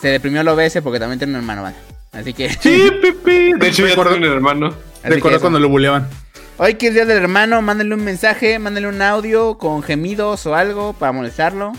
Se, 0.00 0.08
deprimió 0.08 0.40
el 0.40 0.48
OBS 0.48 0.80
porque 0.82 0.98
también 0.98 1.18
tiene 1.18 1.32
un 1.34 1.40
hermano, 1.40 1.62
banda. 1.62 1.78
Así 2.12 2.32
que. 2.32 2.50
Sí. 2.50 2.90
De 3.24 3.68
hecho, 3.68 3.86
ya 3.86 3.94
tengo 3.94 4.16
un 4.16 4.24
hermano. 4.24 4.74
Recuerdo 5.02 5.40
cuando 5.40 5.60
lo 5.60 5.68
buleaban. 5.68 6.08
Hoy 6.56 6.74
que 6.74 6.88
es 6.88 6.94
día 6.94 7.04
del 7.04 7.18
hermano, 7.18 7.60
mándenle 7.62 7.96
un 7.96 8.04
mensaje, 8.04 8.58
mándenle 8.60 8.88
un 8.88 9.02
audio 9.02 9.58
con 9.58 9.82
gemidos 9.82 10.46
o 10.46 10.54
algo 10.54 10.92
para 10.92 11.12
molestarlo. 11.12 11.72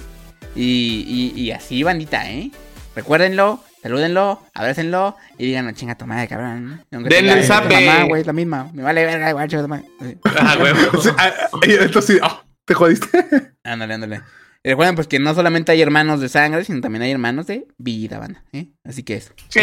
Y, 0.56 1.34
y, 1.35 1.41
y 1.41 1.52
así, 1.52 1.81
bandita, 1.84 2.30
¿eh? 2.30 2.52
Recuérdenlo, 2.95 3.61
salúdenlo, 3.86 4.41
abrácenlo 4.56 5.16
y 5.38 5.45
díganlo, 5.45 5.72
chinga 5.74 5.95
tu 5.95 6.07
madre, 6.07 6.28
cabrón. 6.28 6.84
Denle 6.90 7.34
el 7.34 7.44
zape. 7.44 7.72
mamá, 7.86 8.06
güey, 8.06 8.22
es 8.22 8.26
la 8.28 8.34
misma. 8.34 8.72
Me 8.74 8.82
vale 8.82 9.06
verga, 9.06 9.30
igual, 9.30 9.48
chica 9.48 9.62
tu 9.62 9.68
madre. 9.68 9.86
Ah. 10.26 10.57
Sí, 11.03 11.10
ah, 11.20 11.34
ah, 11.53 11.60
entonces, 11.64 12.20
ah, 12.24 12.44
te 12.66 12.74
jodiste. 12.74 13.07
Ándale, 13.64 13.94
ándale. 13.94 14.22
Y 14.64 14.70
recuerden 14.70 14.95
pues 14.95 15.06
que 15.07 15.20
no 15.20 15.36
solamente 15.36 15.72
hay 15.72 15.84
hermanos 15.84 16.20
de 16.20 16.30
sangre, 16.30 16.64
sino 16.66 16.82
también 16.82 17.03
hay 17.03 17.12
hermanos 17.12 17.45
de 17.45 17.68
vida, 17.78 18.18
banda, 18.18 18.44
¿eh? 18.53 18.70
Así 18.84 19.03
que 19.03 19.18
eso, 19.18 19.32
Sí. 19.49 19.60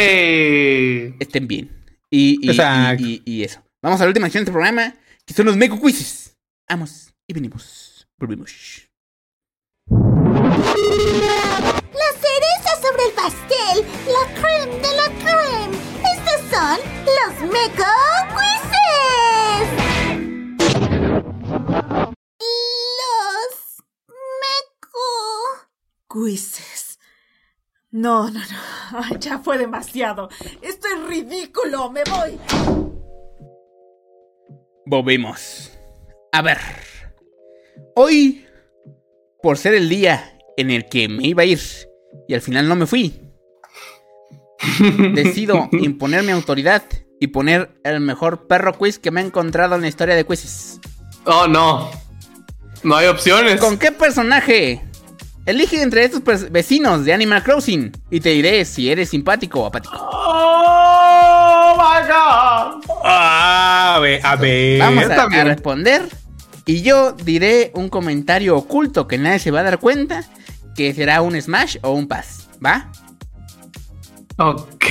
estén 1.19 1.49
bien. 1.49 1.70
Y, 2.09 2.39
y, 2.43 2.51
Exacto. 2.51 3.03
y, 3.05 3.23
y- 3.24 3.39
y 3.40 3.43
eso. 3.43 3.61
Vamos 3.82 4.01
a 4.01 4.05
la 4.05 4.09
última 4.11 4.27
sección 4.27 4.43
de 4.44 4.51
este 4.51 4.53
programa, 4.53 4.94
que 5.27 5.35
son 5.35 5.47
los 5.47 5.57
Meco 5.57 5.81
Quizzes. 5.81 6.36
Vamos 6.69 7.12
y 7.27 7.32
venimos. 7.35 8.07
Volvemos. 8.20 8.53
La 11.93 12.11
cereza 12.20 12.70
sobre 12.81 13.05
el 13.09 13.12
pastel, 13.15 13.85
creme 14.43 14.74
de 14.77 14.93
la 14.97 15.09
creme. 15.23 15.77
Estos 16.14 16.40
son 16.51 16.78
los 17.06 17.35
Meco 17.52 17.93
Quizzes. 18.35 19.69
Los 23.01 23.85
Meco. 24.43 25.09
Quizzes. 26.12 26.98
No, 27.90 28.31
no, 28.31 28.40
no. 28.40 29.19
Ya 29.19 29.39
fue 29.39 29.59
demasiado. 29.59 30.28
Esto 30.60 30.89
es 30.89 31.09
ridículo. 31.09 31.90
Me 31.90 32.02
voy. 32.05 32.39
Volvimos. 34.86 35.70
A 36.32 36.43
ver. 36.43 36.59
Hoy, 37.94 38.47
por 39.43 39.59
ser 39.59 39.74
el 39.74 39.89
día 39.89 40.39
en 40.56 40.70
el 40.70 40.86
que 40.86 41.09
me 41.09 41.27
iba 41.27 41.43
a 41.43 41.47
ir 41.47 41.60
y 42.28 42.35
al 42.35 42.40
final 42.40 42.69
no 42.69 42.77
me 42.77 42.86
fui, 42.86 43.31
decido 45.14 45.68
imponer 45.72 46.22
mi 46.22 46.32
autoridad 46.32 46.82
y 47.20 47.28
poner 47.28 47.80
el 47.84 48.01
mejor 48.01 48.47
perro 48.47 48.72
quiz 48.76 48.98
que 48.98 49.10
me 49.10 49.20
he 49.20 49.24
encontrado 49.24 49.76
en 49.76 49.82
la 49.82 49.89
historia 49.89 50.14
de 50.14 50.26
quizzes. 50.26 50.80
Oh, 51.24 51.47
no. 51.47 51.90
No 52.82 52.97
hay 52.97 53.06
opciones. 53.06 53.60
¿Con 53.60 53.78
qué 53.78 53.93
personaje? 53.93 54.82
Elige 55.44 55.82
entre 55.82 56.05
estos 56.05 56.51
vecinos 56.51 57.05
de 57.05 57.12
Animal 57.12 57.43
Crossing 57.43 57.93
y 58.10 58.20
te 58.20 58.30
diré 58.30 58.64
si 58.64 58.90
eres 58.90 59.09
simpático 59.10 59.60
o 59.60 59.66
apático. 59.66 59.97
Oh 59.97 61.76
my 61.76 62.06
god. 62.06 62.84
Ah, 63.05 63.94
a 63.97 63.98
ver, 63.98 64.24
a 64.24 64.36
ver. 64.36 64.78
Vamos 64.78 65.05
a 65.05 65.44
responder 65.44 66.09
y 66.64 66.82
yo 66.82 67.12
diré 67.12 67.72
un 67.74 67.89
comentario 67.89 68.56
oculto 68.56 69.09
que 69.09 69.18
nadie 69.18 69.40
se 69.40 69.51
va 69.51 69.60
a 69.60 69.64
dar 69.64 69.78
cuenta 69.78 70.24
que 70.76 70.94
será 70.94 71.22
un 71.22 71.40
smash 71.40 71.78
o 71.82 71.90
un 71.90 72.06
pass, 72.06 72.48
¿va? 72.64 72.90
Ok. 74.38 74.84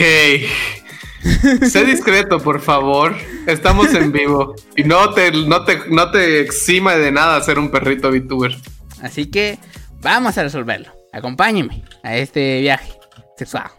sé 1.67 1.85
discreto, 1.85 2.39
por 2.39 2.61
favor. 2.61 3.15
Estamos 3.47 3.93
en 3.93 4.11
vivo. 4.11 4.55
Y 4.75 4.83
no 4.83 5.13
te, 5.13 5.31
no 5.31 5.63
te, 5.65 5.79
no 5.89 6.11
te 6.11 6.39
exima 6.41 6.95
de 6.95 7.11
nada 7.11 7.41
ser 7.41 7.59
un 7.59 7.69
perrito 7.69 8.09
VTuber. 8.11 8.55
Así 9.01 9.29
que 9.29 9.57
vamos 10.01 10.37
a 10.37 10.43
resolverlo. 10.43 10.91
Acompáñenme 11.13 11.83
a 12.03 12.15
este 12.17 12.61
viaje 12.61 12.93
sexual. 13.37 13.69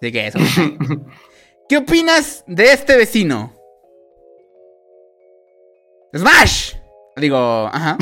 Así 0.00 0.12
que 0.12 0.26
eso. 0.26 0.38
¿Qué 1.68 1.78
opinas 1.78 2.44
de 2.46 2.72
este 2.72 2.96
vecino? 2.96 3.52
¡Smash! 6.14 6.74
Digo, 7.16 7.68
ajá. 7.72 7.96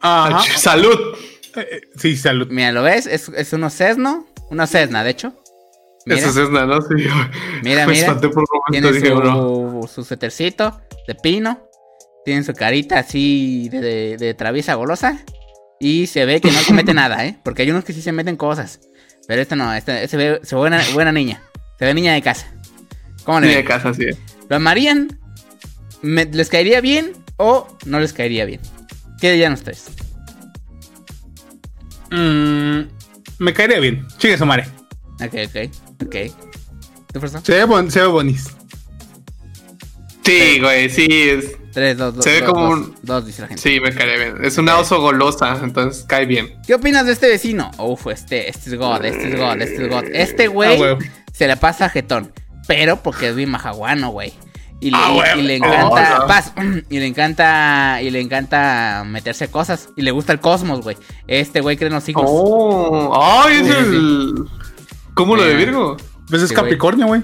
Ah, 0.00 0.26
Ajá. 0.40 0.58
Salud. 0.58 0.98
eh, 1.56 1.80
sí, 1.96 2.16
salud. 2.16 2.48
Mira, 2.50 2.72
¿lo 2.72 2.82
ves? 2.82 3.06
Es, 3.06 3.28
es 3.30 3.52
uno 3.52 3.70
Cessno. 3.70 4.26
Uno 4.50 4.66
Cessna, 4.66 5.02
de 5.04 5.10
hecho. 5.10 5.41
Mira, 6.06 6.18
Eso 6.20 6.28
es 6.30 6.34
Cessna, 6.34 6.66
¿no? 6.66 6.80
Sí. 6.82 6.88
Mira, 7.62 7.86
Me 7.86 7.92
mira. 7.92 8.06
espanté 8.06 8.28
por 8.28 8.38
un 8.42 8.60
momento. 8.66 8.90
tiene 8.90 8.92
Dije, 8.92 9.14
bro. 9.14 9.80
su, 9.82 9.88
su 9.94 10.04
suétercito 10.04 10.80
de 11.06 11.14
pino. 11.14 11.68
Tiene 12.24 12.42
su 12.44 12.52
carita 12.54 13.00
así 13.00 13.68
de, 13.68 13.80
de, 13.80 14.16
de 14.16 14.34
traviesa 14.34 14.74
golosa. 14.74 15.18
Y 15.80 16.06
se 16.06 16.24
ve 16.24 16.40
que 16.40 16.50
no 16.52 16.58
se 16.60 16.72
mete 16.72 16.94
nada, 16.94 17.24
¿eh? 17.26 17.38
Porque 17.42 17.62
hay 17.62 17.70
unos 17.70 17.84
que 17.84 17.92
sí 17.92 18.02
se 18.02 18.12
meten 18.12 18.36
cosas. 18.36 18.80
Pero 19.26 19.42
este 19.42 19.56
no, 19.56 19.72
este, 19.74 20.06
se 20.08 20.16
ve, 20.16 20.40
se 20.42 20.54
ve 20.54 20.60
buena, 20.60 20.80
buena 20.94 21.12
niña. 21.12 21.42
Se 21.78 21.84
ve 21.84 21.94
niña 21.94 22.12
de 22.14 22.22
casa. 22.22 22.46
¿Cómo 23.24 23.40
le 23.40 23.48
Ni 23.48 23.54
de 23.54 23.64
casa, 23.64 23.92
sí. 23.94 24.06
¿Lo 24.48 24.56
amarían? 24.56 25.18
¿Me- 26.02 26.24
¿Les 26.26 26.48
caería 26.48 26.80
bien 26.80 27.12
o 27.36 27.66
no 27.86 28.00
les 28.00 28.12
caería 28.12 28.44
bien? 28.44 28.60
¿Qué 29.20 29.30
dirían 29.32 29.52
ustedes? 29.52 29.86
Mm, 32.10 32.80
me 33.38 33.52
caería 33.52 33.78
bien. 33.80 34.06
Chingue 34.18 34.38
su 34.38 34.46
madre. 34.46 34.66
Ok, 35.24 35.34
ok, 35.46 35.70
ok. 36.06 36.16
¿Tú? 37.12 37.20
Se 37.42 37.52
ve, 37.52 37.64
bon- 37.64 37.90
se 37.90 38.00
ve 38.00 38.06
bonis. 38.06 38.48
Sí, 40.24 40.60
güey, 40.60 40.88
sí. 40.88 41.06
Es, 41.10 41.56
3, 41.72 41.96
2, 41.98 42.14
2. 42.16 42.24
Se 42.24 42.30
ve 42.40 42.44
como 42.46 42.68
un- 42.70 42.94
2, 43.02 43.26
dice 43.26 43.42
la 43.42 43.48
gente. 43.48 43.62
sí, 43.62 43.80
me 43.80 43.92
cae 43.92 44.16
bien. 44.18 44.44
Es 44.44 44.56
una 44.58 44.78
oso 44.78 45.00
golosa, 45.00 45.58
entonces 45.62 46.04
cae 46.06 46.26
bien. 46.26 46.54
¿Qué 46.66 46.74
opinas 46.74 47.06
de 47.06 47.12
este 47.12 47.28
vecino? 47.28 47.70
Uf, 47.78 48.06
este, 48.08 48.48
este 48.48 48.70
es 48.70 48.78
God, 48.78 49.04
este 49.04 49.32
es 49.32 49.38
God, 49.38 49.60
este 49.60 49.82
es 49.84 49.90
God. 49.90 50.04
Este 50.12 50.44
Ah, 50.44 50.48
güey 50.48 50.78
se 51.32 51.48
le 51.48 51.56
pasa 51.56 51.86
a 51.86 51.88
jetón, 51.88 52.32
pero 52.68 53.02
porque 53.02 53.28
es 53.28 53.34
bien 53.36 53.50
majaguano, 53.50 54.10
güey. 54.10 54.32
Y 54.80 54.90
le, 54.90 54.96
Ah, 55.00 55.12
huevo. 55.12 55.40
y 55.40 55.42
le 55.42 55.56
encanta, 55.56 55.86
Oh, 56.18 56.18
no. 56.22 56.26
paz, 56.26 56.52
y 56.90 56.98
le 56.98 57.06
encanta, 57.06 58.00
y 58.02 58.10
le 58.10 58.20
encanta 58.20 59.04
meterse 59.06 59.48
cosas, 59.48 59.88
y 59.96 60.02
le 60.02 60.10
gusta 60.10 60.32
el 60.32 60.40
cosmos, 60.40 60.82
güey. 60.82 60.96
Este 61.26 61.60
güey 61.60 61.76
cree 61.76 61.88
en 61.88 61.94
los 61.94 62.08
hijos. 62.08 62.24
Oh, 62.26 63.12
ay, 63.44 63.56
es 63.60 63.66
Sí, 63.66 63.72
el. 63.72 64.34
¿Cúmulo 65.14 65.42
de 65.44 65.52
Eh, 65.52 65.56
Virgo? 65.56 65.96
Pues 66.28 66.42
es. 66.42 66.52
Capricornio, 66.52 67.06
güey. 67.06 67.20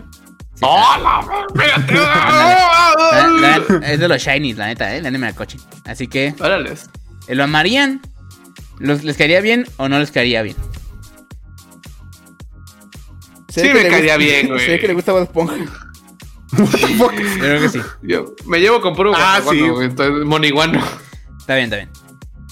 Sí, 0.54 0.62
¡Oh, 0.62 0.96
la 1.02 1.22
la- 3.40 3.58
la- 3.58 3.86
es 3.92 4.00
de 4.00 4.08
los 4.08 4.20
shinies, 4.20 4.56
la 4.56 4.66
neta, 4.66 4.92
eh, 4.94 4.98
el 4.98 5.06
anime 5.06 5.26
del 5.28 5.36
coche. 5.36 5.56
Así 5.84 6.08
que, 6.08 6.34
Órales. 6.40 6.90
¿lo 7.28 7.44
amarían? 7.44 8.00
¿Los, 8.78 9.04
¿Les 9.04 9.16
caería 9.16 9.40
bien 9.40 9.66
o 9.76 9.88
no 9.88 9.98
les 10.00 10.10
caería 10.10 10.42
bien? 10.42 10.56
Sí 13.48 13.62
me 13.62 13.82
le 13.82 13.88
caería 13.88 14.16
bien, 14.16 14.48
güey. 14.52 14.66
Ve 14.68 14.78
que 14.80 14.88
le 14.88 14.94
gusta 14.94 15.12
Bob 15.12 15.22
Esponja. 15.24 15.54
Creo 17.38 17.60
que 17.60 17.68
sí. 17.68 17.80
Yo 18.02 18.34
me 18.46 18.58
llevo 18.58 18.80
con 18.80 18.94
puro 18.96 19.12
Ah, 19.14 19.40
sí. 19.48 19.62
moniguano. 20.24 20.80
Está 21.38 21.54
bien, 21.54 21.64
está 21.66 21.76
bien. 21.76 21.90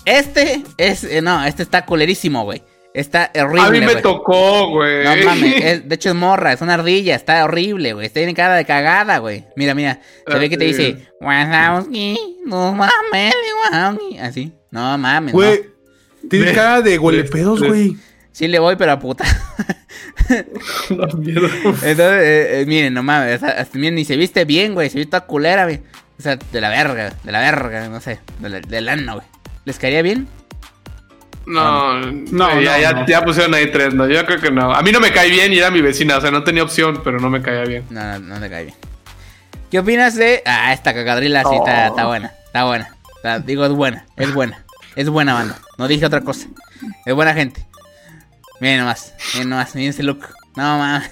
Este 0.05 0.63
es. 0.77 1.03
eh, 1.05 1.21
no, 1.23 1.45
este 1.45 1.63
está 1.63 1.85
culerísimo, 1.85 2.45
güey. 2.45 2.63
Está 2.97 3.31
horrible. 3.35 3.61
A 3.61 3.71
mí 3.71 3.81
me 3.81 3.97
tocó, 3.97 4.71
güey. 4.71 5.05
No 5.05 5.17
mames, 5.27 5.55
es- 5.65 5.89
de 5.89 5.95
hecho 5.95 6.09
es 6.09 6.15
morra, 6.15 6.53
es 6.55 6.61
una 6.63 6.75
ardilla, 6.75 7.15
está 7.15 7.45
horrible, 7.45 7.93
güey. 7.93 8.09
Tiene 8.09 8.33
cara 8.35 8.55
de 8.55 8.65
cagada, 8.65 9.19
güey. 9.19 9.45
Mira, 9.55 9.75
mira. 9.75 10.01
Se 10.27 10.39
ve 10.39 10.49
que 10.49 10.57
te 10.57 10.65
dice, 10.65 11.07
Wazowski, 11.21 12.19
no 12.47 12.73
mames, 12.75 13.35
Wazowski. 13.71 14.19
Así. 14.19 14.53
No 14.71 14.97
mames, 14.97 15.35
no. 15.35 15.39
Güey. 15.41 15.61
Tiene 16.31 16.47
De- 16.47 16.53
cara 16.55 16.81
de 16.81 16.91
de- 16.93 16.97
golepedos, 16.97 17.61
de- 17.61 17.69
güey. 17.69 17.97
Sí 18.33 18.49
le 18.49 18.59
voy, 18.59 18.77
pero 18.77 18.93
a 18.93 18.99
puta. 18.99 19.25
La 20.91 21.07
mierda. 21.17 21.49
Entonces, 21.65 21.99
eh, 22.23 22.61
eh, 22.61 22.65
miren, 22.67 22.95
no 22.95 23.03
mames. 23.03 23.41
miren, 23.75 23.95
ni 23.95 24.05
se 24.05 24.17
viste 24.17 24.45
bien, 24.45 24.75
güey. 24.75 24.91
Se 24.91 24.99
viste 24.99 25.11
toda 25.11 25.27
culera, 25.27 25.65
güey. 25.65 25.81
O 26.19 26.23
sea, 26.23 26.37
de 26.37 26.61
la 26.61 26.69
verga, 26.71 27.13
de 27.23 27.33
la 27.33 27.41
verga, 27.41 27.89
no 27.89 28.01
sé. 28.01 28.19
de 28.41 28.49
la- 28.49 28.61
Del 28.61 28.89
ano, 28.89 29.15
güey. 29.17 29.27
¿Les 29.65 29.79
caería 29.79 30.03
bien? 30.03 30.29
No, 31.47 32.01
No, 32.01 32.61
ya, 32.61 32.73
no, 32.77 32.81
ya, 32.81 32.93
no. 32.93 33.07
ya 33.07 33.23
pusieron 33.25 33.55
ahí 33.55 33.71
tres, 33.71 33.95
no, 33.95 34.07
yo 34.09 34.25
creo 34.27 34.41
que 34.41 34.51
no. 34.51 34.73
A 34.75 34.83
mí 34.83 34.91
no 34.93 34.99
me 35.01 35.13
cae 35.13 35.31
bien 35.31 35.53
y 35.53 35.59
era 35.59 35.71
mi 35.71 35.81
vecina, 35.81 36.17
o 36.17 36.21
sea, 36.21 36.31
no 36.31 36.43
tenía 36.43 36.63
opción, 36.65 37.01
pero 37.05 37.21
no 37.21 37.31
me 37.31 37.41
caía 37.41 37.63
bien. 37.63 37.85
No, 37.91 38.19
no, 38.19 38.35
no 38.35 38.41
te 38.41 38.51
cae 38.51 38.65
bien. 38.65 38.77
¿Qué 39.71 39.79
opinas 39.79 40.15
de.? 40.17 40.43
Ah, 40.45 40.73
esta 40.73 40.93
cagadrila 40.95 41.43
sí 41.43 41.55
está, 41.55 41.87
Oh. 41.87 41.91
está 41.91 42.07
buena. 42.07 42.33
Está 42.47 42.65
buena. 42.65 42.97
Está- 43.17 43.39
digo, 43.41 43.65
es 43.65 43.73
buena. 43.73 44.07
Es 44.17 44.33
buena. 44.33 44.65
Es 44.97 45.09
buena 45.09 45.35
banda. 45.35 45.59
No 45.79 45.89
dije 45.89 46.07
otra 46.07 46.21
cosa. 46.23 46.47
Es 47.05 47.15
buena 47.15 47.35
gente. 47.35 47.65
Miren 48.61 48.79
nomás. 48.81 49.13
Miren 49.35 49.51
nomás. 49.51 49.75
Miren 49.75 49.91
ese 49.91 50.03
look. 50.03 50.27
No 50.57 50.79
mames. 50.79 51.11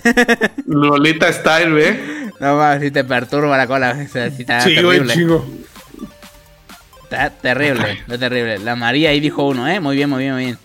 Lolita 0.67 1.33
Style, 1.33 1.71
¿ve? 1.73 2.31
No 2.41 2.57
mames. 2.57 2.83
Si 2.83 2.91
te 2.91 3.05
perturba 3.05 3.57
la 3.59 3.67
cola. 3.67 3.97
O 4.05 4.09
sea, 4.11 4.31
sí 4.31 4.43
está 4.43 4.61
Sí, 4.63 4.75
güey, 4.81 4.99
terrible. 4.99 5.15
chingo. 5.15 5.47
Está 7.05 7.31
terrible. 7.31 7.93
Está 8.01 8.19
terrible. 8.19 8.59
La 8.59 8.77
María 8.77 9.11
ahí 9.11 9.21
dijo 9.21 9.47
uno, 9.47 9.69
¿eh? 9.69 9.81
Muy 9.81 9.97
bien, 9.97 10.11
muy 10.11 10.23
bien, 10.23 10.35
muy 10.35 10.45
bien. 10.45 10.59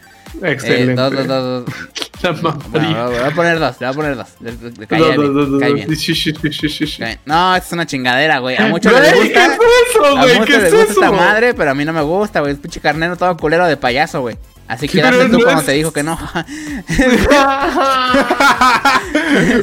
Eh, 0.44 0.52
Excelente. 0.52 0.94
dos, 0.94 1.11
dos, 1.14 1.28
dos, 1.28 1.66
dos. 1.66 1.76
La 2.22 2.32
No, 2.34 2.60
María. 2.74 2.90
le 3.07 3.20
voy 3.20 3.30
a 3.30 3.32
poner 3.34 3.60
dos. 3.60 3.76
Le 3.80 3.88
voy 3.88 3.94
a 3.94 3.95
poner 3.95 4.16
dos. 4.18 4.28
Le, 4.41 4.52
le- 4.52 4.72
le 4.72 4.88
cae 4.88 4.99
Dos, 4.99 5.16
bien. 5.16 5.60
cae 5.60 5.74
cae. 6.99 7.20
No, 7.26 7.56
esto 7.56 7.68
es 7.68 7.72
una 7.74 7.86
chingadera, 7.86 8.40
güey. 8.40 8.57
A 8.57 8.68
muchos 8.68 8.91
Güey, 8.91 9.03
les 9.03 9.14
¿Qué 9.14 9.20
gusta. 9.24 9.45
es 9.45 9.52
eso, 9.90 10.06
A 10.06 10.10
güey? 10.24 10.40
muchos 10.40 10.45
¿Qué 10.56 10.61
les 10.61 10.66
es 10.66 10.74
gusta 10.74 10.94
esta 11.06 11.11
madre, 11.11 11.53
pero 11.53 11.72
a 11.72 11.74
mí 11.74 11.86
no 11.86 11.94
me 11.94 12.02
gusta, 12.02 12.41
güey. 12.41 12.52
Es 12.53 12.60
pinche 12.60 12.82
carnero 12.82 13.16
todo 13.16 13.38
culero 13.38 13.66
de 13.68 13.78
payaso, 13.78 14.20
güey. 14.22 14.38
Así 14.68 14.88
que 14.90 15.02
tú 15.02 15.07
no 15.30 15.40
cuando 15.44 15.61
es- 15.61 15.66
te 15.66 15.72
dijo 15.72 15.94
que 15.94 16.03
no. 16.03 16.20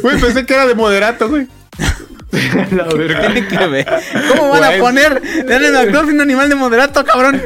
Güey, 0.03 0.21
pensé 0.21 0.47
que 0.47 0.55
era 0.55 0.67
de 0.67 0.75
moderato, 0.75 1.29
güey. 1.29 1.47
La 2.73 2.85
verga. 2.85 3.21
Tiene 3.33 3.47
que 3.49 3.67
ver. 3.67 3.87
¿Cómo 4.29 4.51
van 4.51 4.65
a 4.65 4.79
poner 4.79 5.23
Daniel 5.47 5.73
McClough 5.73 6.09
un 6.09 6.21
animal 6.21 6.49
de 6.49 6.55
moderato, 6.55 7.05
cabrón? 7.05 7.41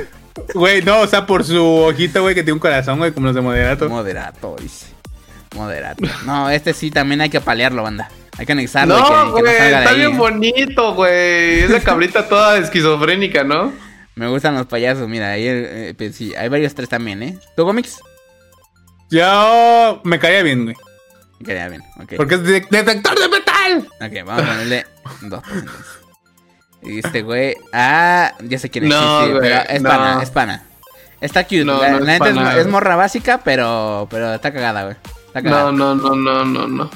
Güey, 0.55 0.83
no, 0.83 1.01
o 1.01 1.07
sea, 1.07 1.27
por 1.27 1.45
su 1.45 1.63
ojito, 1.65 2.23
güey, 2.23 2.35
que 2.35 2.43
tiene 2.43 2.55
un 2.55 2.59
corazón, 2.61 2.99
güey, 2.99 3.13
como 3.13 3.27
los 3.27 3.35
de 3.35 3.41
moderato. 3.43 3.89
Moderato, 3.89 4.57
dice. 4.61 4.87
Moderato. 5.55 6.05
No, 6.25 6.49
este 6.51 6.73
sí 6.73 6.91
también 6.91 7.21
hay 7.21 7.29
que 7.31 7.41
palearlo, 7.41 7.83
banda. 7.83 8.09
Hay 8.39 8.47
que 8.47 8.53
anexarlo. 8.53 8.97
No, 8.99 9.05
que, 9.05 9.11
que 9.11 9.17
no 9.17 9.31
güey, 9.41 9.55
está 9.57 9.91
ahí, 9.91 9.97
bien 9.97 10.17
bonito, 10.17 10.95
güey. 10.95 11.61
Es 11.61 11.71
la 11.71 11.81
cabrita 11.81 12.29
toda 12.29 12.59
esquizofrénica, 12.59 13.45
¿no? 13.45 13.73
Me 14.15 14.29
gustan 14.29 14.55
los 14.55 14.67
payasos, 14.67 15.09
mira. 15.09 15.31
Ahí, 15.33 15.45
eh, 15.47 15.95
pues 15.97 16.17
sí, 16.17 16.35
hay 16.35 16.49
varios 16.49 16.75
tres 16.75 16.89
también, 16.89 17.23
¿eh? 17.23 17.39
¿Tu 17.57 17.65
cómics? 17.65 17.99
Yo 19.11 20.01
me 20.05 20.19
caía 20.19 20.43
bien, 20.43 20.65
güey. 20.65 20.77
Quería 21.45 21.69
bien, 21.69 21.83
ok. 22.01 22.13
Porque 22.17 22.35
es 22.37 22.43
de- 22.45 22.67
detector 22.71 23.19
de 23.19 23.29
Ok, 23.79 24.27
vamos 24.27 24.43
a 24.43 24.47
ponerle 24.47 24.87
dos. 25.23 25.43
Y 26.83 26.99
este 26.99 27.23
güey. 27.23 27.57
Ah, 27.73 28.35
ya 28.43 28.59
sé 28.59 28.71
quién 28.71 28.85
es. 28.85 28.91
No, 28.91 29.21
sí, 29.21 29.27
sí, 29.27 29.31
güey, 29.33 29.43
pero 29.43 29.63
es 29.69 29.83
no. 29.83 29.89
pana, 29.89 30.23
es 30.23 30.31
pana. 30.31 30.63
Está 31.21 31.45
cute. 31.45 31.65
No, 31.65 31.81
la 31.81 31.91
la 31.91 32.01
neta 32.01 32.29
es, 32.29 32.35
pana, 32.35 32.51
es 32.51 32.57
güey. 32.57 32.69
morra 32.69 32.97
básica, 32.97 33.41
pero, 33.45 34.07
pero 34.11 34.35
está 34.35 34.53
cagada, 34.53 34.85
güey. 34.85 34.97
Está 35.27 35.43
cagada. 35.43 35.73
No, 35.73 35.95
no, 35.95 35.95
no, 35.95 36.15
no, 36.17 36.45
no, 36.45 36.67
no. 36.67 36.91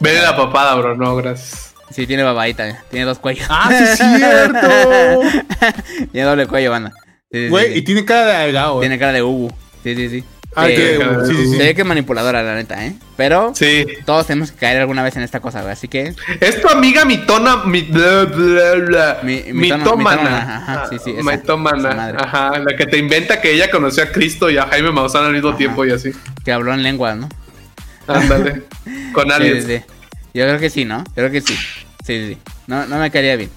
Vele 0.00 0.22
la 0.22 0.36
papada, 0.36 0.74
bro. 0.74 0.96
No, 0.96 1.14
gracias. 1.16 1.74
Sí, 1.90 2.06
tiene 2.06 2.24
babadita, 2.24 2.68
eh. 2.68 2.76
tiene 2.90 3.06
dos 3.06 3.20
cuellos. 3.20 3.46
Ah, 3.48 3.68
sí, 3.70 3.84
es 3.84 3.96
cierto. 3.98 5.20
tiene 6.12 6.26
doble 6.26 6.46
cuello, 6.48 6.72
banda. 6.72 6.92
Sí, 7.30 7.44
sí, 7.44 7.48
Güey, 7.48 7.72
sí. 7.72 7.78
y 7.78 7.82
tiene 7.82 8.04
cara 8.04 8.26
de 8.26 8.36
algado, 8.36 8.74
güey. 8.74 8.82
Tiene 8.88 8.98
cara 8.98 9.12
de 9.12 9.22
Ubu. 9.22 9.52
Sí, 9.84 9.94
sí, 9.94 10.08
sí. 10.08 10.24
Ah, 10.58 10.66
Sí, 10.68 10.74
sí, 10.76 11.34
sí, 11.36 11.50
sí. 11.52 11.58
Ve 11.58 11.74
que 11.74 11.82
es 11.82 11.86
manipuladora, 11.86 12.42
la 12.42 12.54
neta, 12.54 12.84
¿eh? 12.86 12.94
Pero 13.16 13.52
Sí. 13.54 13.86
todos 14.06 14.26
tenemos 14.26 14.52
que 14.52 14.58
caer 14.58 14.80
alguna 14.80 15.02
vez 15.02 15.14
en 15.16 15.22
esta 15.22 15.40
cosa, 15.40 15.60
güey. 15.60 15.72
Así 15.72 15.86
que. 15.86 16.14
Es 16.40 16.60
tu 16.62 16.68
amiga 16.68 17.04
mitona. 17.04 17.58
Mi, 17.64 17.82
bla, 17.82 18.24
bla, 18.24 18.72
bla. 18.86 19.18
Mi- 19.22 19.42
mitona- 19.52 19.78
mitómana. 19.78 20.20
mitómana, 20.22 20.56
ajá, 20.56 20.86
sí, 20.88 20.96
sí, 21.04 21.10
esa. 21.18 21.30
Mitómana, 21.30 21.88
Esa 21.90 21.96
madre. 21.96 22.16
Ajá. 22.20 22.58
La 22.58 22.74
que 22.76 22.86
te 22.86 22.96
inventa 22.98 23.40
que 23.40 23.52
ella 23.52 23.70
conoció 23.70 24.02
a 24.02 24.06
Cristo 24.06 24.48
y 24.50 24.56
a 24.56 24.66
Jaime 24.66 24.90
Maussan 24.92 25.24
al 25.26 25.32
mismo 25.34 25.54
tiempo 25.56 25.84
y 25.84 25.92
así. 25.92 26.10
Que 26.44 26.52
habló 26.52 26.72
en 26.72 26.82
lenguas, 26.82 27.16
¿no? 27.18 27.28
Ándale. 28.06 28.62
Con 29.12 29.30
Sí, 29.30 29.60
sí, 29.60 29.62
sí. 29.62 29.82
Yo 30.32 30.44
creo 30.44 30.58
que 30.58 30.70
sí, 30.70 30.84
¿no? 30.84 31.04
Yo 31.04 31.12
creo 31.14 31.30
que 31.30 31.40
sí. 31.42 31.54
Sí, 31.54 31.66
sí, 32.06 32.26
sí. 32.28 32.38
No, 32.66 32.86
no 32.86 32.98
me 32.98 33.10
caería 33.10 33.36
bien. 33.36 33.50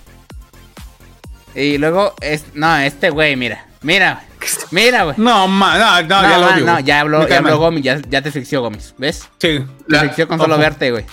Y 1.56 1.78
luego, 1.78 2.14
es, 2.22 2.46
no, 2.54 2.78
este 2.78 3.10
güey, 3.10 3.36
mira. 3.36 3.66
Mira, 3.82 4.22
güey. 4.38 4.86
Mira, 4.86 5.04
güey. 5.04 5.16
No, 5.18 5.48
ma, 5.48 5.78
no, 5.78 6.02
no, 6.02 6.22
No, 6.22 6.22
ya 6.30 6.38
lo 6.38 6.48
odio. 6.54 6.66
no, 6.66 6.80
ya 6.82 7.00
habló, 7.02 7.28
ya 7.28 7.38
habló. 7.38 7.58
Gomis, 7.58 7.84
ya, 7.84 8.00
ya 8.10 8.22
te 8.22 8.30
asfixió 8.30 8.62
Gomis, 8.62 8.94
¿ves? 8.98 9.22
Sí. 9.40 9.60
Te 9.60 9.66
La- 9.88 10.00
asfixió 10.02 10.28
con 10.28 10.38
solo 10.40 10.56
ojo. 10.56 10.62
verte, 10.62 10.92
güey. 10.92 11.06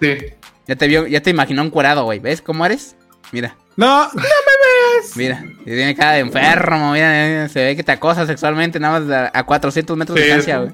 Sí. 0.00 0.16
Ya 0.66 0.76
te 0.76 0.86
vio, 0.86 1.06
ya 1.06 1.20
te 1.22 1.30
imaginó 1.30 1.62
encuerado, 1.62 2.04
güey. 2.04 2.18
¿Ves 2.18 2.42
cómo 2.42 2.64
eres? 2.66 2.94
Mira, 3.32 3.56
No, 3.76 4.02
no 4.06 4.10
me 4.14 5.00
ves. 5.00 5.16
mira. 5.16 5.42
Y 5.60 5.64
Tiene 5.64 5.94
cara 5.94 6.12
de 6.12 6.20
enfermo, 6.20 6.92
mira, 6.92 7.10
mira, 7.28 7.48
Se 7.48 7.64
ve 7.64 7.76
que 7.76 7.82
te 7.84 7.92
acosa 7.92 8.26
sexualmente 8.26 8.78
nada 8.80 9.00
más 9.00 9.10
a, 9.10 9.38
a 9.38 9.44
400 9.44 9.96
metros 9.96 10.16
de 10.16 10.22
distancia, 10.24 10.58
güey. 10.58 10.72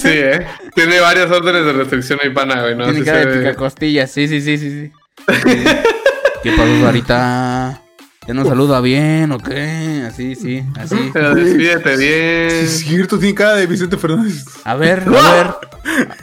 Sí, 0.00 0.08
eh. 0.08 0.46
Tiene 0.74 1.00
varias 1.00 1.30
órdenes 1.30 1.64
de 1.66 1.72
restricción 1.74 2.18
ahí, 2.22 2.30
pana, 2.30 2.60
güey. 2.62 2.74
¿no? 2.74 2.84
Tiene 2.86 3.04
cara 3.04 3.18
de 3.24 3.38
picacostillas. 3.38 4.10
Sí, 4.10 4.26
sí, 4.28 4.40
sí, 4.40 4.58
sí, 4.58 4.70
sí. 4.70 4.92
Sí. 5.28 5.64
¿Qué 6.42 6.50
pasó, 6.52 6.80
Sarita? 6.84 7.81
¿Ya 8.26 8.34
nos 8.34 8.46
saluda 8.46 8.80
bien 8.80 9.32
o 9.32 9.38
qué? 9.38 10.04
Así, 10.06 10.34
sí, 10.36 10.62
así. 10.78 11.10
Pero 11.12 11.34
despídete 11.34 11.96
Sí, 11.96 12.04
bien. 12.04 12.64
es 12.64 12.78
cierto, 12.80 13.18
tiene 13.18 13.34
cara 13.34 13.54
de 13.54 13.66
Vicente 13.66 13.96
Fernández. 13.96 14.44
A 14.64 14.74
ver, 14.76 15.02
a 15.08 15.32
ver. 15.32 15.54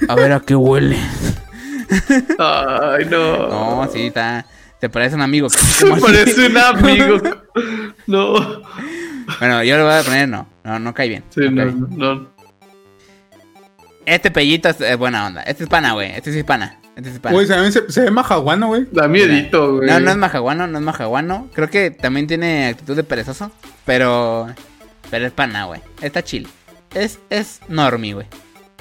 A 0.07 0.15
ver 0.15 0.31
a 0.31 0.39
qué 0.39 0.55
huele. 0.55 0.97
Ay, 2.37 3.05
no. 3.09 3.47
No, 3.49 3.89
sí, 3.91 4.07
está. 4.07 4.45
Te 4.79 4.87
parece 4.89 5.15
un 5.15 5.21
amigo. 5.21 5.49
Se 5.49 5.83
¿Cómo 5.83 5.95
así? 5.95 6.05
parece 6.05 6.47
un 6.47 6.57
amigo. 6.57 7.17
No. 8.07 8.33
Bueno, 9.39 9.63
yo 9.63 9.75
le 9.77 9.83
voy 9.83 9.93
a 9.93 10.01
poner 10.03 10.29
no. 10.29 10.47
No, 10.63 10.79
no 10.79 10.93
cae 10.93 11.09
bien. 11.09 11.23
Sí, 11.29 11.41
no 11.49 11.65
no, 11.65 11.87
no. 11.91 12.29
Este 14.05 14.31
pellito 14.31 14.69
es 14.69 14.79
eh, 14.81 14.95
buena 14.95 15.27
onda. 15.27 15.41
Este 15.43 15.63
es 15.65 15.69
pana, 15.69 15.91
güey. 15.93 16.11
Este 16.11 16.31
sí 16.31 16.39
es 16.39 16.45
pana. 16.45 16.79
Pana. 17.19 17.33
Güey, 17.33 17.47
se, 17.47 17.71
se, 17.71 17.91
se 17.91 18.01
ve 18.01 18.11
majaguano, 18.11 18.67
güey. 18.67 18.87
Da 18.91 19.07
miedito, 19.07 19.75
güey. 19.77 19.89
No, 19.89 19.99
no 19.99 20.11
es 20.11 20.17
majaguano, 20.17 20.67
no 20.67 20.77
es 20.77 20.83
majaguano. 20.83 21.47
Creo 21.53 21.69
que 21.69 21.91
también 21.91 22.27
tiene 22.27 22.67
actitud 22.67 22.95
de 22.95 23.03
perezoso. 23.03 23.51
Pero. 23.85 24.47
Pero 25.09 25.25
es 25.25 25.31
pana, 25.31 25.65
güey. 25.65 25.81
Está 26.01 26.23
chill. 26.23 26.47
Es, 26.93 27.19
es 27.29 27.59
normie, 27.67 28.13
güey. 28.13 28.27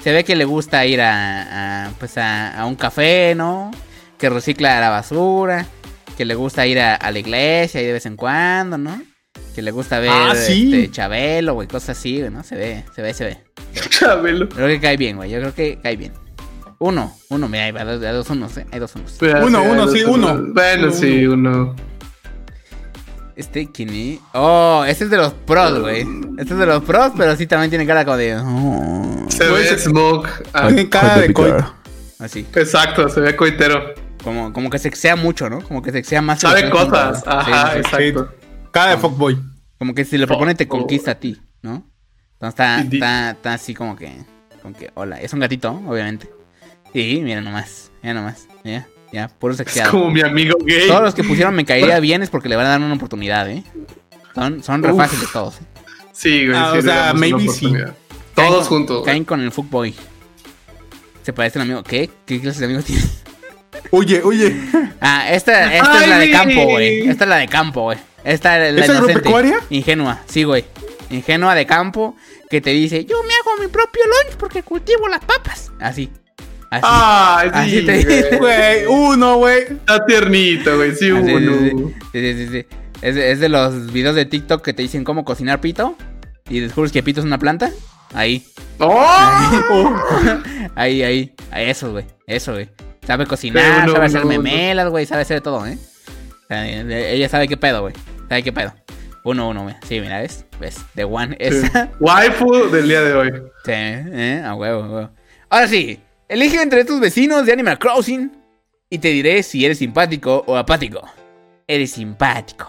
Se 0.02 0.12
ve 0.12 0.24
que 0.24 0.36
le 0.36 0.44
gusta 0.44 0.84
ir 0.86 1.00
a. 1.00 1.86
a, 1.86 1.90
pues 1.98 2.18
a, 2.18 2.58
a 2.60 2.66
un 2.66 2.74
café, 2.76 3.34
¿no? 3.34 3.70
Que 4.18 4.28
recicla 4.30 4.80
la 4.80 4.90
basura. 4.90 5.66
Que 6.16 6.24
le 6.24 6.34
gusta 6.34 6.66
ir 6.66 6.80
a, 6.80 6.94
a 6.96 7.10
la 7.12 7.18
iglesia 7.20 7.80
ahí 7.80 7.86
de 7.86 7.92
vez 7.92 8.06
en 8.06 8.16
cuando, 8.16 8.76
¿no? 8.78 9.00
Que 9.54 9.62
le 9.62 9.70
gusta 9.70 9.98
ver 9.98 10.10
Ah, 10.12 10.34
sí. 10.36 10.72
este, 10.74 10.90
Chabelo, 10.92 11.54
güey, 11.54 11.66
cosas 11.68 11.96
así, 11.98 12.18
güey, 12.18 12.30
¿no? 12.30 12.42
Se 12.44 12.54
ve, 12.56 12.84
se 12.94 13.02
ve, 13.02 13.14
se 13.14 13.24
ve. 13.24 13.38
Chabelo. 13.90 14.48
Creo 14.48 14.66
que 14.68 14.80
cae 14.80 14.96
bien, 14.96 15.16
güey. 15.16 15.30
Yo 15.30 15.38
creo 15.40 15.54
que 15.54 15.78
cae 15.82 15.96
bien. 15.96 16.12
Uno, 16.80 17.12
uno, 17.30 17.48
mira, 17.48 17.64
hay 17.64 17.72
dos, 17.72 18.02
hay 18.02 18.12
dos 18.12 18.30
unos, 18.30 18.56
¿eh? 18.56 18.66
Hay 18.70 18.78
dos 18.78 18.94
unos. 18.94 19.16
Pero 19.18 19.44
Uno, 19.46 19.60
sí, 19.62 19.68
uno, 19.68 19.88
sí, 19.88 20.04
uno. 20.04 20.42
Bueno, 20.52 20.82
Uno, 20.86 20.92
sí, 20.92 21.26
uno. 21.26 21.74
Este, 23.34 23.70
¿quién 23.70 23.88
es? 23.90 24.18
Oh, 24.32 24.84
este 24.86 25.04
es 25.04 25.10
de 25.10 25.16
los 25.16 25.32
pros, 25.32 25.80
güey. 25.80 26.00
Este 26.38 26.54
es 26.54 26.58
de 26.58 26.66
los 26.66 26.82
pros, 26.82 27.12
pero 27.16 27.36
sí 27.36 27.46
también 27.46 27.70
tiene 27.70 27.86
cara 27.86 28.04
como 28.04 28.16
de. 28.16 28.36
oh, 28.36 29.26
Se 29.28 29.46
ve 29.48 29.78
smoke. 29.78 30.28
Ah, 30.52 30.66
Tiene 30.68 30.88
cara 30.88 31.18
de 31.18 31.32
coito. 31.32 31.74
así. 32.18 32.46
exacto, 32.54 33.08
se 33.08 33.20
ve 33.20 33.36
coitero. 33.36 33.94
Como, 34.24 34.52
como 34.52 34.68
que 34.70 34.78
sexea 34.78 35.14
mucho, 35.14 35.48
¿no? 35.48 35.60
Como 35.62 35.82
que 35.82 35.92
sexea 35.92 36.20
más. 36.20 36.40
Sabe 36.40 36.68
cosas. 36.70 37.22
Ajá, 37.26 37.72
Sí, 37.74 37.78
sí, 37.82 37.90
sí. 37.96 38.02
exacto. 38.04 38.34
Cara 38.72 38.90
de 38.92 38.96
fuckboy. 38.98 39.38
Como 39.78 39.94
que 39.94 40.04
si 40.04 40.18
le 40.18 40.26
propone 40.26 40.54
te 40.56 40.66
conquista 40.66 41.12
a 41.12 41.14
ti, 41.16 41.40
¿no? 41.62 41.84
Entonces 42.34 42.48
está, 42.50 42.80
está, 42.80 43.30
está 43.30 43.54
así 43.54 43.74
como 43.74 43.94
que. 43.96 44.12
Como 44.62 44.76
que, 44.76 44.90
hola. 44.94 45.20
Es 45.20 45.32
un 45.32 45.38
gatito, 45.40 45.70
obviamente. 45.86 46.28
Sí, 46.92 47.20
mira 47.22 47.40
nomás. 47.40 47.90
Mira 48.02 48.14
nomás. 48.14 48.46
Ya, 48.64 48.86
ya, 49.12 49.28
puro 49.28 49.52
Es 49.52 49.58
sexeado. 49.58 49.90
como 49.92 50.10
mi 50.10 50.20
amigo 50.22 50.58
gay. 50.64 50.86
Todos 50.88 51.02
los 51.02 51.14
que 51.14 51.24
pusieron 51.24 51.54
me 51.54 51.64
caería 51.64 52.00
bien 52.00 52.22
es 52.22 52.30
porque 52.30 52.48
le 52.48 52.56
van 52.56 52.66
a 52.66 52.70
dar 52.70 52.80
una 52.80 52.94
oportunidad, 52.94 53.48
¿eh? 53.50 53.62
Son, 54.34 54.62
son 54.62 54.82
re 54.82 54.92
Uf. 54.92 54.98
fáciles 54.98 55.30
todos. 55.32 55.56
¿eh? 55.56 55.64
Sí, 56.12 56.46
güey. 56.46 56.58
Ah, 56.58 56.70
sí, 56.72 56.78
o 56.78 56.82
sea, 56.82 57.12
maybe 57.14 57.48
sí. 57.48 57.72
Caen 57.72 57.94
Todos 58.34 58.68
con- 58.68 58.78
juntos. 58.78 59.02
Caen 59.04 59.24
con 59.24 59.40
el 59.40 59.50
fuckboy. 59.52 59.94
Se 61.22 61.32
parece 61.32 61.58
al 61.58 61.64
amigo. 61.64 61.82
¿Qué? 61.82 62.10
¿Qué 62.26 62.40
clase 62.40 62.60
de 62.60 62.66
amigo 62.66 62.82
tienes? 62.82 63.22
Oye, 63.90 64.22
oye. 64.22 64.56
Ah, 65.00 65.30
esta, 65.32 65.72
esta 65.76 66.02
es 66.02 66.08
la 66.08 66.18
de 66.18 66.30
campo, 66.32 66.64
güey. 66.64 67.08
Esta 67.08 67.22
es 67.24 67.30
la 67.30 67.36
de 67.36 67.46
campo, 67.46 67.82
güey. 67.82 67.98
Esta 68.24 68.66
es 68.66 68.74
la 68.74 68.84
¿Es 68.84 68.90
agropecuaria? 68.90 69.60
Ingenua, 69.70 70.20
sí, 70.26 70.42
güey. 70.42 70.64
Ingenua 71.08 71.54
de 71.54 71.66
campo 71.66 72.16
que 72.50 72.60
te 72.60 72.70
dice, 72.70 73.04
yo 73.04 73.22
me 73.22 73.32
hago 73.32 73.62
mi 73.62 73.68
propio 73.68 74.02
lunch 74.04 74.36
porque 74.36 74.64
cultivo 74.64 75.06
las 75.06 75.24
papas. 75.24 75.70
Así. 75.78 76.10
Así. 76.70 76.82
Ay, 76.86 77.50
Así 77.52 77.70
sí, 77.80 77.86
te 77.86 77.92
güey. 77.92 78.04
dice. 78.04 78.36
Güey, 78.38 78.86
uno, 78.86 79.36
güey. 79.38 79.62
Está 79.62 80.04
tiernito, 80.04 80.76
güey. 80.76 80.94
Sí, 80.94 81.10
Así, 81.10 81.34
uno. 81.34 81.52
sí, 81.58 81.70
sí, 82.12 82.34
sí, 82.34 82.34
sí, 82.34 82.48
sí. 82.52 82.66
Es, 83.00 83.14
de- 83.14 83.30
es 83.32 83.40
de 83.40 83.48
los 83.48 83.92
videos 83.92 84.14
de 84.14 84.24
TikTok 84.26 84.62
que 84.62 84.72
te 84.74 84.82
dicen 84.82 85.04
cómo 85.04 85.24
cocinar 85.24 85.60
pito. 85.60 85.96
Y 86.50 86.60
descubres 86.60 86.92
que 86.92 87.02
pito 87.02 87.20
es 87.20 87.26
una 87.26 87.38
planta. 87.38 87.70
Ahí. 88.14 88.44
¡Oh! 88.78 89.94
Ahí, 90.74 91.02
ahí. 91.02 91.34
ahí, 91.50 91.70
Eso, 91.70 91.92
güey. 91.92 92.04
Eso, 92.26 92.52
güey. 92.52 92.68
Sabe 93.06 93.26
cocinar, 93.26 93.86
no, 93.86 93.92
sabe 93.94 94.06
hacer 94.06 94.22
no, 94.22 94.28
memelas, 94.28 94.88
güey. 94.90 95.06
Sabe 95.06 95.22
hacer 95.22 95.38
de 95.38 95.40
todo, 95.40 95.66
¿eh? 95.66 95.78
O 96.44 96.46
sea, 96.48 96.66
ella 96.66 97.28
sabe 97.28 97.48
qué 97.48 97.56
pedo, 97.56 97.80
güey. 97.82 97.94
Sabe 98.28 98.42
qué 98.42 98.52
pedo. 98.52 98.74
Uno, 99.24 99.48
uno, 99.48 99.62
güey. 99.64 99.74
Sí, 99.86 100.00
mira, 100.00 100.20
¿ves? 100.20 100.44
¿Ves? 100.60 100.76
The 100.94 101.04
One. 101.04 101.36
Esa. 101.38 101.90
Waifu 102.00 102.68
del 102.70 102.88
día 102.88 103.00
de 103.02 103.14
hoy. 103.14 103.30
Sí, 103.64 103.72
¿eh? 103.72 104.42
A 104.44 104.54
huevo, 104.54 104.82
a 104.84 104.88
huevo. 104.90 105.10
Ahora 105.50 105.68
sí. 105.68 106.00
Elige 106.28 106.60
entre 106.60 106.84
tus 106.84 107.00
vecinos 107.00 107.46
de 107.46 107.52
Animal 107.52 107.78
Crossing. 107.78 108.32
Y 108.90 108.98
te 108.98 109.08
diré 109.08 109.42
si 109.42 109.64
eres 109.64 109.78
simpático 109.78 110.44
o 110.46 110.56
apático. 110.56 111.02
Eres 111.66 111.92
simpático. 111.92 112.66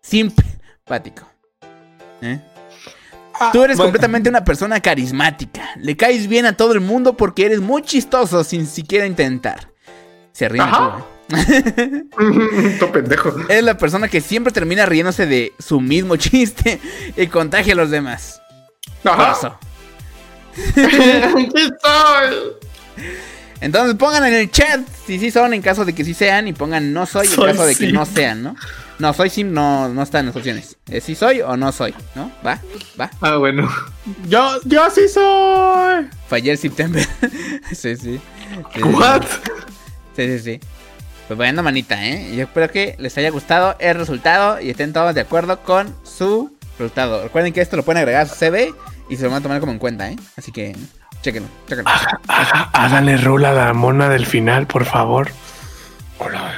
Simpático. 0.00 1.26
¿Eh? 2.22 2.40
Tú 3.52 3.62
eres 3.64 3.76
Ah, 3.76 3.78
bueno. 3.78 3.82
completamente 3.84 4.28
una 4.28 4.44
persona 4.44 4.80
carismática. 4.80 5.70
Le 5.76 5.96
caes 5.96 6.28
bien 6.28 6.46
a 6.46 6.56
todo 6.56 6.72
el 6.72 6.80
mundo 6.80 7.16
porque 7.16 7.46
eres 7.46 7.60
muy 7.60 7.82
chistoso 7.82 8.42
sin 8.44 8.66
siquiera 8.66 9.06
intentar. 9.06 9.72
Se 10.32 10.48
ríe 10.48 10.60
Ajá. 10.62 11.04
Todo 12.78 12.92
pendejo. 12.92 13.34
Es 13.48 13.62
la 13.62 13.76
persona 13.76 14.08
que 14.08 14.20
siempre 14.20 14.52
termina 14.52 14.86
riéndose 14.86 15.26
de 15.26 15.52
su 15.58 15.80
mismo 15.80 16.16
chiste 16.16 16.80
y 17.16 17.26
contagia 17.26 17.74
a 17.74 17.76
los 17.76 17.90
demás. 17.90 18.40
Por 19.02 19.12
Ajá. 19.12 19.32
eso. 19.32 19.58
¿Qué? 20.74 21.28
Entonces 23.60 23.96
pongan 23.96 24.24
en 24.24 24.34
el 24.34 24.50
chat 24.50 24.80
si 25.06 25.18
sí 25.18 25.30
son 25.30 25.52
en 25.52 25.62
caso 25.62 25.84
de 25.84 25.92
que 25.92 26.04
sí 26.04 26.14
sean 26.14 26.46
y 26.46 26.52
pongan 26.52 26.92
no 26.92 27.06
soy 27.06 27.26
en 27.26 27.34
caso 27.34 27.66
de 27.66 27.74
que 27.74 27.92
no 27.92 28.06
sean, 28.06 28.42
¿no? 28.42 28.56
No, 28.98 29.12
soy 29.12 29.30
sim 29.30 29.52
no, 29.52 29.88
no 29.88 30.02
está 30.02 30.20
en 30.20 30.26
las 30.26 30.36
opciones. 30.36 30.76
Es 30.90 31.04
si 31.04 31.14
soy 31.14 31.40
o 31.40 31.56
no 31.56 31.70
soy, 31.72 31.94
¿no? 32.14 32.32
Va, 32.44 32.60
va. 33.00 33.10
Ah, 33.20 33.36
bueno. 33.36 33.68
Yo, 34.28 34.60
yo 34.64 34.90
sí 34.90 35.08
soy. 35.08 36.08
Fallé 36.28 36.52
el 36.52 36.58
September. 36.58 37.06
sí, 37.72 37.96
sí. 37.96 38.20
Sí, 38.74 38.82
¿What? 38.82 39.22
Sí, 40.16 40.26
sí, 40.26 40.38
sí. 40.38 40.60
Pues 41.28 41.36
bueno, 41.36 41.62
manita, 41.62 42.06
¿eh? 42.06 42.34
Yo 42.34 42.44
espero 42.44 42.70
que 42.70 42.96
les 42.98 43.16
haya 43.18 43.30
gustado 43.30 43.76
el 43.78 43.94
resultado 43.96 44.60
y 44.60 44.70
estén 44.70 44.92
todos 44.92 45.14
de 45.14 45.20
acuerdo 45.20 45.60
con 45.62 45.94
su 46.02 46.56
resultado. 46.78 47.22
Recuerden 47.22 47.52
que 47.52 47.60
esto 47.60 47.76
lo 47.76 47.84
pueden 47.84 47.98
agregar 47.98 48.22
a 48.22 48.26
su 48.26 48.34
CV 48.34 48.74
y 49.10 49.16
se 49.16 49.24
lo 49.24 49.30
van 49.30 49.40
a 49.40 49.42
tomar 49.42 49.60
como 49.60 49.72
en 49.72 49.78
cuenta, 49.78 50.10
¿eh? 50.10 50.16
Así 50.36 50.50
que, 50.52 50.74
chéquenlo, 51.22 51.48
chéquenlo. 51.68 51.90
Haga- 51.90 52.70
Hágale 52.72 53.16
rol 53.18 53.44
a 53.44 53.52
la 53.52 53.72
mona 53.74 54.08
del 54.08 54.26
final, 54.26 54.66
por 54.66 54.84
favor. 54.84 55.30
Hola. 56.18 56.52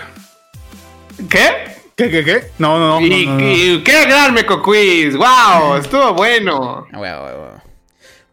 ¿Qué? 1.28 1.76
¿Qué, 1.96 2.10
qué, 2.10 2.24
qué? 2.24 2.50
No, 2.58 2.78
no, 2.78 3.00
no. 3.00 3.06
y, 3.06 3.26
no, 3.26 3.32
no, 3.34 3.40
no. 3.40 3.50
y- 3.52 3.82
¡Qué 3.84 4.06
gran 4.06 4.32
meco 4.32 4.62
quiz! 4.62 5.14
¡Wow! 5.16 5.76
Estuvo 5.80 6.14
bueno. 6.14 6.86
Ah. 6.92 7.62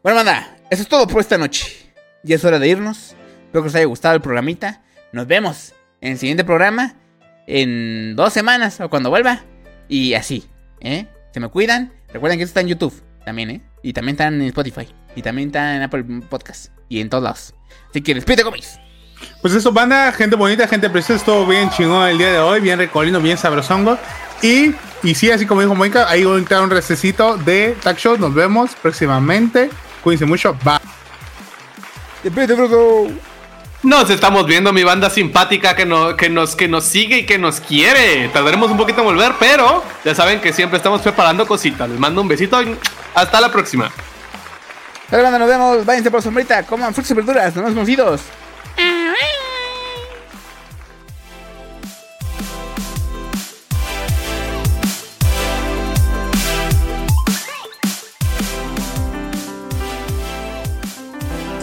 Bueno, 0.04 0.16
manda, 0.18 0.56
eso 0.70 0.84
es 0.84 0.88
todo 0.88 1.06
por 1.08 1.20
esta 1.22 1.38
noche. 1.38 1.92
Ya 2.24 2.36
es 2.36 2.46
hora 2.46 2.60
de 2.60 2.68
irnos. 2.68 3.16
Espero 3.46 3.64
que 3.64 3.70
os 3.70 3.76
haya 3.76 3.86
gustado 3.86 4.16
el 4.16 4.22
programita. 4.22 4.82
Nos 5.12 5.28
vemos 5.28 5.74
en 6.02 6.14
el 6.14 6.18
siguiente 6.18 6.44
programa. 6.44 6.96
En 7.46 8.16
dos 8.16 8.34
semanas 8.34 8.80
o 8.82 8.90
cuando 8.90 9.10
vuelva. 9.10 9.42
Y 9.90 10.14
así, 10.14 10.48
¿eh? 10.82 11.08
Se 11.34 11.40
me 11.40 11.48
cuidan. 11.50 11.94
Recuerden 12.14 12.38
que 12.40 12.44
esto 12.44 12.52
está 12.52 12.62
en 12.62 12.68
YouTube 12.68 12.94
también, 13.26 13.50
¿eh? 13.52 13.62
Y 13.84 13.94
también 13.94 14.14
está 14.16 14.28
en 14.28 14.42
Spotify. 14.44 14.88
Y 15.18 15.24
también 15.24 15.50
está 15.50 15.76
en 15.76 15.82
Apple 15.82 16.06
Podcast. 16.30 16.68
Y 16.90 17.02
en 17.02 17.10
todos 17.10 17.24
lados. 17.24 17.54
Así 17.90 18.02
que 18.02 18.14
despídete, 18.14 18.44
comis. 18.44 18.80
Pues 19.42 19.56
eso, 19.56 19.72
banda, 19.72 20.12
gente 20.12 20.36
bonita, 20.36 20.68
gente 20.68 20.92
preciosa, 20.92 21.16
estuvo 21.20 21.48
bien 21.48 21.72
chingón 21.72 22.08
el 22.08 22.20
día 22.20 22.32
de 22.32 22.38
hoy, 22.40 22.60
bien 22.62 22.78
recolino, 22.78 23.20
bien 23.20 23.36
sabrosongo. 23.36 23.98
Y, 24.44 24.76
y 25.02 25.16
sí, 25.16 25.32
así 25.32 25.48
como 25.48 25.62
dijo 25.62 25.74
Mónica, 25.74 26.08
ahí 26.08 26.24
voy 26.24 26.36
a 26.36 26.38
entrar 26.38 26.62
un 26.62 26.70
recesito 26.70 27.36
de 27.38 27.76
Tag 27.82 27.98
Show. 27.98 28.18
Nos 28.20 28.32
vemos 28.36 28.76
próximamente. 28.80 29.72
Cuídense 30.04 30.26
mucho. 30.28 30.56
Bye. 30.64 30.78
Despídete, 32.24 32.56
Frodo. 32.56 33.08
Nos 33.84 34.10
estamos 34.12 34.46
viendo, 34.46 34.72
mi 34.74 34.84
banda 34.84 35.10
simpática 35.10 35.76
que, 35.76 35.86
no- 35.86 36.16
que, 36.16 36.30
nos, 36.30 36.56
que 36.56 36.68
nos 36.68 36.84
sigue 36.84 37.20
y 37.20 37.26
que 37.26 37.40
nos 37.40 37.60
quiere. 37.60 38.28
Tardaremos 38.30 38.70
un 38.70 38.78
poquito 38.78 39.00
en 39.00 39.06
volver, 39.06 39.34
pero 39.40 39.84
ya 40.06 40.14
saben 40.14 40.42
que 40.42 40.54
siempre 40.54 40.78
estamos 40.78 41.02
preparando 41.02 41.48
cositas. 41.48 41.90
Les 41.90 42.00
mando 42.00 42.22
un 42.22 42.28
besito 42.28 42.62
y 42.62 42.76
hasta 43.16 43.42
la 43.42 43.52
próxima. 43.52 43.92
Pero 45.10 45.32
nos 45.32 45.48
vemos. 45.48 45.86
Váyanse 45.86 46.12
por 46.12 46.22
sombrita. 46.22 46.64
Coman 46.64 46.94
frutas 46.94 47.12
y 47.12 47.14
verduras. 47.14 47.56
Nos 47.56 47.56
vemos 47.56 47.74
conocidos. 47.74 48.22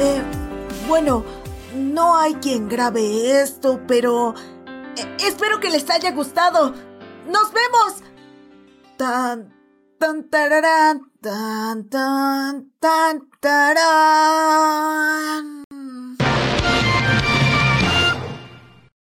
Eh, 0.00 0.22
bueno, 0.88 1.24
no 1.74 2.16
hay 2.16 2.34
quien 2.34 2.68
grabe 2.68 3.40
esto, 3.40 3.80
pero 3.86 4.34
eh, 4.96 5.16
espero 5.20 5.60
que 5.60 5.70
les 5.70 5.88
haya 5.90 6.10
gustado. 6.12 6.74
¡Nos 7.26 7.52
vemos! 7.52 8.02
Tan, 8.96 9.54
tan, 9.98 10.28
tararán, 10.28 11.10
tan, 11.20 11.88
tan, 11.88 12.70
tan. 12.80 13.33
Ta-da! 13.44 13.90